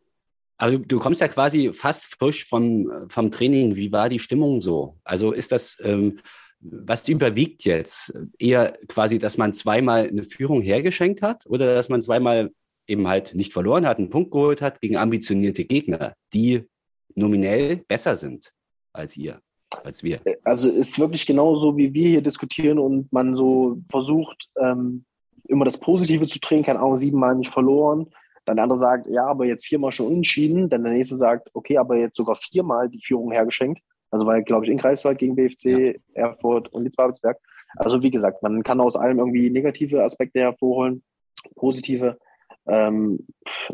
Aber 0.57 0.71
du, 0.71 0.79
du 0.79 0.99
kommst 0.99 1.21
ja 1.21 1.27
quasi 1.27 1.71
fast 1.73 2.05
frisch 2.05 2.45
vom, 2.45 2.91
vom 3.09 3.31
Training. 3.31 3.75
Wie 3.75 3.91
war 3.91 4.09
die 4.09 4.19
Stimmung 4.19 4.61
so? 4.61 4.97
Also 5.03 5.31
ist 5.31 5.51
das, 5.51 5.77
ähm, 5.83 6.19
was 6.59 7.07
überwiegt 7.07 7.63
jetzt? 7.65 8.13
Eher 8.39 8.73
quasi, 8.87 9.19
dass 9.19 9.37
man 9.37 9.53
zweimal 9.53 10.07
eine 10.07 10.23
Führung 10.23 10.61
hergeschenkt 10.61 11.21
hat 11.21 11.45
oder 11.47 11.75
dass 11.75 11.89
man 11.89 12.01
zweimal 12.01 12.51
eben 12.87 13.07
halt 13.07 13.35
nicht 13.35 13.53
verloren 13.53 13.85
hat, 13.85 13.99
einen 13.99 14.09
Punkt 14.09 14.31
geholt 14.31 14.61
hat 14.61 14.81
gegen 14.81 14.97
ambitionierte 14.97 15.65
Gegner, 15.65 16.13
die 16.33 16.63
nominell 17.15 17.77
besser 17.87 18.15
sind 18.15 18.51
als 18.93 19.17
ihr, 19.17 19.41
als 19.83 20.03
wir? 20.03 20.21
also 20.43 20.71
ist 20.71 20.97
wirklich 20.97 21.25
genauso, 21.25 21.77
wie 21.77 21.93
wir 21.93 22.09
hier 22.09 22.21
diskutieren 22.21 22.79
und 22.79 23.11
man 23.11 23.35
so 23.35 23.81
versucht, 23.89 24.49
ähm, 24.59 25.05
immer 25.49 25.65
das 25.65 25.77
Positive 25.77 26.25
zu 26.27 26.39
drehen, 26.39 26.63
keine 26.63 26.79
Ahnung, 26.79 26.97
siebenmal 26.97 27.35
nicht 27.35 27.51
verloren. 27.51 28.07
Dann 28.45 28.55
der 28.55 28.63
andere 28.63 28.79
sagt, 28.79 29.07
ja, 29.07 29.25
aber 29.25 29.45
jetzt 29.45 29.65
viermal 29.65 29.91
schon 29.91 30.07
unentschieden. 30.07 30.69
Dann 30.69 30.83
der 30.83 30.93
nächste 30.93 31.15
sagt, 31.15 31.49
okay, 31.53 31.77
aber 31.77 31.97
jetzt 31.97 32.15
sogar 32.15 32.35
viermal 32.35 32.89
die 32.89 33.01
Führung 33.03 33.31
hergeschenkt. 33.31 33.81
Also 34.09 34.25
war, 34.25 34.41
glaube 34.41 34.65
ich, 34.65 34.71
in 34.71 34.77
Greifswald 34.77 35.19
gegen 35.19 35.35
BFC, 35.35 35.99
Erfurt 36.13 36.71
und 36.73 36.83
Litzbabelsberg. 36.83 37.37
Also 37.75 38.01
wie 38.01 38.11
gesagt, 38.11 38.41
man 38.43 38.63
kann 38.63 38.79
aus 38.79 38.95
allem 38.95 39.19
irgendwie 39.19 39.49
negative 39.49 40.03
Aspekte 40.03 40.39
hervorholen, 40.39 41.03
positive. 41.55 42.17
Ähm, 42.67 43.27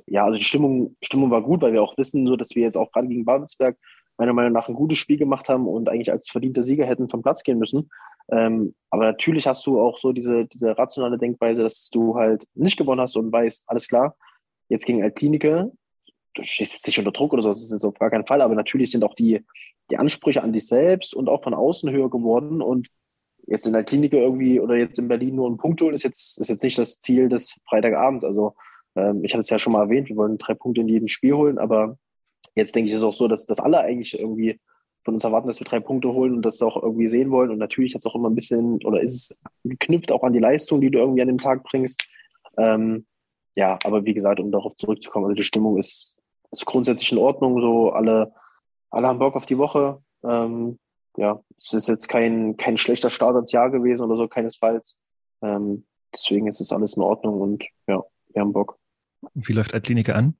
ja, 0.08 0.26
also 0.26 0.40
die 0.40 0.46
Stimmung, 0.46 0.96
Stimmung 1.04 1.30
war 1.30 1.44
gut, 1.44 1.62
weil 1.62 1.74
wir 1.74 1.84
auch 1.84 1.98
wissen, 1.98 2.26
so 2.26 2.36
dass 2.36 2.56
wir 2.56 2.64
jetzt 2.64 2.78
auch 2.78 2.92
gerade 2.92 3.08
gegen 3.08 3.26
Babelsberg 3.26 3.78
meiner 4.18 4.34
Meinung 4.34 4.54
nach 4.54 4.70
ein 4.70 4.76
gutes 4.76 4.98
Spiel 4.98 5.18
gemacht 5.18 5.50
haben 5.50 5.68
und 5.68 5.90
eigentlich 5.90 6.12
als 6.12 6.30
verdienter 6.30 6.64
Sieger 6.64 6.86
hätten 6.86 7.10
vom 7.10 7.22
Platz 7.22 7.44
gehen 7.44 7.58
müssen. 7.60 7.90
Ähm, 8.32 8.74
aber 8.90 9.06
natürlich 9.06 9.48
hast 9.48 9.66
du 9.66 9.80
auch 9.80 9.98
so 9.98 10.12
diese, 10.12 10.46
diese 10.46 10.78
rationale 10.78 11.18
Denkweise, 11.18 11.62
dass 11.62 11.90
du 11.90 12.16
halt 12.16 12.46
nicht 12.54 12.78
gewonnen 12.78 13.02
hast 13.02 13.18
und 13.18 13.32
weißt, 13.32 13.64
alles 13.68 13.88
klar, 13.88 14.16
jetzt 14.70 14.86
gegen 14.86 15.04
Altklinike, 15.04 15.72
du 16.36 16.44
stehst 16.44 16.74
jetzt 16.74 16.88
nicht 16.88 17.00
unter 17.00 17.12
Druck 17.12 17.34
oder 17.34 17.44
so, 17.44 17.50
das 17.50 17.64
ist 17.64 17.74
jetzt 17.74 17.86
auf 17.86 17.98
gar 18.00 18.10
keinen 18.10 18.26
Fall, 18.26 18.42
aber 18.42 18.56
natürlich 18.56 18.92
sind 18.92 19.04
auch 19.04 19.16
die, 19.16 19.44
die 19.92 19.98
Ansprüche 19.98 20.42
an 20.42 20.54
dich 20.54 20.68
selbst 20.68 21.14
und 21.14 21.30
auch 21.30 21.44
von 21.44 21.54
außen 21.54 21.92
höher 21.92 22.10
geworden 22.10 22.62
und 22.62 22.88
jetzt 23.48 23.66
in 23.66 23.74
der 23.74 23.86
irgendwie 23.92 24.60
oder 24.60 24.76
jetzt 24.76 25.00
in 25.00 25.08
Berlin 25.08 25.36
nur 25.36 25.48
einen 25.48 25.58
Punkt 25.58 25.82
holen, 25.82 25.94
ist 25.94 26.04
jetzt, 26.04 26.40
ist 26.40 26.50
jetzt 26.50 26.64
nicht 26.64 26.78
das 26.78 27.00
Ziel 27.00 27.30
des 27.30 27.60
Freitagabends. 27.68 28.24
Also 28.24 28.56
ähm, 28.96 29.24
ich 29.24 29.34
hatte 29.34 29.42
es 29.42 29.50
ja 29.50 29.60
schon 29.60 29.74
mal 29.74 29.84
erwähnt, 29.84 30.10
wir 30.10 30.16
wollen 30.16 30.38
drei 30.38 30.54
Punkte 30.54 30.82
in 30.82 30.88
jedem 30.88 31.08
Spiel 31.08 31.34
holen, 31.34 31.58
aber 31.58 31.98
jetzt 32.56 32.76
denke 32.76 32.90
ich, 32.90 32.96
ist 32.96 33.04
auch 33.04 33.14
so, 33.14 33.28
dass, 33.28 33.46
dass 33.46 33.60
alle 33.60 33.80
eigentlich 33.80 34.18
irgendwie 34.18 34.60
von 35.04 35.16
uns 35.16 35.24
erwarten, 35.24 35.48
dass 35.48 35.60
wir 35.60 35.66
drei 35.66 35.80
Punkte 35.80 36.10
holen 36.14 36.36
und 36.36 36.42
das 36.44 36.62
auch 36.62 36.82
irgendwie 36.82 37.08
sehen 37.08 37.32
wollen. 37.32 37.52
Und 37.52 37.58
natürlich 37.58 37.94
hat 37.94 38.00
es 38.00 38.06
auch 38.06 38.16
immer 38.16 38.30
ein 38.30 38.36
bisschen, 38.36 38.84
oder 38.86 39.02
ist 39.02 39.16
es 39.16 39.42
geknüpft 39.64 40.12
auch 40.12 40.24
an 40.24 40.34
die 40.34 40.40
Leistung, 40.40 40.82
die 40.82 40.90
du 40.90 41.00
irgendwie 41.00 41.22
an 41.22 41.28
dem 41.28 41.38
Tag 41.38 41.64
bringst. 41.64 42.06
Ähm, 42.58 43.06
ja, 43.56 43.78
aber 43.84 44.06
wie 44.06 44.14
gesagt, 44.14 44.40
um 44.40 44.52
darauf 44.52 44.76
zurückzukommen, 44.76 45.26
also 45.26 45.36
die 45.36 45.44
Stimmung 45.44 45.78
ist, 45.78 46.16
ist 46.52 46.66
grundsätzlich 46.66 47.12
in 47.12 47.18
Ordnung. 47.18 47.60
So 47.60 47.92
alle, 47.92 48.34
alle 48.90 49.08
haben 49.08 49.20
Bock 49.20 49.36
auf 49.36 49.46
die 49.46 49.58
Woche. 49.58 50.02
Ähm, 50.24 50.80
ja, 51.18 51.42
es 51.60 51.74
ist 51.74 51.88
jetzt 51.88 52.08
kein, 52.08 52.58
kein 52.58 52.78
schlechter 52.78 53.10
Start 53.10 53.38
ins 53.38 53.52
Jahr 53.52 53.70
gewesen 53.70 54.04
oder 54.04 54.18
so, 54.18 54.28
keinesfalls. 54.28 54.98
Ähm, 55.42 55.86
deswegen 56.14 56.48
ist 56.48 56.62
es 56.62 56.72
alles 56.72 56.96
in 56.96 57.04
Ordnung 57.04 57.42
und 57.42 57.64
ja, 57.88 58.02
wir 58.34 58.42
haben 58.42 58.54
Bock. 58.54 58.80
Wie 59.34 59.54
läuft 59.54 59.74
Altklinike 59.74 60.16
an? 60.16 60.36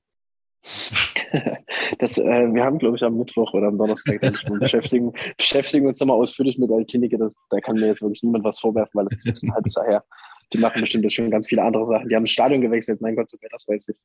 Das, 1.98 2.18
äh, 2.18 2.52
wir 2.52 2.64
haben, 2.64 2.78
glaube 2.78 2.96
ich, 2.96 3.02
am 3.02 3.16
Mittwoch 3.16 3.52
oder 3.54 3.68
am 3.68 3.78
Donnerstag 3.78 4.20
beschäftigen, 4.60 5.12
beschäftigen 5.36 5.86
uns 5.86 6.00
nochmal 6.00 6.16
ausführlich 6.16 6.58
mit 6.58 6.70
der 6.70 6.84
Klinik. 6.84 7.16
Das, 7.18 7.36
da 7.50 7.60
kann 7.60 7.76
mir 7.76 7.86
jetzt 7.86 8.02
wirklich 8.02 8.22
niemand 8.22 8.44
was 8.44 8.58
vorwerfen, 8.58 8.92
weil 8.94 9.04
das 9.04 9.18
ist 9.18 9.26
jetzt 9.26 9.42
ein 9.42 9.54
halbes 9.54 9.74
Jahr 9.74 9.86
her. 9.86 10.04
Die 10.52 10.58
machen 10.58 10.80
bestimmt 10.80 11.04
jetzt 11.04 11.14
schon 11.14 11.30
ganz 11.30 11.48
viele 11.48 11.62
andere 11.62 11.84
Sachen. 11.84 12.08
Die 12.08 12.14
haben 12.14 12.24
das 12.24 12.30
Stadion 12.30 12.60
gewechselt. 12.60 13.00
Mein 13.00 13.16
Gott, 13.16 13.30
so 13.30 13.38
wer 13.40 13.48
das 13.50 13.66
weiß 13.66 13.88
ich. 13.88 13.96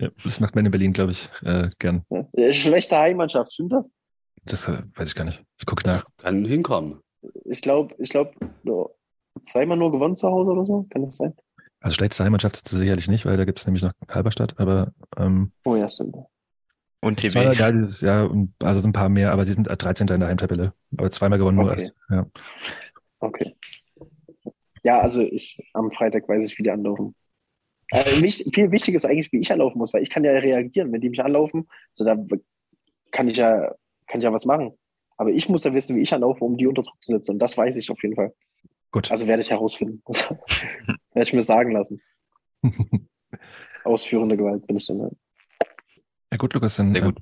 Ja, 0.00 0.08
das 0.22 0.40
macht 0.40 0.54
man 0.54 0.64
in 0.64 0.70
Berlin, 0.70 0.92
glaube 0.92 1.12
ich, 1.12 1.28
äh, 1.44 1.70
gern. 1.78 2.04
Ja. 2.10 2.52
Schlechte 2.52 2.98
Heimmannschaft, 2.98 3.52
stimmt 3.52 3.72
das? 3.72 3.90
Das 4.44 4.68
äh, 4.68 4.82
weiß 4.94 5.08
ich 5.08 5.14
gar 5.14 5.24
nicht. 5.24 5.42
Ich 5.58 5.66
gucke 5.66 5.86
nach. 5.86 6.04
Kann 6.18 6.44
hinkommen. 6.44 7.00
Ich 7.44 7.60
glaube, 7.60 7.94
ich 7.98 8.08
glaube, 8.08 8.32
zweimal 9.42 9.76
nur 9.76 9.92
gewonnen 9.92 10.16
zu 10.16 10.28
Hause 10.28 10.50
oder 10.50 10.64
so. 10.64 10.86
Kann 10.90 11.04
das 11.04 11.16
sein? 11.16 11.34
Also 11.80 11.94
schlechteste 11.94 12.24
es 12.24 12.70
sicherlich 12.70 13.08
nicht, 13.08 13.24
weil 13.24 13.36
da 13.36 13.44
gibt 13.44 13.58
es 13.58 13.66
nämlich 13.66 13.82
noch 13.82 13.92
Halberstadt, 14.08 14.58
aber 14.58 14.92
ähm, 15.16 15.52
Oh 15.64 15.76
ja, 15.76 15.90
stimmt. 15.90 16.16
Und 17.00 17.20
TB. 17.20 17.30
zweimal 17.30 17.56
geil 17.56 17.72
dieses 17.72 18.00
Jahr, 18.02 18.30
also 18.62 18.86
ein 18.86 18.92
paar 18.92 19.08
mehr, 19.08 19.32
aber 19.32 19.46
sie 19.46 19.54
sind 19.54 19.64
13. 19.64 20.08
in 20.08 20.20
der 20.20 20.28
Heimtabelle. 20.28 20.74
Aber 20.96 21.10
zweimal 21.10 21.38
gewonnen 21.38 21.56
nur 21.56 21.70
Okay. 21.70 21.80
erst. 21.82 21.94
Ja. 22.10 22.26
Okay. 23.20 23.56
Ja, 24.82 25.00
also 25.00 25.20
ich 25.20 25.58
am 25.74 25.90
Freitag 25.92 26.28
weiß 26.28 26.44
ich, 26.44 26.58
wie 26.58 26.62
die 26.62 26.70
anlaufen. 26.70 27.14
Äh, 27.90 28.20
wichtig, 28.22 28.54
viel 28.54 28.70
wichtiger 28.70 28.96
ist 28.96 29.04
eigentlich, 29.04 29.32
wie 29.32 29.40
ich 29.40 29.50
anlaufen 29.52 29.78
muss, 29.78 29.92
weil 29.92 30.02
ich 30.02 30.10
kann 30.10 30.24
ja 30.24 30.32
reagieren, 30.32 30.92
wenn 30.92 31.00
die 31.00 31.10
mich 31.10 31.22
anlaufen, 31.22 31.68
so 31.94 32.04
da 32.04 32.16
kann 33.10 33.28
ich 33.28 33.36
ja, 33.38 33.74
kann 34.06 34.20
ich 34.20 34.24
ja 34.24 34.32
was 34.32 34.46
machen. 34.46 34.72
Aber 35.16 35.30
ich 35.30 35.48
muss 35.48 35.64
ja 35.64 35.74
wissen, 35.74 35.96
wie 35.96 36.00
ich 36.02 36.14
anlaufe, 36.14 36.44
um 36.44 36.56
die 36.56 36.66
unter 36.66 36.82
Druck 36.82 37.02
zu 37.02 37.12
setzen. 37.12 37.32
Und 37.32 37.38
das 37.40 37.56
weiß 37.58 37.76
ich 37.76 37.90
auf 37.90 38.02
jeden 38.02 38.14
Fall. 38.14 38.32
Gut. 38.90 39.10
Also 39.10 39.26
werde 39.26 39.42
ich 39.42 39.50
herausfinden. 39.50 40.02
werde 40.08 41.28
ich 41.28 41.32
mir 41.32 41.42
sagen 41.42 41.72
lassen. 41.72 42.00
Ausführende 43.84 44.36
Gewalt 44.36 44.66
bin 44.66 44.76
ich 44.76 44.86
dann. 44.86 45.10
Ja. 46.30 46.36
gut, 46.36 46.54
Lukas, 46.54 46.76
dann 46.76 46.92
Sehr 46.92 47.02
gut. 47.02 47.18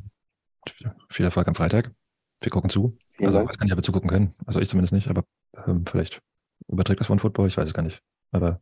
äh, 0.83 0.89
viel 1.11 1.25
Erfolg 1.25 1.49
am 1.49 1.55
Freitag. 1.55 1.93
Wir 2.41 2.51
gucken 2.51 2.71
zu. 2.71 2.97
Vielen 3.13 3.29
also 3.29 3.39
Dank. 3.39 3.53
ich 3.53 3.61
nicht, 3.61 3.73
ob 3.73 3.79
wir 3.79 3.83
zugucken 3.83 4.09
können. 4.09 4.35
Also 4.47 4.61
ich 4.61 4.69
zumindest 4.69 4.93
nicht, 4.93 5.09
aber 5.09 5.25
ähm, 5.67 5.85
vielleicht 5.87 6.23
überträgt 6.69 7.01
das 7.01 7.09
von 7.09 7.19
Football, 7.19 7.49
ich 7.49 7.57
weiß 7.57 7.69
es 7.69 7.75
gar 7.75 7.83
nicht. 7.83 8.01
Aber 8.31 8.61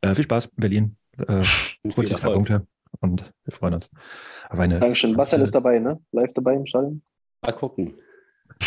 äh, 0.00 0.14
viel 0.14 0.24
Spaß, 0.24 0.48
Berlin. 0.56 0.96
Äh, 1.18 1.44
Und 1.82 1.94
viel 1.94 2.10
Erfolg. 2.10 2.34
Punkte 2.34 2.66
und 3.00 3.32
wir 3.44 3.52
freuen 3.52 3.74
uns. 3.74 3.90
Aber 4.48 4.62
eine, 4.62 4.80
Dankeschön. 4.80 5.16
Bastian 5.16 5.42
ist 5.42 5.54
dabei, 5.54 5.78
ne? 5.78 6.00
Live 6.12 6.32
dabei 6.34 6.54
im 6.54 6.66
Stadion. 6.66 7.02
Mal 7.42 7.52
gucken. 7.52 7.94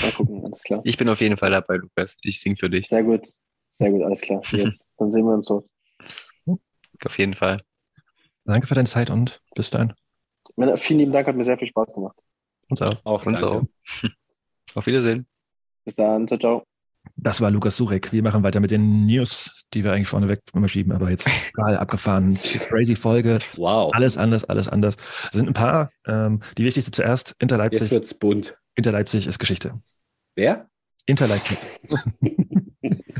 Mal 0.02 0.12
gucken, 0.12 0.46
alles 0.46 0.64
klar. 0.64 0.82
Ich 0.84 0.98
bin 0.98 1.10
auf 1.10 1.22
jeden 1.22 1.38
Fall 1.38 1.52
dabei, 1.52 1.76
Lukas. 1.76 2.18
Ich 2.22 2.40
sing 2.40 2.56
für 2.56 2.70
dich. 2.70 2.88
Sehr 2.88 3.04
gut. 3.04 3.28
Sehr 3.74 3.92
gut, 3.92 4.04
alles 4.04 4.22
klar. 4.22 4.42
Jetzt. 4.52 4.84
Dann 4.98 5.12
sehen 5.12 5.26
wir 5.26 5.34
uns 5.34 5.46
dort. 5.46 5.68
Auf 7.06 7.18
jeden 7.18 7.34
Fall. 7.34 7.62
danke 8.46 8.68
für 8.68 8.76
deine 8.76 8.88
Zeit 8.88 9.10
und 9.10 9.42
bis 9.56 9.70
dann. 9.72 9.94
Männer, 10.56 10.78
Vielen 10.78 11.00
lieben 11.00 11.12
Dank, 11.12 11.28
hat 11.28 11.36
mir 11.36 11.46
sehr 11.46 11.58
viel 11.58 11.68
Spaß 11.68 11.94
gemacht. 11.94 12.18
Uns 12.70 12.82
auch. 12.82 12.96
Auch 13.04 13.26
Uns 13.26 13.42
danke. 13.42 13.58
auch. 13.58 14.10
Auf 14.76 14.86
Wiedersehen. 14.86 15.28
Bis 15.86 15.96
dann, 15.96 16.28
ciao, 16.28 16.40
ciao. 16.40 16.64
Das 17.16 17.42
war 17.42 17.52
Lukas 17.52 17.76
Surek. 17.76 18.12
Wir 18.14 18.24
machen 18.24 18.44
weiter 18.44 18.60
mit 18.60 18.72
den 18.72 19.06
News, 19.06 19.66
die 19.74 19.84
wir 19.84 19.92
eigentlich 19.92 20.08
vorneweg 20.08 20.40
immer 20.54 20.68
schieben, 20.70 20.94
aber 20.94 21.10
jetzt 21.10 21.28
total 21.56 21.78
abgefahren. 21.78 22.36
Crazy 22.36 22.96
Folge. 22.96 23.40
Wow. 23.58 23.94
Alles 23.94 24.18
anders, 24.18 24.46
alles 24.46 24.70
anders. 24.70 24.96
Es 25.26 25.32
sind 25.34 25.48
ein 25.48 25.54
paar. 25.54 25.92
Ähm, 26.08 26.40
die 26.58 26.64
wichtigste 26.64 26.92
zuerst. 26.92 27.36
Inter 27.40 27.58
Jetzt 27.58 27.74
Leipzig. 27.74 27.92
wird's 27.92 28.14
bunt. 28.14 28.58
Inter 28.76 28.94
Leipzig 28.94 29.28
ist 29.28 29.38
Geschichte. 29.38 29.80
Wer? 30.36 30.70
Inter 31.06 31.28
Leipzig. 31.28 31.58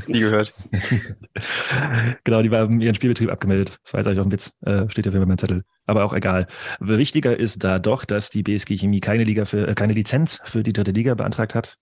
Nie 0.06 0.20
gehört. 0.20 0.54
genau, 2.24 2.42
die 2.42 2.50
haben 2.50 2.80
ihren 2.80 2.94
Spielbetrieb 2.94 3.30
abgemeldet. 3.30 3.78
Das 3.82 3.92
war 3.92 4.00
jetzt 4.00 4.06
eigentlich 4.06 4.20
auch 4.20 4.24
ein 4.24 4.32
Witz. 4.32 4.52
Äh, 4.62 4.88
steht 4.88 5.06
ja 5.06 5.10
auf 5.10 5.14
jeden 5.14 5.22
Fall 5.22 5.26
mein 5.26 5.38
Zettel. 5.38 5.64
Aber 5.86 6.04
auch 6.04 6.12
egal. 6.12 6.46
Wichtiger 6.80 7.38
ist 7.38 7.64
da 7.64 7.78
doch, 7.78 8.04
dass 8.04 8.30
die 8.30 8.42
BSG 8.42 8.76
Chemie 8.76 9.00
keine 9.00 9.24
Liga 9.24 9.44
für, 9.44 9.68
äh, 9.68 9.74
keine 9.74 9.92
Lizenz 9.92 10.40
für 10.44 10.62
die 10.62 10.72
dritte 10.72 10.92
Liga 10.92 11.14
beantragt 11.14 11.54
hat. 11.54 11.76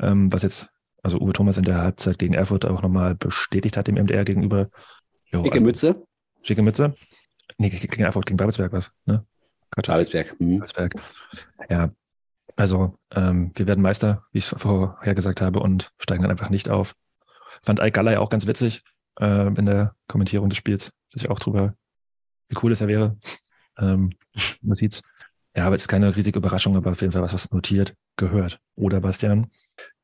Ähm, 0.00 0.32
was 0.32 0.42
jetzt, 0.42 0.68
also 1.02 1.18
Uwe 1.20 1.32
Thomas 1.32 1.56
in 1.56 1.64
der 1.64 1.78
Halbzeit 1.78 2.18
gegen 2.18 2.34
Erfurt 2.34 2.64
auch 2.64 2.82
nochmal 2.82 3.14
bestätigt 3.14 3.76
hat 3.76 3.86
dem 3.86 3.96
MDR 3.96 4.24
gegenüber. 4.24 4.68
Jo, 5.26 5.42
Dicke 5.42 5.54
also, 5.54 5.66
Mütze? 5.66 6.02
Schicke 6.42 6.62
Mütze. 6.62 6.94
Nee, 7.58 7.68
gegen 7.68 8.02
Erfurt, 8.02 8.26
gegen 8.26 8.36
Babelsberg 8.36 8.72
was, 8.72 8.92
ne? 9.06 9.24
Babelsberg. 9.76 10.38
Mhm. 10.40 10.58
Babelsberg. 10.58 10.94
Ja. 11.68 11.90
Also, 12.56 12.98
ähm, 13.12 13.50
wir 13.56 13.66
werden 13.66 13.82
Meister, 13.82 14.24
wie 14.30 14.38
ich 14.38 14.44
es 14.44 14.54
vorher 14.56 15.14
gesagt 15.14 15.40
habe, 15.40 15.58
und 15.58 15.92
steigen 15.98 16.22
dann 16.22 16.30
einfach 16.30 16.50
nicht 16.50 16.68
auf. 16.68 16.94
Fand 17.62 17.80
Ike 17.80 17.92
Galley 17.92 18.16
auch 18.16 18.30
ganz 18.30 18.46
witzig 18.46 18.82
äh, 19.20 19.46
in 19.46 19.66
der 19.66 19.94
Kommentierung 20.08 20.48
des 20.48 20.58
Spiels, 20.58 20.92
dass 21.12 21.22
ich 21.22 21.30
auch 21.30 21.38
drüber, 21.38 21.74
wie 22.48 22.56
cool 22.62 22.72
es 22.72 22.80
er 22.80 22.88
wäre. 22.88 23.16
Ähm, 23.78 24.10
Notiz. 24.62 25.02
Ja, 25.56 25.66
aber 25.66 25.76
es 25.76 25.82
ist 25.82 25.88
keine 25.88 26.14
riesige 26.16 26.38
Überraschung, 26.38 26.76
aber 26.76 26.90
auf 26.90 27.00
jeden 27.00 27.12
Fall 27.12 27.22
was, 27.22 27.32
was 27.32 27.52
notiert 27.52 27.94
gehört. 28.16 28.58
Oder 28.74 29.00
Bastian? 29.00 29.50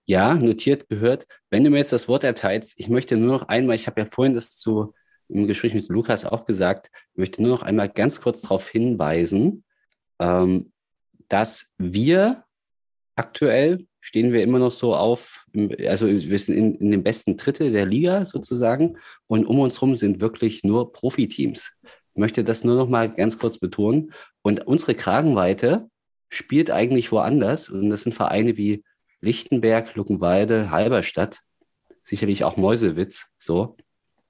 Ja, 0.07 0.35
notiert 0.35 0.89
gehört. 0.89 1.27
Wenn 1.51 1.65
du 1.65 1.71
mir 1.71 1.79
jetzt 1.79 1.93
das 1.93 2.09
Wort 2.09 2.25
erteilst, 2.25 2.79
ich 2.79 2.89
möchte 2.89 3.17
nur 3.17 3.33
noch 3.33 3.49
einmal, 3.49 3.77
ich 3.77 3.87
habe 3.87 4.01
ja 4.01 4.07
vorhin 4.07 4.35
das 4.35 4.51
zu 4.51 4.95
im 5.31 5.47
Gespräch 5.47 5.75
mit 5.75 5.89
Lukas 5.89 6.25
auch 6.25 6.45
gesagt, 6.45 6.91
ich 7.13 7.19
möchte 7.19 7.43
nur 7.43 7.53
noch 7.53 7.63
einmal 7.63 7.89
ganz 7.89 8.21
kurz 8.21 8.43
darauf 8.43 8.69
hinweisen, 8.69 9.65
ähm, 10.19 10.73
dass 11.29 11.73
wir 11.79 12.45
aktuell 13.15 13.87
stehen 14.01 14.33
wir 14.33 14.43
immer 14.43 14.59
noch 14.59 14.73
so 14.73 14.95
auf, 14.95 15.47
also 15.87 16.09
wir 16.09 16.39
sind 16.39 16.57
in, 16.57 16.75
in 16.77 16.91
dem 16.91 17.03
besten 17.03 17.37
Drittel 17.37 17.73
der 17.73 17.87
Liga 17.87 18.25
sozusagen 18.25 18.97
und 19.27 19.45
um 19.45 19.59
uns 19.61 19.77
herum 19.81 19.97
sind 19.97 20.21
wirklich 20.21 20.65
nur 20.65 20.93
Profiteams. 20.93 21.73
Ich 21.85 22.19
möchte 22.19 22.45
das 22.45 22.65
nur 22.65 22.77
noch 22.77 22.89
mal 22.89 23.13
ganz 23.13 23.39
kurz 23.39 23.59
betonen. 23.59 24.13
Und 24.43 24.67
unsere 24.67 24.95
Kragenweite 24.95 25.89
spielt 26.29 26.71
eigentlich 26.71 27.13
woanders 27.13 27.69
und 27.69 27.91
das 27.91 28.03
sind 28.03 28.15
Vereine 28.15 28.57
wie 28.57 28.85
Lichtenberg, 29.21 29.95
Luckenwalde, 29.95 30.71
Halberstadt, 30.71 31.41
sicherlich 32.03 32.45
auch 32.45 32.57
Meuselwitz, 32.57 33.29
so. 33.39 33.77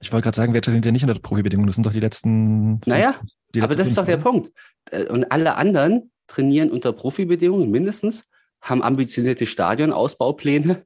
Ich 0.01 0.11
wollte 0.11 0.25
gerade 0.25 0.35
sagen, 0.35 0.53
wer 0.53 0.61
trainiert 0.61 0.85
ja 0.85 0.91
nicht 0.91 1.03
unter 1.03 1.19
Profibedingungen? 1.19 1.67
Das 1.67 1.75
sind 1.75 1.85
doch 1.85 1.93
die 1.93 1.99
letzten. 1.99 2.81
Naja, 2.85 3.19
die 3.53 3.61
aber 3.61 3.69
letzten 3.69 3.77
das 3.77 3.87
ist 3.89 3.97
doch 3.97 4.05
der? 4.05 4.17
Punkt. 4.17 4.51
Äh, 4.89 5.05
Und 5.05 5.31
alle 5.31 5.55
anderen 5.55 6.11
trainieren 6.27 6.71
unter 6.71 6.91
Profibedingungen 6.91 7.69
mindestens, 7.69 8.27
haben 8.61 8.83
ambitionierte 8.83 9.45
Stadionausbaupläne. 9.45 10.85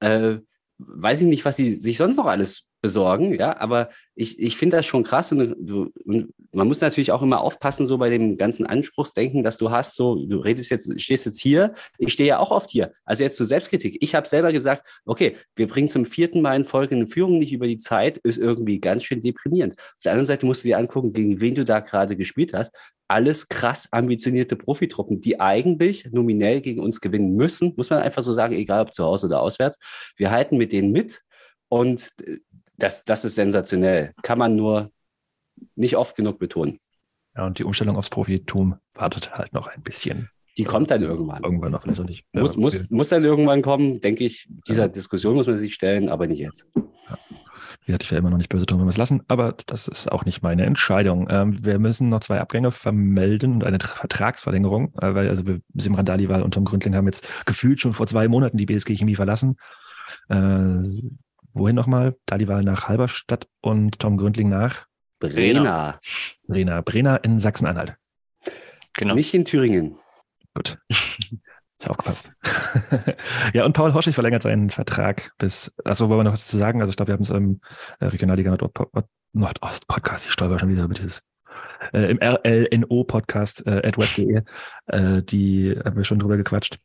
Äh, 0.00 0.36
weiß 0.78 1.22
ich 1.22 1.26
nicht, 1.26 1.44
was 1.44 1.56
sie 1.56 1.74
sich 1.74 1.96
sonst 1.96 2.16
noch 2.16 2.26
alles 2.26 2.64
besorgen, 2.86 3.34
ja, 3.34 3.58
aber 3.58 3.90
ich, 4.14 4.38
ich 4.38 4.56
finde 4.56 4.76
das 4.76 4.86
schon 4.86 5.02
krass 5.02 5.32
und, 5.32 5.56
du, 5.58 5.90
und 6.04 6.32
man 6.52 6.68
muss 6.68 6.80
natürlich 6.80 7.10
auch 7.10 7.20
immer 7.20 7.40
aufpassen, 7.40 7.84
so 7.84 7.98
bei 7.98 8.10
dem 8.10 8.36
ganzen 8.36 8.64
Anspruchsdenken, 8.64 9.42
dass 9.42 9.58
du 9.58 9.72
hast, 9.72 9.96
so, 9.96 10.24
du 10.24 10.38
redest 10.38 10.70
jetzt, 10.70 11.00
stehst 11.00 11.26
jetzt 11.26 11.40
hier, 11.40 11.74
ich 11.98 12.12
stehe 12.12 12.28
ja 12.28 12.38
auch 12.38 12.52
oft 12.52 12.70
hier. 12.70 12.92
Also 13.04 13.24
jetzt 13.24 13.36
zur 13.36 13.46
Selbstkritik. 13.46 13.98
Ich 14.00 14.14
habe 14.14 14.28
selber 14.28 14.52
gesagt, 14.52 14.86
okay, 15.04 15.36
wir 15.56 15.66
bringen 15.66 15.88
zum 15.88 16.06
vierten 16.06 16.42
Mal 16.42 16.54
in 16.54 16.64
Folge 16.64 16.94
eine 16.94 17.08
Führung 17.08 17.38
nicht 17.38 17.52
über 17.52 17.66
die 17.66 17.78
Zeit, 17.78 18.18
ist 18.18 18.38
irgendwie 18.38 18.78
ganz 18.78 19.02
schön 19.02 19.20
deprimierend. 19.20 19.74
Auf 19.76 20.02
der 20.04 20.12
anderen 20.12 20.26
Seite 20.26 20.46
musst 20.46 20.62
du 20.62 20.68
dir 20.68 20.78
angucken, 20.78 21.12
gegen 21.12 21.40
wen 21.40 21.56
du 21.56 21.64
da 21.64 21.80
gerade 21.80 22.16
gespielt 22.16 22.54
hast. 22.54 22.70
Alles 23.08 23.48
krass 23.48 23.88
ambitionierte 23.90 24.54
Profitruppen, 24.54 25.20
die 25.20 25.40
eigentlich 25.40 26.08
nominell 26.12 26.60
gegen 26.60 26.80
uns 26.80 27.00
gewinnen 27.00 27.34
müssen, 27.34 27.74
muss 27.76 27.90
man 27.90 27.98
einfach 27.98 28.22
so 28.22 28.32
sagen, 28.32 28.54
egal 28.54 28.82
ob 28.82 28.92
zu 28.92 29.02
Hause 29.02 29.26
oder 29.26 29.40
auswärts. 29.40 29.78
Wir 30.16 30.30
halten 30.30 30.56
mit 30.56 30.72
denen 30.72 30.92
mit 30.92 31.22
und 31.68 32.10
äh, 32.24 32.38
das, 32.78 33.04
das 33.04 33.24
ist 33.24 33.34
sensationell. 33.34 34.12
Kann 34.22 34.38
man 34.38 34.56
nur 34.56 34.90
nicht 35.74 35.96
oft 35.96 36.16
genug 36.16 36.38
betonen. 36.38 36.78
Ja, 37.36 37.46
und 37.46 37.58
die 37.58 37.64
Umstellung 37.64 37.96
aufs 37.96 38.10
Profitum 38.10 38.76
wartet 38.94 39.32
halt 39.36 39.52
noch 39.52 39.66
ein 39.66 39.82
bisschen. 39.82 40.30
Die 40.58 40.64
kommt 40.64 40.90
dann 40.90 41.02
irgendwann. 41.02 41.42
Irgendwann 41.42 41.72
noch, 41.72 41.82
vielleicht 41.82 42.00
auch 42.00 42.04
nicht. 42.06 42.24
Muss, 42.32 42.54
Ja, 42.54 42.60
muss, 42.60 42.88
muss 42.90 43.08
dann 43.10 43.24
irgendwann 43.24 43.60
kommen, 43.60 44.00
denke 44.00 44.24
ich. 44.24 44.48
Dieser 44.66 44.84
Ja. 44.84 44.88
Diskussion 44.88 45.34
muss 45.34 45.46
man 45.46 45.56
sich 45.58 45.74
stellen, 45.74 46.08
aber 46.08 46.26
nicht 46.26 46.38
jetzt. 46.38 46.66
Wie 47.84 47.92
hatte 47.92 48.04
ich 48.04 48.10
ja 48.10 48.18
immer 48.18 48.30
noch 48.30 48.38
nicht 48.38 48.48
böse 48.48 48.64
tun, 48.66 48.78
wenn 48.78 48.86
wir 48.86 48.90
es 48.90 48.96
lassen, 48.96 49.22
aber 49.28 49.54
das 49.66 49.86
ist 49.86 50.10
auch 50.10 50.24
nicht 50.24 50.42
meine 50.42 50.64
Entscheidung. 50.64 51.28
Ähm, 51.30 51.62
wir 51.64 51.78
müssen 51.78 52.08
noch 52.08 52.20
zwei 52.20 52.40
Abgänge 52.40 52.72
vermelden 52.72 53.52
und 53.54 53.64
eine 53.64 53.76
Tra- 53.78 53.96
Vertragsverlängerung, 53.96 54.94
äh, 55.00 55.14
weil 55.14 55.28
also 55.28 55.46
wir, 55.46 55.60
Simran 55.74 56.06
Dalival 56.06 56.42
und 56.42 56.54
Tom 56.54 56.64
Gründling 56.64 56.94
haben 56.96 57.06
jetzt 57.06 57.28
gefühlt 57.46 57.78
schon 57.80 57.92
vor 57.92 58.06
zwei 58.06 58.26
Monaten 58.26 58.56
die 58.56 58.66
BSG 58.66 58.96
Chemie 58.96 59.14
verlassen. 59.14 59.56
Äh, 60.28 60.82
wohin 61.56 61.74
nochmal? 61.76 62.16
Dalival 62.26 62.62
nach 62.62 62.88
Halberstadt 62.88 63.48
und 63.60 63.98
Tom 63.98 64.16
Gründling 64.16 64.48
nach 64.48 64.86
Brenner, 65.18 65.98
Brenner. 66.46 66.82
Brenner 66.82 67.24
in 67.24 67.38
Sachsen-Anhalt. 67.38 67.96
Genau. 68.94 69.14
nicht 69.14 69.34
in 69.34 69.44
Thüringen. 69.44 69.98
Gut. 70.54 70.78
Ich 71.78 71.90
aufgepasst. 71.90 72.32
ja, 73.52 73.66
und 73.66 73.74
Paul 73.74 73.92
Horschig 73.92 74.14
verlängert 74.14 74.42
seinen 74.42 74.70
Vertrag 74.70 75.32
bis, 75.36 75.70
also 75.84 76.08
wollen 76.08 76.20
wir 76.20 76.24
noch 76.24 76.32
was 76.32 76.46
zu 76.46 76.56
sagen? 76.56 76.80
Also 76.80 76.88
ich 76.88 76.96
glaube, 76.96 77.08
wir 77.08 77.12
haben 77.12 77.22
es 77.22 77.28
im 77.28 77.60
äh, 78.00 78.06
Regionalliga 78.06 78.50
Nord- 78.50 78.80
Nordost-Podcast, 79.34 80.24
ich 80.24 80.32
stolper 80.32 80.58
schon 80.58 80.70
wieder 80.70 80.84
über 80.84 80.94
dieses, 80.94 81.20
äh, 81.92 82.10
im 82.10 82.18
RLNO-Podcast 82.18 83.66
äh, 83.66 83.86
at 83.86 83.98
web.de, 83.98 84.42
äh, 84.86 85.22
die 85.22 85.78
haben 85.84 85.96
wir 85.96 86.04
schon 86.04 86.18
drüber 86.18 86.38
gequatscht. 86.38 86.78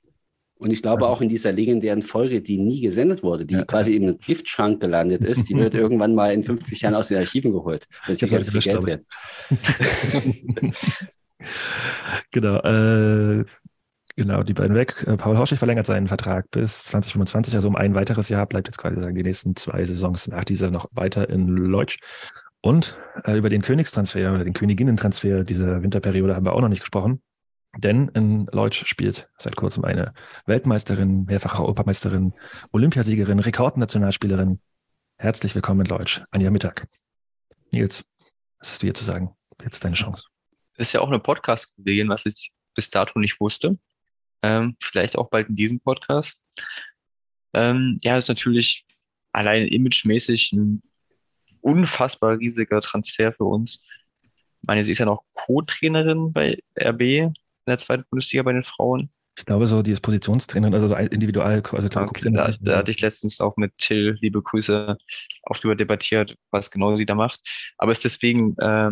Und 0.62 0.70
ich 0.70 0.84
glaube 0.84 1.08
auch 1.08 1.22
in 1.22 1.30
dieser 1.30 1.52
legendären 1.52 2.04
Folge, 2.04 2.40
die 2.40 2.60
nie 2.60 2.82
gesendet 2.82 3.24
wurde, 3.24 3.48
die 3.48 3.56
Ja, 3.56 3.66
quasi 3.66 3.96
im 3.96 4.20
Giftschrank 4.20 4.80
gelandet 4.80 5.24
ist, 5.24 5.50
die 5.50 5.56
wird 5.56 5.74
irgendwann 5.74 6.14
mal 6.14 6.32
in 6.32 6.44
50 6.44 6.82
Jahren 6.82 6.94
aus 6.94 7.08
den 7.08 7.18
Archiven 7.18 7.52
geholt. 7.52 7.88
Das 8.06 8.22
ist 8.22 8.22
Ich 8.22 8.32
hab 8.32 8.38
ganz 8.38 8.52
viel 8.52 8.62
Geld 8.62 8.86
wert. 8.86 9.04
genau, 12.32 12.58
äh, 12.60 13.44
genau, 14.16 14.44
die 14.44 14.54
beiden 14.54 14.76
weg. 14.76 15.04
Äh, 15.08 15.18
Paul 15.18 15.36
Horschig 15.36 15.58
verlängert 15.58 15.88
seinen 15.88 16.08
Vertrag 16.08 16.52
bis 16.52 16.84
2025, 16.84 17.56
also 17.56 17.68
um 17.68 17.76
ein 17.76 17.96
weiteres 17.96 18.30
Jahr, 18.30 18.46
bleibt 18.46 18.68
jetzt 18.68 18.78
quasi 18.78 19.00
sagen, 19.00 19.16
die 19.16 19.24
nächsten 19.24 19.56
zwei 19.56 19.84
Saisons 19.84 20.28
nach 20.28 20.44
dieser 20.44 20.70
noch 20.70 20.90
weiter 20.92 21.28
in 21.28 21.48
Leutsch. 21.48 21.98
Und 22.62 23.00
äh, 23.24 23.36
über 23.36 23.50
den 23.50 23.64
Königstransfer 23.64 24.32
oder 24.32 24.44
den 24.44 24.54
Königinnentransfer 24.54 25.44
dieser 25.44 25.82
Winterperiode 25.82 26.36
haben 26.36 26.46
wir 26.46 26.54
auch 26.54 26.62
noch 26.62 26.70
nicht 26.70 26.82
gesprochen. 26.82 27.20
Denn 27.78 28.10
in 28.10 28.48
Leutsch 28.52 28.86
spielt 28.86 29.30
seit 29.38 29.56
kurzem 29.56 29.86
eine 29.86 30.14
Weltmeisterin, 30.46 31.24
mehrfache 31.26 31.62
Europameisterin, 31.62 32.34
Olympiasiegerin, 32.72 33.40
Rekordnationalspielerin. 33.40 34.60
Herzlich 35.18 35.56
willkommen 35.56 35.82
in 35.82 35.86
Leutsch, 35.86 36.22
Anja 36.32 36.50
Mittag. 36.52 36.88
Nils, 37.72 38.04
was 38.60 38.72
hast 38.72 38.84
du 38.84 38.88
hier 38.88 38.94
zu 38.94 39.06
sagen? 39.06 39.36
Jetzt 39.64 39.86
deine 39.86 39.96
Chance. 39.96 40.26
Ist 40.76 40.92
ja 40.94 41.00
auch 41.00 41.08
eine 41.08 41.20
Podcast-Kollegin, 41.20 42.10
was 42.10 42.26
ich 42.26 42.52
bis 42.76 42.90
dato 42.90 43.20
nicht 43.20 43.40
wusste. 43.40 43.78
Ähm, 44.42 44.76
vielleicht 44.82 45.18
auch 45.18 45.30
bald 45.30 45.48
in 45.48 45.56
diesem 45.56 45.80
Podcast. 45.80 46.44
Ähm, 47.54 47.98
ja, 48.02 48.18
ist 48.18 48.28
natürlich 48.28 48.86
allein 49.32 49.68
imagemäßig 49.68 50.52
ein 50.52 50.84
unfassbar 51.62 52.38
riesiger 52.38 52.82
Transfer 52.82 53.32
für 53.32 53.46
uns. 53.46 53.86
Ich 54.24 54.68
meine, 54.68 54.84
sie 54.84 54.92
ist 54.92 54.98
ja 54.98 55.06
noch 55.06 55.24
Co-Trainerin 55.34 56.34
bei 56.34 56.58
RB 56.78 57.32
der 57.72 57.78
zweiten 57.78 58.06
Bundesliga 58.10 58.44
bei 58.44 58.54
den 58.54 58.64
Frauen. 58.64 59.12
Ich 59.38 59.46
glaube, 59.46 59.66
so 59.66 59.82
die 59.82 59.92
ist 59.92 60.02
Positionstrainerin, 60.02 60.74
also 60.74 60.90
so 60.90 60.96
individual. 60.96 61.64
Also 61.72 61.90
okay, 62.00 62.30
da, 62.32 62.54
da 62.60 62.78
hatte 62.78 62.92
ich 62.92 63.00
letztens 63.00 63.40
auch 63.40 63.56
mit 63.56 63.78
Till, 63.78 64.18
liebe 64.22 64.42
Grüße, 64.42 64.98
auch 65.44 65.58
darüber 65.58 65.76
debattiert, 65.76 66.36
was 66.52 66.70
genau 66.70 66.96
sie 66.96 67.06
da 67.06 67.16
macht. 67.16 67.40
Aber 67.78 67.92
ist 67.92 68.04
deswegen 68.04 68.58
äh, 68.58 68.92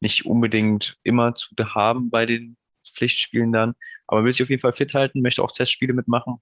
nicht 0.00 0.26
unbedingt 0.26 0.98
immer 1.02 1.34
zu 1.34 1.48
haben 1.58 2.10
bei 2.10 2.26
den 2.26 2.56
Pflichtspielen 2.94 3.52
dann. 3.52 3.74
Aber 4.06 4.24
will 4.24 4.32
sich 4.32 4.42
auf 4.42 4.50
jeden 4.50 4.60
Fall 4.60 4.72
fit 4.72 4.94
halten, 4.94 5.22
möchte 5.22 5.42
auch 5.42 5.50
Testspiele 5.50 5.94
mitmachen. 5.94 6.36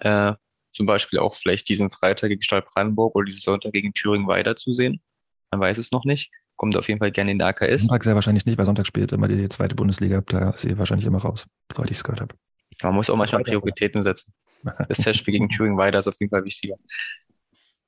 Äh, 0.00 0.34
zum 0.72 0.86
Beispiel 0.86 1.18
auch 1.18 1.34
vielleicht 1.34 1.68
diesen 1.68 1.90
Freitag 1.90 2.28
gegen 2.28 2.42
Stahl 2.42 2.62
Brandenburg 2.62 3.14
oder 3.14 3.26
diesen 3.26 3.42
Sonntag 3.42 3.72
gegen 3.72 3.92
Thüringen 3.92 4.26
weiterzusehen. 4.26 5.02
Man 5.50 5.60
weiß 5.60 5.76
es 5.78 5.92
noch 5.92 6.04
nicht. 6.04 6.30
Kommt 6.62 6.76
auf 6.76 6.86
jeden 6.86 7.00
Fall 7.00 7.10
gerne 7.10 7.32
in 7.32 7.38
der 7.40 7.48
AKS. 7.48 7.82
Sonntag 7.82 8.04
sehr 8.04 8.14
wahrscheinlich 8.14 8.46
nicht, 8.46 8.56
weil 8.56 8.66
Sonntag 8.66 8.86
spielt 8.86 9.10
immer 9.10 9.26
die 9.26 9.48
zweite 9.48 9.74
Bundesliga. 9.74 10.20
Da 10.20 10.50
ist 10.50 10.60
sie 10.60 10.78
wahrscheinlich 10.78 11.06
immer 11.06 11.18
raus, 11.18 11.48
soweit 11.72 11.90
ich 11.90 11.96
es 11.96 12.04
gehört 12.04 12.20
habe. 12.20 12.36
Man 12.84 12.94
muss 12.94 13.10
auch 13.10 13.16
manchmal 13.16 13.42
Prioritäten 13.42 14.04
setzen. 14.04 14.32
Das 14.88 14.98
Testspiel 14.98 15.32
gegen 15.32 15.48
Thüringen 15.48 15.76
weiter 15.76 15.98
ist 15.98 16.06
auf 16.06 16.14
jeden 16.20 16.30
Fall 16.30 16.44
wichtiger. 16.44 16.76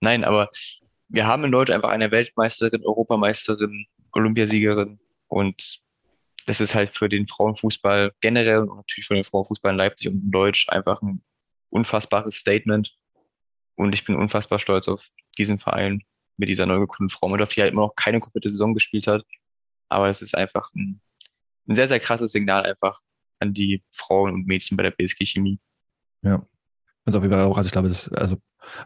Nein, 0.01 0.25
aber 0.25 0.51
wir 1.07 1.25
haben 1.25 1.45
in 1.45 1.53
Deutschland 1.53 1.85
einfach 1.85 1.95
eine 1.95 2.11
Weltmeisterin, 2.11 2.85
Europameisterin, 2.85 3.87
Olympiasiegerin 4.11 4.99
und 5.29 5.79
das 6.47 6.61
ist 6.61 6.75
halt 6.75 6.91
für 6.91 7.09
den 7.09 7.29
Frauenfußball 7.29 8.11
generell 8.20 8.59
und 8.59 8.77
natürlich 8.77 9.07
für 9.07 9.14
den 9.14 9.22
Frauenfußball 9.22 9.70
in 9.70 9.79
Leipzig 9.79 10.09
und 10.09 10.20
in 10.20 10.31
Deutsch 10.33 10.68
einfach 10.68 11.01
ein 11.01 11.22
unfassbares 11.70 12.39
Statement. 12.39 12.93
Und 13.77 13.95
ich 13.95 14.05
bin 14.05 14.16
unfassbar 14.16 14.59
stolz 14.59 14.89
auf 14.89 15.11
diesen 15.39 15.61
Verein 15.61 16.03
mit 16.37 16.49
dieser 16.49 16.66
neu 16.66 16.80
gegründeten 16.80 17.16
Frauenmannschaft, 17.16 17.57
die 17.57 17.62
halt 17.62 17.72
immer 17.72 17.82
noch 17.82 17.95
keine 17.95 18.20
komplette 18.20 18.51
Saison 18.51 18.74
gespielt 18.74 19.07
hat. 19.07 19.22
Aber 19.89 20.09
es 20.09 20.22
ist 20.22 20.37
einfach 20.37 20.72
ein, 20.74 21.01
ein 21.68 21.74
sehr, 21.74 21.89
sehr 21.89 22.01
krasses 22.01 22.32
Signal 22.32 22.64
einfach 22.64 23.01
an 23.39 23.53
die 23.55 23.82
Frauen 23.91 24.32
und 24.32 24.47
Mädchen 24.47 24.76
bei 24.76 24.82
der 24.82 24.91
BSG 24.91 25.24
Chemie. 25.24 25.61
Ja. 26.22 26.47
Also, 27.05 27.20
auch, 27.20 27.57
also 27.57 27.66
ich 27.66 27.72
glaube, 27.72 27.89
das, 27.89 28.11
also 28.12 28.37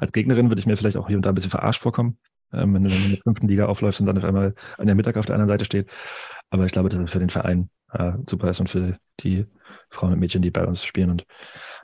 als 0.01 0.13
Gegnerin 0.13 0.49
würde 0.51 0.61
ich 0.61 0.67
mir 0.67 0.77
vielleicht 0.77 0.97
auch 0.97 1.07
hier 1.07 1.17
und 1.17 1.25
da 1.25 1.31
ein 1.31 1.35
bisschen 1.37 1.51
verarscht 1.51 1.81
vorkommen 1.81 2.19
ähm, 2.53 2.75
wenn 2.75 2.85
du 2.85 2.91
in 2.91 3.11
der 3.11 3.23
fünften 3.23 3.49
Liga 3.49 3.67
aufläufst 3.67 4.01
und 4.01 4.07
dann 4.07 4.19
auf 4.19 4.25
einmal 4.25 4.55
an 4.77 4.87
der 4.87 4.95
Mittag 4.95 5.17
auf 5.17 5.27
der 5.27 5.35
anderen 5.35 5.51
Seite 5.51 5.65
steht. 5.65 5.91
Aber 6.51 6.65
ich 6.65 6.73
glaube, 6.73 6.89
dass 6.89 6.99
es 6.99 7.11
für 7.11 7.19
den 7.19 7.31
Verein 7.31 7.71
äh, 7.93 8.13
super 8.29 8.51
ist 8.51 8.61
und 8.61 8.69
für 8.69 8.99
die 9.21 9.47
Frauen 9.91 10.13
und 10.13 10.21
Mädchen, 10.21 10.43
die 10.43 10.51
bei 10.51 10.67
uns 10.67 10.85
spielen. 10.85 11.11
Und 11.11 11.27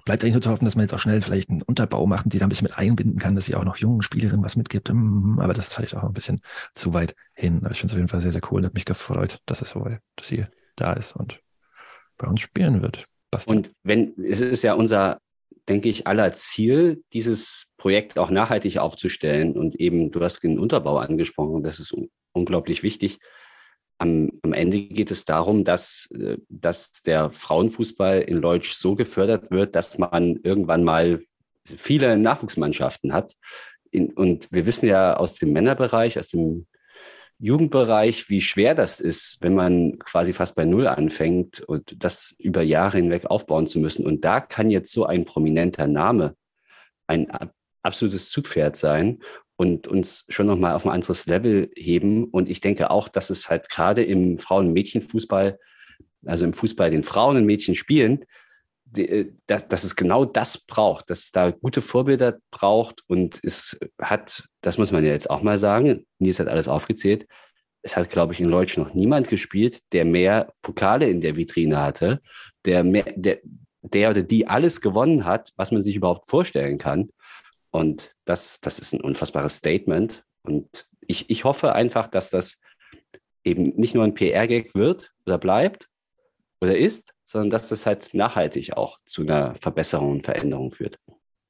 bleibt 0.05 0.23
eigentlich 0.23 0.35
nur 0.35 0.43
zu 0.43 0.51
hoffen, 0.51 0.65
dass 0.65 0.77
man 0.77 0.85
jetzt 0.85 0.95
auch 0.95 0.99
schnell 0.99 1.23
vielleicht 1.23 1.51
einen 1.51 1.63
Unterbau 1.63 2.07
macht 2.07 2.25
und 2.25 2.33
die 2.33 2.39
da 2.39 2.47
ein 2.47 2.49
bisschen 2.49 2.67
mit 2.67 2.77
einbinden 2.77 3.19
kann, 3.19 3.35
dass 3.35 3.47
sie 3.47 3.55
auch 3.55 3.65
noch 3.65 3.77
jungen 3.77 4.03
Spielerinnen 4.03 4.45
was 4.45 4.57
mitgibt. 4.57 4.91
Mm, 4.93 5.39
aber 5.39 5.55
das 5.55 5.69
ist 5.69 5.75
vielleicht 5.75 5.97
auch 5.97 6.05
ein 6.05 6.13
bisschen 6.13 6.41
zu 6.75 6.93
weit 6.93 7.15
hin. 7.35 7.61
Aber 7.63 7.73
ich 7.73 7.79
finde 7.79 7.91
es 7.91 7.95
auf 7.95 7.99
jeden 7.99 8.09
Fall 8.09 8.21
sehr, 8.21 8.33
sehr 8.33 8.43
cool 8.51 8.61
und 8.61 8.67
habe 8.67 8.75
mich 8.75 8.85
gefreut, 8.85 9.41
dass 9.47 9.63
es 9.63 9.71
so, 9.71 9.87
dass 10.17 10.27
sie 10.27 10.47
da 10.77 10.93
ist 10.93 11.17
und 11.17 11.41
bei 12.19 12.27
uns 12.27 12.41
spielen 12.41 12.83
wird. 12.83 13.07
Bastian. 13.31 13.59
Und 13.59 13.73
wenn, 13.83 14.15
es 14.19 14.41
ist 14.41 14.63
ja 14.63 14.75
unser 14.75 15.19
denke 15.69 15.89
ich, 15.89 16.07
aller 16.07 16.33
Ziel, 16.33 17.03
dieses 17.13 17.67
Projekt 17.77 18.19
auch 18.19 18.31
nachhaltig 18.31 18.79
aufzustellen. 18.79 19.57
Und 19.57 19.77
eben, 19.77 20.11
du 20.11 20.21
hast 20.21 20.43
den 20.43 20.59
Unterbau 20.59 20.99
angesprochen, 20.99 21.63
das 21.63 21.81
ist 21.81 21.95
unglaublich 22.33 22.83
wichtig. 22.83 23.19
Am, 23.99 24.31
am, 24.43 24.53
Ende 24.53 24.81
geht 24.83 25.11
es 25.11 25.25
darum, 25.25 25.65
dass, 25.65 26.09
äh, 26.19 26.39
dass 26.49 26.93
der 27.03 27.31
Frauenfußball 27.31 28.23
in 28.23 28.39
Leutsch 28.39 28.73
so 28.73 28.95
gefördert 28.95 29.51
wird, 29.51 29.75
dass 29.75 29.99
man 29.99 30.41
irgendwann 30.43 30.85
mal 30.85 31.23
viele 31.65 32.19
Nachwuchsmannschaften 32.19 33.13
hat. 33.13 33.35
In, 33.91 34.13
und 34.13 34.49
wir 34.53 34.67
wissen 34.67 34.87
ja 34.87 35.17
aus 35.17 35.37
dem 35.37 35.53
Männerbereich, 35.53 36.19
aus 36.19 36.29
dem 36.29 36.67
Jugendbereich, 37.39 38.31
wie 38.31 38.41
schwer 38.41 38.75
das 38.75 39.01
ist, 39.01 39.39
wenn 39.43 39.55
man 39.55 39.99
quasi 39.99 40.33
fast 40.33 40.55
bei 40.55 40.65
Null 40.65 40.87
anfängt 40.87 41.61
und 41.61 42.03
das 42.03 42.35
über 42.39 42.63
Jahre 42.63 42.99
hinweg 42.99 43.27
aufbauen 43.27 43.67
zu 43.67 43.79
müssen. 43.79 44.07
Und 44.07 44.25
da 44.25 44.41
kann 44.41 44.71
jetzt 44.71 44.93
so 44.93 45.05
ein 45.07 45.25
prominenter 45.25 45.87
Name 45.87 46.37
ein 47.07 47.29
absolutes 47.83 48.31
Zugpferd 48.31 48.77
sein 48.77 49.21
und 49.57 49.87
uns 49.87 50.25
schon 50.29 50.47
nochmal 50.47 50.75
auf 50.75 50.85
ein 50.85 50.93
anderes 50.93 51.27
Level 51.27 51.71
heben. 51.77 52.25
Und 52.25 52.49
ich 52.49 52.61
denke 52.61 52.91
auch, 52.91 53.09
dass 53.09 53.31
es 53.31 53.49
halt 53.49 53.69
gerade 53.71 54.03
im 54.03 54.39
Frauen- 54.39 54.69
und 54.69 54.73
Mädchenfußball, 54.73 55.59
also 56.27 56.45
im 56.45 56.55
Fußball 56.55 56.91
den 56.91 57.05
Frauen 57.05 57.37
und 57.37 57.47
Mädchen 57.47 57.75
spielen, 57.75 58.25
äh, 58.97 59.27
dass, 59.47 59.69
dass 59.69 59.85
es 59.85 59.97
genau 59.97 60.25
das 60.25 60.59
braucht, 60.59 61.11
dass 61.11 61.21
es 61.21 61.33
da 61.33 61.51
gute 61.51 61.83
Vorbilder 61.83 62.39
braucht 62.51 63.03
und 63.07 63.41
es 63.43 63.79
hat, 64.01 64.49
das 64.61 64.79
muss 64.79 64.93
man 64.93 65.05
ja 65.05 65.11
jetzt 65.11 65.31
auch 65.31 65.43
mal 65.43 65.59
sagen, 65.59 66.07
Nils 66.19 66.41
hat 66.41 66.49
alles 66.49 66.69
aufgezählt, 66.69 67.27
es 67.83 67.97
hat, 67.97 68.09
glaube 68.09 68.33
ich, 68.33 68.41
in 68.41 68.49
Leutsch 68.49 68.79
noch 68.79 68.95
niemand 68.95 69.29
gespielt, 69.29 69.81
der 69.93 70.05
mehr 70.07 70.53
Pokale 70.63 71.09
in 71.09 71.21
der 71.21 71.37
Vitrine 71.37 71.83
hatte, 71.83 72.23
der, 72.65 72.83
mehr, 72.83 73.05
der, 73.15 73.41
der 73.83 74.11
oder 74.11 74.23
die 74.23 74.47
alles 74.47 74.81
gewonnen 74.81 75.27
hat, 75.27 75.53
was 75.57 75.71
man 75.71 75.83
sich 75.83 75.95
überhaupt 75.95 76.29
vorstellen 76.29 76.79
kann. 76.79 77.11
Und 77.75 78.15
das, 78.25 78.61
das 78.61 78.79
ist 78.79 78.93
ein 78.93 79.01
unfassbares 79.01 79.57
Statement. 79.57 80.25
Und 80.43 80.87
ich, 81.09 81.29
ich 81.29 81.43
hoffe 81.43 81.73
einfach, 81.73 82.07
dass 82.07 82.31
das 82.31 82.61
eben 83.43 83.75
nicht 83.75 83.97
nur 83.97 84.05
ein 84.05 84.15
PR-Gag 84.15 84.77
wird 84.77 85.13
oder 85.27 85.39
bleibt 85.39 85.89
oder 86.61 86.79
ist, 86.79 87.15
sondern 87.25 87.51
dass 87.51 87.71
das 87.71 87.85
halt 87.85 88.15
nachhaltig 88.15 88.77
auch 88.77 88.99
zu 89.05 89.23
einer 89.23 89.57
Verbesserung 89.57 90.13
und 90.13 90.25
Veränderung 90.25 90.71
führt. 90.71 91.01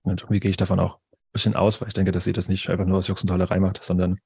Und 0.00 0.22
irgendwie 0.22 0.40
gehe 0.40 0.50
ich 0.50 0.56
davon 0.56 0.80
auch 0.80 0.94
ein 0.94 1.32
bisschen 1.34 1.56
aus, 1.56 1.82
weil 1.82 1.88
ich 1.88 1.94
denke, 1.94 2.10
dass 2.10 2.24
sie 2.24 2.32
das 2.32 2.48
nicht 2.48 2.70
einfach 2.70 2.86
nur 2.86 2.96
aus 2.96 3.08
Jux 3.08 3.20
und 3.20 3.28
Tollerei 3.28 3.60
macht, 3.60 3.84
sondern 3.84 4.18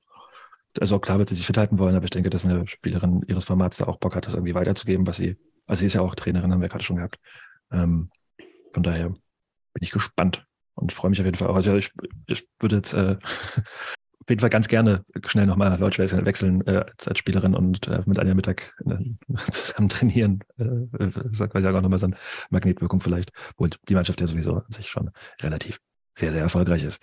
also 0.79 1.01
klar 1.01 1.19
wird 1.19 1.31
sie 1.31 1.35
sich 1.35 1.47
fit 1.47 1.59
halten 1.59 1.81
wollen, 1.81 1.97
aber 1.97 2.05
ich 2.05 2.11
denke, 2.11 2.31
dass 2.31 2.45
eine 2.45 2.69
Spielerin 2.69 3.23
ihres 3.27 3.43
Formats 3.43 3.79
da 3.79 3.89
auch 3.89 3.97
Bock 3.97 4.15
hat, 4.15 4.25
das 4.25 4.35
irgendwie 4.35 4.55
weiterzugeben, 4.55 5.05
was 5.05 5.17
sie, 5.17 5.37
also 5.67 5.81
sie 5.81 5.87
ist 5.87 5.95
ja 5.95 6.03
auch 6.03 6.15
Trainerin, 6.15 6.53
haben 6.53 6.61
wir 6.61 6.69
gerade 6.69 6.85
schon 6.85 6.97
gehabt. 6.97 7.19
Ähm, 7.73 8.13
von 8.71 8.85
daher 8.85 9.09
bin 9.09 9.83
ich 9.83 9.91
gespannt 9.91 10.47
und 10.79 10.93
freue 10.93 11.11
mich 11.11 11.21
auf 11.21 11.27
jeden 11.27 11.37
Fall 11.37 11.49
auch. 11.49 11.57
Also 11.57 11.77
ich, 11.77 11.93
ich 12.27 12.49
würde 12.61 12.77
jetzt 12.77 12.93
äh, 12.93 13.17
auf 14.21 14.29
jeden 14.29 14.41
Fall 14.41 14.51
ganz 14.51 14.69
gerne 14.69 15.05
schnell 15.27 15.47
nochmal 15.47 15.71
nach 15.71 15.79
Leutsch 15.79 15.99
wechseln 15.99 16.67
äh, 16.67 16.85
als, 17.07 17.19
Spielerin 17.19 17.55
und 17.55 17.89
äh, 17.89 18.03
mit 18.07 18.19
Anja 18.19 18.35
Mittag 18.35 18.75
äh, 18.87 19.33
zusammen 19.53 19.89
trainieren. 19.89 20.45
Äh, 20.59 21.11
sagt 21.31 21.53
quasi 21.53 21.67
auch 21.69 21.81
nochmal 21.81 21.99
so 21.99 22.07
eine 22.07 22.17
Magnetwirkung 22.51 23.01
vielleicht, 23.01 23.33
wo 23.57 23.67
die 23.67 23.95
Mannschaft 23.95 24.21
ja 24.21 24.27
sowieso 24.27 24.55
an 24.55 24.71
sich 24.71 24.89
schon 24.89 25.11
relativ 25.41 25.81
sehr, 26.15 26.33
sehr 26.33 26.43
erfolgreich 26.43 26.85
ist. 26.85 27.01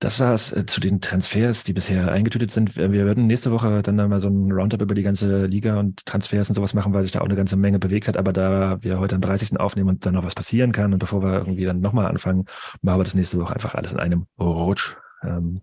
Das 0.00 0.18
war 0.18 0.32
es 0.32 0.50
äh, 0.52 0.64
zu 0.64 0.80
den 0.80 1.02
Transfers, 1.02 1.64
die 1.64 1.74
bisher 1.74 2.10
eingetütet 2.10 2.50
sind. 2.50 2.74
Wir 2.76 2.90
werden 2.90 3.26
nächste 3.26 3.50
Woche 3.52 3.82
dann 3.82 3.96
mal 3.96 4.18
so 4.18 4.28
ein 4.28 4.50
Roundup 4.50 4.80
über 4.80 4.94
die 4.94 5.02
ganze 5.02 5.44
Liga 5.44 5.78
und 5.78 6.04
Transfers 6.06 6.48
und 6.48 6.54
sowas 6.54 6.72
machen, 6.72 6.94
weil 6.94 7.02
sich 7.02 7.12
da 7.12 7.20
auch 7.20 7.26
eine 7.26 7.36
ganze 7.36 7.58
Menge 7.58 7.78
bewegt 7.78 8.08
hat. 8.08 8.16
Aber 8.16 8.32
da 8.32 8.82
wir 8.82 8.98
heute 8.98 9.16
am 9.16 9.20
30. 9.20 9.60
aufnehmen 9.60 9.90
und 9.90 10.06
dann 10.06 10.14
noch 10.14 10.24
was 10.24 10.34
passieren 10.34 10.72
kann 10.72 10.94
und 10.94 11.00
bevor 11.00 11.22
wir 11.22 11.34
irgendwie 11.34 11.66
dann 11.66 11.80
nochmal 11.80 12.06
anfangen, 12.06 12.46
machen 12.80 12.98
wir 12.98 13.04
das 13.04 13.14
nächste 13.14 13.38
Woche 13.38 13.52
einfach 13.52 13.74
alles 13.74 13.92
in 13.92 14.00
einem 14.00 14.26
Rutsch. 14.38 14.96
Ähm, 15.22 15.60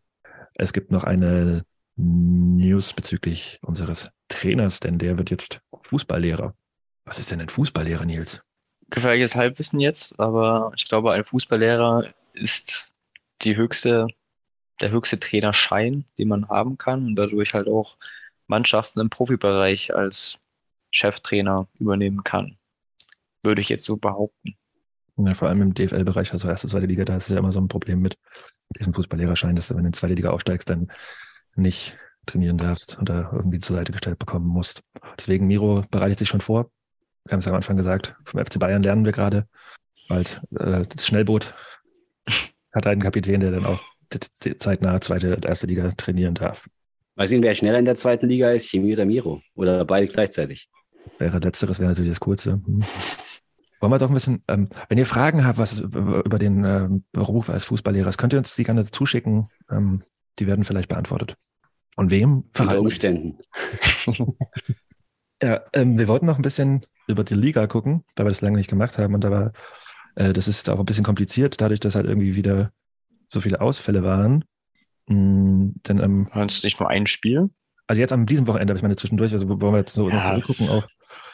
es 0.53 0.72
gibt 0.72 0.91
noch 0.91 1.03
eine 1.03 1.65
News 1.95 2.93
bezüglich 2.93 3.59
unseres 3.64 4.11
Trainers, 4.30 4.80
denn 4.80 4.99
der 4.99 5.18
wird 5.18 5.31
jetzt 5.31 5.61
Fußballlehrer. 5.81 6.53
Was 7.05 7.18
ist 7.18 7.31
denn 7.31 7.41
ein 7.41 7.49
Fußballlehrer, 7.49 8.05
Nils? 8.05 8.41
Gefährliches 8.91 9.35
Halbwissen 9.35 9.80
jetzt, 9.80 10.19
aber 10.19 10.72
ich 10.76 10.88
glaube, 10.88 11.11
ein 11.14 11.23
Fußballlehrer 11.23 12.05
ist 12.34 12.93
die 13.41 13.55
höchste, 13.55 14.07
der 14.80 14.91
höchste 14.91 15.20
Trainerschein, 15.20 16.06
den 16.18 16.28
man 16.28 16.49
haben 16.49 16.78
kann 16.78 17.06
und 17.06 17.16
dadurch 17.16 17.54
halt 17.54 17.68
auch 17.68 17.98
Mannschaften 18.48 18.99
im 18.99 19.10
Profibereich 19.10 19.94
als 19.94 20.40
Cheftrainer 20.91 21.68
übernehmen 21.80 22.24
kann. 22.24 22.58
Würde 23.44 23.62
ich 23.62 23.70
jetzt 23.70 23.86
so 23.86 23.98
behaupten. 23.98 24.56
Ja, 25.18 25.34
vor 25.34 25.48
allem 25.48 25.62
im 25.62 25.74
DFL-Bereich, 25.74 26.32
also 26.32 26.48
erste, 26.48 26.68
zweite 26.68 26.86
Liga, 26.86 27.04
da 27.04 27.18
ist 27.18 27.26
es 27.26 27.32
ja 27.32 27.40
immer 27.40 27.52
so 27.52 27.60
ein 27.60 27.68
Problem 27.68 28.02
mit 28.02 28.18
diesem 28.78 28.94
Fußballlehrerschein, 28.94 29.56
dass 29.56 29.68
du, 29.68 29.76
wenn 29.76 29.84
du 29.84 29.88
in 29.88 29.91
die 29.94 29.98
zweite 29.98 30.14
Liga 30.14 30.30
aufsteigst, 30.30 30.70
dann 30.70 30.91
nicht 31.56 31.98
trainieren 32.28 32.58
darfst 32.58 32.99
oder 33.02 33.32
irgendwie 33.34 33.60
zur 33.60 33.78
Seite 33.78 33.91
gestellt 33.91 34.20
bekommen 34.20 34.48
musst. 34.48 34.84
Deswegen, 35.18 35.48
Miro 35.48 35.84
bereitet 35.90 36.20
sich 36.20 36.28
schon 36.28 36.41
vor. 36.41 36.70
Wir 37.26 37.32
haben 37.32 37.40
es 37.40 37.45
ja 37.45 37.52
am 37.52 37.58
Anfang 37.58 37.78
gesagt, 37.78 38.16
vom 38.26 38.44
FC 38.44 38.60
Bayern 38.60 38.84
lernen 38.84 39.06
wir 39.06 39.12
gerade. 39.12 39.48
Bald 40.08 40.41
äh, 40.60 40.84
das 40.84 41.08
Schnellboot 41.08 41.54
hat 42.74 42.86
einen 42.86 43.02
Kapitän, 43.02 43.40
der 43.40 43.52
dann 43.52 43.66
auch 43.66 43.84
zeitnah 44.59 45.01
zweite, 45.01 45.39
erste 45.43 45.67
Liga 45.67 45.91
trainieren 45.97 46.35
darf. 46.35 46.69
Mal 47.15 47.27
sehen, 47.27 47.41
wer 47.41 47.55
schneller 47.55 47.79
in 47.79 47.85
der 47.85 47.95
zweiten 47.95 48.27
Liga 48.27 48.51
ist, 48.51 48.69
Chemie 48.69 48.93
oder 48.93 49.05
Miro. 49.05 49.41
Oder 49.55 49.85
beide 49.85 50.07
gleichzeitig. 50.07 50.69
Das 51.05 51.19
wäre 51.19 51.39
letzteres 51.39 51.79
wäre 51.79 51.89
natürlich 51.89 52.11
das 52.11 52.19
Coolste. 52.19 52.51
Hm. 52.63 52.84
Wollen 53.79 53.91
wir 53.91 53.99
doch 53.99 54.09
ein 54.09 54.13
bisschen, 54.13 54.43
ähm, 54.47 54.69
wenn 54.89 54.97
ihr 54.97 55.05
Fragen 55.05 55.45
habt, 55.45 55.57
was 55.57 55.79
über 55.79 56.39
den 56.39 56.63
ähm, 56.63 57.03
Beruf 57.11 57.49
als 57.49 57.65
Fußballlehrer 57.65 58.09
ist, 58.09 58.17
könnt 58.17 58.34
ihr 58.34 58.39
uns 58.39 58.55
die 58.55 58.63
gerne 58.63 58.85
zuschicken. 58.85 59.49
Ähm, 59.69 60.03
die 60.39 60.47
werden 60.47 60.63
vielleicht 60.63 60.89
beantwortet. 60.89 61.35
Und 61.95 62.11
wem? 62.11 62.43
Unter 62.57 62.79
Umständen. 62.79 63.39
ja, 65.41 65.61
ähm, 65.73 65.97
wir 65.97 66.07
wollten 66.07 66.25
noch 66.25 66.38
ein 66.38 66.43
bisschen 66.43 66.85
über 67.07 67.23
die 67.23 67.35
Liga 67.35 67.65
gucken, 67.67 68.03
weil 68.15 68.25
wir 68.25 68.29
das 68.29 68.41
lange 68.41 68.57
nicht 68.57 68.69
gemacht 68.69 68.97
haben. 68.97 69.15
Und 69.15 69.23
da 69.23 69.31
war, 69.31 69.51
äh, 70.15 70.34
das 70.34 70.47
ist 70.47 70.57
jetzt 70.57 70.69
auch 70.69 70.79
ein 70.79 70.85
bisschen 70.85 71.03
kompliziert, 71.03 71.59
dadurch, 71.59 71.79
dass 71.79 71.95
halt 71.95 72.05
irgendwie 72.05 72.35
wieder 72.35 72.71
so 73.28 73.41
viele 73.41 73.62
Ausfälle 73.62 74.04
waren. 74.04 74.45
Mhm, 75.08 75.76
denn, 75.88 75.99
ähm, 75.99 76.28
Waren 76.34 76.49
es 76.49 76.64
nicht 76.64 76.80
nur 76.80 76.90
ein 76.90 77.08
Spiel? 77.08 77.49
Also 77.88 78.02
jetzt 78.02 78.12
an 78.12 78.26
diesem 78.26 78.48
Wochenende, 78.48 78.74
ich 78.74 78.82
meine 78.82 78.95
zwischendurch, 78.95 79.32
also 79.34 79.48
wollen 79.48 79.74
wir 79.74 79.78
jetzt 79.78 79.94
so 79.94 80.10
Ja. 80.10 80.32
zurückgucken 80.32 80.70
auch. 80.70 80.86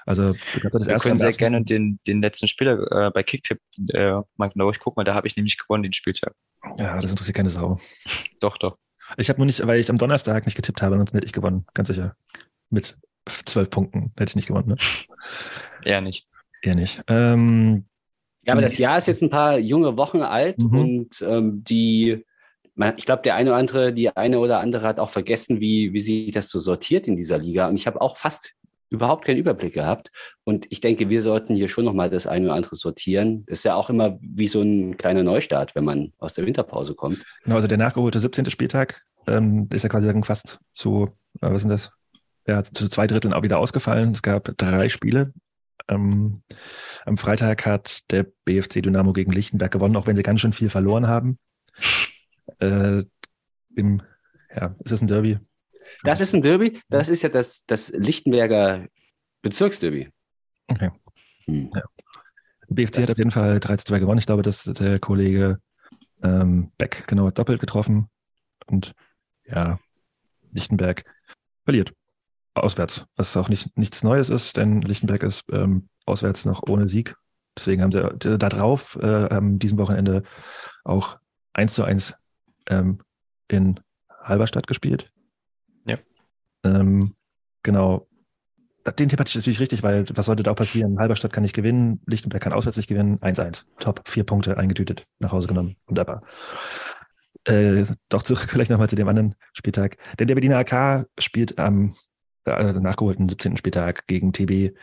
Also 0.05 0.33
ich 0.33 0.61
glaube, 0.61 0.77
das 0.77 0.87
Wir 0.87 0.93
erste 0.93 1.09
können 1.09 1.19
sehr 1.19 1.31
gerne 1.31 1.63
den, 1.63 1.99
den 2.05 2.21
letzten 2.21 2.47
Spieler 2.47 3.07
äh, 3.07 3.11
bei 3.11 3.23
Kicktip 3.23 3.59
äh, 3.89 4.13
mal 4.35 4.49
genau 4.49 4.71
gucken, 4.71 4.97
weil 4.97 5.05
da 5.05 5.15
habe 5.15 5.27
ich 5.27 5.35
nämlich 5.35 5.57
gewonnen 5.57 5.83
den 5.83 5.93
Spieltag. 5.93 6.35
Ja, 6.77 6.99
das 6.99 7.09
interessiert 7.09 7.37
keine 7.37 7.49
Sau. 7.49 7.79
Doch, 8.39 8.57
doch. 8.57 8.77
Ich 9.17 9.29
habe 9.29 9.39
nur 9.39 9.45
nicht, 9.45 9.65
weil 9.65 9.79
ich 9.79 9.89
am 9.89 9.97
Donnerstag 9.97 10.45
nicht 10.45 10.55
getippt 10.55 10.81
habe, 10.81 10.97
sonst 10.97 11.13
hätte 11.13 11.25
ich 11.25 11.33
gewonnen, 11.33 11.65
ganz 11.73 11.87
sicher. 11.87 12.15
Mit 12.69 12.97
zwölf 13.27 13.69
Punkten 13.69 14.11
hätte 14.17 14.31
ich 14.31 14.35
nicht 14.35 14.47
gewonnen, 14.47 14.69
ne? 14.69 14.77
Eher 15.83 16.01
nicht. 16.01 16.27
Eher 16.61 16.75
nicht. 16.75 17.01
Ähm, 17.07 17.85
Ja, 18.45 18.53
aber 18.53 18.61
das 18.61 18.77
Jahr 18.77 18.97
ist 18.97 19.07
jetzt 19.07 19.21
ein 19.23 19.29
paar 19.29 19.57
junge 19.57 19.95
Wochen 19.97 20.21
alt 20.21 20.57
Mhm. 20.59 20.77
und 20.79 21.21
ähm, 21.21 21.63
die, 21.63 22.25
ich 22.97 23.05
glaube, 23.05 23.21
der 23.23 23.35
eine 23.35 23.51
oder 23.51 23.57
andere, 23.59 23.93
die 23.93 24.15
eine 24.15 24.39
oder 24.39 24.59
andere 24.59 24.85
hat 24.87 24.99
auch 24.99 25.09
vergessen, 25.09 25.59
wie, 25.59 25.93
wie 25.93 26.01
sich 26.01 26.31
das 26.31 26.49
so 26.49 26.59
sortiert 26.59 27.07
in 27.07 27.15
dieser 27.15 27.37
Liga. 27.37 27.67
Und 27.69 27.75
ich 27.75 27.87
habe 27.87 28.01
auch 28.01 28.17
fast 28.17 28.53
überhaupt 28.89 29.25
keinen 29.25 29.37
Überblick 29.37 29.73
gehabt. 29.73 30.11
Und 30.43 30.67
ich 30.69 30.79
denke, 30.79 31.09
wir 31.09 31.21
sollten 31.21 31.55
hier 31.55 31.67
schon 31.67 31.85
nochmal 31.85 32.09
das 32.11 32.27
eine 32.27 32.45
oder 32.45 32.55
andere 32.55 32.75
sortieren. 32.75 33.43
Das 33.47 33.59
ist 33.59 33.65
ja 33.65 33.75
auch 33.75 33.89
immer 33.89 34.19
wie 34.21 34.47
so 34.47 34.61
ein 34.61 34.97
kleiner 34.97 35.23
Neustart, 35.23 35.73
wenn 35.73 35.83
man 35.85 36.13
aus 36.19 36.35
der 36.35 36.45
Winterpause 36.45 36.93
kommt. 36.93 37.23
genau, 37.43 37.55
also 37.55 37.67
der 37.67 37.77
nachgeholte 37.79 38.19
17. 38.19 38.45
Spieltag 38.51 39.01
ähm, 39.25 39.67
ist 39.71 39.83
ja 39.83 39.89
quasi 39.89 40.11
fast 40.23 40.59
zu, 40.75 41.09
äh, 41.41 41.49
was 41.49 41.61
sind 41.61 41.69
das? 41.71 41.91
Ja, 42.45 42.61
zu 42.63 42.89
zwei 42.89 43.07
Dritteln 43.07 43.33
auch 43.33 43.41
wieder 43.41 43.57
ausgefallen. 43.57 44.11
Es 44.11 44.21
gab 44.21 44.51
drei 44.57 44.89
Spiele. 44.89 45.33
Ähm, 45.87 46.43
am 47.05 47.17
Freitag 47.17 47.65
hat 47.65 48.09
der 48.11 48.25
BFC 48.45 48.81
Dynamo 48.81 49.13
gegen 49.13 49.31
Lichtenberg 49.31 49.71
gewonnen, 49.71 49.95
auch 49.95 50.07
wenn 50.07 50.15
sie 50.15 50.23
ganz 50.23 50.41
schön 50.41 50.53
viel 50.53 50.69
verloren 50.69 51.07
haben. 51.07 51.37
Äh, 52.59 53.03
im, 53.75 54.01
ja, 54.55 54.75
ist 54.83 54.91
es 54.91 55.01
ein 55.01 55.07
Derby? 55.07 55.39
Das 56.03 56.21
ist 56.21 56.33
ein 56.33 56.41
Derby. 56.41 56.79
Das 56.89 57.09
ist 57.09 57.21
ja 57.21 57.29
das, 57.29 57.65
das 57.65 57.89
Lichtenberger 57.91 58.87
Bezirksderby. 59.41 60.09
Okay. 60.67 60.91
Hm. 61.45 61.69
Ja. 61.75 61.81
BFC 62.69 63.03
hat 63.03 63.11
auf 63.11 63.17
jeden 63.17 63.31
Fall 63.31 63.59
3 63.59 63.77
zu 63.77 63.85
2 63.85 63.99
gewonnen. 63.99 64.19
Ich 64.19 64.25
glaube, 64.25 64.41
dass 64.41 64.63
der 64.63 64.99
Kollege 64.99 65.59
ähm, 66.23 66.71
Beck 66.77 67.03
genau 67.07 67.29
doppelt 67.29 67.59
getroffen. 67.59 68.09
Und 68.67 68.93
ja, 69.45 69.79
Lichtenberg 70.51 71.03
verliert. 71.65 71.93
Auswärts. 72.53 73.05
Was 73.15 73.35
auch 73.37 73.49
nicht, 73.49 73.77
nichts 73.77 74.03
Neues 74.03 74.29
ist, 74.29 74.57
denn 74.57 74.81
Lichtenberg 74.81 75.23
ist 75.23 75.45
ähm, 75.51 75.89
auswärts 76.05 76.45
noch 76.45 76.63
ohne 76.67 76.87
Sieg. 76.87 77.15
Deswegen 77.57 77.81
haben 77.81 77.91
sie 77.91 77.99
äh, 77.99 78.37
da 78.37 78.49
drauf 78.49 78.97
äh, 79.01 79.27
am 79.29 79.59
diesem 79.59 79.77
Wochenende 79.77 80.23
auch 80.83 81.19
1 81.53 81.73
zu 81.73 81.83
1 81.83 82.15
ähm, 82.67 82.99
in 83.47 83.79
Halberstadt 84.21 84.67
gespielt. 84.67 85.11
Ja. 85.85 85.97
Ähm, 86.63 87.13
genau. 87.61 88.07
Den 88.99 89.07
Tipp 89.07 89.19
hatte 89.19 89.29
ich 89.29 89.35
natürlich 89.35 89.61
richtig, 89.61 89.81
weil 89.81 90.05
was 90.13 90.25
sollte 90.25 90.43
da 90.43 90.51
auch 90.51 90.57
passieren? 90.57 90.99
Halberstadt 90.99 91.31
kann 91.31 91.43
nicht 91.43 91.55
gewinnen, 91.55 92.01
Lichtenberg 92.05 92.43
kann 92.43 92.51
auswärts 92.51 92.77
nicht 92.77 92.89
gewinnen. 92.89 93.17
1-1. 93.19 93.63
Top. 93.79 94.01
Vier 94.05 94.25
Punkte 94.25 94.57
eingetütet, 94.57 95.05
nach 95.19 95.31
Hause 95.31 95.47
genommen. 95.47 95.77
Wunderbar. 95.87 96.23
Äh, 97.45 97.85
doch 98.09 98.23
zurück 98.23 98.45
vielleicht 98.49 98.71
nochmal 98.71 98.89
zu 98.89 98.95
dem 98.95 99.07
anderen 99.07 99.35
Spieltag. 99.53 99.97
Denn 100.19 100.27
der 100.27 100.35
Berliner 100.35 100.57
AK 100.57 101.07
spielt 101.17 101.59
am 101.59 101.93
äh, 102.45 102.73
nachgeholten 102.73 103.29
17. 103.29 103.57
Spieltag 103.57 104.07
gegen 104.07 104.33
TB 104.33 104.75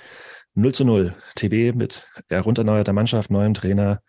0 0.55 0.75
zu 0.75 0.85
0. 0.85 1.15
TB 1.37 1.75
mit 1.77 2.09
heruntererneuerter 2.29 2.93
Mannschaft, 2.93 3.31
neuem 3.31 3.55
Trainer, 3.55 4.03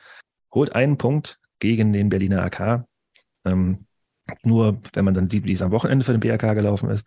holt 0.54 0.76
einen 0.76 0.98
Punkt 0.98 1.40
gegen 1.60 1.94
den 1.94 2.10
Berliner 2.10 2.44
AK. 2.44 2.86
Ähm, 3.46 3.86
nur, 4.44 4.82
wenn 4.94 5.06
man 5.06 5.14
dann 5.14 5.30
sieht, 5.30 5.46
wie 5.46 5.54
es 5.54 5.62
am 5.62 5.72
Wochenende 5.72 6.06
für 6.06 6.14
den 6.14 6.22
BRK 6.22 6.54
gelaufen 6.54 6.90
ist, 6.90 7.06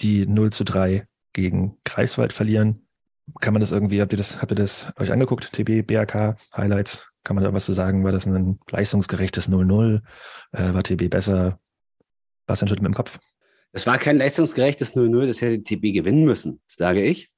die 0.00 0.26
0 0.26 0.52
zu 0.52 0.64
3 0.64 1.06
gegen 1.32 1.78
Greifswald 1.84 2.32
verlieren. 2.32 2.86
Kann 3.40 3.52
man 3.52 3.60
das 3.60 3.72
irgendwie, 3.72 4.00
habt 4.00 4.12
ihr 4.12 4.18
das, 4.18 4.40
habt 4.40 4.52
ihr 4.52 4.56
das 4.56 4.86
euch 4.96 5.12
angeguckt? 5.12 5.52
TB, 5.52 5.86
BRK, 5.86 6.36
Highlights? 6.56 7.06
Kann 7.24 7.34
man 7.34 7.44
da 7.44 7.52
was 7.52 7.64
zu 7.64 7.72
sagen? 7.72 8.04
War 8.04 8.12
das 8.12 8.26
ein 8.26 8.60
leistungsgerechtes 8.70 9.48
0-0? 9.48 10.00
Äh, 10.52 10.74
war 10.74 10.82
TB 10.82 11.10
besser? 11.10 11.58
Was 12.46 12.60
denn 12.60 12.68
schon 12.68 12.78
mit 12.78 12.86
dem 12.86 12.94
Kopf? 12.94 13.18
Es 13.76 13.86
war 13.86 13.98
kein 13.98 14.16
leistungsgerechtes 14.16 14.96
0-0, 14.96 15.26
das 15.26 15.42
hätte 15.42 15.62
TB 15.62 15.92
gewinnen 15.92 16.24
müssen, 16.24 16.62
sage 16.66 17.02
ich. 17.02 17.28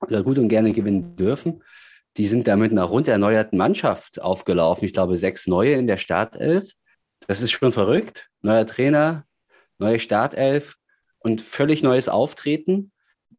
Oder 0.00 0.24
gut 0.24 0.36
und 0.38 0.48
gerne 0.48 0.72
gewinnen 0.72 1.14
dürfen. 1.14 1.62
Die 2.16 2.26
sind 2.26 2.48
da 2.48 2.56
mit 2.56 2.72
einer 2.72 2.82
rund 2.82 3.06
erneuerten 3.06 3.56
Mannschaft 3.56 4.20
aufgelaufen. 4.20 4.84
Ich 4.86 4.92
glaube, 4.92 5.14
sechs 5.14 5.46
neue 5.46 5.74
in 5.74 5.86
der 5.86 5.96
Startelf. 5.96 6.72
Das 7.28 7.40
ist 7.40 7.52
schon 7.52 7.70
verrückt. 7.70 8.28
Neuer 8.42 8.66
Trainer, 8.66 9.24
neue 9.78 10.00
Startelf 10.00 10.74
und 11.20 11.42
völlig 11.42 11.84
neues 11.84 12.08
Auftreten. 12.08 12.90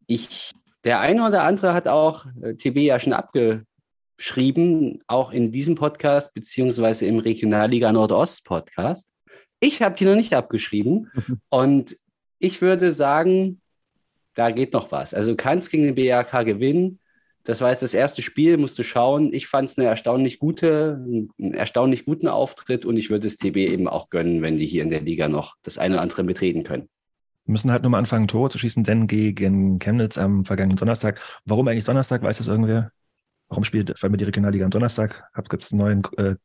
Ich, 0.07 0.53
der 0.85 1.01
eine 1.01 1.27
oder 1.27 1.43
andere 1.43 1.73
hat 1.73 1.89
auch 1.89 2.25
äh, 2.41 2.55
TB 2.55 2.77
ja 2.77 3.01
schon 3.01 3.11
abgeschrieben, 3.11 5.03
auch 5.07 5.33
in 5.33 5.51
diesem 5.51 5.75
Podcast, 5.75 6.33
beziehungsweise 6.33 7.05
im 7.05 7.19
Regionalliga 7.19 7.91
Nordost 7.91 8.45
Podcast. 8.45 9.11
Ich 9.59 9.81
habe 9.81 9.95
die 9.95 10.05
noch 10.05 10.15
nicht 10.15 10.33
abgeschrieben. 10.33 11.11
Und 11.49 11.97
ich 12.39 12.61
würde 12.61 12.91
sagen, 12.91 13.61
da 14.33 14.51
geht 14.51 14.73
noch 14.73 14.91
was. 14.91 15.13
Also 15.13 15.31
du 15.31 15.37
kannst 15.37 15.69
gegen 15.69 15.83
den 15.83 15.95
BRK 15.95 16.43
gewinnen. 16.43 16.99
Das 17.43 17.61
war 17.61 17.69
jetzt 17.69 17.81
das 17.81 17.93
erste 17.93 18.21
Spiel, 18.21 18.57
musst 18.57 18.77
du 18.79 18.83
schauen. 18.83 19.33
Ich 19.33 19.47
fand 19.47 19.69
es 19.69 19.77
eine 19.77 19.87
erstaunlich 19.87 20.39
gute, 20.39 21.03
einen 21.03 21.53
erstaunlich 21.53 22.05
guten 22.05 22.27
Auftritt 22.27 22.85
und 22.85 22.97
ich 22.97 23.09
würde 23.09 23.27
es 23.27 23.37
TB 23.37 23.57
eben 23.57 23.87
auch 23.87 24.09
gönnen, 24.09 24.41
wenn 24.41 24.57
die 24.57 24.65
hier 24.65 24.83
in 24.83 24.89
der 24.89 25.01
Liga 25.01 25.27
noch 25.27 25.55
das 25.63 25.77
eine 25.77 25.95
oder 25.95 26.01
andere 26.01 26.23
mitreden 26.23 26.63
können. 26.63 26.89
Wir 27.45 27.53
müssen 27.53 27.71
halt 27.71 27.81
nur 27.81 27.89
mal 27.89 27.97
anfangen, 27.97 28.27
Tore 28.27 28.49
zu 28.49 28.59
schießen, 28.59 28.83
denn 28.83 29.07
gegen 29.07 29.79
Chemnitz 29.79 30.17
am 30.17 30.45
vergangenen 30.45 30.77
Donnerstag. 30.77 31.19
Warum 31.45 31.67
eigentlich 31.67 31.85
Donnerstag? 31.85 32.21
Weiß 32.21 32.37
das 32.37 32.47
irgendwer? 32.47 32.91
Warum 33.47 33.63
spielt 33.63 34.01
weil 34.03 34.11
wir 34.11 34.17
die 34.17 34.25
Regionalliga 34.25 34.65
am 34.65 34.71
Donnerstag? 34.71 35.23
Gibt 35.49 35.63
es 35.63 35.71
einen 35.71 35.81
neuen 35.81 36.03
äh, 36.17 36.35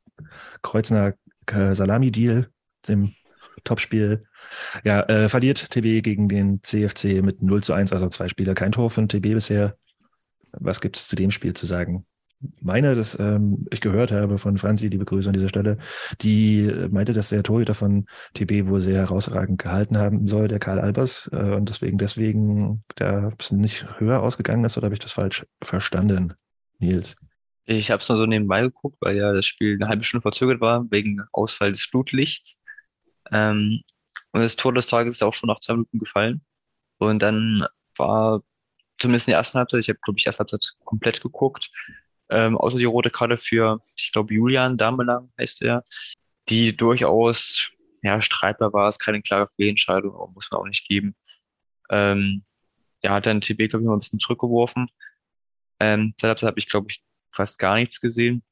Kreuzner 0.62 1.14
äh, 1.52 1.74
Salami-Deal, 1.74 2.48
dem 2.88 3.14
Topspiel? 3.64 4.24
Ja, 4.84 5.00
äh, 5.02 5.28
verliert 5.28 5.70
TB 5.70 6.02
gegen 6.02 6.28
den 6.28 6.62
CFC 6.62 7.22
mit 7.22 7.42
0 7.42 7.62
zu 7.62 7.72
1, 7.72 7.92
also 7.92 8.08
zwei 8.08 8.28
Spiele, 8.28 8.54
kein 8.54 8.72
Tor 8.72 8.90
von 8.90 9.08
TB 9.08 9.34
bisher. 9.34 9.76
Was 10.52 10.80
gibt 10.80 10.96
es 10.96 11.08
zu 11.08 11.16
dem 11.16 11.30
Spiel 11.30 11.54
zu 11.54 11.66
sagen? 11.66 12.06
Meine, 12.60 12.94
dass 12.94 13.18
ähm, 13.18 13.66
ich 13.70 13.80
gehört 13.80 14.12
habe 14.12 14.38
von 14.38 14.58
Franzi, 14.58 14.88
liebe 14.88 15.04
Grüße 15.04 15.28
an 15.28 15.32
dieser 15.32 15.48
Stelle, 15.48 15.78
die 16.20 16.70
meinte, 16.90 17.12
dass 17.12 17.30
der 17.30 17.42
Torhüter 17.42 17.74
von 17.74 18.06
TB 18.34 18.66
wohl 18.66 18.80
sehr 18.80 18.98
herausragend 18.98 19.62
gehalten 19.62 19.96
haben 19.96 20.28
soll, 20.28 20.48
der 20.48 20.58
Karl 20.58 20.78
Albers, 20.78 21.30
äh, 21.32 21.36
und 21.36 21.68
deswegen, 21.68 21.96
deswegen 21.96 22.84
da 22.96 23.32
es 23.38 23.50
nicht 23.50 23.86
höher 23.98 24.20
ausgegangen 24.20 24.64
ist, 24.64 24.76
oder 24.76 24.86
habe 24.86 24.94
ich 24.94 25.00
das 25.00 25.12
falsch 25.12 25.46
verstanden, 25.62 26.34
Nils? 26.78 27.16
Ich 27.66 27.90
habe 27.90 28.02
es 28.02 28.08
nur 28.08 28.18
so 28.18 28.26
nebenbei 28.26 28.60
geguckt, 28.60 28.98
weil 29.00 29.16
ja 29.16 29.32
das 29.32 29.46
Spiel 29.46 29.74
eine 29.74 29.88
halbe 29.88 30.04
Stunde 30.04 30.22
verzögert 30.22 30.60
war, 30.60 30.84
wegen 30.90 31.22
Ausfall 31.32 31.72
des 31.72 31.84
Flutlichts. 31.84 32.62
Ähm, 33.32 33.80
und 34.34 34.40
das 34.40 34.56
Tor 34.56 34.74
des 34.74 34.88
Tages 34.88 35.16
ist 35.16 35.22
auch 35.22 35.32
schon 35.32 35.46
nach 35.46 35.60
zwei 35.60 35.74
Minuten 35.74 36.00
gefallen. 36.00 36.44
Und 36.98 37.20
dann 37.20 37.64
war 37.96 38.42
zumindest 38.98 39.28
in 39.28 39.32
der 39.32 39.38
ersten 39.38 39.58
Halbzeit, 39.58 39.78
ich 39.78 39.88
habe, 39.88 40.00
glaube 40.02 40.18
ich, 40.18 40.26
erste 40.26 40.40
Halbzeit 40.40 40.74
komplett 40.84 41.20
geguckt, 41.20 41.70
ähm, 42.30 42.58
außer 42.58 42.78
die 42.78 42.84
rote 42.84 43.10
Karte 43.10 43.38
für, 43.38 43.80
ich 43.94 44.10
glaube, 44.10 44.34
Julian 44.34 44.76
Damelang 44.76 45.30
heißt 45.38 45.62
er, 45.62 45.84
die 46.48 46.76
durchaus 46.76 47.70
ja, 48.02 48.20
streitbar 48.20 48.72
war, 48.72 48.88
ist 48.88 48.98
keine 48.98 49.22
klare 49.22 49.48
Fehlentscheidung, 49.54 50.12
aber 50.12 50.28
muss 50.32 50.50
man 50.50 50.60
auch 50.62 50.66
nicht 50.66 50.88
geben. 50.88 51.14
Ähm, 51.90 52.44
ja, 53.04 53.12
hat 53.12 53.26
dann 53.26 53.40
TB, 53.40 53.68
glaube 53.68 53.82
ich, 53.82 53.86
mal 53.86 53.92
ein 53.94 54.00
bisschen 54.00 54.18
zurückgeworfen. 54.18 54.88
Ähm, 55.78 56.12
Halbzeit 56.20 56.48
habe 56.48 56.58
ich, 56.58 56.68
glaube 56.68 56.88
ich, 56.90 57.04
fast 57.30 57.60
gar 57.60 57.76
nichts 57.76 58.00
gesehen. 58.00 58.42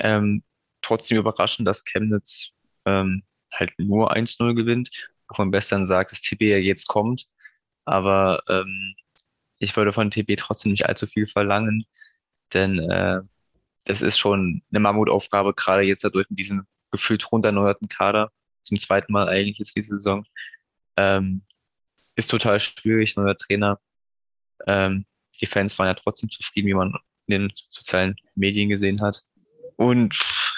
Ähm, 0.00 0.42
trotzdem 0.82 1.18
überraschend, 1.18 1.68
dass 1.68 1.84
Chemnitz 1.84 2.50
ähm, 2.86 3.22
halt 3.52 3.72
nur 3.78 4.12
1-0 4.14 4.54
gewinnt. 4.54 4.90
Auch 5.28 5.38
wenn 5.38 5.50
Bestern 5.50 5.86
sagt, 5.86 6.12
dass 6.12 6.20
TB 6.20 6.42
ja 6.42 6.58
jetzt 6.58 6.86
kommt. 6.88 7.26
Aber 7.84 8.42
ähm, 8.48 8.94
ich 9.58 9.76
würde 9.76 9.92
von 9.92 10.10
TB 10.10 10.36
trotzdem 10.36 10.72
nicht 10.72 10.86
allzu 10.86 11.06
viel 11.06 11.26
verlangen, 11.26 11.84
denn 12.52 12.78
äh, 12.78 13.20
das 13.84 14.02
ist 14.02 14.18
schon 14.18 14.62
eine 14.70 14.80
Mammutaufgabe, 14.80 15.54
gerade 15.54 15.82
jetzt 15.82 16.04
dadurch 16.04 16.28
in 16.30 16.36
diesem 16.36 16.66
gefühlt 16.90 17.30
runterneuerten 17.30 17.88
Kader, 17.88 18.32
zum 18.62 18.78
zweiten 18.78 19.12
Mal 19.12 19.28
eigentlich 19.28 19.58
jetzt 19.58 19.76
diese 19.76 19.96
Saison. 19.96 20.24
Ähm, 20.96 21.42
ist 22.16 22.30
total 22.30 22.60
schwierig, 22.60 23.16
neuer 23.16 23.36
Trainer. 23.36 23.80
Ähm, 24.66 25.06
die 25.40 25.46
Fans 25.46 25.78
waren 25.78 25.86
ja 25.86 25.94
trotzdem 25.94 26.28
zufrieden, 26.30 26.68
wie 26.68 26.74
man 26.74 26.94
in 27.26 27.48
den 27.48 27.52
sozialen 27.70 28.16
Medien 28.34 28.68
gesehen 28.68 29.00
hat. 29.00 29.22
Und 29.76 30.14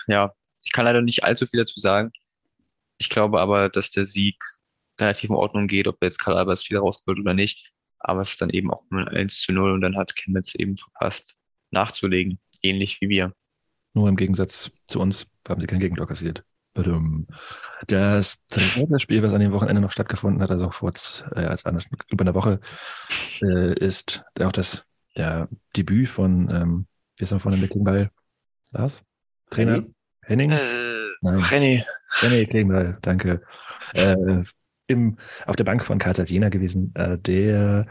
ja, 0.07 0.33
ich 0.63 0.73
kann 0.73 0.85
leider 0.85 1.03
nicht 1.03 1.25
allzu 1.25 1.47
viel 1.47 1.61
dazu 1.61 1.79
sagen. 1.79 2.13
Ich 3.03 3.09
glaube 3.09 3.41
aber, 3.41 3.69
dass 3.69 3.91
der 3.91 4.07
Sieg 4.07 4.37
relativ 4.97 5.29
in 5.29 5.35
Ordnung 5.35 5.67
geht, 5.67 5.89
ob 5.89 5.97
jetzt 6.05 6.21
Karl 6.21 6.37
Albers 6.37 6.71
wieder 6.71 6.79
rausgeholt 6.79 7.19
oder 7.19 7.35
nicht. 7.35 7.73
Aber 7.99 8.21
es 8.21 8.31
ist 8.31 8.41
dann 8.41 8.51
eben 8.51 8.71
auch 8.71 8.85
nur 8.91 9.09
1 9.09 9.41
zu 9.41 9.53
0 9.53 9.73
und 9.73 9.81
dann 9.81 9.97
hat 9.97 10.15
Chemnitz 10.15 10.55
eben 10.55 10.77
verpasst, 10.77 11.35
nachzulegen. 11.73 12.39
Ähnlich 12.63 13.01
wie 13.01 13.09
wir. 13.09 13.33
Nur 13.93 14.09
im 14.09 14.15
Gegensatz 14.15 14.71
zu 14.87 15.01
uns 15.01 15.27
haben 15.49 15.61
sie 15.61 15.67
kein 15.67 15.81
Gegentor 15.81 16.07
kassiert. 16.07 16.45
Das 17.89 18.47
dritte 18.47 19.01
Spiel, 19.01 19.21
was 19.25 19.35
an 19.35 19.41
dem 19.41 19.51
Wochenende 19.51 19.83
noch 19.83 19.91
stattgefunden 19.91 20.41
hat, 20.41 20.53
also 20.53 20.71
vor 20.71 20.93
äh, 21.35 21.57
über 22.09 22.23
einer 22.23 22.35
Woche, 22.37 22.61
äh, 23.43 23.75
ist 23.85 24.23
auch 24.39 24.53
das 24.53 24.85
der 25.17 25.49
Debüt 25.77 26.09
von, 26.09 26.49
ähm, 26.51 26.87
wie 27.17 27.25
ist 27.25 27.33
er 27.33 27.41
vorne 27.41 27.57
mit 27.57 27.73
Klingbeil? 27.73 28.13
Lars? 28.71 29.03
Trainer? 29.51 29.85
Henning? 30.23 30.53
Äh, 30.53 30.59
Nein. 31.21 31.85
René. 32.21 32.45
René 32.45 32.47
Klingbeil, 32.47 32.99
danke. 33.03 33.43
Äh, 33.95 34.45
im, 34.87 35.17
auf 35.47 35.57
der 35.57 35.65
Bank 35.65 35.85
von 35.85 35.99
Karl 35.99 36.15
Jena 36.25 36.49
gewesen, 36.49 36.93
äh, 36.95 37.19
der 37.19 37.87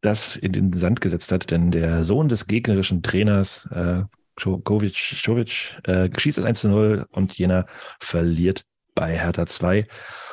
das 0.00 0.36
in 0.36 0.52
den 0.52 0.72
Sand 0.72 1.00
gesetzt 1.00 1.32
hat, 1.32 1.50
denn 1.50 1.70
der 1.70 2.04
Sohn 2.04 2.28
des 2.28 2.46
gegnerischen 2.46 3.02
Trainers, 3.02 3.66
äh, 3.72 4.02
Kovic, 4.36 5.24
Jovic, 5.24 5.78
äh, 5.84 6.10
schießt 6.16 6.38
es 6.38 6.44
1 6.44 6.60
zu 6.60 6.68
0 6.68 7.06
und 7.10 7.38
Jena 7.38 7.66
verliert 8.00 8.64
bei 8.94 9.18
Hertha 9.18 9.46
2. 9.46 9.86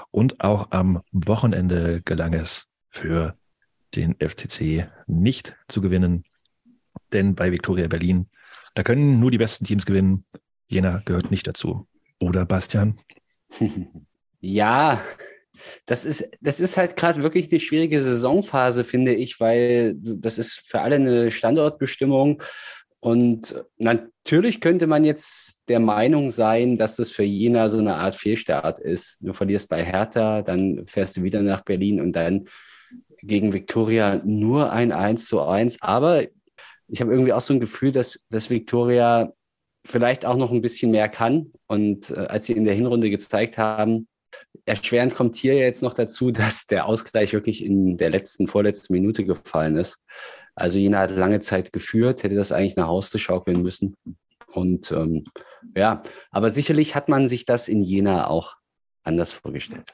Und 0.09 0.41
auch 0.41 0.71
am 0.71 1.01
Wochenende 1.11 2.01
gelang 2.03 2.33
es 2.33 2.67
für 2.89 3.35
den 3.95 4.15
FCC 4.19 4.87
nicht 5.07 5.55
zu 5.67 5.81
gewinnen, 5.81 6.25
denn 7.13 7.35
bei 7.35 7.51
Viktoria 7.51 7.87
Berlin, 7.87 8.27
da 8.73 8.83
können 8.83 9.19
nur 9.19 9.31
die 9.31 9.37
besten 9.37 9.65
Teams 9.65 9.85
gewinnen. 9.85 10.25
Jena 10.67 11.01
gehört 11.05 11.31
nicht 11.31 11.47
dazu. 11.47 11.87
Oder 12.19 12.45
Bastian? 12.45 12.99
Ja, 14.43 15.01
das 15.85 16.05
ist, 16.05 16.29
das 16.41 16.59
ist 16.59 16.77
halt 16.77 16.95
gerade 16.95 17.21
wirklich 17.21 17.51
eine 17.51 17.59
schwierige 17.59 18.01
Saisonphase, 18.01 18.83
finde 18.83 19.13
ich, 19.13 19.39
weil 19.39 19.93
das 19.95 20.37
ist 20.37 20.63
für 20.65 20.81
alle 20.81 20.95
eine 20.95 21.31
Standortbestimmung. 21.31 22.41
Und 22.99 23.55
natürlich 23.77 24.61
könnte 24.61 24.85
man 24.85 25.05
jetzt 25.05 25.63
der 25.69 25.79
Meinung 25.79 26.29
sein, 26.29 26.77
dass 26.77 26.97
das 26.97 27.09
für 27.09 27.23
Jena 27.23 27.67
so 27.67 27.79
eine 27.79 27.95
Art 27.95 28.15
Fehlstart 28.15 28.79
ist. 28.79 29.19
Du 29.21 29.33
verlierst 29.33 29.69
bei 29.69 29.83
Hertha, 29.83 30.43
dann 30.43 30.85
fährst 30.85 31.17
du 31.17 31.23
wieder 31.23 31.41
nach 31.41 31.61
Berlin 31.61 31.99
und 31.99 32.15
dann 32.15 32.45
gegen 33.23 33.53
Viktoria 33.53 34.21
nur 34.23 34.71
ein 34.71 34.91
1 34.91 35.25
zu 35.25 35.41
1. 35.41 35.81
Aber 35.81 36.23
ich 36.87 37.01
habe 37.01 37.11
irgendwie 37.11 37.33
auch 37.33 37.41
so 37.41 37.53
ein 37.53 37.59
Gefühl, 37.59 37.91
dass, 37.91 38.25
dass 38.29 38.49
Viktoria 38.51 39.33
vielleicht 39.85 40.25
auch 40.25 40.37
noch 40.37 40.51
ein 40.51 40.61
bisschen 40.61 40.91
mehr 40.91 41.09
kann. 41.09 41.51
Und 41.67 42.11
äh, 42.11 42.27
als 42.27 42.45
sie 42.45 42.53
in 42.53 42.63
der 42.63 42.73
Hinrunde 42.73 43.09
gezeigt 43.09 43.57
haben, 43.57 44.07
erschwerend 44.65 45.15
kommt 45.15 45.35
hier 45.35 45.55
jetzt 45.55 45.83
noch 45.83 45.93
dazu, 45.93 46.31
dass 46.31 46.67
der 46.67 46.85
Ausgleich 46.85 47.33
wirklich 47.33 47.63
in 47.63 47.97
der 47.97 48.09
letzten, 48.09 48.47
vorletzten 48.47 48.93
Minute 48.93 49.25
gefallen 49.25 49.77
ist. 49.77 49.99
Also 50.55 50.79
Jena 50.79 50.99
hat 50.99 51.11
lange 51.11 51.39
Zeit 51.39 51.71
geführt, 51.71 52.23
hätte 52.23 52.35
das 52.35 52.51
eigentlich 52.51 52.75
nach 52.75 52.87
Hause 52.87 53.19
schaukeln 53.19 53.61
müssen. 53.61 53.95
Und 54.47 54.91
ähm, 54.91 55.23
ja, 55.75 56.03
aber 56.29 56.49
sicherlich 56.49 56.93
hat 56.93 57.07
man 57.07 57.29
sich 57.29 57.45
das 57.45 57.69
in 57.69 57.81
Jena 57.81 58.27
auch 58.27 58.55
anders 59.03 59.31
vorgestellt. 59.31 59.93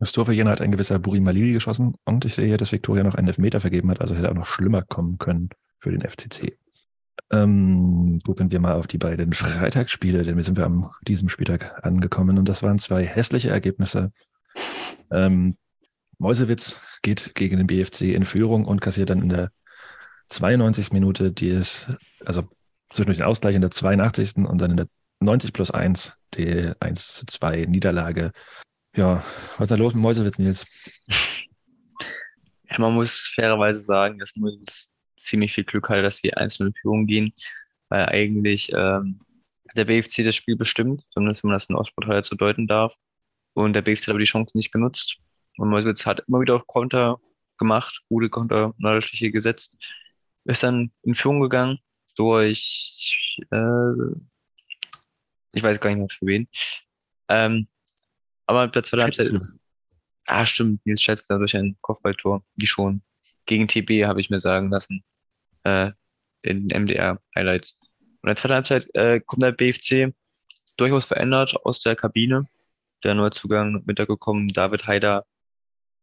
Das 0.00 0.12
Tor 0.12 0.26
für 0.26 0.32
Jena 0.32 0.50
hat 0.50 0.60
ein 0.60 0.72
gewisser 0.72 0.98
Buri 0.98 1.20
Malili 1.20 1.52
geschossen 1.52 1.94
und 2.04 2.24
ich 2.24 2.34
sehe 2.34 2.46
hier, 2.46 2.58
dass 2.58 2.72
Viktoria 2.72 3.04
noch 3.04 3.14
einen 3.14 3.28
Elfmeter 3.28 3.60
vergeben 3.60 3.90
hat, 3.90 4.00
also 4.00 4.14
hätte 4.16 4.30
auch 4.30 4.34
noch 4.34 4.46
schlimmer 4.46 4.82
kommen 4.82 5.18
können 5.18 5.50
für 5.78 5.92
den 5.92 6.02
FCC. 6.02 6.58
Ähm, 7.30 8.20
gucken 8.24 8.52
wir 8.52 8.60
mal 8.60 8.74
auf 8.74 8.86
die 8.86 8.98
beiden 8.98 9.32
Freitagsspiele, 9.32 10.22
denn 10.22 10.36
wir 10.36 10.44
sind 10.44 10.56
wir 10.56 10.66
am 10.66 10.90
diesem 11.02 11.28
Spieltag 11.28 11.84
angekommen 11.84 12.38
und 12.38 12.48
das 12.48 12.62
waren 12.62 12.78
zwei 12.78 13.04
hässliche 13.04 13.50
Ergebnisse. 13.50 14.12
Ähm, 15.10 15.56
Mäusewitz 16.18 16.80
geht 17.02 17.34
gegen 17.34 17.58
den 17.58 17.66
BFC 17.66 18.02
in 18.02 18.24
Führung 18.24 18.64
und 18.64 18.80
kassiert 18.80 19.10
dann 19.10 19.22
in 19.22 19.28
der 19.28 19.50
92. 20.28 20.92
Minute, 20.92 21.32
die 21.32 21.48
ist, 21.48 21.88
also 22.24 22.44
zwischen 22.92 23.12
den 23.12 23.22
Ausgleich 23.22 23.54
in 23.54 23.60
der 23.60 23.70
82. 23.70 24.36
und 24.36 24.60
dann 24.60 24.72
in 24.72 24.76
der 24.76 24.88
90 25.20 25.52
plus 25.52 25.70
1, 25.70 26.12
die 26.34 26.72
1 26.80 27.14
zu 27.14 27.26
2 27.26 27.66
Niederlage. 27.66 28.32
Ja, 28.96 29.24
was 29.56 29.62
ist 29.62 29.70
da 29.70 29.74
los 29.76 29.94
mit 29.94 30.02
Mäusewitz, 30.02 30.38
Nils? 30.38 30.66
Ja, 32.70 32.78
man 32.78 32.94
muss 32.94 33.30
fairerweise 33.34 33.80
sagen, 33.80 34.18
dass 34.18 34.36
Mäusewitz 34.36 34.90
ziemlich 35.16 35.54
viel 35.54 35.64
Glück 35.64 35.88
hatte, 35.88 36.02
dass 36.02 36.18
sie 36.18 36.34
einzeln 36.34 36.68
in 36.68 36.74
Führung 36.74 37.06
gehen, 37.06 37.32
weil 37.88 38.06
eigentlich 38.06 38.72
ähm, 38.72 39.20
der 39.74 39.84
BFC 39.84 40.24
das 40.24 40.36
Spiel 40.36 40.56
bestimmt, 40.56 41.02
zumindest 41.10 41.42
wenn 41.42 41.48
man 41.48 41.56
das 41.56 41.66
in 41.66 41.76
Ostsporthalle 41.76 42.22
zu 42.22 42.36
deuten 42.36 42.66
darf. 42.66 42.96
Und 43.54 43.74
der 43.74 43.82
BFC 43.82 44.02
hat 44.02 44.10
aber 44.10 44.18
die 44.18 44.24
Chance 44.24 44.56
nicht 44.56 44.72
genutzt. 44.72 45.18
Und 45.56 45.68
Mäusewitz 45.68 46.06
hat 46.06 46.24
immer 46.26 46.40
wieder 46.40 46.56
auf 46.56 46.66
Konter 46.66 47.20
gemacht, 47.58 48.02
gute 48.08 48.28
Konter, 48.28 48.74
Nadelstiche 48.78 49.30
gesetzt 49.30 49.78
ist 50.44 50.62
dann 50.62 50.92
in 51.02 51.14
Führung 51.14 51.40
gegangen 51.40 51.78
durch, 52.16 53.40
äh, 53.50 53.92
ich 55.52 55.62
weiß 55.62 55.80
gar 55.80 55.90
nicht 55.90 55.98
mehr 55.98 56.08
für 56.10 56.26
wen. 56.26 56.48
Ähm, 57.28 57.68
aber 58.46 58.68
der 58.68 58.82
zweite 58.82 59.02
Halbzeit 59.02 59.26
ist, 59.28 59.60
ah, 60.26 60.44
stimmt, 60.44 60.84
Nils 60.84 61.02
schätzt 61.02 61.30
da 61.30 61.38
durch 61.38 61.56
ein 61.56 61.76
Kopfballtor, 61.80 62.44
wie 62.56 62.66
schon. 62.66 63.02
Gegen 63.46 63.68
TB 63.68 64.06
habe 64.06 64.20
ich 64.20 64.30
mir 64.30 64.40
sagen 64.40 64.70
lassen, 64.70 65.04
äh, 65.64 65.90
in 66.42 66.68
MDR-Highlights. 66.68 67.78
Und 68.00 68.22
in 68.22 68.26
der 68.28 68.36
zweiten 68.36 68.54
Halbzeit 68.54 68.94
äh, 68.94 69.20
kommt 69.20 69.42
der 69.42 69.52
BFC 69.52 70.14
durchaus 70.76 71.04
verändert 71.04 71.56
aus 71.64 71.80
der 71.80 71.96
Kabine. 71.96 72.46
Der 73.02 73.14
Neuzugang 73.14 73.82
mit 73.84 73.98
der 73.98 74.06
gekommen, 74.06 74.48
David 74.48 74.86
Haider 74.86 75.26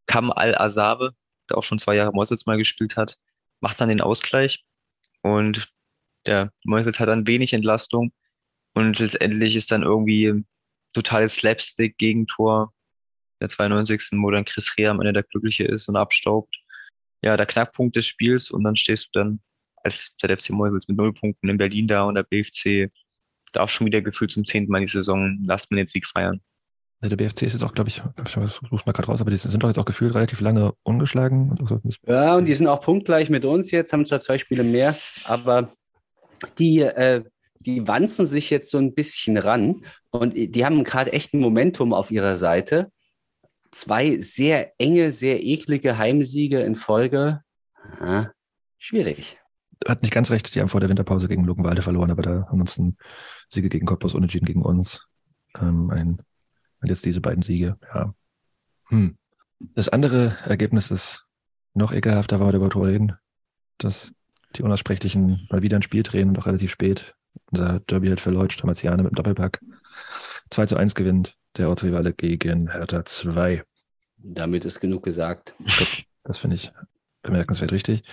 Kam 0.06 0.32
Al-Asabe, 0.32 1.16
der 1.50 1.58
auch 1.58 1.64
schon 1.64 1.80
zwei 1.80 1.96
Jahre 1.96 2.12
Mosels 2.12 2.46
mal 2.46 2.58
gespielt 2.58 2.98
hat, 2.98 3.18
macht 3.60 3.80
dann 3.80 3.90
den 3.90 4.02
Ausgleich 4.02 4.66
und 5.22 5.72
der 6.26 6.52
Meuchels 6.64 7.00
hat 7.00 7.10
dann 7.10 7.28
wenig 7.28 7.54
Entlastung 7.54 8.12
und 8.74 9.00
letztendlich 9.00 9.56
ist 9.56 9.72
dann 9.72 9.84
irgendwie 9.84 10.44
totales 10.94 11.36
Slapstick-Gegentor 11.38 12.74
der 13.40 13.50
92. 13.50 14.22
wo 14.22 14.30
dann 14.32 14.46
Chris 14.46 14.78
Rea 14.78 14.92
am 14.92 15.00
Ende 15.00 15.14
der 15.14 15.24
Glückliche 15.24 15.64
ist 15.64 15.88
und 15.90 15.96
abstaubt. 15.96 16.56
Ja, 17.22 17.38
der 17.38 17.46
Knackpunkt 17.46 17.96
des 17.96 18.06
Spiels 18.06 18.50
und 18.52 18.64
dann 18.64 18.76
stehst 18.76 19.10
du 19.14 19.20
dann 19.20 19.40
als 19.84 20.16
der 20.22 20.38
FC 20.38 20.52
Meuchels 20.52 20.88
mit 20.88 20.98
null 20.98 21.14
Punkten 21.14 21.50
in 21.50 21.58
Berlin 21.58 21.88
da 21.88 22.04
und 22.04 22.16
der 22.16 22.24
BFC 22.24 22.92
darf 23.52 23.70
schon 23.70 23.88
wieder 23.88 24.02
gefühlt 24.02 24.32
zum 24.32 24.46
zehnten 24.46 24.72
Mal 24.72 24.82
die 24.82 24.88
Saison 24.88 25.38
Lasst 25.46 25.72
man 25.72 25.78
den 25.78 25.88
Sieg 25.88 26.08
feiern. 26.08 26.42
Der 27.04 27.16
BFC 27.16 27.44
ist 27.44 27.54
jetzt 27.54 27.64
auch, 27.64 27.74
glaube 27.74 27.90
ich, 27.90 28.04
ich 28.24 28.32
suche 28.32 28.84
mal 28.86 28.92
gerade 28.92 29.08
raus, 29.08 29.22
aber 29.22 29.32
die 29.32 29.38
sind 29.38 29.64
doch 29.64 29.70
jetzt 29.70 29.80
auch 29.80 29.86
gefühlt 29.86 30.14
relativ 30.14 30.40
lange 30.40 30.74
ungeschlagen. 30.84 31.58
Ja, 32.06 32.36
und 32.36 32.46
die 32.46 32.54
sind 32.54 32.68
auch 32.68 32.82
punktgleich 32.82 33.30
mit 33.32 33.44
uns 33.44 33.72
jetzt, 33.72 33.92
haben 33.92 34.06
zwar 34.06 34.20
zwei 34.20 34.38
Spiele 34.38 34.64
mehr, 34.64 34.96
aber 35.26 35.72
die, 36.60 36.82
äh, 36.82 37.24
die 37.60 37.88
wanzen 37.88 38.28
sich 38.28 38.52
jetzt 38.52 38.70
so 38.70 38.78
ein 38.78 38.94
bisschen 38.94 39.38
ran 39.38 39.84
und 40.12 40.36
die 40.36 40.66
haben 40.66 40.84
gerade 40.84 41.12
echt 41.12 41.34
ein 41.34 41.40
Momentum 41.40 41.92
auf 41.92 42.12
ihrer 42.12 42.38
Seite. 42.38 42.92
Zwei 43.72 44.20
sehr 44.20 44.74
enge, 44.80 45.12
sehr 45.12 45.44
eklige 45.44 45.98
Heimsiege 45.98 46.60
in 46.62 46.76
Folge. 46.76 47.42
Aha, 48.00 48.32
schwierig. 48.78 49.38
Hat 49.88 50.02
nicht 50.02 50.14
ganz 50.14 50.30
recht, 50.30 50.54
die 50.54 50.60
haben 50.60 50.68
vor 50.68 50.82
der 50.82 50.90
Winterpause 50.90 51.28
gegen 51.28 51.46
Luckenwalde 51.46 51.82
verloren, 51.82 52.12
aber 52.12 52.22
da 52.22 52.48
ansonsten 52.52 52.98
Siege 53.48 53.70
gegen 53.70 53.86
Cottbus, 53.86 54.14
Unentschieden 54.14 54.46
gegen 54.46 54.62
uns. 54.62 55.08
Ähm, 55.60 55.90
ein 55.90 56.22
und 56.82 56.90
jetzt 56.90 57.06
diese 57.06 57.22
beiden 57.22 57.44
Siege, 57.44 57.78
ja. 57.94 58.14
Hm. 58.90 59.18
Das 59.76 59.90
andere 59.90 60.38
Ergebnis 60.46 60.92
ist 60.92 61.26
noch 61.74 61.94
ekelhafter, 61.94 62.40
war 62.40 62.52
darüber 62.52 62.88
reden, 62.88 63.14
dass 63.78 64.14
die 64.56 64.64
Unaussprechlichen 64.64 65.48
mal 65.50 65.62
wieder 65.62 65.78
ein 65.78 65.84
Spiel 65.84 66.04
drehen 66.04 66.30
und 66.30 66.40
auch 66.40 66.48
relativ 66.48 66.72
spät. 66.72 67.16
Unser 67.52 67.80
Derby 67.82 68.08
halt 68.08 68.20
für 68.20 68.32
Leutsch, 68.32 68.58
Tomasiane 68.58 69.04
mit 69.04 69.12
dem 69.12 69.16
Doppelpack. 69.16 69.62
2 70.50 70.66
zu 70.66 70.76
1 70.76 70.96
gewinnt 70.96 71.38
der 71.58 71.70
Ortsrivale 71.70 72.14
gegen 72.14 72.72
Hertha 72.72 73.06
2. 73.06 73.64
Damit 74.18 74.66
ist 74.66 74.80
genug 74.80 75.04
gesagt. 75.04 75.56
Das 76.24 76.38
finde 76.38 76.56
ich 76.56 76.72
bemerkenswert 77.24 77.72
richtig. 77.72 78.04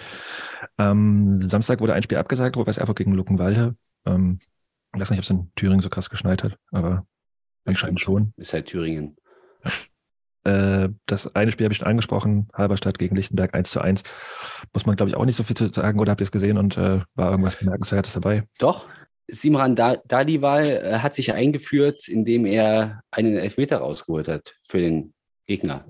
Am 0.77 1.37
Samstag 1.37 1.81
wurde 1.81 1.95
ein 1.95 2.03
Spiel 2.03 2.19
abgesagt, 2.19 2.57
Rot-Weiß 2.57 2.79
Erfurt 2.79 2.99
gegen 2.99 3.13
Luckenwalde. 3.13 3.77
Ähm, 4.07 4.41
ich 4.95 5.01
weiß 5.01 5.11
nicht, 5.11 5.19
ob 5.19 5.25
es 5.25 5.31
in 5.31 5.51
Thüringen 5.55 5.83
so 5.83 5.91
krass 5.91 6.11
geschneit 6.11 6.43
hat, 6.43 6.57
aber 6.71 7.07
Anscheinend 7.69 8.01
schon. 8.01 8.33
Ist 8.37 8.55
halt 8.55 8.67
Thüringen. 8.67 9.17
Ja. 9.65 10.85
Äh, 10.85 10.89
das 11.07 11.35
eine 11.35 11.51
Spiel 11.51 11.67
habe 11.67 11.73
ich 11.73 11.79
schon 11.79 11.89
angesprochen, 11.89 12.49
Halberstadt 12.55 12.99
gegen 12.99 13.15
Lichtenberg 13.15 13.55
1 13.55 13.71
zu 13.71 13.81
1. 13.81 14.03
Muss 14.73 14.87
man, 14.87 14.97
glaube 14.97 15.11
ich, 15.11 15.17
auch 15.17 15.25
nicht 15.27 15.37
so 15.37 15.43
viel 15.43 15.57
zu 15.57 15.67
sagen, 15.67 16.01
oder 16.01 16.13
habt 16.13 16.23
ihr 16.23 16.25
es 16.25 16.33
gesehen 16.33 16.57
und 16.57 16.79
äh, 16.79 17.01
war 17.15 17.31
irgendwas 17.31 17.57
Bemerkenswertes 17.57 18.15
dabei? 18.15 18.45
Doch. 18.59 18.89
Simran 19.29 19.77
Dalival 19.77 20.67
äh, 20.67 20.99
hat 20.99 21.15
sich 21.15 21.33
eingeführt, 21.33 22.09
indem 22.09 22.47
er 22.47 23.03
einen 23.11 23.37
Elfmeter 23.37 23.79
rausgeholt 23.79 24.29
hat 24.29 24.55
für 24.67 24.81
den 24.81 25.13
Gegner. 25.47 25.87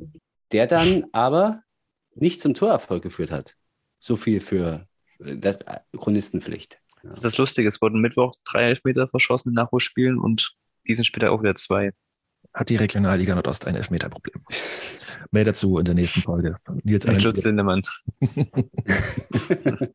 Der 0.52 0.66
dann 0.66 1.06
aber 1.12 1.62
nicht 2.14 2.40
zum 2.40 2.54
Torerfolg 2.54 3.02
geführt 3.02 3.30
hat. 3.30 3.54
So 4.00 4.16
viel 4.16 4.40
für 4.40 4.86
das 5.18 5.58
äh, 5.66 5.78
Chronistenpflicht. 5.96 6.78
Das 7.02 7.18
ist 7.18 7.24
das 7.24 7.38
Lustige, 7.38 7.68
es 7.68 7.80
wurden 7.80 8.00
Mittwoch 8.00 8.34
drei 8.44 8.64
Elfmeter 8.64 9.08
verschossen 9.08 9.50
in 9.50 9.54
Nachholspielen 9.54 10.18
und 10.18 10.56
diesen 10.86 11.04
später 11.04 11.30
auch 11.30 11.42
wieder 11.42 11.54
zwei. 11.54 11.92
Hat 12.54 12.70
die 12.70 12.76
Regionalliga 12.76 13.34
Nordost 13.34 13.66
ein 13.66 13.76
Elfmeterproblem? 13.76 14.44
Mehr 15.30 15.44
dazu 15.44 15.78
in 15.78 15.84
der 15.84 15.94
nächsten 15.94 16.22
Folge. 16.22 16.56
Nils 16.84 17.06
Mit 17.06 17.22
Lutz 17.22 17.44
Lindemann. 17.44 17.82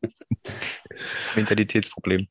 Mentalitätsproblem. 1.34 2.28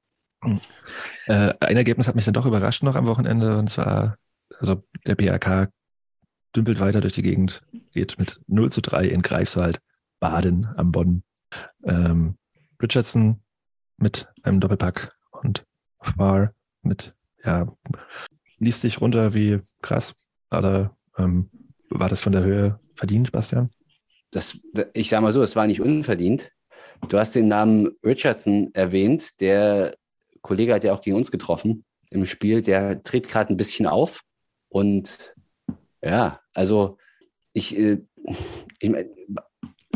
Äh, 1.25 1.53
ein 1.59 1.77
Ergebnis 1.77 2.07
hat 2.07 2.15
mich 2.15 2.25
dann 2.25 2.33
doch 2.33 2.45
überrascht 2.45 2.83
noch 2.83 2.95
am 2.95 3.07
Wochenende 3.07 3.57
und 3.57 3.69
zwar, 3.69 4.17
also 4.59 4.83
der 5.05 5.15
BRK 5.15 5.69
dümpelt 6.55 6.79
weiter 6.79 7.01
durch 7.01 7.13
die 7.13 7.21
Gegend, 7.21 7.61
geht 7.93 8.17
mit 8.19 8.39
0 8.47 8.71
zu 8.71 8.81
3 8.81 9.07
in 9.07 9.21
Greifswald, 9.21 9.79
Baden 10.19 10.67
am 10.75 10.91
Bonn. 10.91 11.23
Ähm, 11.83 12.37
Richardson 12.81 13.41
mit 13.97 14.31
einem 14.43 14.59
Doppelpack 14.59 15.15
und 15.31 15.65
Farr 15.99 16.53
mit, 16.81 17.13
ja, 17.43 17.67
liest 18.59 18.81
sich 18.81 19.01
runter 19.01 19.33
wie 19.33 19.61
krass. 19.81 20.13
Oder 20.51 20.95
ähm, 21.17 21.49
war 21.89 22.09
das 22.09 22.21
von 22.21 22.33
der 22.33 22.43
Höhe 22.43 22.79
verdient, 22.95 23.31
Bastian? 23.31 23.69
Das, 24.31 24.59
ich 24.93 25.09
sage 25.09 25.21
mal 25.21 25.33
so, 25.33 25.41
es 25.41 25.55
war 25.55 25.67
nicht 25.67 25.81
unverdient. 25.81 26.51
Du 27.09 27.17
hast 27.17 27.35
den 27.35 27.47
Namen 27.47 27.91
Richardson 28.03 28.71
erwähnt. 28.73 29.39
Der 29.41 29.95
Kollege 30.43 30.75
hat 30.75 30.83
ja 30.83 30.93
auch 30.93 31.01
gegen 31.01 31.15
uns 31.15 31.31
getroffen 31.31 31.83
im 32.11 32.27
Spiel. 32.27 32.61
Der 32.61 33.01
tritt 33.01 33.27
gerade 33.27 33.51
ein 33.51 33.57
bisschen 33.57 33.87
auf. 33.87 34.21
Und 34.69 35.33
ja, 36.03 36.39
also 36.53 36.97
ich, 37.53 37.75
äh, 37.77 37.99
ich 38.79 38.89
meine, 38.89 39.09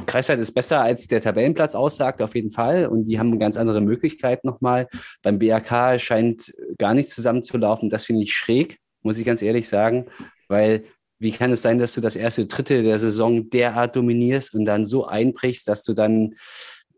Kreiswald 0.08 0.40
ist 0.40 0.54
besser, 0.54 0.82
als 0.82 1.08
der 1.08 1.22
Tabellenplatz 1.22 1.76
aussagt, 1.76 2.22
auf 2.22 2.34
jeden 2.34 2.50
Fall. 2.50 2.88
Und 2.88 3.06
die 3.06 3.20
haben 3.20 3.28
eine 3.28 3.38
ganz 3.38 3.58
andere 3.58 3.82
Möglichkeit 3.82 4.44
nochmal. 4.44 4.88
Beim 5.22 5.38
BRK 5.38 6.00
scheint 6.00 6.54
gar 6.78 6.94
nichts 6.94 7.14
zusammenzulaufen. 7.14 7.90
Das 7.90 8.06
finde 8.06 8.24
ich 8.24 8.34
schräg, 8.34 8.80
muss 9.02 9.20
ich 9.20 9.26
ganz 9.26 9.42
ehrlich 9.42 9.68
sagen. 9.68 10.06
Weil 10.48 10.86
wie 11.20 11.32
kann 11.32 11.52
es 11.52 11.62
sein, 11.62 11.80
dass 11.80 11.94
du 11.94 12.02
das 12.02 12.16
erste 12.16 12.46
Drittel 12.46 12.84
der 12.84 13.00
Saison 13.00 13.50
derart 13.50 13.96
dominierst 13.96 14.54
und 14.54 14.66
dann 14.66 14.86
so 14.86 15.06
einbrichst, 15.06 15.68
dass 15.68 15.84
du 15.84 15.94
dann 15.94 16.36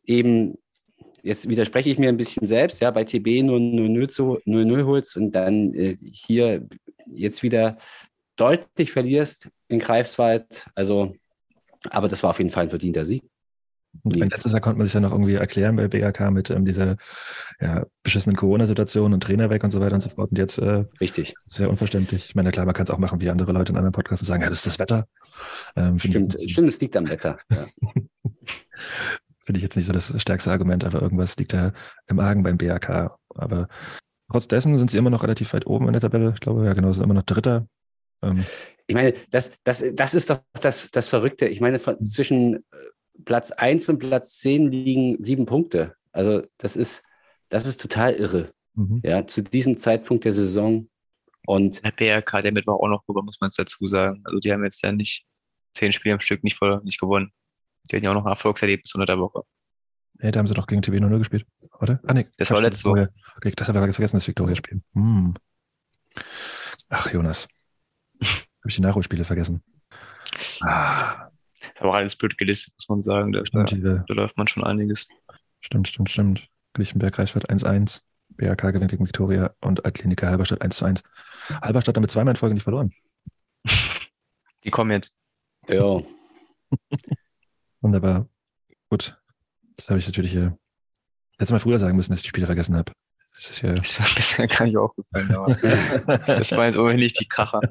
eben, 0.03 0.57
jetzt 1.23 1.47
widerspreche 1.49 1.89
ich 1.89 1.97
mir 1.97 2.09
ein 2.09 2.17
bisschen 2.17 2.47
selbst, 2.47 2.81
ja, 2.81 2.91
bei 2.91 3.03
TB 3.03 3.43
nur 3.43 3.57
0-0 3.59 4.07
zu- 4.07 4.39
0-0 4.45 4.85
holst 4.85 5.17
und 5.17 5.31
dann 5.31 5.73
äh, 5.73 5.97
hier 6.01 6.67
jetzt 7.05 7.43
wieder 7.43 7.77
deutlich 8.35 8.91
verlierst 8.91 9.49
in 9.67 9.79
Greifswald. 9.79 10.65
Also, 10.75 11.15
aber 11.89 12.07
das 12.07 12.23
war 12.23 12.31
auf 12.31 12.37
jeden 12.39 12.51
Fall 12.51 12.63
ein 12.63 12.69
verdienter 12.69 13.05
Sieg. 13.05 13.23
Letztes 14.03 14.51
Jahr 14.51 14.61
konnte 14.61 14.77
man 14.77 14.85
sich 14.85 14.93
ja 14.93 14.99
noch 14.99 15.11
irgendwie 15.11 15.33
erklären 15.33 15.75
bei 15.75 15.87
BRK 15.87 16.29
mit 16.31 16.51
ähm, 16.51 16.63
dieser 16.63 16.95
ja, 17.59 17.85
beschissenen 18.03 18.35
Corona-Situation 18.35 19.13
und 19.13 19.21
Trainer 19.23 19.49
weg 19.49 19.63
und 19.63 19.71
so 19.71 19.81
weiter 19.81 19.95
und 19.95 20.01
so 20.01 20.09
fort. 20.09 20.29
Und 20.29 20.37
jetzt 20.37 20.59
äh, 20.59 20.85
Richtig. 21.01 21.29
ist 21.35 21.47
es 21.47 21.53
sehr 21.55 21.69
unverständlich. 21.69 22.27
Ich 22.29 22.35
meine, 22.35 22.51
klar, 22.51 22.65
man 22.67 22.75
kann 22.75 22.83
es 22.83 22.91
auch 22.91 22.99
machen, 22.99 23.19
wie 23.19 23.29
andere 23.29 23.51
Leute 23.51 23.71
in 23.71 23.77
anderen 23.77 23.91
Podcasts 23.93 24.21
und 24.21 24.27
sagen, 24.27 24.43
ja, 24.43 24.49
das 24.49 24.59
ist 24.59 24.67
das 24.67 24.79
Wetter. 24.79 25.07
Ähm, 25.75 25.97
Stimmt, 25.97 26.37
stimmt, 26.39 26.69
es 26.69 26.79
liegt 26.79 26.95
am 26.97 27.09
Wetter. 27.09 27.39
Ja. 27.51 27.65
finde 29.49 29.57
ich 29.57 29.63
jetzt 29.63 29.75
nicht 29.77 29.87
so 29.87 29.93
das 29.93 30.13
stärkste 30.21 30.51
Argument, 30.51 30.83
aber 30.83 31.01
irgendwas 31.01 31.35
liegt 31.37 31.53
da 31.53 31.73
im 32.05 32.19
Argen 32.19 32.43
beim 32.43 32.59
BRK. 32.59 33.17
Aber 33.33 33.67
trotz 34.31 34.47
dessen 34.47 34.77
sind 34.77 34.91
sie 34.91 34.99
immer 34.99 35.09
noch 35.09 35.23
relativ 35.23 35.53
weit 35.53 35.65
oben 35.65 35.87
in 35.87 35.93
der 35.93 36.03
Tabelle. 36.03 36.33
Ich 36.35 36.39
glaube, 36.39 36.63
ja, 36.65 36.73
genau, 36.73 36.91
sind 36.91 37.03
immer 37.03 37.15
noch 37.15 37.23
Dritter. 37.23 37.67
Ähm, 38.21 38.45
Ich 38.85 38.93
meine, 38.93 39.15
das, 39.31 39.51
das, 39.63 39.83
das 39.93 40.13
ist 40.13 40.29
doch 40.29 40.41
das, 40.61 40.91
das 40.91 41.09
Verrückte. 41.09 41.47
Ich 41.47 41.61
meine, 41.61 41.79
von, 41.79 41.99
zwischen 42.03 42.57
äh, 42.57 42.59
Platz 43.25 43.49
1 43.49 43.89
und 43.89 43.97
Platz 43.97 44.37
10 44.37 44.71
liegen 44.71 45.17
sieben 45.23 45.47
Punkte. 45.47 45.95
Also 46.11 46.43
das 46.59 46.75
ist, 46.75 47.01
das 47.49 47.65
ist 47.65 47.81
total 47.81 48.13
irre. 48.13 48.51
mhm. 48.75 49.01
Ja, 49.03 49.25
zu 49.25 49.41
diesem 49.41 49.77
Zeitpunkt 49.77 50.25
der 50.25 50.33
Saison. 50.33 50.89
Und 51.47 51.83
Der 51.83 51.89
BRK, 51.91 52.43
der 52.43 52.51
Mittwoch 52.51 52.83
auch 52.83 52.87
noch 52.87 53.03
gewonnen, 53.07 53.25
muss 53.25 53.41
man 53.41 53.47
jetzt 53.47 53.57
dazu 53.57 53.87
sagen. 53.87 54.21
Also 54.25 54.37
die 54.37 54.53
haben 54.53 54.63
jetzt 54.63 54.83
ja 54.83 54.91
nicht 54.91 55.25
zehn 55.73 55.91
Spiele 55.91 56.13
am 56.13 56.19
Stück 56.19 56.43
nicht, 56.43 56.55
voll, 56.55 56.81
nicht 56.83 56.99
gewonnen. 56.99 57.31
Die 57.89 57.95
hatten 57.95 58.05
ja 58.05 58.11
auch 58.11 58.15
noch 58.15 58.25
ein 58.25 58.31
Erfolgserlebnis 58.31 58.93
unter 58.95 59.05
der 59.05 59.19
Woche. 59.19 59.41
Nee, 60.21 60.31
da 60.31 60.39
haben 60.39 60.47
sie 60.47 60.53
doch 60.53 60.67
gegen 60.67 60.81
TB 60.81 60.99
0 60.99 61.17
gespielt, 61.17 61.45
oder? 61.79 61.99
Ah, 62.05 62.13
nee. 62.13 62.27
Das 62.37 62.51
war 62.51 62.61
letzte 62.61 62.89
Woche. 62.89 63.13
Okay, 63.37 63.53
das 63.55 63.67
habe 63.69 63.79
ich 63.87 63.95
vergessen, 63.95 64.17
das 64.17 64.27
Victoria-Spiel. 64.27 64.81
Hm. 64.93 65.33
Ach, 66.89 67.11
Jonas. 67.11 67.47
Habe 68.21 68.69
ich 68.69 68.75
die 68.75 68.81
Nachholspiele 68.81 69.23
vergessen. 69.23 69.63
Ah, 70.61 71.29
Aber 71.77 71.89
auch 71.91 71.93
alles 71.95 72.17
blöd 72.17 72.37
gelistet, 72.37 72.73
muss 72.77 72.89
man 72.89 73.01
sagen. 73.01 73.31
Da, 73.31 73.39
da, 73.39 73.45
stimmt, 73.45 73.71
diese, 73.71 74.03
da 74.05 74.13
läuft 74.13 74.37
man 74.37 74.47
schon 74.47 74.65
einiges. 74.65 75.07
stimmt, 75.61 75.87
stimmt, 75.87 76.09
stimmt. 76.09 76.47
Lichtenberg, 76.75 77.13
Kreisfeld 77.15 77.49
1-1. 77.49 78.01
BRK 78.29 78.71
gewinnt 78.71 78.91
gegen 78.91 79.05
Victoria 79.05 79.53
und 79.61 79.85
Altkliniker 79.85 80.27
Halberstadt 80.27 80.61
1-1. 80.61 81.03
Halberstadt 81.61 81.95
damit 81.95 82.11
zweimal 82.11 82.33
in 82.33 82.37
Folge 82.37 82.53
nicht 82.53 82.63
verloren. 82.63 82.91
Die 84.65 84.71
kommen 84.71 84.91
jetzt. 84.91 85.17
ja, 85.69 86.01
Wunderbar. 87.81 88.27
Gut. 88.89 89.17
Das 89.75 89.89
habe 89.89 89.99
ich 89.99 90.05
natürlich 90.05 90.31
hier 90.31 90.57
letztes 91.37 91.51
Mal 91.51 91.59
früher 91.59 91.79
sagen 91.79 91.95
müssen, 91.95 92.11
dass 92.11 92.19
ich 92.19 92.23
die 92.23 92.29
Spiele 92.29 92.45
vergessen 92.45 92.75
habe. 92.75 92.91
Das 93.35 93.51
ist 93.51 93.61
ja. 93.61 93.73
Das 93.73 93.99
war 93.99 94.07
bisher 94.15 94.47
gar 94.47 94.65
nicht 94.65 94.77
aufgefallen. 94.77 95.31
Aber 95.33 95.55
das 96.27 96.51
war 96.51 96.65
jetzt 96.65 96.75
immerhin 96.75 96.99
nicht 96.99 97.19
die 97.19 97.27
Kracher. 97.27 97.61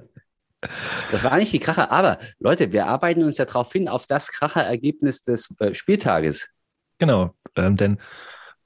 das 1.11 1.25
war 1.25 1.37
nicht 1.37 1.53
die 1.53 1.59
Kracher. 1.59 1.91
Aber 1.91 2.19
Leute, 2.39 2.73
wir 2.73 2.87
arbeiten 2.87 3.23
uns 3.23 3.37
ja 3.37 3.45
darauf 3.45 3.71
hin, 3.73 3.89
auf 3.89 4.07
das 4.07 4.29
Kracherergebnis 4.29 5.23
des 5.23 5.55
äh, 5.61 5.75
Spieltages. 5.75 6.49
Genau. 6.99 7.35
Ähm, 7.57 7.77
denn 7.77 7.99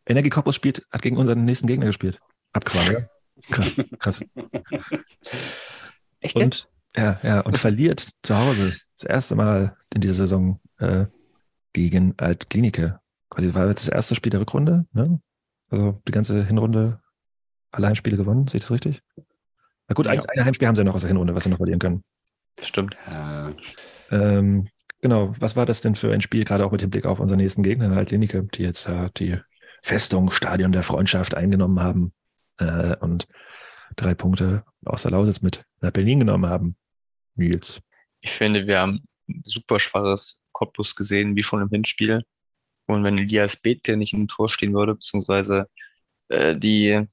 Energie 0.07 0.31
Cottbus 0.31 0.55
spielt, 0.55 0.87
hat 0.91 1.03
gegen 1.03 1.17
unseren 1.17 1.45
nächsten 1.45 1.67
Gegner 1.67 1.87
gespielt. 1.87 2.21
Abgefahren, 2.53 2.97
oder? 2.97 3.11
Krass, 3.51 3.75
krass. 3.99 4.25
Echt 6.21 6.37
Und, 6.37 6.69
ja, 6.97 7.19
ja, 7.23 7.41
und 7.41 7.59
verliert 7.59 8.11
zu 8.23 8.37
Hause 8.37 8.77
das 8.99 9.09
erste 9.09 9.35
Mal 9.35 9.77
in 9.93 10.01
dieser 10.01 10.15
Saison 10.15 10.61
äh, 10.79 11.07
gegen 11.73 12.15
Altklinike. 12.19 13.01
Quasi 13.31 13.47
das 13.49 13.55
war 13.57 13.69
jetzt 13.69 13.87
das 13.89 13.95
erste 13.95 14.15
Spiel 14.15 14.31
der 14.31 14.41
Rückrunde, 14.41 14.87
ne? 14.93 15.21
Also 15.71 16.01
die 16.07 16.13
ganze 16.13 16.45
Hinrunde 16.45 17.01
alle 17.71 17.87
Heimspiele 17.87 18.17
gewonnen, 18.19 18.47
sehe 18.49 18.59
ich 18.59 18.65
das 18.65 18.71
richtig? 18.73 19.03
Na 19.89 19.95
gut, 19.95 20.07
ein, 20.07 20.17
Ja. 20.19 20.25
ein 20.37 20.45
Heimspiel 20.45 20.69
haben 20.69 20.77
sie 20.77 20.85
noch 20.85 20.95
aus 20.95 21.01
der 21.01 21.09
Hinrunde, 21.09 21.35
was 21.35 21.45
sie 21.45 21.51
noch 21.51 21.57
verlieren 21.57 21.79
können. 21.79 22.05
Stimmt. 22.61 22.97
Äh, 23.09 23.53
Ähm, 24.11 24.69
genau, 25.01 25.35
was 25.41 25.57
war 25.57 25.65
das 25.65 25.81
denn 25.81 25.95
für 25.95 26.13
ein 26.13 26.21
Spiel, 26.21 26.45
gerade 26.45 26.67
auch 26.67 26.73
mit 26.73 26.83
Hinblick 26.83 27.07
auf 27.07 27.19
unseren 27.19 27.39
nächsten 27.39 27.63
Gegner, 27.63 27.97
Altklinike, 27.97 28.43
die 28.55 28.63
jetzt 28.63 28.87
äh, 28.87 29.09
die 29.17 29.39
Festung, 29.81 30.31
Stadion 30.31 30.73
der 30.73 30.83
Freundschaft 30.83 31.35
eingenommen 31.35 31.81
haben 31.81 32.13
äh, 32.59 32.95
und 32.97 33.27
drei 33.97 34.15
Punkte 34.15 34.65
aus 34.85 35.03
der 35.03 35.13
Lausitz 35.13 35.41
mit 35.41 35.65
nach 35.81 35.93
Berlin 35.93 36.19
genommen 36.21 36.51
haben. 36.51 36.77
Nils. 37.37 37.81
Ich 38.21 38.33
finde, 38.33 38.67
wir 38.67 38.81
haben 38.81 38.97
ein 38.97 39.05
super 39.45 39.79
schwaches 39.79 40.43
Cottbus 40.53 40.95
gesehen, 40.97 41.37
wie 41.37 41.43
schon 41.43 41.63
im 41.63 41.69
Hinspiel. 41.69 42.23
Und 42.87 43.05
wenn 43.05 43.19
Elias 43.19 43.57
Bethke 43.57 43.97
nicht 43.97 44.13
im 44.13 44.29
Tor 44.29 44.49
stehen 44.49 44.75
würde, 44.75 44.95
beziehungsweise 44.95 45.69
äh, 46.29 46.57
die 46.57 47.07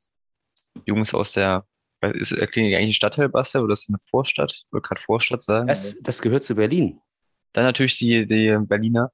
Jungs 0.86 1.14
aus 1.14 1.34
der, 1.34 1.66
ist 2.02 2.32
äh, 2.32 2.48
Klinik 2.48 2.76
eigentlich 2.76 2.90
ein 2.90 2.94
Stadtteil, 2.94 3.30
Bastel, 3.30 3.62
oder 3.62 3.74
ist 3.74 3.84
das 3.84 3.90
eine 3.90 4.00
Vorstadt? 4.10 4.52
Ich 4.54 4.66
wollte 4.72 4.88
gerade 4.88 5.02
Vorstadt 5.02 5.42
sagen. 5.42 5.68
das, 5.68 5.98
das 6.02 6.22
gehört 6.22 6.44
zu 6.44 6.56
Berlin. 6.56 7.00
Dann 7.54 7.66
natürlich 7.66 7.98
die, 7.98 8.26
die 8.26 8.58
Berliner. 8.62 9.12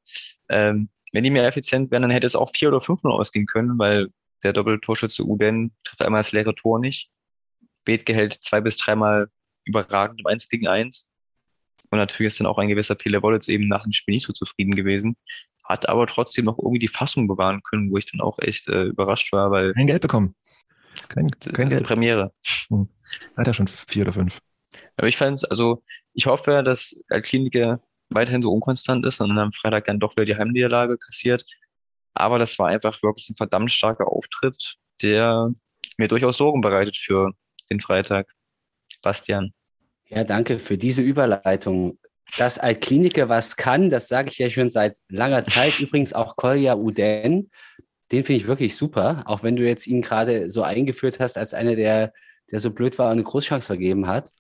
Ähm, 0.49 0.90
wenn 1.14 1.23
die 1.23 1.30
mehr 1.30 1.48
effizient 1.48 1.91
wären, 1.91 2.02
dann 2.02 2.11
hätte 2.11 2.27
es 2.27 2.36
auch 2.36 2.52
4 2.52 2.69
oder 2.69 2.82
5 2.82 3.03
0 3.03 3.14
ausgehen 3.14 3.45
können, 3.45 3.80
weil 3.80 4.10
der 4.44 4.53
Doppeltorschütze 4.53 5.23
Uden 5.23 5.73
trifft 5.84 6.02
einmal 6.02 6.19
das 6.19 6.34
leere 6.34 6.53
Tor 6.53 6.80
nicht. 6.80 7.10
Bethke 7.86 8.14
hält 8.14 8.34
zwei 8.34 8.60
bis 8.60 8.77
dreimal 8.77 9.30
überragend 9.64 10.19
im 10.19 10.27
1 10.27 10.49
gegen 10.49 10.68
1. 10.68 11.10
Und 11.96 12.00
natürlich 12.00 12.28
ist 12.28 12.40
dann 12.42 12.48
auch 12.48 12.58
ein 12.58 12.68
gewisser 12.68 12.96
Pele 12.96 13.24
Wollitz 13.24 13.48
eben 13.48 13.70
nach 13.70 13.84
dem 13.84 13.94
Spiel 13.94 14.16
nicht 14.16 14.28
so 14.28 14.34
zufrieden 14.34 14.76
gewesen. 14.76 15.16
Hat 15.64 15.88
aber 15.88 16.06
trotzdem 16.08 16.46
noch 16.46 16.60
irgendwie 16.60 16.80
die 16.80 16.90
Fassung 16.90 17.28
bewahren 17.28 17.62
können, 17.64 17.90
wo 17.90 17.98
ich 17.98 18.12
dann 18.12 18.20
auch 18.20 18.38
echt 18.40 18.68
äh, 18.68 18.84
überrascht 18.84 19.32
war, 19.32 19.50
weil 19.52 19.74
Kein 19.74 19.88
Geld 19.88 20.02
bekommen. 20.02 20.36
Kein, 21.08 21.32
kein 21.32 21.70
Geld. 21.70 21.86
Premiere. 21.86 22.34
Hat 23.38 23.48
er 23.48 23.54
schon 23.54 23.68
vier 23.68 24.04
oder 24.04 24.14
fünf. 24.14 24.40
Aber 24.98 25.08
ich 25.08 25.16
fand 25.16 25.38
es, 25.38 25.46
also 25.46 25.84
ich 26.14 26.26
hoffe, 26.26 26.64
dass 26.64 27.02
Kliniker 27.24 27.82
weiterhin 28.10 28.42
so 28.42 28.52
unkonstant 28.52 29.06
ist 29.06 29.22
und 29.22 29.30
dann 29.30 29.40
am 29.40 29.54
Freitag 29.54 29.86
dann 29.86 30.00
doch 30.00 30.16
wieder 30.16 30.26
die 30.26 30.36
Heimniederlage 30.36 30.98
kassiert. 30.98 31.46
Aber 32.14 32.40
das 32.40 32.60
war 32.60 32.68
einfach 32.68 33.02
wirklich 33.02 33.30
ein 33.30 33.36
verdammt 33.36 33.72
starker 33.72 34.08
Auftritt, 34.08 34.76
der 35.02 35.50
mir 35.98 36.08
durchaus 36.08 36.38
Sorgen 36.38 36.62
bereitet 36.62 36.98
für 36.98 37.32
den 37.70 37.80
Freitag. 37.80 38.28
Bastian. 39.02 39.54
Ja, 40.07 40.23
danke 40.23 40.60
für 40.60 40.77
diese 40.77 41.02
Überleitung. 41.02 41.98
Dass 42.38 42.57
Altkliniker 42.57 43.30
was 43.30 43.56
kann, 43.56 43.90
das 43.90 44.07
sage 44.07 44.30
ich 44.30 44.38
ja 44.40 44.49
schon 44.49 44.69
seit 44.69 44.98
langer 45.10 45.44
Zeit. 45.44 45.80
Übrigens 45.80 46.14
auch 46.14 46.36
Kolja 46.36 46.76
Uden, 46.76 47.49
den 48.11 48.23
finde 48.23 48.41
ich 48.41 48.48
wirklich 48.48 48.76
super, 48.76 49.23
auch 49.26 49.44
wenn 49.44 49.56
du 49.56 49.65
jetzt 49.65 49.88
ihn 49.88 50.02
gerade 50.02 50.49
so 50.49 50.64
eingeführt 50.64 51.19
hast 51.19 51.38
als 51.38 51.53
einer, 51.53 51.76
der, 51.76 52.14
der 52.52 52.60
so 52.60 52.72
blöd 52.72 52.98
war 52.99 53.07
und 53.07 53.14
eine 53.14 53.23
Großchance 53.23 53.65
vergeben 53.65 54.07
hat. 54.07 54.32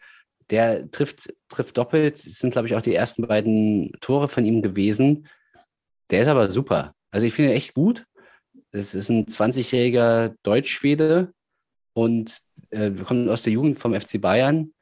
Der 0.51 0.89
trifft, 0.91 1.33
trifft 1.49 1.77
doppelt, 1.77 2.15
das 2.15 2.35
sind, 2.35 2.51
glaube 2.51 2.67
ich, 2.67 2.75
auch 2.75 2.81
die 2.81 2.93
ersten 2.93 3.27
beiden 3.27 3.91
Tore 4.01 4.27
von 4.27 4.45
ihm 4.45 4.61
gewesen. 4.61 5.27
Der 6.11 6.21
ist 6.21 6.27
aber 6.27 6.51
super. 6.51 6.93
Also 7.09 7.25
ich 7.25 7.33
finde 7.33 7.51
ihn 7.51 7.57
echt 7.57 7.73
gut. 7.73 8.05
Es 8.71 8.93
ist 8.93 9.09
ein 9.09 9.25
20-jähriger 9.25 10.35
Deutsch-Schwede 10.43 11.33
und 11.93 12.39
äh, 12.69 12.91
kommt 12.91 13.29
aus 13.29 13.41
der 13.41 13.53
Jugend 13.53 13.79
vom 13.79 13.99
FC 13.99 14.21
Bayern. 14.21 14.74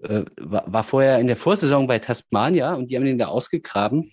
Äh, 0.00 0.24
war, 0.38 0.64
war, 0.72 0.82
vorher 0.82 1.18
in 1.18 1.26
der 1.26 1.36
Vorsaison 1.36 1.86
bei 1.86 1.98
Tasmania 1.98 2.74
und 2.74 2.90
die 2.90 2.96
haben 2.96 3.04
den 3.04 3.18
da 3.18 3.26
ausgegraben. 3.26 4.12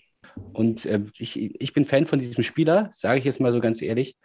Und 0.52 0.86
äh, 0.86 1.00
ich, 1.18 1.38
ich 1.38 1.72
bin 1.72 1.84
Fan 1.84 2.06
von 2.06 2.18
diesem 2.18 2.42
Spieler, 2.42 2.88
sage 2.92 3.18
ich 3.18 3.24
jetzt 3.24 3.40
mal 3.40 3.52
so 3.52 3.60
ganz 3.60 3.82
ehrlich. 3.82 4.16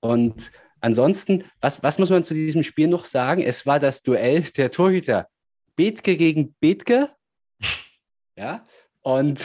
Und 0.00 0.50
ansonsten, 0.80 1.44
was, 1.60 1.82
was 1.82 1.98
muss 1.98 2.10
man 2.10 2.24
zu 2.24 2.34
diesem 2.34 2.62
Spiel 2.62 2.88
noch 2.88 3.04
sagen? 3.04 3.42
Es 3.42 3.64
war 3.64 3.80
das 3.80 4.02
Duell 4.02 4.42
der 4.42 4.70
Torhüter. 4.70 5.28
Bethke 5.76 6.16
gegen 6.16 6.54
Bethke. 6.60 7.10
Ja, 8.36 8.66
und 9.02 9.40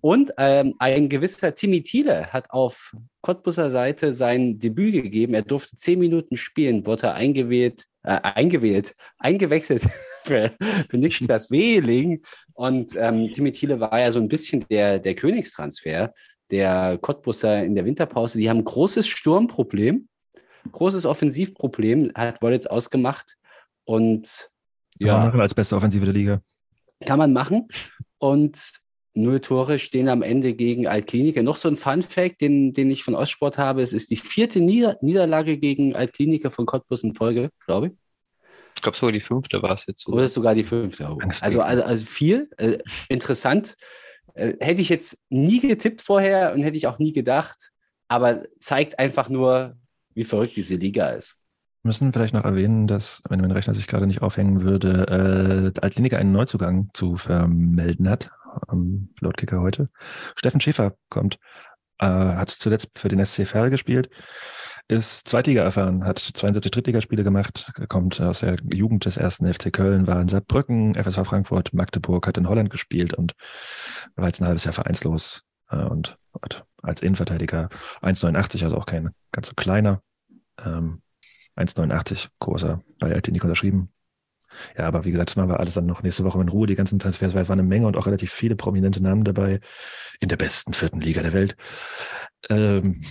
und 0.00 0.32
ähm, 0.38 0.74
ein 0.78 1.08
gewisser 1.08 1.54
Timmy 1.54 1.82
Thiele 1.82 2.32
hat 2.32 2.50
auf 2.50 2.94
Cottbusser 3.22 3.70
Seite 3.70 4.12
sein 4.12 4.58
Debüt 4.58 4.94
gegeben. 4.94 5.34
Er 5.34 5.42
durfte 5.42 5.76
zehn 5.76 5.98
Minuten 5.98 6.36
spielen, 6.36 6.86
wurde 6.86 7.12
eingewählt, 7.12 7.84
äh, 8.02 8.20
eingewählt, 8.22 8.94
eingewechselt 9.18 9.86
für, 10.24 10.52
für 10.88 10.98
Niklas 10.98 11.50
Wehling. 11.50 12.22
Und 12.54 12.94
ähm, 12.96 13.30
Timmy 13.32 13.52
Thiele 13.52 13.80
war 13.80 13.98
ja 13.98 14.12
so 14.12 14.20
ein 14.20 14.28
bisschen 14.28 14.64
der, 14.70 14.98
der 14.98 15.14
Königstransfer 15.14 16.12
der 16.50 16.98
Cottbusser 16.98 17.64
in 17.64 17.74
der 17.74 17.84
Winterpause. 17.84 18.38
Die 18.38 18.48
haben 18.48 18.58
ein 18.58 18.64
großes 18.64 19.06
Sturmproblem, 19.06 20.08
großes 20.70 21.06
Offensivproblem, 21.06 22.12
hat 22.14 22.42
Wollitz 22.42 22.66
ausgemacht. 22.66 23.36
Und 23.84 24.50
ja. 24.98 25.08
Kann 25.08 25.18
man 25.18 25.26
machen 25.26 25.40
als 25.40 25.54
beste 25.54 25.76
Offensive 25.76 26.04
der 26.04 26.14
Liga. 26.14 26.42
Kann 27.04 27.18
man 27.18 27.32
machen. 27.32 27.68
Und 28.18 28.72
Null 29.18 29.40
Tore 29.40 29.78
stehen 29.78 30.08
am 30.08 30.22
Ende 30.22 30.54
gegen 30.54 30.86
Altkliniker. 30.86 31.42
Noch 31.42 31.56
so 31.56 31.68
ein 31.68 31.76
Fun-Fact, 31.76 32.40
den, 32.40 32.72
den 32.72 32.90
ich 32.90 33.02
von 33.02 33.14
Ostsport 33.14 33.58
habe: 33.58 33.82
Es 33.82 33.92
ist 33.92 34.10
die 34.10 34.16
vierte 34.16 34.60
Nieder 34.60 34.96
Niederlage 35.00 35.58
gegen 35.58 35.94
Altkliniker 35.94 36.50
von 36.50 36.66
Cottbus 36.66 37.02
in 37.02 37.14
Folge, 37.14 37.50
glaube 37.66 37.88
ich. 37.88 37.92
Ich 38.76 38.82
glaube, 38.82 38.96
sogar 38.96 39.12
die 39.12 39.20
fünfte 39.20 39.60
war 39.60 39.74
es 39.74 39.86
jetzt. 39.86 40.06
Oder, 40.06 40.18
Oder 40.18 40.28
sogar 40.28 40.54
die 40.54 40.62
fünfte. 40.62 41.16
Also, 41.42 41.60
also, 41.60 41.82
also 41.82 42.04
viel. 42.04 42.48
Äh, 42.58 42.78
interessant. 43.08 43.76
Äh, 44.34 44.54
hätte 44.60 44.80
ich 44.80 44.88
jetzt 44.88 45.18
nie 45.30 45.58
getippt 45.58 46.00
vorher 46.00 46.52
und 46.54 46.62
hätte 46.62 46.76
ich 46.76 46.86
auch 46.86 47.00
nie 47.00 47.12
gedacht. 47.12 47.70
Aber 48.06 48.44
zeigt 48.60 49.00
einfach 49.00 49.28
nur, 49.28 49.76
wie 50.14 50.24
verrückt 50.24 50.56
diese 50.56 50.76
Liga 50.76 51.10
ist. 51.10 51.36
Wir 51.82 51.88
müssen 51.88 52.12
vielleicht 52.12 52.34
noch 52.34 52.44
erwähnen, 52.44 52.86
dass, 52.86 53.22
wenn 53.28 53.40
mein 53.40 53.50
Rechner 53.50 53.74
sich 53.74 53.86
gerade 53.86 54.06
nicht 54.06 54.22
aufhängen 54.22 54.62
würde, 54.62 55.72
äh, 55.74 55.80
Altkliniker 55.80 56.18
einen 56.18 56.32
Neuzugang 56.32 56.90
zu 56.92 57.16
vermelden 57.16 58.08
hat 58.08 58.30
am 58.66 59.10
Lautkicker 59.20 59.60
heute. 59.60 59.90
Steffen 60.34 60.60
Schäfer 60.60 60.94
kommt, 61.08 61.38
äh, 61.98 62.06
hat 62.06 62.50
zuletzt 62.50 62.98
für 62.98 63.08
den 63.08 63.24
SC 63.24 63.46
Verl 63.46 63.70
gespielt, 63.70 64.10
ist 64.88 65.28
Zweitliga 65.28 65.62
erfahren, 65.62 66.04
hat 66.04 66.18
72 66.18 66.70
Drittligaspiele 66.70 67.22
gemacht, 67.22 67.70
kommt 67.88 68.20
aus 68.20 68.40
der 68.40 68.56
Jugend 68.72 69.04
des 69.04 69.18
ersten 69.18 69.52
FC 69.52 69.70
Köln, 69.70 70.06
war 70.06 70.20
in 70.20 70.28
Saarbrücken, 70.28 70.94
FSV 70.94 71.26
Frankfurt, 71.26 71.74
Magdeburg, 71.74 72.26
hat 72.26 72.38
in 72.38 72.48
Holland 72.48 72.70
gespielt 72.70 73.12
und 73.12 73.34
war 74.16 74.26
jetzt 74.26 74.40
ein 74.40 74.46
halbes 74.46 74.64
Jahr 74.64 74.72
vereinslos 74.72 75.42
äh, 75.70 75.76
und 75.76 76.16
hat 76.42 76.64
als 76.82 77.02
Innenverteidiger 77.02 77.68
1,89, 78.00 78.64
also 78.64 78.78
auch 78.78 78.86
kein 78.86 79.10
ganz 79.32 79.48
so 79.48 79.54
kleiner, 79.54 80.02
ähm, 80.64 81.02
1,89 81.56 82.28
großer 82.38 82.80
bei 82.98 83.12
Altinic 83.12 83.42
unterschrieben, 83.44 83.92
ja, 84.76 84.86
aber 84.86 85.04
wie 85.04 85.10
gesagt, 85.10 85.30
das 85.30 85.36
machen 85.36 85.50
wir 85.50 85.60
alles 85.60 85.74
dann 85.74 85.86
noch 85.86 86.02
nächste 86.02 86.24
Woche 86.24 86.40
in 86.40 86.48
Ruhe. 86.48 86.66
Die 86.66 86.74
ganzen 86.74 86.98
Transfers, 86.98 87.34
weil 87.34 87.42
es 87.42 87.48
waren 87.48 87.58
eine 87.58 87.68
Menge 87.68 87.86
und 87.86 87.96
auch 87.96 88.06
relativ 88.06 88.32
viele 88.32 88.56
prominente 88.56 89.02
Namen 89.02 89.24
dabei 89.24 89.60
in 90.20 90.28
der 90.28 90.36
besten 90.36 90.72
vierten 90.72 91.00
Liga 91.00 91.22
der 91.22 91.32
Welt. 91.32 91.56
Ähm, 92.50 93.04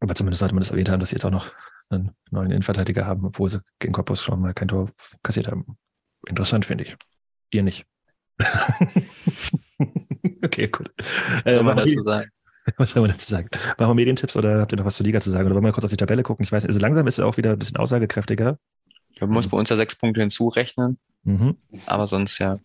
aber 0.00 0.14
zumindest 0.14 0.40
sollte 0.40 0.54
man 0.54 0.62
das 0.62 0.70
erwähnt 0.70 0.88
haben, 0.88 1.00
dass 1.00 1.10
sie 1.10 1.16
jetzt 1.16 1.24
auch 1.24 1.30
noch 1.30 1.52
einen 1.88 2.12
neuen 2.30 2.50
Innenverteidiger 2.50 3.06
haben, 3.06 3.24
obwohl 3.24 3.50
sie 3.50 3.60
gegen 3.78 3.92
Cottbus 3.92 4.22
schon 4.22 4.40
mal 4.40 4.54
kein 4.54 4.68
Tor 4.68 4.90
kassiert 5.22 5.48
haben. 5.48 5.78
Interessant, 6.26 6.64
finde 6.64 6.84
ich. 6.84 6.96
Ihr 7.50 7.62
nicht. 7.62 7.86
okay, 10.44 10.68
gut. 10.68 10.90
Was 11.44 11.54
soll 11.54 11.62
man 11.62 11.76
dazu 11.76 12.00
sagen? 12.00 12.30
Was 12.78 12.90
soll 12.90 13.02
man 13.02 13.12
dazu 13.12 13.30
sagen? 13.30 13.48
Machen 13.78 13.90
wir 13.90 13.94
Medientipps 13.94 14.36
oder 14.36 14.60
habt 14.60 14.72
ihr 14.72 14.78
noch 14.78 14.84
was 14.84 14.96
zur 14.96 15.06
Liga 15.06 15.20
zu 15.20 15.30
sagen? 15.30 15.46
Oder 15.46 15.54
wollen 15.54 15.64
wir 15.64 15.70
kurz 15.70 15.84
auf 15.84 15.90
die 15.90 15.96
Tabelle 15.96 16.24
gucken? 16.24 16.42
Ich 16.42 16.50
weiß 16.50 16.64
nicht, 16.64 16.70
also 16.70 16.80
langsam 16.80 17.06
ist 17.06 17.18
es 17.18 17.24
auch 17.24 17.36
wieder 17.36 17.52
ein 17.52 17.58
bisschen 17.60 17.76
aussagekräftiger. 17.76 18.58
Man 19.20 19.30
muss 19.30 19.48
bei 19.48 19.56
uns 19.56 19.70
ja 19.70 19.76
sechs 19.76 19.96
Punkte 19.96 20.20
hinzurechnen. 20.20 20.98
Mhm. 21.24 21.56
Aber 21.86 22.06
sonst 22.06 22.38
ja. 22.38 22.58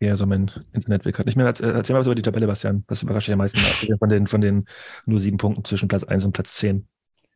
Ja, 0.00 0.16
so 0.16 0.26
mein 0.26 0.50
Internet 0.72 1.04
will 1.04 1.12
gerade 1.12 1.28
nicht 1.28 1.36
mehr. 1.36 1.46
Erzähl 1.46 1.94
mal 1.94 2.00
was 2.00 2.06
über 2.06 2.14
die 2.14 2.22
Tabelle, 2.22 2.46
Bastian. 2.46 2.84
Was 2.88 3.02
überrascht 3.02 3.28
dich 3.28 3.32
am 3.32 3.38
meisten 3.38 3.60
von 3.98 4.08
den, 4.08 4.26
von 4.26 4.40
den 4.40 4.66
nur 5.06 5.18
sieben 5.18 5.38
Punkten 5.38 5.64
zwischen 5.64 5.88
Platz 5.88 6.04
1 6.04 6.24
und 6.24 6.32
Platz 6.32 6.56
10? 6.56 6.86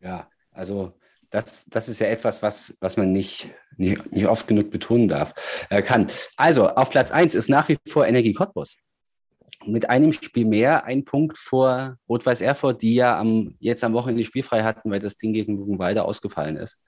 Ja, 0.00 0.28
also 0.52 0.92
das, 1.30 1.66
das 1.66 1.88
ist 1.88 1.98
ja 2.00 2.08
etwas, 2.08 2.42
was, 2.42 2.76
was 2.80 2.96
man 2.96 3.12
nicht, 3.12 3.50
nicht, 3.76 4.12
nicht 4.12 4.26
oft 4.26 4.46
genug 4.46 4.70
betonen 4.70 5.08
darf, 5.08 5.66
äh, 5.70 5.82
kann. 5.82 6.08
Also, 6.36 6.68
auf 6.68 6.90
Platz 6.90 7.10
1 7.10 7.34
ist 7.34 7.48
nach 7.48 7.68
wie 7.68 7.76
vor 7.88 8.06
Energie 8.06 8.32
Cottbus. 8.32 8.76
Mit 9.66 9.90
einem 9.90 10.12
Spiel 10.12 10.46
mehr, 10.46 10.84
ein 10.84 11.04
Punkt 11.04 11.36
vor 11.36 11.96
Rot-Weiß 12.08 12.40
Erfurt, 12.40 12.80
die 12.82 12.94
ja 12.94 13.18
am, 13.18 13.56
jetzt 13.58 13.84
am 13.84 13.92
Wochenende 13.92 14.24
spielfrei 14.24 14.62
hatten, 14.62 14.90
weil 14.90 15.00
das 15.00 15.16
Ding 15.16 15.32
gegen 15.32 15.58
Buchenwalde 15.58 16.04
ausgefallen 16.04 16.56
ist. 16.56 16.78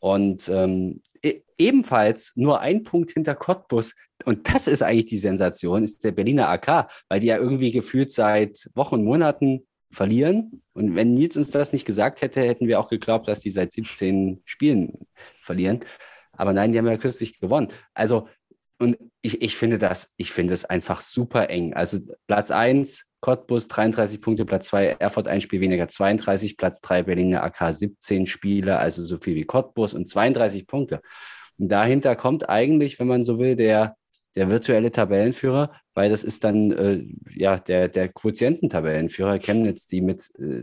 Und 0.00 0.48
ähm, 0.48 1.02
e 1.22 1.42
ebenfalls 1.58 2.32
nur 2.36 2.60
ein 2.60 2.84
Punkt 2.84 3.12
hinter 3.12 3.34
Cottbus. 3.34 3.94
Und 4.24 4.52
das 4.52 4.68
ist 4.68 4.82
eigentlich 4.82 5.06
die 5.06 5.18
Sensation, 5.18 5.82
ist 5.82 6.04
der 6.04 6.12
Berliner 6.12 6.48
AK, 6.48 6.88
weil 7.08 7.20
die 7.20 7.26
ja 7.28 7.38
irgendwie 7.38 7.72
gefühlt 7.72 8.12
seit 8.12 8.70
Wochen 8.74 9.02
Monaten 9.02 9.66
verlieren. 9.90 10.62
Und 10.72 10.94
wenn 10.94 11.14
Nils 11.14 11.36
uns 11.36 11.50
das 11.50 11.72
nicht 11.72 11.84
gesagt 11.84 12.22
hätte, 12.22 12.40
hätten 12.42 12.68
wir 12.68 12.78
auch 12.78 12.88
geglaubt, 12.88 13.26
dass 13.28 13.40
die 13.40 13.50
seit 13.50 13.72
17 13.72 14.42
Spielen 14.44 14.98
verlieren. 15.40 15.80
Aber 16.32 16.52
nein, 16.52 16.72
die 16.72 16.78
haben 16.78 16.86
ja 16.86 16.96
kürzlich 16.96 17.40
gewonnen. 17.40 17.68
Also, 17.94 18.28
und 18.78 18.96
ich, 19.22 19.42
ich 19.42 19.56
finde 19.56 19.78
das, 19.78 20.12
ich 20.16 20.32
finde 20.32 20.54
es 20.54 20.64
einfach 20.64 21.00
super 21.00 21.50
eng. 21.50 21.74
Also 21.74 21.98
Platz 22.26 22.50
1, 22.50 23.06
Cottbus 23.20 23.66
33 23.68 24.20
Punkte, 24.20 24.44
Platz 24.44 24.68
2 24.68 24.96
Erfurt 25.00 25.26
ein 25.26 25.40
Spiel 25.40 25.60
weniger 25.60 25.88
32, 25.88 26.56
Platz 26.56 26.80
3 26.80 27.02
Berliner 27.02 27.42
AK 27.42 27.74
17 27.74 28.26
Spiele, 28.26 28.78
also 28.78 29.02
so 29.02 29.18
viel 29.18 29.34
wie 29.34 29.44
Cottbus 29.44 29.94
und 29.94 30.06
32 30.06 30.66
Punkte. 30.66 31.00
Und 31.58 31.68
dahinter 31.68 32.14
kommt 32.14 32.48
eigentlich, 32.48 33.00
wenn 33.00 33.08
man 33.08 33.24
so 33.24 33.40
will, 33.40 33.56
der, 33.56 33.96
der 34.36 34.48
virtuelle 34.48 34.92
Tabellenführer, 34.92 35.72
weil 35.94 36.10
das 36.10 36.22
ist 36.22 36.44
dann 36.44 36.70
äh, 36.70 37.04
ja 37.34 37.58
der, 37.58 37.88
der 37.88 38.08
Quotiententabellenführer 38.08 39.40
Chemnitz, 39.40 39.88
die 39.88 40.00
mit 40.00 40.30
äh, 40.38 40.62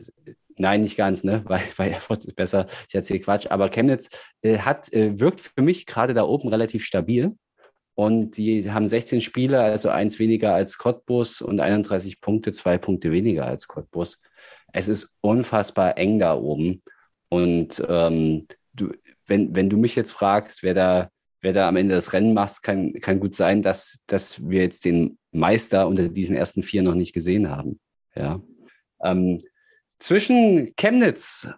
Nein, 0.58 0.82
nicht 0.82 0.96
ganz, 0.96 1.26
ne? 1.26 1.44
Weil, 1.48 1.62
weil 1.76 1.92
Erfurt 1.92 2.24
ist 2.24 2.36
besser. 2.36 2.68
Ich 2.88 2.96
erzähle 2.96 3.20
Quatsch. 3.20 3.48
Aber 3.50 3.70
Chemnitz 3.70 4.10
äh, 4.42 4.60
hat, 4.60 4.92
äh, 4.94 5.20
wirkt 5.20 5.42
für 5.42 5.62
mich 5.62 5.86
gerade 5.86 6.14
da 6.14 6.24
oben 6.24 6.48
relativ 6.48 6.86
stabil. 6.86 7.36
Und 7.96 8.36
die 8.38 8.70
haben 8.72 8.88
16 8.88 9.22
Spiele, 9.22 9.62
also 9.62 9.90
eins 9.90 10.20
weniger 10.20 10.54
als 10.54 10.78
Cottbus 10.78 11.42
und 11.42 11.62
31 11.62 12.20
Punkte, 12.20 12.52
zwei 12.52 12.78
Punkte 12.78 13.12
weniger 13.12 13.46
als 13.46 13.70
Cottbus. 13.70 14.22
Es 14.74 14.90
ist 14.90 15.16
unfassbar 15.22 15.98
eng 15.98 16.20
da 16.20 16.36
oben. 16.36 16.84
Und 17.30 17.82
ähm, 17.88 18.48
du, 18.74 18.92
wenn, 19.28 19.56
wenn 19.56 19.70
du 19.70 19.78
mich 19.78 19.96
jetzt 19.96 20.12
fragst, 20.12 20.62
wer 20.62 20.74
da, 20.74 21.10
wer 21.40 21.54
da 21.54 21.70
am 21.70 21.78
Ende 21.78 21.96
das 21.96 22.12
Rennen 22.12 22.34
macht, 22.34 22.62
kann, 22.64 22.94
kann 22.94 23.22
gut 23.22 23.34
sein, 23.34 23.62
dass, 23.62 24.00
dass 24.08 24.46
wir 24.46 24.62
jetzt 24.62 24.84
den 24.84 25.18
Meister 25.32 25.88
unter 25.88 26.10
diesen 26.10 26.36
ersten 26.36 26.64
vier 26.64 26.84
noch 26.84 26.96
nicht 26.96 27.14
gesehen 27.14 27.50
haben. 27.50 27.80
Ja. 28.14 28.42
Ähm, 29.02 29.38
zwischen 30.00 30.76
Chemnitz 30.76 31.50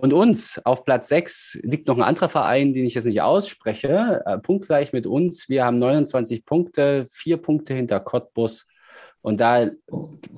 und 0.00 0.14
uns 0.14 0.58
auf 0.64 0.86
Platz 0.86 1.08
6 1.08 1.58
liegt 1.64 1.86
noch 1.86 1.98
ein 1.98 2.02
anderer 2.02 2.30
Verein, 2.30 2.72
den 2.72 2.86
ich 2.86 2.94
jetzt 2.94 3.04
nicht 3.04 3.20
ausspreche, 3.20 4.22
äh, 4.24 4.38
punktgleich 4.38 4.94
mit 4.94 5.06
uns. 5.06 5.50
Wir 5.50 5.66
haben 5.66 5.76
29 5.76 6.46
Punkte, 6.46 7.04
vier 7.10 7.36
Punkte 7.36 7.74
hinter 7.74 8.00
Cottbus 8.00 8.66
und 9.20 9.38
da 9.38 9.68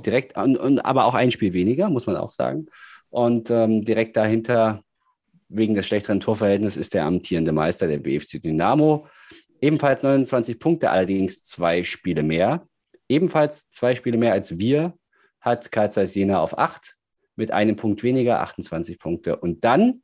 direkt, 0.04 0.36
und, 0.36 0.56
und 0.56 0.80
aber 0.80 1.04
auch 1.04 1.14
ein 1.14 1.30
Spiel 1.30 1.52
weniger, 1.52 1.88
muss 1.88 2.08
man 2.08 2.16
auch 2.16 2.32
sagen. 2.32 2.66
Und 3.10 3.48
ähm, 3.52 3.84
direkt 3.84 4.16
dahinter, 4.16 4.82
wegen 5.48 5.74
des 5.74 5.86
schlechteren 5.86 6.18
Torverhältnisses, 6.18 6.76
ist 6.76 6.94
der 6.94 7.04
amtierende 7.04 7.52
Meister, 7.52 7.86
der 7.86 7.98
BFC 7.98 8.42
Dynamo. 8.42 9.06
Ebenfalls 9.60 10.02
29 10.02 10.58
Punkte, 10.58 10.90
allerdings 10.90 11.44
zwei 11.44 11.84
Spiele 11.84 12.24
mehr. 12.24 12.66
Ebenfalls 13.08 13.68
zwei 13.68 13.94
Spiele 13.94 14.18
mehr 14.18 14.32
als 14.32 14.58
wir 14.58 14.94
hat 15.40 15.70
Karl 15.70 15.92
Zeiss 15.92 16.16
Jena 16.16 16.40
auf 16.40 16.58
8 16.58 16.96
mit 17.36 17.50
einem 17.50 17.76
Punkt 17.76 18.02
weniger, 18.02 18.40
28 18.40 18.98
Punkte. 18.98 19.36
Und 19.36 19.64
dann 19.64 20.02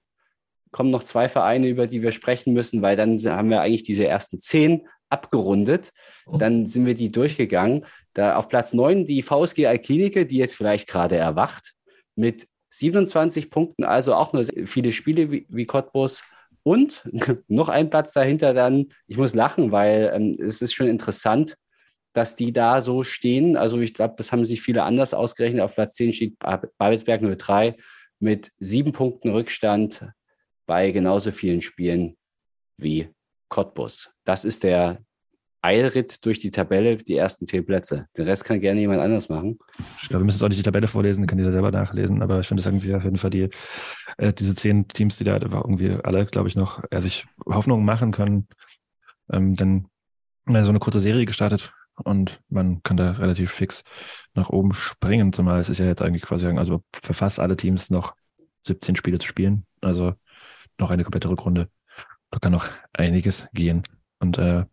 kommen 0.72 0.90
noch 0.90 1.02
zwei 1.02 1.28
Vereine, 1.28 1.68
über 1.68 1.86
die 1.86 2.02
wir 2.02 2.12
sprechen 2.12 2.52
müssen, 2.52 2.82
weil 2.82 2.96
dann 2.96 3.18
haben 3.18 3.50
wir 3.50 3.60
eigentlich 3.60 3.82
diese 3.82 4.06
ersten 4.06 4.38
zehn 4.38 4.86
abgerundet. 5.08 5.92
Oh. 6.26 6.38
Dann 6.38 6.66
sind 6.66 6.86
wir 6.86 6.94
die 6.94 7.10
durchgegangen. 7.10 7.84
Da 8.14 8.36
auf 8.36 8.48
Platz 8.48 8.72
neun 8.72 9.04
die 9.04 9.22
VSG 9.22 9.66
Alklinike, 9.66 10.26
die 10.26 10.36
jetzt 10.36 10.56
vielleicht 10.56 10.88
gerade 10.88 11.16
erwacht, 11.16 11.72
mit 12.14 12.46
27 12.70 13.50
Punkten, 13.50 13.84
also 13.84 14.14
auch 14.14 14.32
nur 14.32 14.44
viele 14.66 14.92
Spiele 14.92 15.30
wie, 15.30 15.46
wie 15.48 15.66
Cottbus. 15.66 16.24
Und 16.62 17.02
noch 17.48 17.68
ein 17.68 17.90
Platz 17.90 18.12
dahinter 18.12 18.54
dann, 18.54 18.92
ich 19.06 19.16
muss 19.16 19.34
lachen, 19.34 19.72
weil 19.72 20.12
ähm, 20.14 20.38
es 20.40 20.62
ist 20.62 20.74
schon 20.74 20.86
interessant, 20.86 21.56
dass 22.12 22.36
die 22.36 22.52
da 22.52 22.80
so 22.82 23.02
stehen. 23.02 23.56
Also 23.56 23.80
ich 23.80 23.94
glaube, 23.94 24.14
das 24.16 24.32
haben 24.32 24.44
sich 24.44 24.62
viele 24.62 24.82
anders 24.82 25.14
ausgerechnet. 25.14 25.62
Auf 25.62 25.74
Platz 25.74 25.94
10 25.94 26.12
steht 26.12 26.38
Babelsberg 26.78 27.38
03 27.38 27.76
mit 28.18 28.52
sieben 28.58 28.92
Punkten 28.92 29.30
Rückstand 29.30 30.10
bei 30.66 30.90
genauso 30.90 31.32
vielen 31.32 31.62
Spielen 31.62 32.16
wie 32.76 33.08
Cottbus. 33.48 34.10
Das 34.24 34.44
ist 34.44 34.62
der 34.62 35.02
Eilritt 35.62 36.24
durch 36.24 36.38
die 36.38 36.50
Tabelle, 36.50 36.96
die 36.96 37.16
ersten 37.16 37.44
zehn 37.44 37.66
Plätze. 37.66 38.06
Den 38.16 38.24
Rest 38.24 38.44
kann 38.44 38.60
gerne 38.60 38.80
jemand 38.80 39.00
anders 39.00 39.28
machen. 39.28 39.58
Ja, 40.08 40.18
wir 40.18 40.20
müssen 40.20 40.38
jetzt 40.38 40.44
auch 40.44 40.48
nicht 40.48 40.58
die 40.58 40.64
Tabelle 40.64 40.88
vorlesen, 40.88 41.26
kann 41.26 41.38
jeder 41.38 41.52
selber 41.52 41.70
nachlesen, 41.70 42.22
aber 42.22 42.40
ich 42.40 42.48
finde 42.48 42.62
es 42.62 42.66
irgendwie 42.66 42.94
auf 42.94 43.04
jeden 43.04 43.18
Fall 43.18 43.30
die, 43.30 43.50
äh, 44.16 44.32
diese 44.32 44.54
zehn 44.54 44.88
Teams, 44.88 45.18
die 45.18 45.24
da 45.24 45.36
irgendwie 45.36 45.98
alle, 46.02 46.24
glaube 46.24 46.48
ich, 46.48 46.56
noch 46.56 46.82
äh, 46.90 47.00
sich 47.00 47.26
Hoffnungen 47.44 47.84
machen 47.84 48.10
können, 48.10 48.48
ähm, 49.30 49.54
dann 49.54 49.88
äh, 50.46 50.62
so 50.62 50.70
eine 50.70 50.78
kurze 50.78 51.00
Serie 51.00 51.26
gestartet 51.26 51.74
und 52.00 52.40
man 52.48 52.82
kann 52.82 52.96
da 52.96 53.12
relativ 53.12 53.50
fix 53.52 53.84
nach 54.34 54.50
oben 54.50 54.72
springen, 54.72 55.32
zumal 55.32 55.60
es 55.60 55.68
ist 55.68 55.78
ja 55.78 55.86
jetzt 55.86 56.02
eigentlich 56.02 56.22
quasi, 56.22 56.46
also 56.46 56.82
für 56.92 57.14
fast 57.14 57.40
alle 57.40 57.56
Teams 57.56 57.90
noch 57.90 58.14
17 58.62 58.96
Spiele 58.96 59.18
zu 59.18 59.26
spielen, 59.26 59.66
also 59.80 60.14
noch 60.78 60.90
eine 60.90 61.04
komplette 61.04 61.28
Rückrunde. 61.28 61.68
Da 62.30 62.38
kann 62.38 62.52
noch 62.52 62.68
einiges 62.92 63.48
gehen 63.52 63.82
und 64.18 64.38
äh, 64.38 64.64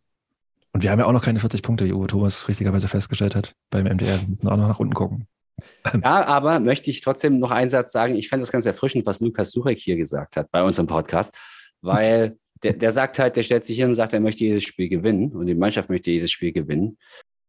und 0.77 0.83
wir 0.83 0.91
haben 0.91 0.99
ja 0.99 1.07
auch 1.07 1.11
noch 1.11 1.23
keine 1.23 1.39
40 1.39 1.63
Punkte, 1.63 1.85
wie 1.85 1.93
Uwe 1.93 2.05
Thomas 2.05 2.47
richtigerweise 2.47 2.87
festgestellt 2.87 3.35
hat 3.35 3.55
beim 3.71 3.85
MDR. 3.85 4.21
Wir 4.21 4.27
müssen 4.27 4.47
auch 4.47 4.57
noch 4.57 4.67
nach 4.67 4.79
unten 4.79 4.93
gucken. 4.93 5.27
Ja, 6.03 6.23
aber 6.23 6.59
möchte 6.59 6.91
ich 6.91 7.01
trotzdem 7.01 7.39
noch 7.39 7.49
einen 7.49 7.71
Satz 7.71 7.91
sagen. 7.91 8.15
Ich 8.15 8.29
fand 8.29 8.43
das 8.43 8.51
ganz 8.51 8.67
erfrischend, 8.67 9.07
was 9.07 9.19
Lukas 9.19 9.49
Suchek 9.49 9.79
hier 9.79 9.95
gesagt 9.95 10.37
hat 10.37 10.51
bei 10.51 10.61
unserem 10.61 10.85
Podcast, 10.85 11.33
weil 11.81 12.37
der, 12.63 12.73
der 12.73 12.91
sagt 12.91 13.19
halt, 13.19 13.35
der 13.35 13.43
stellt 13.43 13.65
sich 13.65 13.77
hin 13.77 13.89
und 13.89 13.95
sagt, 13.95 14.13
er 14.13 14.19
möchte 14.19 14.43
jedes 14.43 14.63
Spiel 14.63 14.89
gewinnen 14.89 15.31
und 15.33 15.45
die 15.47 15.55
Mannschaft 15.55 15.89
möchte 15.89 16.11
jedes 16.11 16.31
Spiel 16.31 16.51
gewinnen. 16.51 16.97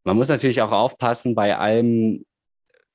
Man 0.04 0.16
muss 0.16 0.28
natürlich 0.28 0.62
auch 0.62 0.72
aufpassen 0.72 1.34
bei 1.34 1.56
allem, 1.56 2.24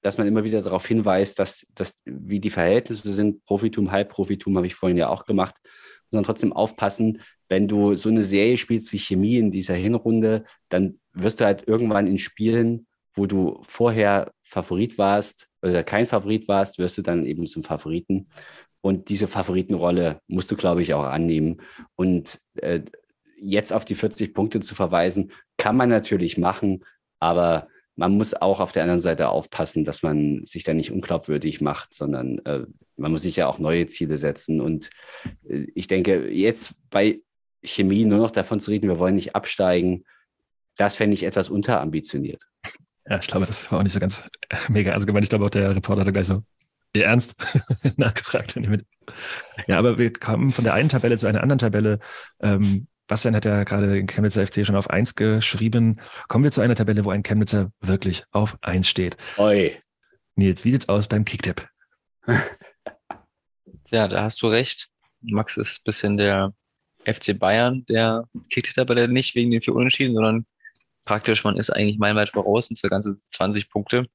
dass 0.01 0.17
man 0.17 0.27
immer 0.27 0.43
wieder 0.43 0.61
darauf 0.61 0.85
hinweist, 0.85 1.39
dass, 1.39 1.65
dass 1.73 2.01
wie 2.05 2.39
die 2.39 2.49
Verhältnisse 2.49 3.11
sind, 3.13 3.43
Profitum, 3.45 3.91
Halbprofitum 3.91 4.57
habe 4.57 4.67
ich 4.67 4.75
vorhin 4.75 4.97
ja 4.97 5.09
auch 5.09 5.25
gemacht, 5.25 5.55
sondern 6.09 6.25
trotzdem 6.25 6.53
aufpassen, 6.53 7.21
wenn 7.49 7.67
du 7.67 7.95
so 7.95 8.09
eine 8.09 8.23
Serie 8.23 8.57
spielst 8.57 8.93
wie 8.93 8.99
Chemie 8.99 9.37
in 9.37 9.51
dieser 9.51 9.75
Hinrunde, 9.75 10.43
dann 10.69 10.99
wirst 11.13 11.39
du 11.39 11.45
halt 11.45 11.67
irgendwann 11.67 12.07
in 12.07 12.17
Spielen, 12.17 12.87
wo 13.15 13.25
du 13.25 13.59
vorher 13.67 14.31
Favorit 14.41 14.97
warst 14.97 15.49
oder 15.61 15.83
kein 15.83 16.05
Favorit 16.05 16.47
warst, 16.47 16.79
wirst 16.79 16.97
du 16.97 17.01
dann 17.01 17.25
eben 17.25 17.47
zum 17.47 17.63
Favoriten. 17.63 18.27
Und 18.83 19.07
diese 19.07 19.29
Favoritenrolle 19.29 20.19
musst 20.27 20.51
du, 20.51 20.57
glaube 20.57 20.81
ich, 20.81 20.93
auch 20.93 21.05
annehmen. 21.05 21.61
Und 21.95 22.41
äh, 22.55 22.81
jetzt 23.37 23.71
auf 23.71 23.85
die 23.85 23.95
40 23.95 24.33
Punkte 24.33 24.59
zu 24.59 24.75
verweisen, 24.75 25.31
kann 25.55 25.77
man 25.77 25.87
natürlich 25.87 26.37
machen, 26.37 26.83
aber 27.19 27.69
man 27.95 28.11
muss 28.17 28.33
auch 28.33 28.59
auf 28.59 28.73
der 28.73 28.83
anderen 28.83 28.99
Seite 28.99 29.29
aufpassen, 29.29 29.85
dass 29.85 30.03
man 30.03 30.45
sich 30.45 30.65
da 30.65 30.73
nicht 30.73 30.91
unglaubwürdig 30.91 31.61
macht, 31.61 31.93
sondern 31.93 32.39
äh, 32.39 32.65
man 32.97 33.13
muss 33.13 33.21
sich 33.21 33.37
ja 33.37 33.47
auch 33.47 33.57
neue 33.57 33.87
Ziele 33.87 34.17
setzen. 34.17 34.59
Und 34.59 34.89
äh, 35.47 35.67
ich 35.75 35.87
denke, 35.87 36.29
jetzt 36.29 36.75
bei 36.89 37.21
Chemie 37.63 38.03
nur 38.03 38.17
noch 38.17 38.31
davon 38.31 38.59
zu 38.59 38.71
reden, 38.71 38.89
wir 38.89 38.99
wollen 38.99 39.15
nicht 39.15 39.33
absteigen, 39.33 40.03
das 40.75 40.97
fände 40.97 41.13
ich 41.13 41.23
etwas 41.23 41.47
unterambitioniert. 41.47 42.43
Ja, 43.07 43.19
ich 43.19 43.27
glaube, 43.27 43.45
das 43.45 43.71
war 43.71 43.79
auch 43.79 43.83
nicht 43.83 43.93
so 43.93 44.01
ganz 44.01 44.23
mega 44.67 44.91
ernst 44.91 45.07
gemeint. 45.07 45.23
Ich 45.23 45.29
glaube 45.29 45.45
auch 45.45 45.49
der 45.49 45.73
Reporter 45.73 46.03
hat 46.03 46.13
gleich 46.13 46.27
so, 46.27 46.43
ihr 46.93 47.05
ernst 47.05 47.35
nachgefragt. 47.97 48.59
Ja, 49.67 49.79
aber 49.79 49.97
wir 49.97 50.13
kommen 50.13 50.51
von 50.51 50.63
der 50.63 50.73
einen 50.73 50.89
Tabelle 50.89 51.17
zu 51.17 51.27
einer 51.27 51.41
anderen 51.41 51.59
Tabelle. 51.59 51.99
Ähm, 52.39 52.87
Bastian 53.07 53.35
hat 53.35 53.45
ja 53.45 53.63
gerade 53.63 53.93
den 53.93 54.07
Chemnitzer 54.07 54.45
FC 54.47 54.65
schon 54.65 54.75
auf 54.75 54.89
1 54.89 55.15
geschrieben. 55.15 55.99
Kommen 56.29 56.43
wir 56.43 56.51
zu 56.51 56.61
einer 56.61 56.75
Tabelle, 56.75 57.03
wo 57.03 57.11
ein 57.11 57.23
Chemnitzer 57.23 57.71
wirklich 57.81 58.23
auf 58.31 58.57
1 58.61 58.87
steht. 58.87 59.17
Oi. 59.37 59.77
Nils, 60.35 60.63
wie 60.63 60.71
sieht's 60.71 60.89
aus 60.89 61.07
beim 61.07 61.25
Kicktipp? 61.25 61.67
ja, 63.91 64.07
da 64.07 64.23
hast 64.23 64.41
du 64.41 64.47
recht. 64.47 64.89
Max 65.21 65.57
ist 65.57 65.79
ein 65.79 65.83
bisschen 65.85 66.17
der 66.17 66.53
FC 67.05 67.37
Bayern 67.37 67.85
der 67.85 68.27
Kicktipp-Tabelle 68.49 69.07
nicht 69.07 69.35
wegen 69.35 69.51
den 69.51 69.61
vier 69.61 69.75
Unentschieden, 69.75 70.15
sondern 70.15 70.45
praktisch, 71.05 71.43
man 71.43 71.57
ist 71.57 71.69
eigentlich 71.69 71.97
meilenweit 71.97 72.29
voraus 72.29 72.69
und 72.69 72.77
zwar 72.77 72.89
ganze 72.89 73.17
20 73.27 73.69
Punkte. 73.69 74.07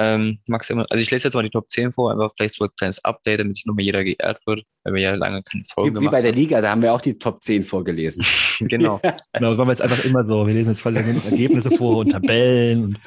Ähm, 0.00 0.38
maximal, 0.46 0.86
also 0.90 1.02
ich 1.02 1.10
lese 1.10 1.26
jetzt 1.26 1.34
mal 1.34 1.42
die 1.42 1.50
Top 1.50 1.68
10 1.68 1.92
vor, 1.92 2.12
einfach 2.12 2.30
vielleicht 2.36 2.54
so 2.54 2.62
ein 2.62 2.70
kleines 2.78 3.04
Update, 3.04 3.40
damit 3.40 3.54
nicht 3.54 3.66
nur 3.66 3.74
mehr 3.74 3.84
jeder 3.84 4.04
geehrt 4.04 4.40
wird, 4.46 4.62
weil 4.84 4.94
wir 4.94 5.02
ja 5.02 5.14
lange 5.16 5.42
keine 5.42 5.64
Folge 5.64 6.00
wie, 6.00 6.04
Wie 6.04 6.08
bei 6.08 6.20
der 6.20 6.30
Liga, 6.30 6.60
da 6.60 6.70
haben 6.70 6.82
wir 6.82 6.92
auch 6.94 7.00
die 7.00 7.18
Top 7.18 7.42
10 7.42 7.64
vorgelesen. 7.64 8.24
genau. 8.60 9.00
genau, 9.02 9.48
das 9.48 9.56
machen 9.56 9.66
wir 9.66 9.72
jetzt 9.72 9.82
einfach 9.82 10.04
immer 10.04 10.24
so. 10.24 10.46
Wir 10.46 10.54
lesen 10.54 10.70
jetzt 10.70 10.82
quasi 10.82 10.98
Ergebnisse 10.98 11.72
vor 11.72 11.98
und 11.98 12.10
Tabellen. 12.10 12.84
Und, 12.84 13.00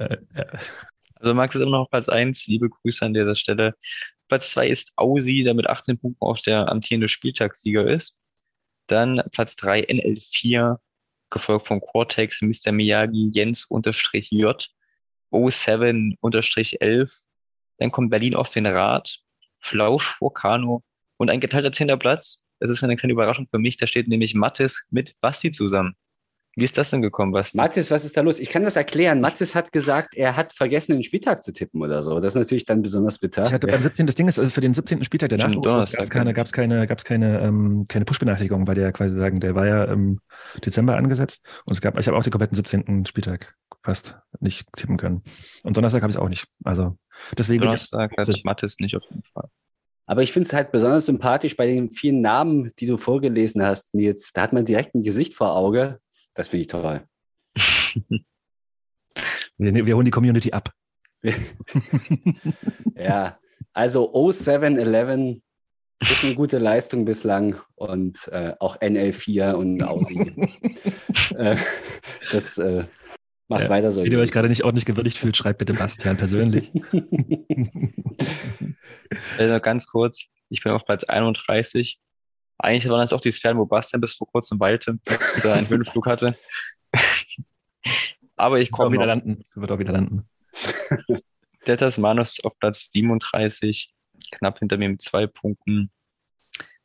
äh, 0.00 0.16
ja. 0.36 0.44
Also 1.14 1.34
Max 1.34 1.54
ist 1.54 1.62
immer 1.62 1.78
noch 1.78 1.88
Platz 1.88 2.08
1, 2.08 2.48
liebe 2.48 2.68
Grüße 2.68 3.06
an 3.06 3.14
dieser 3.14 3.36
Stelle. 3.36 3.76
Platz 4.26 4.50
2 4.50 4.68
ist 4.68 4.92
Aussie, 4.96 5.44
der 5.44 5.54
mit 5.54 5.68
18 5.68 5.98
Punkten 5.98 6.20
auch 6.20 6.38
der 6.40 6.68
amtierende 6.68 7.08
Spieltagssieger 7.08 7.86
ist. 7.86 8.16
Dann 8.88 9.22
Platz 9.30 9.54
3 9.54 9.84
NL4, 9.84 10.78
gefolgt 11.30 11.68
von 11.68 11.80
Cortex, 11.80 12.42
Mr. 12.42 12.72
Miyagi, 12.72 13.30
Jens 13.32 13.64
unterstrich 13.64 14.32
J. 14.32 14.68
07-11. 15.34 17.10
Dann 17.78 17.90
kommt 17.90 18.10
Berlin 18.10 18.34
auf 18.34 18.52
den 18.52 18.66
Rad, 18.66 19.18
Flausch, 19.58 20.20
Vulcano 20.20 20.82
und 21.16 21.30
ein 21.30 21.40
geteilter 21.40 21.72
zehnter 21.72 21.96
Platz. 21.96 22.42
Das 22.60 22.70
ist 22.70 22.84
eine 22.84 22.96
kleine 22.96 23.12
Überraschung 23.12 23.46
für 23.46 23.58
mich. 23.58 23.76
Da 23.76 23.86
steht 23.86 24.08
nämlich 24.08 24.34
Mattis 24.34 24.86
mit 24.90 25.14
Basti 25.20 25.50
zusammen. 25.52 25.96
Wie 26.56 26.64
ist 26.64 26.78
das 26.78 26.90
denn 26.90 27.02
gekommen, 27.02 27.32
Basti? 27.32 27.56
Mathis, 27.56 27.90
was 27.90 28.04
ist 28.04 28.16
da 28.16 28.20
los? 28.20 28.38
Ich 28.38 28.48
kann 28.48 28.62
das 28.62 28.76
erklären. 28.76 29.20
Mathis 29.20 29.54
hat 29.54 29.72
gesagt, 29.72 30.14
er 30.14 30.36
hat 30.36 30.52
vergessen, 30.52 30.92
den 30.92 31.02
Spieltag 31.02 31.42
zu 31.42 31.52
tippen 31.52 31.82
oder 31.82 32.02
so. 32.02 32.14
Das 32.20 32.34
ist 32.34 32.38
natürlich 32.38 32.64
dann 32.64 32.82
besonders 32.82 33.18
bitter. 33.18 33.46
Ich 33.46 33.52
hatte 33.52 33.66
beim 33.66 33.82
17. 33.82 34.06
Das 34.06 34.14
Ding 34.14 34.28
ist, 34.28 34.38
also 34.38 34.50
für 34.50 34.60
den 34.60 34.72
17. 34.72 35.02
Spieltag 35.04 35.30
der 35.30 35.38
Nacht 35.38 35.60
gab 35.62 35.82
es 35.82 35.92
keine, 35.92 36.32
gab's 36.32 36.52
keine, 36.52 36.86
gab's 36.86 37.04
keine, 37.04 37.40
ähm, 37.40 37.86
keine 37.88 38.04
Push-Benachrichtigung, 38.04 38.66
weil 38.68 38.76
der 38.76 38.92
quasi 38.92 39.16
sagen, 39.16 39.40
der 39.40 39.54
war 39.54 39.66
ja 39.66 39.84
im 39.84 40.20
Dezember 40.64 40.96
angesetzt 40.96 41.44
und 41.64 41.72
es 41.72 41.80
gab, 41.80 41.98
ich 41.98 42.06
habe 42.06 42.16
auch 42.16 42.22
den 42.22 42.30
kompletten 42.30 42.56
17. 42.56 43.06
Spieltag 43.06 43.54
fast 43.82 44.16
nicht 44.40 44.66
tippen 44.76 44.96
können. 44.96 45.22
Und 45.62 45.76
Donnerstag 45.76 46.02
habe 46.02 46.10
ich 46.10 46.16
es 46.16 46.20
auch 46.20 46.28
nicht. 46.28 46.46
Also 46.64 46.96
deswegen. 47.36 47.62
Donnerstag 47.62 48.16
hatte 48.16 48.30
ich 48.30 48.44
Mathis 48.44 48.78
nicht 48.78 48.96
auf 48.96 49.02
jeden 49.10 49.22
Fall. 49.32 49.48
Aber 50.06 50.22
ich 50.22 50.32
finde 50.32 50.46
es 50.46 50.52
halt 50.52 50.70
besonders 50.70 51.06
sympathisch 51.06 51.56
bei 51.56 51.66
den 51.66 51.90
vielen 51.90 52.20
Namen, 52.20 52.72
die 52.78 52.86
du 52.86 52.96
vorgelesen 52.96 53.62
hast, 53.62 53.94
Nils. 53.94 54.32
Da 54.32 54.42
hat 54.42 54.52
man 54.52 54.64
direkt 54.64 54.94
ein 54.94 55.02
Gesicht 55.02 55.34
vor 55.34 55.56
Auge 55.56 55.98
das 56.34 56.48
finde 56.48 56.62
ich 56.62 56.68
toll. 56.68 57.02
wir, 59.56 59.86
wir 59.86 59.96
holen 59.96 60.04
die 60.04 60.10
Community 60.10 60.52
ab. 60.52 60.72
ja, 62.96 63.38
also 63.72 64.12
0711 64.32 65.40
ist 66.00 66.24
eine 66.24 66.34
gute 66.34 66.58
Leistung 66.58 67.04
bislang 67.04 67.60
und 67.76 68.28
äh, 68.28 68.54
auch 68.60 68.80
NL4 68.80 69.52
und 69.52 69.82
Ausi. 69.82 70.18
äh, 71.38 71.56
das 72.30 72.58
äh, 72.58 72.84
macht 73.48 73.64
ja, 73.64 73.68
weiter 73.70 73.90
so. 73.90 74.02
Wenn 74.02 74.12
ihr 74.12 74.18
euch 74.18 74.32
gerade 74.32 74.48
nicht 74.48 74.64
ordentlich 74.64 74.84
gewürdigt 74.84 75.16
fühlt, 75.16 75.36
schreibt 75.36 75.58
bitte 75.60 75.72
Bastian 75.72 76.16
persönlich. 76.16 76.70
also 79.38 79.60
ganz 79.60 79.86
kurz, 79.86 80.26
ich 80.50 80.62
bin 80.62 80.72
auf 80.72 80.84
Platz 80.84 81.04
31 81.04 81.98
eigentlich 82.64 82.88
waren 82.88 83.00
das 83.00 83.12
auch 83.12 83.20
die 83.20 83.32
Sphären, 83.32 83.58
wo 83.58 83.66
Bastian 83.66 84.00
bis 84.00 84.14
vor 84.14 84.26
kurzem 84.26 84.58
weilte, 84.60 84.98
dass 85.04 85.44
er 85.44 85.54
einen 85.54 85.68
Höhenflug 85.68 86.06
hatte. 86.06 86.36
Aber 88.36 88.58
ich 88.58 88.70
komme 88.70 88.92
wieder 88.92 89.06
landen. 89.06 89.42
Wird 89.54 89.70
auch 89.70 89.78
wieder 89.78 89.92
landen. 89.92 90.28
Dettas 91.66 91.98
Manus 91.98 92.40
auf 92.44 92.58
Platz 92.58 92.90
37, 92.92 93.94
knapp 94.32 94.58
hinter 94.58 94.76
mir 94.76 94.88
mit 94.88 95.02
zwei 95.02 95.26
Punkten. 95.26 95.90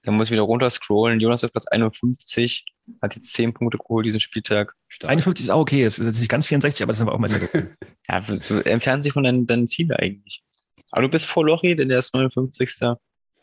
Dann 0.03 0.15
muss 0.15 0.27
ich 0.27 0.31
wieder 0.31 0.43
runter 0.43 0.69
scrollen. 0.69 1.19
Jonas 1.19 1.43
auf 1.43 1.51
Platz 1.51 1.68
51, 1.68 2.65
hat 3.01 3.15
jetzt 3.15 3.34
10 3.34 3.53
Punkte 3.53 3.77
geholt 3.77 4.06
diesen 4.06 4.19
Spieltag. 4.19 4.73
Stark. 4.88 5.11
51 5.11 5.45
ist 5.45 5.49
auch 5.49 5.60
okay, 5.60 5.84
es 5.84 5.99
ist 5.99 6.19
nicht 6.19 6.30
ganz 6.30 6.45
64, 6.45 6.84
aber 6.84 6.91
das 6.91 6.97
ist 6.97 7.01
aber 7.01 7.14
auch 7.14 7.19
mal 7.19 7.27
sehr 7.27 7.39
gut. 7.39 7.51
ja, 8.10 8.22
du 8.22 8.65
entfernst 8.65 9.06
dich 9.06 9.14
von 9.14 9.23
deinen, 9.23 9.45
deinen 9.45 9.68
Zielen 9.68 9.91
eigentlich. 9.91 10.43
Aber 10.91 11.03
du 11.03 11.10
bist 11.10 11.26
vor 11.26 11.45
Lochi, 11.45 11.76
denn 11.76 11.89
der 11.89 11.99
ist 11.99 12.14
59. 12.14 12.69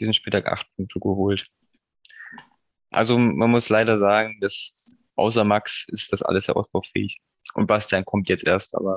diesen 0.00 0.12
Spieltag 0.12 0.46
8 0.46 0.66
Punkte 0.76 0.98
geholt. 0.98 1.46
Also 2.90 3.18
man 3.18 3.50
muss 3.50 3.68
leider 3.68 3.98
sagen, 3.98 4.38
dass 4.40 4.94
außer 5.16 5.44
Max 5.44 5.86
ist 5.88 6.12
das 6.12 6.22
alles 6.22 6.46
sehr 6.46 6.56
ausbaufähig. 6.56 7.18
Und 7.54 7.66
Bastian 7.66 8.04
kommt 8.04 8.28
jetzt 8.28 8.44
erst, 8.44 8.74
aber 8.74 8.96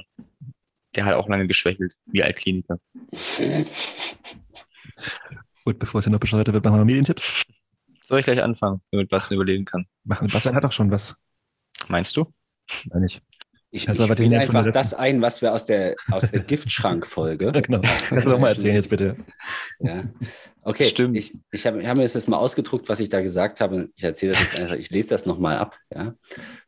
der 0.95 1.05
hat 1.05 1.13
auch 1.13 1.27
lange 1.29 1.47
geschwächelt, 1.47 1.95
wie 2.07 2.23
Altkliniker. 2.23 2.79
Gut, 5.63 5.79
bevor 5.79 5.99
es 5.99 6.05
hier 6.05 6.11
noch 6.11 6.19
bescheuert 6.19 6.51
wird, 6.51 6.63
machen 6.63 6.77
wir 6.77 6.85
Medientipps. 6.85 7.45
Soll 8.07 8.19
ich 8.19 8.25
gleich 8.25 8.41
anfangen, 8.41 8.81
damit 8.91 9.09
Bastian 9.09 9.35
überlegen 9.35 9.65
kann? 9.65 9.85
Machen. 10.03 10.27
Bastian 10.27 10.55
hat 10.55 10.63
doch 10.63 10.71
schon 10.71 10.89
was. 10.89 11.15
Meinst 11.87 12.17
du? 12.17 12.33
Nein, 12.85 13.03
nicht. 13.03 13.21
Ich, 13.71 13.87
ich 13.87 14.01
spiele 14.01 14.39
einfach 14.39 14.71
das 14.71 14.95
ein, 14.95 15.21
was 15.21 15.43
wir 15.43 15.53
aus 15.53 15.65
der, 15.65 15.95
aus 16.09 16.31
der 16.31 16.39
Giftschrank-Folge. 16.39 17.51
genau. 17.61 17.81
Kannst 18.07 18.25
du 18.25 18.31
doch 18.31 18.39
mal 18.39 18.49
erzählen 18.49 18.75
jetzt 18.75 18.89
bitte. 18.89 19.15
Ja. 19.79 20.05
Okay, 20.63 20.85
Stimmt. 20.85 21.15
ich, 21.15 21.37
ich 21.51 21.67
habe 21.67 21.87
hab 21.87 21.95
mir 21.95 22.03
jetzt 22.03 22.15
das 22.15 22.27
mal 22.27 22.37
ausgedruckt, 22.37 22.89
was 22.89 22.99
ich 22.99 23.09
da 23.09 23.21
gesagt 23.21 23.61
habe. 23.61 23.89
Ich 23.95 24.03
erzähle 24.03 24.31
das 24.33 24.41
jetzt 24.41 24.59
einfach, 24.59 24.75
ich 24.75 24.89
lese 24.89 25.09
das 25.09 25.27
nochmal 25.27 25.57
ab. 25.57 25.77
Ja. 25.93 26.15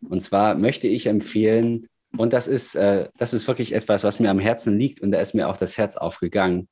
Und 0.07 0.22
zwar 0.22 0.56
möchte 0.56 0.88
ich 0.88 1.07
empfehlen, 1.07 1.88
und 2.18 2.34
das 2.34 2.48
ist, 2.48 2.76
äh, 2.76 3.10
das 3.18 3.34
ist 3.34 3.48
wirklich 3.48 3.73
etwas, 3.73 4.03
was 4.03 4.19
mir 4.19 4.30
am 4.30 4.40
Herzen 4.40 4.78
liegt, 4.78 5.02
und 5.02 5.11
da 5.11 5.19
ist 5.19 5.34
mir 5.34 5.48
auch 5.48 5.57
das 5.57 5.78
Herz 5.78 5.98
aufgegangen. 5.98 6.68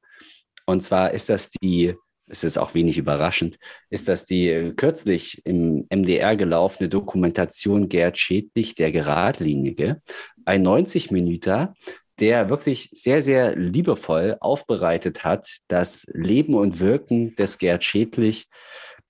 Und 0.66 0.82
zwar 0.82 1.12
ist 1.12 1.30
das 1.30 1.50
die, 1.50 1.96
ist 2.30 2.44
jetzt 2.44 2.60
auch 2.60 2.74
wenig 2.74 2.98
überraschend, 2.98 3.58
ist 3.90 4.08
das 4.08 4.26
die 4.26 4.74
kürzlich 4.76 5.42
im 5.46 5.86
MDR 5.90 6.36
gelaufene 6.36 6.90
Dokumentation 6.90 7.90
Gerd 7.90 8.18
Schädlich, 8.18 8.76
der 8.76 8.92
Geradlinige. 8.92 10.02
Ein 10.46 10.62
90 10.62 11.12
Minüter, 11.12 11.74
der 12.20 12.50
wirklich 12.50 12.90
sehr, 12.94 13.22
sehr 13.22 13.56
liebevoll 13.56 14.38
aufbereitet 14.40 15.24
hat, 15.24 15.48
das 15.68 16.06
Leben 16.14 16.56
und 16.56 16.80
Wirken 16.80 17.36
des 17.36 17.58
Gerd 17.58 17.84
Schädlich, 17.84 18.48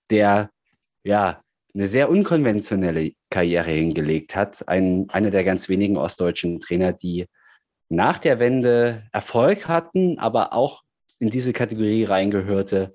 der 0.09 0.49
ja 1.03 1.41
eine 1.73 1.87
sehr 1.87 2.09
unkonventionelle 2.09 3.13
Karriere 3.29 3.71
hingelegt 3.71 4.35
hat. 4.35 4.67
Ein, 4.67 5.07
einer 5.09 5.31
der 5.31 5.43
ganz 5.43 5.69
wenigen 5.69 5.97
ostdeutschen 5.97 6.59
Trainer, 6.59 6.93
die 6.93 7.27
nach 7.89 8.19
der 8.19 8.39
Wende 8.39 9.03
Erfolg 9.11 9.67
hatten, 9.67 10.19
aber 10.19 10.53
auch 10.53 10.83
in 11.19 11.29
diese 11.29 11.53
Kategorie 11.53 12.05
reingehörte, 12.05 12.93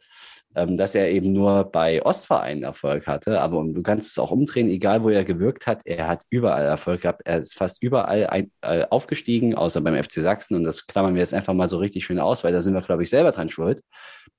ähm, 0.54 0.76
dass 0.76 0.94
er 0.94 1.10
eben 1.10 1.32
nur 1.32 1.64
bei 1.64 2.04
Ostvereinen 2.04 2.62
Erfolg 2.62 3.06
hatte. 3.06 3.40
Aber 3.40 3.64
du 3.64 3.82
kannst 3.82 4.10
es 4.10 4.18
auch 4.18 4.30
umdrehen, 4.30 4.68
egal 4.68 5.02
wo 5.02 5.10
er 5.10 5.24
gewirkt 5.24 5.66
hat, 5.66 5.82
er 5.84 6.06
hat 6.06 6.22
überall 6.30 6.64
Erfolg 6.64 7.02
gehabt. 7.02 7.22
Er 7.24 7.38
ist 7.38 7.54
fast 7.56 7.82
überall 7.82 8.26
ein, 8.28 8.50
äh, 8.62 8.84
aufgestiegen, 8.88 9.54
außer 9.54 9.80
beim 9.80 10.00
FC 10.02 10.14
Sachsen. 10.14 10.56
Und 10.56 10.64
das 10.64 10.86
klammern 10.86 11.14
wir 11.14 11.20
jetzt 11.20 11.34
einfach 11.34 11.54
mal 11.54 11.68
so 11.68 11.78
richtig 11.78 12.04
schön 12.04 12.18
aus, 12.18 12.44
weil 12.44 12.52
da 12.52 12.60
sind 12.60 12.74
wir, 12.74 12.82
glaube 12.82 13.02
ich, 13.02 13.10
selber 13.10 13.32
dran 13.32 13.48
schuld 13.48 13.82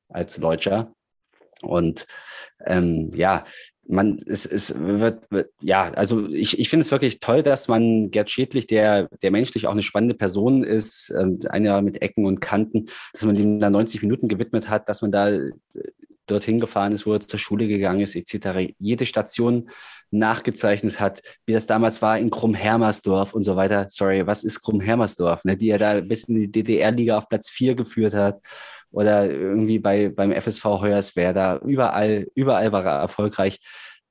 als 0.10 0.36
Deutscher. 0.38 0.94
Und 1.62 2.06
ähm, 2.66 3.12
ja, 3.14 3.44
man, 3.88 4.20
es, 4.26 4.46
es 4.46 4.78
wird, 4.80 5.30
wird, 5.32 5.50
ja, 5.62 5.92
also 5.92 6.28
ich, 6.28 6.60
ich 6.60 6.70
finde 6.70 6.82
es 6.82 6.92
wirklich 6.92 7.20
toll, 7.20 7.44
dass 7.44 7.68
man 7.68 8.12
Gerd 8.12 8.30
Schädlich, 8.30 8.68
der, 8.68 9.08
der 9.22 9.32
menschlich 9.32 9.68
auch 9.68 9.72
eine 9.72 9.84
spannende 9.84 10.16
Person 10.16 10.64
ist, 10.64 11.12
äh, 11.12 11.48
einer 11.50 11.82
mit 11.82 12.02
Ecken 12.02 12.26
und 12.26 12.42
Kanten, 12.42 12.88
dass 13.14 13.26
man 13.26 13.36
ihm 13.36 13.60
da 13.60 13.70
90 13.70 14.02
Minuten 14.02 14.28
gewidmet 14.28 14.70
hat, 14.70 14.90
dass 14.90 15.02
man 15.02 15.12
da 15.12 15.30
äh, 15.30 15.52
dorthin 16.28 16.60
gefahren 16.60 16.92
ist, 16.92 17.06
wo 17.06 17.14
er 17.14 17.20
zur 17.20 17.40
Schule 17.40 17.68
gegangen 17.68 18.02
ist, 18.02 18.16
etc. 18.16 18.74
Jede 18.80 19.06
Station 19.06 19.70
nachgezeichnet 20.10 21.00
hat, 21.00 21.22
wie 21.46 21.54
das 21.54 21.68
damals 21.68 22.02
war 22.02 22.18
in 22.18 22.32
Krumm-Hermersdorf 22.32 23.34
und 23.34 23.44
so 23.44 23.56
weiter. 23.56 23.88
Sorry, 23.90 24.26
was 24.26 24.44
ist 24.44 24.62
Krumm-Hermersdorf? 24.62 25.44
Ne, 25.44 25.58
die 25.58 25.70
er 25.70 25.78
da 25.78 26.02
bis 26.02 26.24
in 26.24 26.36
die 26.36 26.52
DDR-Liga 26.52 27.18
auf 27.18 27.30
Platz 27.30 27.50
4 27.50 27.76
geführt 27.76 28.14
hat 28.14 28.40
oder 28.96 29.30
irgendwie 29.30 29.78
bei, 29.78 30.08
beim 30.08 30.32
FSV 30.32 30.64
Hoyerswerda. 30.64 31.58
Überall, 31.66 32.28
überall 32.34 32.72
war 32.72 32.86
er 32.86 33.00
erfolgreich. 33.02 33.60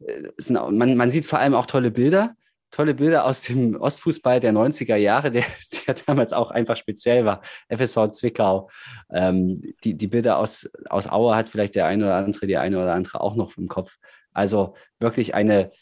Äh, 0.06 0.28
man, 0.50 0.96
man 0.96 1.10
sieht 1.10 1.24
vor 1.24 1.38
allem 1.38 1.54
auch 1.54 1.64
tolle 1.64 1.90
Bilder, 1.90 2.34
tolle 2.70 2.92
Bilder 2.92 3.24
aus 3.24 3.40
dem 3.42 3.76
Ostfußball 3.76 4.40
der 4.40 4.52
90er 4.52 4.96
Jahre, 4.96 5.30
der, 5.30 5.44
der 5.86 5.94
damals 6.06 6.34
auch 6.34 6.50
einfach 6.50 6.76
speziell 6.76 7.24
war. 7.24 7.40
FSV 7.74 8.10
Zwickau. 8.10 8.68
Ähm, 9.10 9.62
die, 9.84 9.96
die 9.96 10.06
Bilder 10.06 10.36
aus, 10.38 10.68
aus 10.90 11.10
Aue 11.10 11.34
hat 11.34 11.48
vielleicht 11.48 11.76
der 11.76 11.86
eine 11.86 12.04
oder 12.04 12.16
andere, 12.16 12.46
die 12.46 12.58
eine 12.58 12.76
oder 12.76 12.92
andere 12.92 13.22
auch 13.22 13.36
noch 13.36 13.56
im 13.56 13.68
Kopf. 13.68 13.96
Also 14.34 14.74
wirklich 14.98 15.34
eine, 15.34 15.72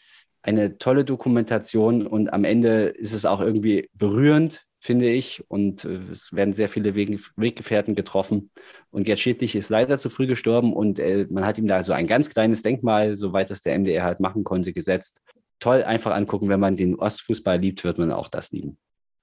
eine 0.42 0.78
tolle 0.78 1.04
Dokumentation 1.04 2.06
und 2.06 2.32
am 2.32 2.44
Ende 2.44 2.86
ist 2.86 3.14
es 3.14 3.24
auch 3.24 3.40
irgendwie 3.40 3.90
berührend, 3.94 4.64
finde 4.82 5.09
ich. 5.09 5.44
Und 5.48 5.84
äh, 5.84 6.00
es 6.10 6.32
werden 6.32 6.52
sehr 6.52 6.68
viele 6.68 6.94
Wege, 6.94 7.18
Weggefährten 7.36 7.94
getroffen. 7.94 8.50
Und 8.90 9.04
Gerd 9.04 9.20
Schädlich 9.20 9.54
ist 9.54 9.70
leider 9.70 9.96
zu 9.96 10.10
früh 10.10 10.26
gestorben 10.26 10.72
und 10.72 10.98
äh, 10.98 11.26
man 11.30 11.46
hat 11.46 11.56
ihm 11.56 11.68
da 11.68 11.82
so 11.84 11.92
ein 11.92 12.09
ganz 12.09 12.28
kleines 12.28 12.62
Denkmal, 12.62 13.16
soweit 13.16 13.50
es 13.52 13.62
der 13.62 13.78
MDR 13.78 14.02
halt 14.02 14.18
machen 14.18 14.42
konnte, 14.42 14.72
gesetzt. 14.72 15.20
Toll 15.60 15.84
einfach 15.84 16.12
angucken, 16.12 16.48
wenn 16.48 16.59
man 16.59 16.74
den 16.74 16.96
Ostfußball 16.96 17.60
liebt, 17.60 17.84
wird 17.84 17.98
man 17.98 18.10
auch 18.10 18.28
das 18.28 18.50
lieben. 18.50 18.76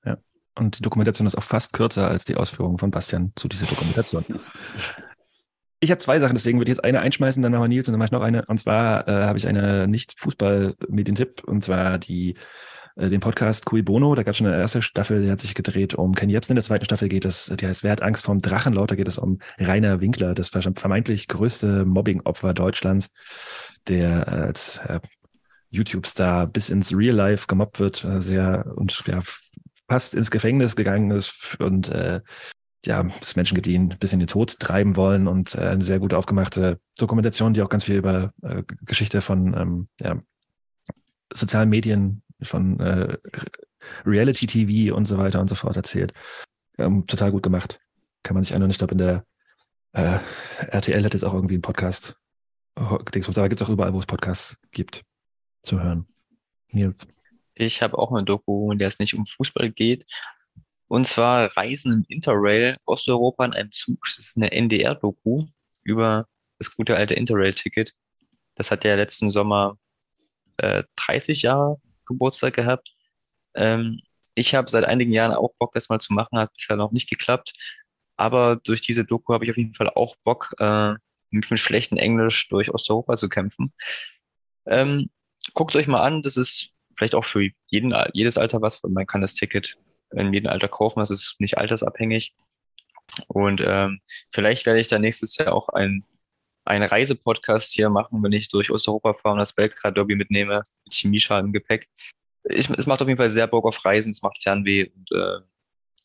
Ja. 0.06 0.18
Und 0.56 0.80
die 0.80 0.82
Dokumentation 0.82 1.28
ist 1.28 1.38
auch 1.38 1.44
fast 1.44 1.74
kürzer 1.74 2.08
als 2.08 2.24
die 2.24 2.36
Ausführungen 2.36 2.78
von 2.78 2.90
Bastian 2.90 3.34
zu 3.36 3.48
dieser 3.50 3.66
Dokumentation. 3.66 4.24
Ich 5.82 5.92
habe 5.92 6.00
zwei 6.00 6.20
Sachen, 6.20 6.36
deswegen 6.36 6.60
würde 6.60 6.70
ich 6.70 6.76
jetzt 6.76 6.84
eine 6.84 7.00
einschmeißen, 7.00 7.42
dann 7.42 7.54
machen 7.54 7.64
wir 7.64 7.68
Nils 7.70 7.88
und 7.88 7.94
dann 7.94 8.00
mache 8.00 8.08
ich 8.08 8.12
noch 8.12 8.22
eine. 8.22 8.46
Und 8.48 8.60
zwar 8.60 9.08
äh, 9.08 9.24
habe 9.24 9.38
ich 9.38 9.48
eine 9.48 9.88
Nicht-Fußball-Medientipp 9.88 11.46
und 11.46 11.64
zwar 11.64 11.98
die 11.98 12.36
äh, 12.96 13.10
den 13.10 13.20
Podcast 13.20 13.66
Cui 13.66 13.82
Bono. 13.82 14.16
Da 14.16 14.24
gab 14.24 14.32
es 14.32 14.38
schon 14.38 14.48
eine 14.48 14.58
erste 14.58 14.82
Staffel, 14.82 15.22
die 15.22 15.32
hat 15.32 15.40
sich 15.40 15.56
gedreht 15.56 15.96
um 15.96 16.14
Ken 16.14 16.30
Jebsen. 16.30 16.54
In 16.54 16.56
der 16.56 16.64
zweiten 16.64 16.86
Staffel 16.86 17.10
geht 17.10 17.26
es, 17.26 17.52
die 17.60 17.66
heißt 17.66 17.84
Wer 17.84 17.92
hat 17.92 18.02
Angst 18.02 18.26
vom 18.26 18.40
Drachenlaut? 18.40 18.92
Da 18.92 18.96
geht 18.96 19.08
es 19.08 19.18
um 19.18 19.40
Rainer 19.58 20.02
Winkler, 20.02 20.34
das 20.34 20.50
vermeintlich 20.50 21.28
größte 21.28 21.86
Mobbing-Opfer 21.86 22.54
Deutschlands, 22.54 23.12
der 23.88 24.28
als 24.28 24.80
äh, 24.88 25.00
YouTube-Star 25.72 26.48
bis 26.48 26.70
ins 26.70 26.96
Real 26.96 27.16
Life 27.16 27.46
gemobbt 27.48 27.80
wird, 27.80 28.04
äh, 28.04 28.20
sehr 28.20 28.72
und 28.76 29.04
ja, 29.08 29.20
fast 29.88 30.16
ins 30.16 30.32
Gefängnis 30.32 30.76
gegangen 30.76 31.12
ist 31.12 31.58
und 31.60 31.90
äh, 31.90 32.22
ja, 32.86 33.06
es 33.20 33.36
Menschen 33.36 33.56
gibt, 33.56 33.68
die 33.68 33.74
ihn 33.74 33.96
bis 34.00 34.14
in 34.14 34.20
den 34.20 34.28
Tod 34.28 34.58
treiben 34.60 34.96
wollen 34.96 35.28
und 35.28 35.56
äh, 35.56 35.60
eine 35.60 35.84
sehr 35.84 36.00
gut 36.00 36.14
aufgemachte 36.14 36.80
Dokumentation, 36.98 37.54
die 37.54 37.62
auch 37.62 37.70
ganz 37.70 37.84
viel 37.84 37.98
über 37.98 38.34
äh, 38.42 38.64
Geschichte 38.84 39.22
von 39.22 39.54
ähm, 39.54 39.88
ja, 40.00 40.22
sozialen 41.34 41.70
Medien 41.70 42.22
von 42.42 42.80
äh, 42.80 43.18
Reality 44.06 44.48
TV 44.48 44.96
und 44.96 45.06
so 45.06 45.18
weiter 45.18 45.40
und 45.40 45.48
so 45.48 45.56
fort 45.56 45.76
erzählt. 45.76 46.14
Ähm, 46.78 47.06
total 47.08 47.32
gut 47.32 47.44
gemacht. 47.44 47.80
Kann 48.24 48.36
man 48.36 48.44
sich 48.44 48.54
anhören. 48.54 48.72
Ich 48.72 48.78
glaube, 48.78 48.94
in 48.94 48.98
der 49.00 49.26
äh, 49.94 50.20
RTL 50.68 51.04
hat 51.04 51.14
jetzt 51.14 51.24
auch 51.24 51.34
irgendwie 51.34 51.56
einen 51.56 51.62
Podcast. 51.62 52.16
Dingsbums, 53.14 53.36
gibt 53.36 53.60
es 53.60 53.68
auch 53.68 53.72
überall, 53.72 53.94
wo 53.94 54.00
es 54.00 54.06
Podcasts 54.06 54.58
gibt, 54.72 55.04
zu 55.64 55.82
hören. 55.82 56.08
Nils. 56.70 57.08
Ich 57.56 57.82
habe 57.82 57.98
auch 57.98 58.12
eine 58.12 58.24
Doku, 58.24 58.72
in 58.72 58.80
der 58.80 58.88
es 58.88 59.00
nicht 59.00 59.16
um 59.16 59.26
Fußball 59.26 59.70
geht. 59.72 60.06
Und 60.88 61.06
zwar 61.06 61.56
Reisen 61.58 61.92
im 61.92 62.06
Interrail 62.08 62.78
Osteuropa 62.86 63.46
in 63.46 63.54
einem 63.54 63.72
Zug. 63.72 64.00
Das 64.06 64.18
ist 64.18 64.38
eine 64.38 64.52
NDR-Doku 64.52 65.46
über 65.84 66.26
das 66.58 66.74
gute 66.74 66.96
alte 66.96 67.16
Interrail-Ticket. 67.16 67.94
Das 68.56 68.72
hat 68.72 68.86
ja 68.86 68.96
letzten 68.96 69.30
Sommer 69.30 69.78
äh, 70.58 70.84
30 70.96 71.42
Jahre 71.42 71.82
Geburtstag 72.10 72.54
gehabt. 72.56 72.94
Ähm, 73.56 74.02
ich 74.36 74.56
habe 74.56 74.70
seit 74.70 74.86
einigen 74.86 75.12
Jahren 75.12 75.34
auch 75.34 75.54
Bock, 75.60 75.74
das 75.74 75.90
mal 75.90 76.00
zu 76.00 76.14
machen, 76.14 76.38
hat 76.38 76.54
bisher 76.54 76.76
noch 76.76 76.92
nicht 76.92 77.10
geklappt. 77.10 77.54
Aber 78.18 78.58
durch 78.58 78.82
diese 78.82 79.06
Doku 79.06 79.34
habe 79.34 79.46
ich 79.46 79.52
auf 79.52 79.58
jeden 79.58 79.74
Fall 79.74 79.90
auch 79.90 80.16
Bock, 80.24 80.54
äh, 80.60 80.94
mit, 81.32 81.50
mit 81.50 81.60
schlechtem 81.60 81.98
Englisch 81.98 82.50
durch 82.50 82.74
Osteuropa 82.74 83.18
zu 83.18 83.30
kämpfen. 83.30 83.74
Ähm, 84.66 85.10
guckt 85.54 85.76
euch 85.76 85.88
mal 85.88 86.02
an, 86.02 86.22
das 86.22 86.38
ist 86.38 86.72
vielleicht 86.96 87.16
auch 87.16 87.26
für 87.26 87.50
jeden, 87.68 87.96
jedes 88.14 88.38
Alter 88.38 88.62
was, 88.62 88.82
man 88.84 89.08
kann 89.08 89.22
das 89.22 89.36
Ticket 89.36 89.78
in 90.12 90.34
jedem 90.34 90.50
Alter 90.50 90.68
kaufen, 90.68 91.00
das 91.00 91.12
ist 91.12 91.36
nicht 91.40 91.58
altersabhängig. 91.58 92.34
Und 93.28 93.62
ähm, 93.66 94.02
vielleicht 94.32 94.66
werde 94.66 94.80
ich 94.80 94.88
da 94.88 95.00
nächstes 95.00 95.38
Jahr 95.38 95.54
auch 95.54 95.70
ein 95.70 96.04
einen 96.70 96.88
Reisepodcast 96.88 97.74
hier 97.74 97.90
machen, 97.90 98.22
wenn 98.24 98.32
ich 98.32 98.50
durch 98.50 98.70
Osteuropa 98.70 99.14
fahre 99.14 99.34
und 99.34 99.40
das 99.40 99.54
Belgrad-Derby 99.54 100.16
mitnehme, 100.16 100.62
mit 100.86 100.94
Chemieschal 100.94 101.42
im 101.42 101.52
Gepäck. 101.52 101.90
Ich, 102.44 102.70
es 102.70 102.86
macht 102.86 103.02
auf 103.02 103.08
jeden 103.08 103.18
Fall 103.18 103.30
sehr 103.30 103.48
Bock 103.48 103.66
auf 103.66 103.84
Reisen, 103.84 104.12
es 104.12 104.22
macht 104.22 104.42
Fernweh 104.42 104.90
und 104.96 105.12
äh, 105.12 105.40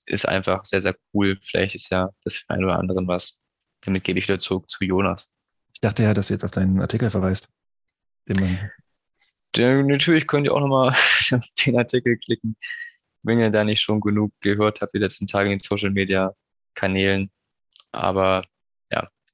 ist 0.06 0.26
einfach 0.26 0.64
sehr, 0.64 0.80
sehr 0.80 0.96
cool. 1.12 1.38
Vielleicht 1.42 1.74
ist 1.74 1.90
ja 1.90 2.10
das 2.24 2.36
für 2.36 2.50
einen 2.50 2.64
oder 2.64 2.78
anderen 2.78 3.06
was. 3.06 3.40
Damit 3.82 4.04
gebe 4.04 4.18
ich 4.18 4.26
wieder 4.26 4.40
zurück 4.40 4.70
zu 4.70 4.84
Jonas. 4.84 5.30
Ich 5.72 5.80
dachte 5.80 6.02
ja, 6.02 6.14
dass 6.14 6.28
du 6.28 6.34
jetzt 6.34 6.44
auf 6.44 6.50
deinen 6.50 6.80
Artikel 6.80 7.10
verweist. 7.10 7.48
Den 8.28 8.40
man 8.40 8.70
ja, 9.56 9.82
natürlich 9.82 10.26
könnt 10.26 10.46
ihr 10.46 10.54
auch 10.54 10.60
nochmal 10.60 10.88
auf 11.32 11.46
den 11.64 11.78
Artikel 11.78 12.16
klicken, 12.18 12.56
wenn 13.22 13.38
ihr 13.38 13.50
da 13.50 13.64
nicht 13.64 13.80
schon 13.80 14.00
genug 14.00 14.32
gehört 14.40 14.80
habt 14.80 14.94
die 14.94 14.98
letzten 14.98 15.26
Tage 15.26 15.52
in 15.52 15.58
den 15.58 15.62
Social 15.62 15.90
Media 15.90 16.34
Kanälen. 16.74 17.30
Aber 17.92 18.42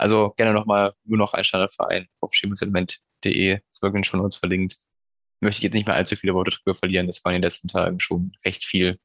also 0.01 0.33
gerne 0.37 0.55
nochmal 0.55 0.95
nur 1.05 1.19
noch 1.19 1.35
ein 1.35 1.45
Standardverein 1.45 2.07
auf 2.21 2.33
stimmungselement.de. 2.33 3.61
ist 3.71 3.83
wirklich 3.83 4.07
schon 4.07 4.21
uns 4.21 4.37
verlinkt. 4.37 4.79
Möchte 5.41 5.59
ich 5.59 5.65
jetzt 5.65 5.75
nicht 5.75 5.87
mehr 5.87 5.97
allzu 5.97 6.17
viele 6.17 6.35
Worte 6.35 6.53
drüber 6.53 6.75
verlieren. 6.75 7.07
Das 7.07 7.23
war 7.25 7.33
in 7.33 7.37
den 7.37 7.43
letzten 7.43 7.69
Tagen 7.69 8.01
schon 8.01 8.33
recht 8.45 8.65
viel. 8.65 8.99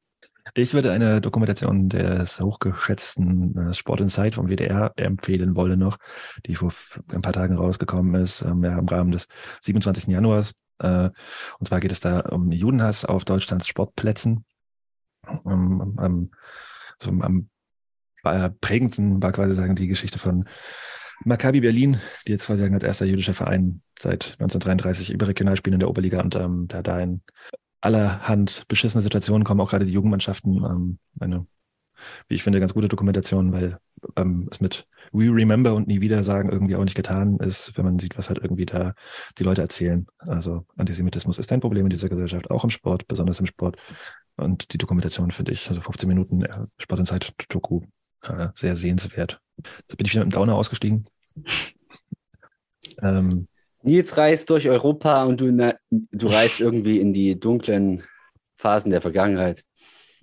Ich 0.54 0.72
würde 0.72 0.92
eine 0.92 1.20
Dokumentation 1.20 1.90
des 1.90 2.40
hochgeschätzten 2.40 3.58
äh, 3.58 3.74
Sport 3.74 4.00
Insight 4.00 4.36
vom 4.36 4.48
WDR 4.48 4.92
empfehlen 4.96 5.54
wollen 5.54 5.78
noch, 5.78 5.98
die 6.46 6.54
vor 6.54 6.72
ein 7.12 7.20
paar 7.20 7.32
Tagen 7.32 7.56
rausgekommen 7.56 8.22
ist, 8.22 8.42
ähm, 8.42 8.64
ja, 8.64 8.78
im 8.78 8.88
Rahmen 8.88 9.12
des 9.12 9.28
27. 9.60 10.06
Januars. 10.06 10.52
Äh, 10.78 11.10
und 11.58 11.66
zwar 11.66 11.80
geht 11.80 11.92
es 11.92 12.00
da 12.00 12.20
um 12.20 12.52
Judenhass 12.52 13.04
auf 13.04 13.24
Deutschlands 13.26 13.66
Sportplätzen. 13.66 14.46
Um, 15.44 15.98
um, 15.98 16.30
so 16.98 17.10
am 17.10 17.50
prägendsten 18.60 19.22
war 19.22 19.32
quasi 19.32 19.54
sagen 19.54 19.76
die 19.76 19.88
Geschichte 19.88 20.18
von 20.18 20.48
Maccabi 21.24 21.60
Berlin, 21.60 22.00
die 22.26 22.32
jetzt 22.32 22.46
quasi 22.46 22.62
als 22.64 22.84
erster 22.84 23.06
jüdischer 23.06 23.34
Verein 23.34 23.82
seit 23.98 24.32
1933 24.32 25.12
überregional 25.12 25.56
spielen 25.56 25.74
in 25.74 25.80
der 25.80 25.88
Oberliga 25.88 26.20
und 26.20 26.36
ähm, 26.36 26.66
da 26.68 26.82
da 26.82 27.00
in 27.00 27.22
allerhand 27.80 28.64
beschissene 28.68 29.02
Situationen 29.02 29.44
kommen, 29.44 29.60
auch 29.60 29.70
gerade 29.70 29.84
die 29.84 29.92
Jugendmannschaften, 29.92 30.56
ähm, 30.56 30.98
eine, 31.20 31.46
wie 32.28 32.34
ich 32.34 32.42
finde, 32.42 32.60
ganz 32.60 32.74
gute 32.74 32.88
Dokumentation, 32.88 33.52
weil 33.52 33.78
ähm, 34.16 34.48
es 34.50 34.60
mit 34.60 34.86
We 35.12 35.30
Remember 35.30 35.74
und 35.74 35.86
Nie 35.86 36.00
wieder 36.00 36.24
sagen 36.24 36.50
irgendwie 36.50 36.76
auch 36.76 36.84
nicht 36.84 36.96
getan 36.96 37.38
ist, 37.38 37.76
wenn 37.76 37.84
man 37.84 37.98
sieht, 37.98 38.18
was 38.18 38.28
halt 38.28 38.40
irgendwie 38.42 38.66
da 38.66 38.94
die 39.38 39.44
Leute 39.44 39.62
erzählen. 39.62 40.06
Also 40.18 40.66
Antisemitismus 40.76 41.38
ist 41.38 41.52
ein 41.52 41.60
Problem 41.60 41.86
in 41.86 41.90
dieser 41.90 42.08
Gesellschaft, 42.08 42.50
auch 42.50 42.64
im 42.64 42.70
Sport, 42.70 43.06
besonders 43.06 43.40
im 43.40 43.46
Sport. 43.46 43.76
Und 44.36 44.72
die 44.72 44.78
Dokumentation 44.78 45.30
finde 45.30 45.52
ich, 45.52 45.68
also 45.68 45.80
15 45.80 46.08
Minuten 46.08 46.42
äh, 46.42 46.66
Sport 46.78 47.00
in 47.00 47.06
Zeit 47.06 47.32
Doku, 47.48 47.82
äh, 48.22 48.48
sehr 48.54 48.76
sehenswert. 48.76 49.40
So 49.88 49.96
bin 49.96 50.06
ich 50.06 50.12
wieder 50.12 50.24
mit 50.24 50.32
dem 50.32 50.36
Downer 50.36 50.54
ausgestiegen. 50.54 51.06
Ähm, 53.02 53.48
Nils 53.82 54.16
reist 54.16 54.50
durch 54.50 54.68
Europa 54.68 55.24
und 55.24 55.40
du, 55.40 55.52
na, 55.52 55.74
du 55.90 56.26
reist 56.26 56.60
irgendwie 56.60 57.00
in 57.00 57.12
die 57.12 57.38
dunklen 57.38 58.02
Phasen 58.56 58.90
der 58.90 59.00
Vergangenheit. 59.00 59.64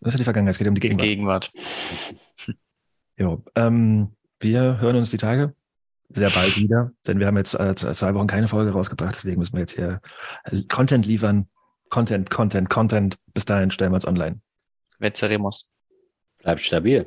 das 0.02 0.10
ist 0.10 0.14
ja 0.14 0.18
die 0.20 0.24
Vergangenheit, 0.26 0.54
es 0.54 0.58
geht 0.58 0.68
um 0.68 0.76
die 0.76 0.82
Gegenwart. 0.82 1.04
Gegenwart. 1.04 1.52
Jo, 3.16 3.44
ähm, 3.54 4.16
wir 4.40 4.82
hören 4.82 4.96
uns 4.96 5.12
die 5.12 5.18
Tage 5.18 5.54
sehr 6.10 6.32
bald 6.32 6.58
wieder, 6.58 6.92
denn 7.06 7.20
wir 7.20 7.28
haben 7.28 7.38
jetzt 7.38 7.54
äh, 7.54 7.76
zwei 7.76 8.14
Wochen 8.16 8.26
keine 8.26 8.48
Folge 8.48 8.72
rausgebracht, 8.72 9.14
deswegen 9.16 9.38
müssen 9.38 9.54
wir 9.54 9.62
jetzt 9.62 9.76
hier 9.76 10.02
Content 10.68 11.06
liefern. 11.06 11.48
Content, 11.90 12.32
Content, 12.32 12.72
Content. 12.72 13.18
Bis 13.36 13.46
dahin 13.46 13.70
stellen 13.70 13.92
wir 13.92 13.98
uns 13.98 14.08
online. 14.08 14.42
Vetzeremos. 15.00 15.70
Bleibt 16.40 16.62
stabil. 16.62 17.06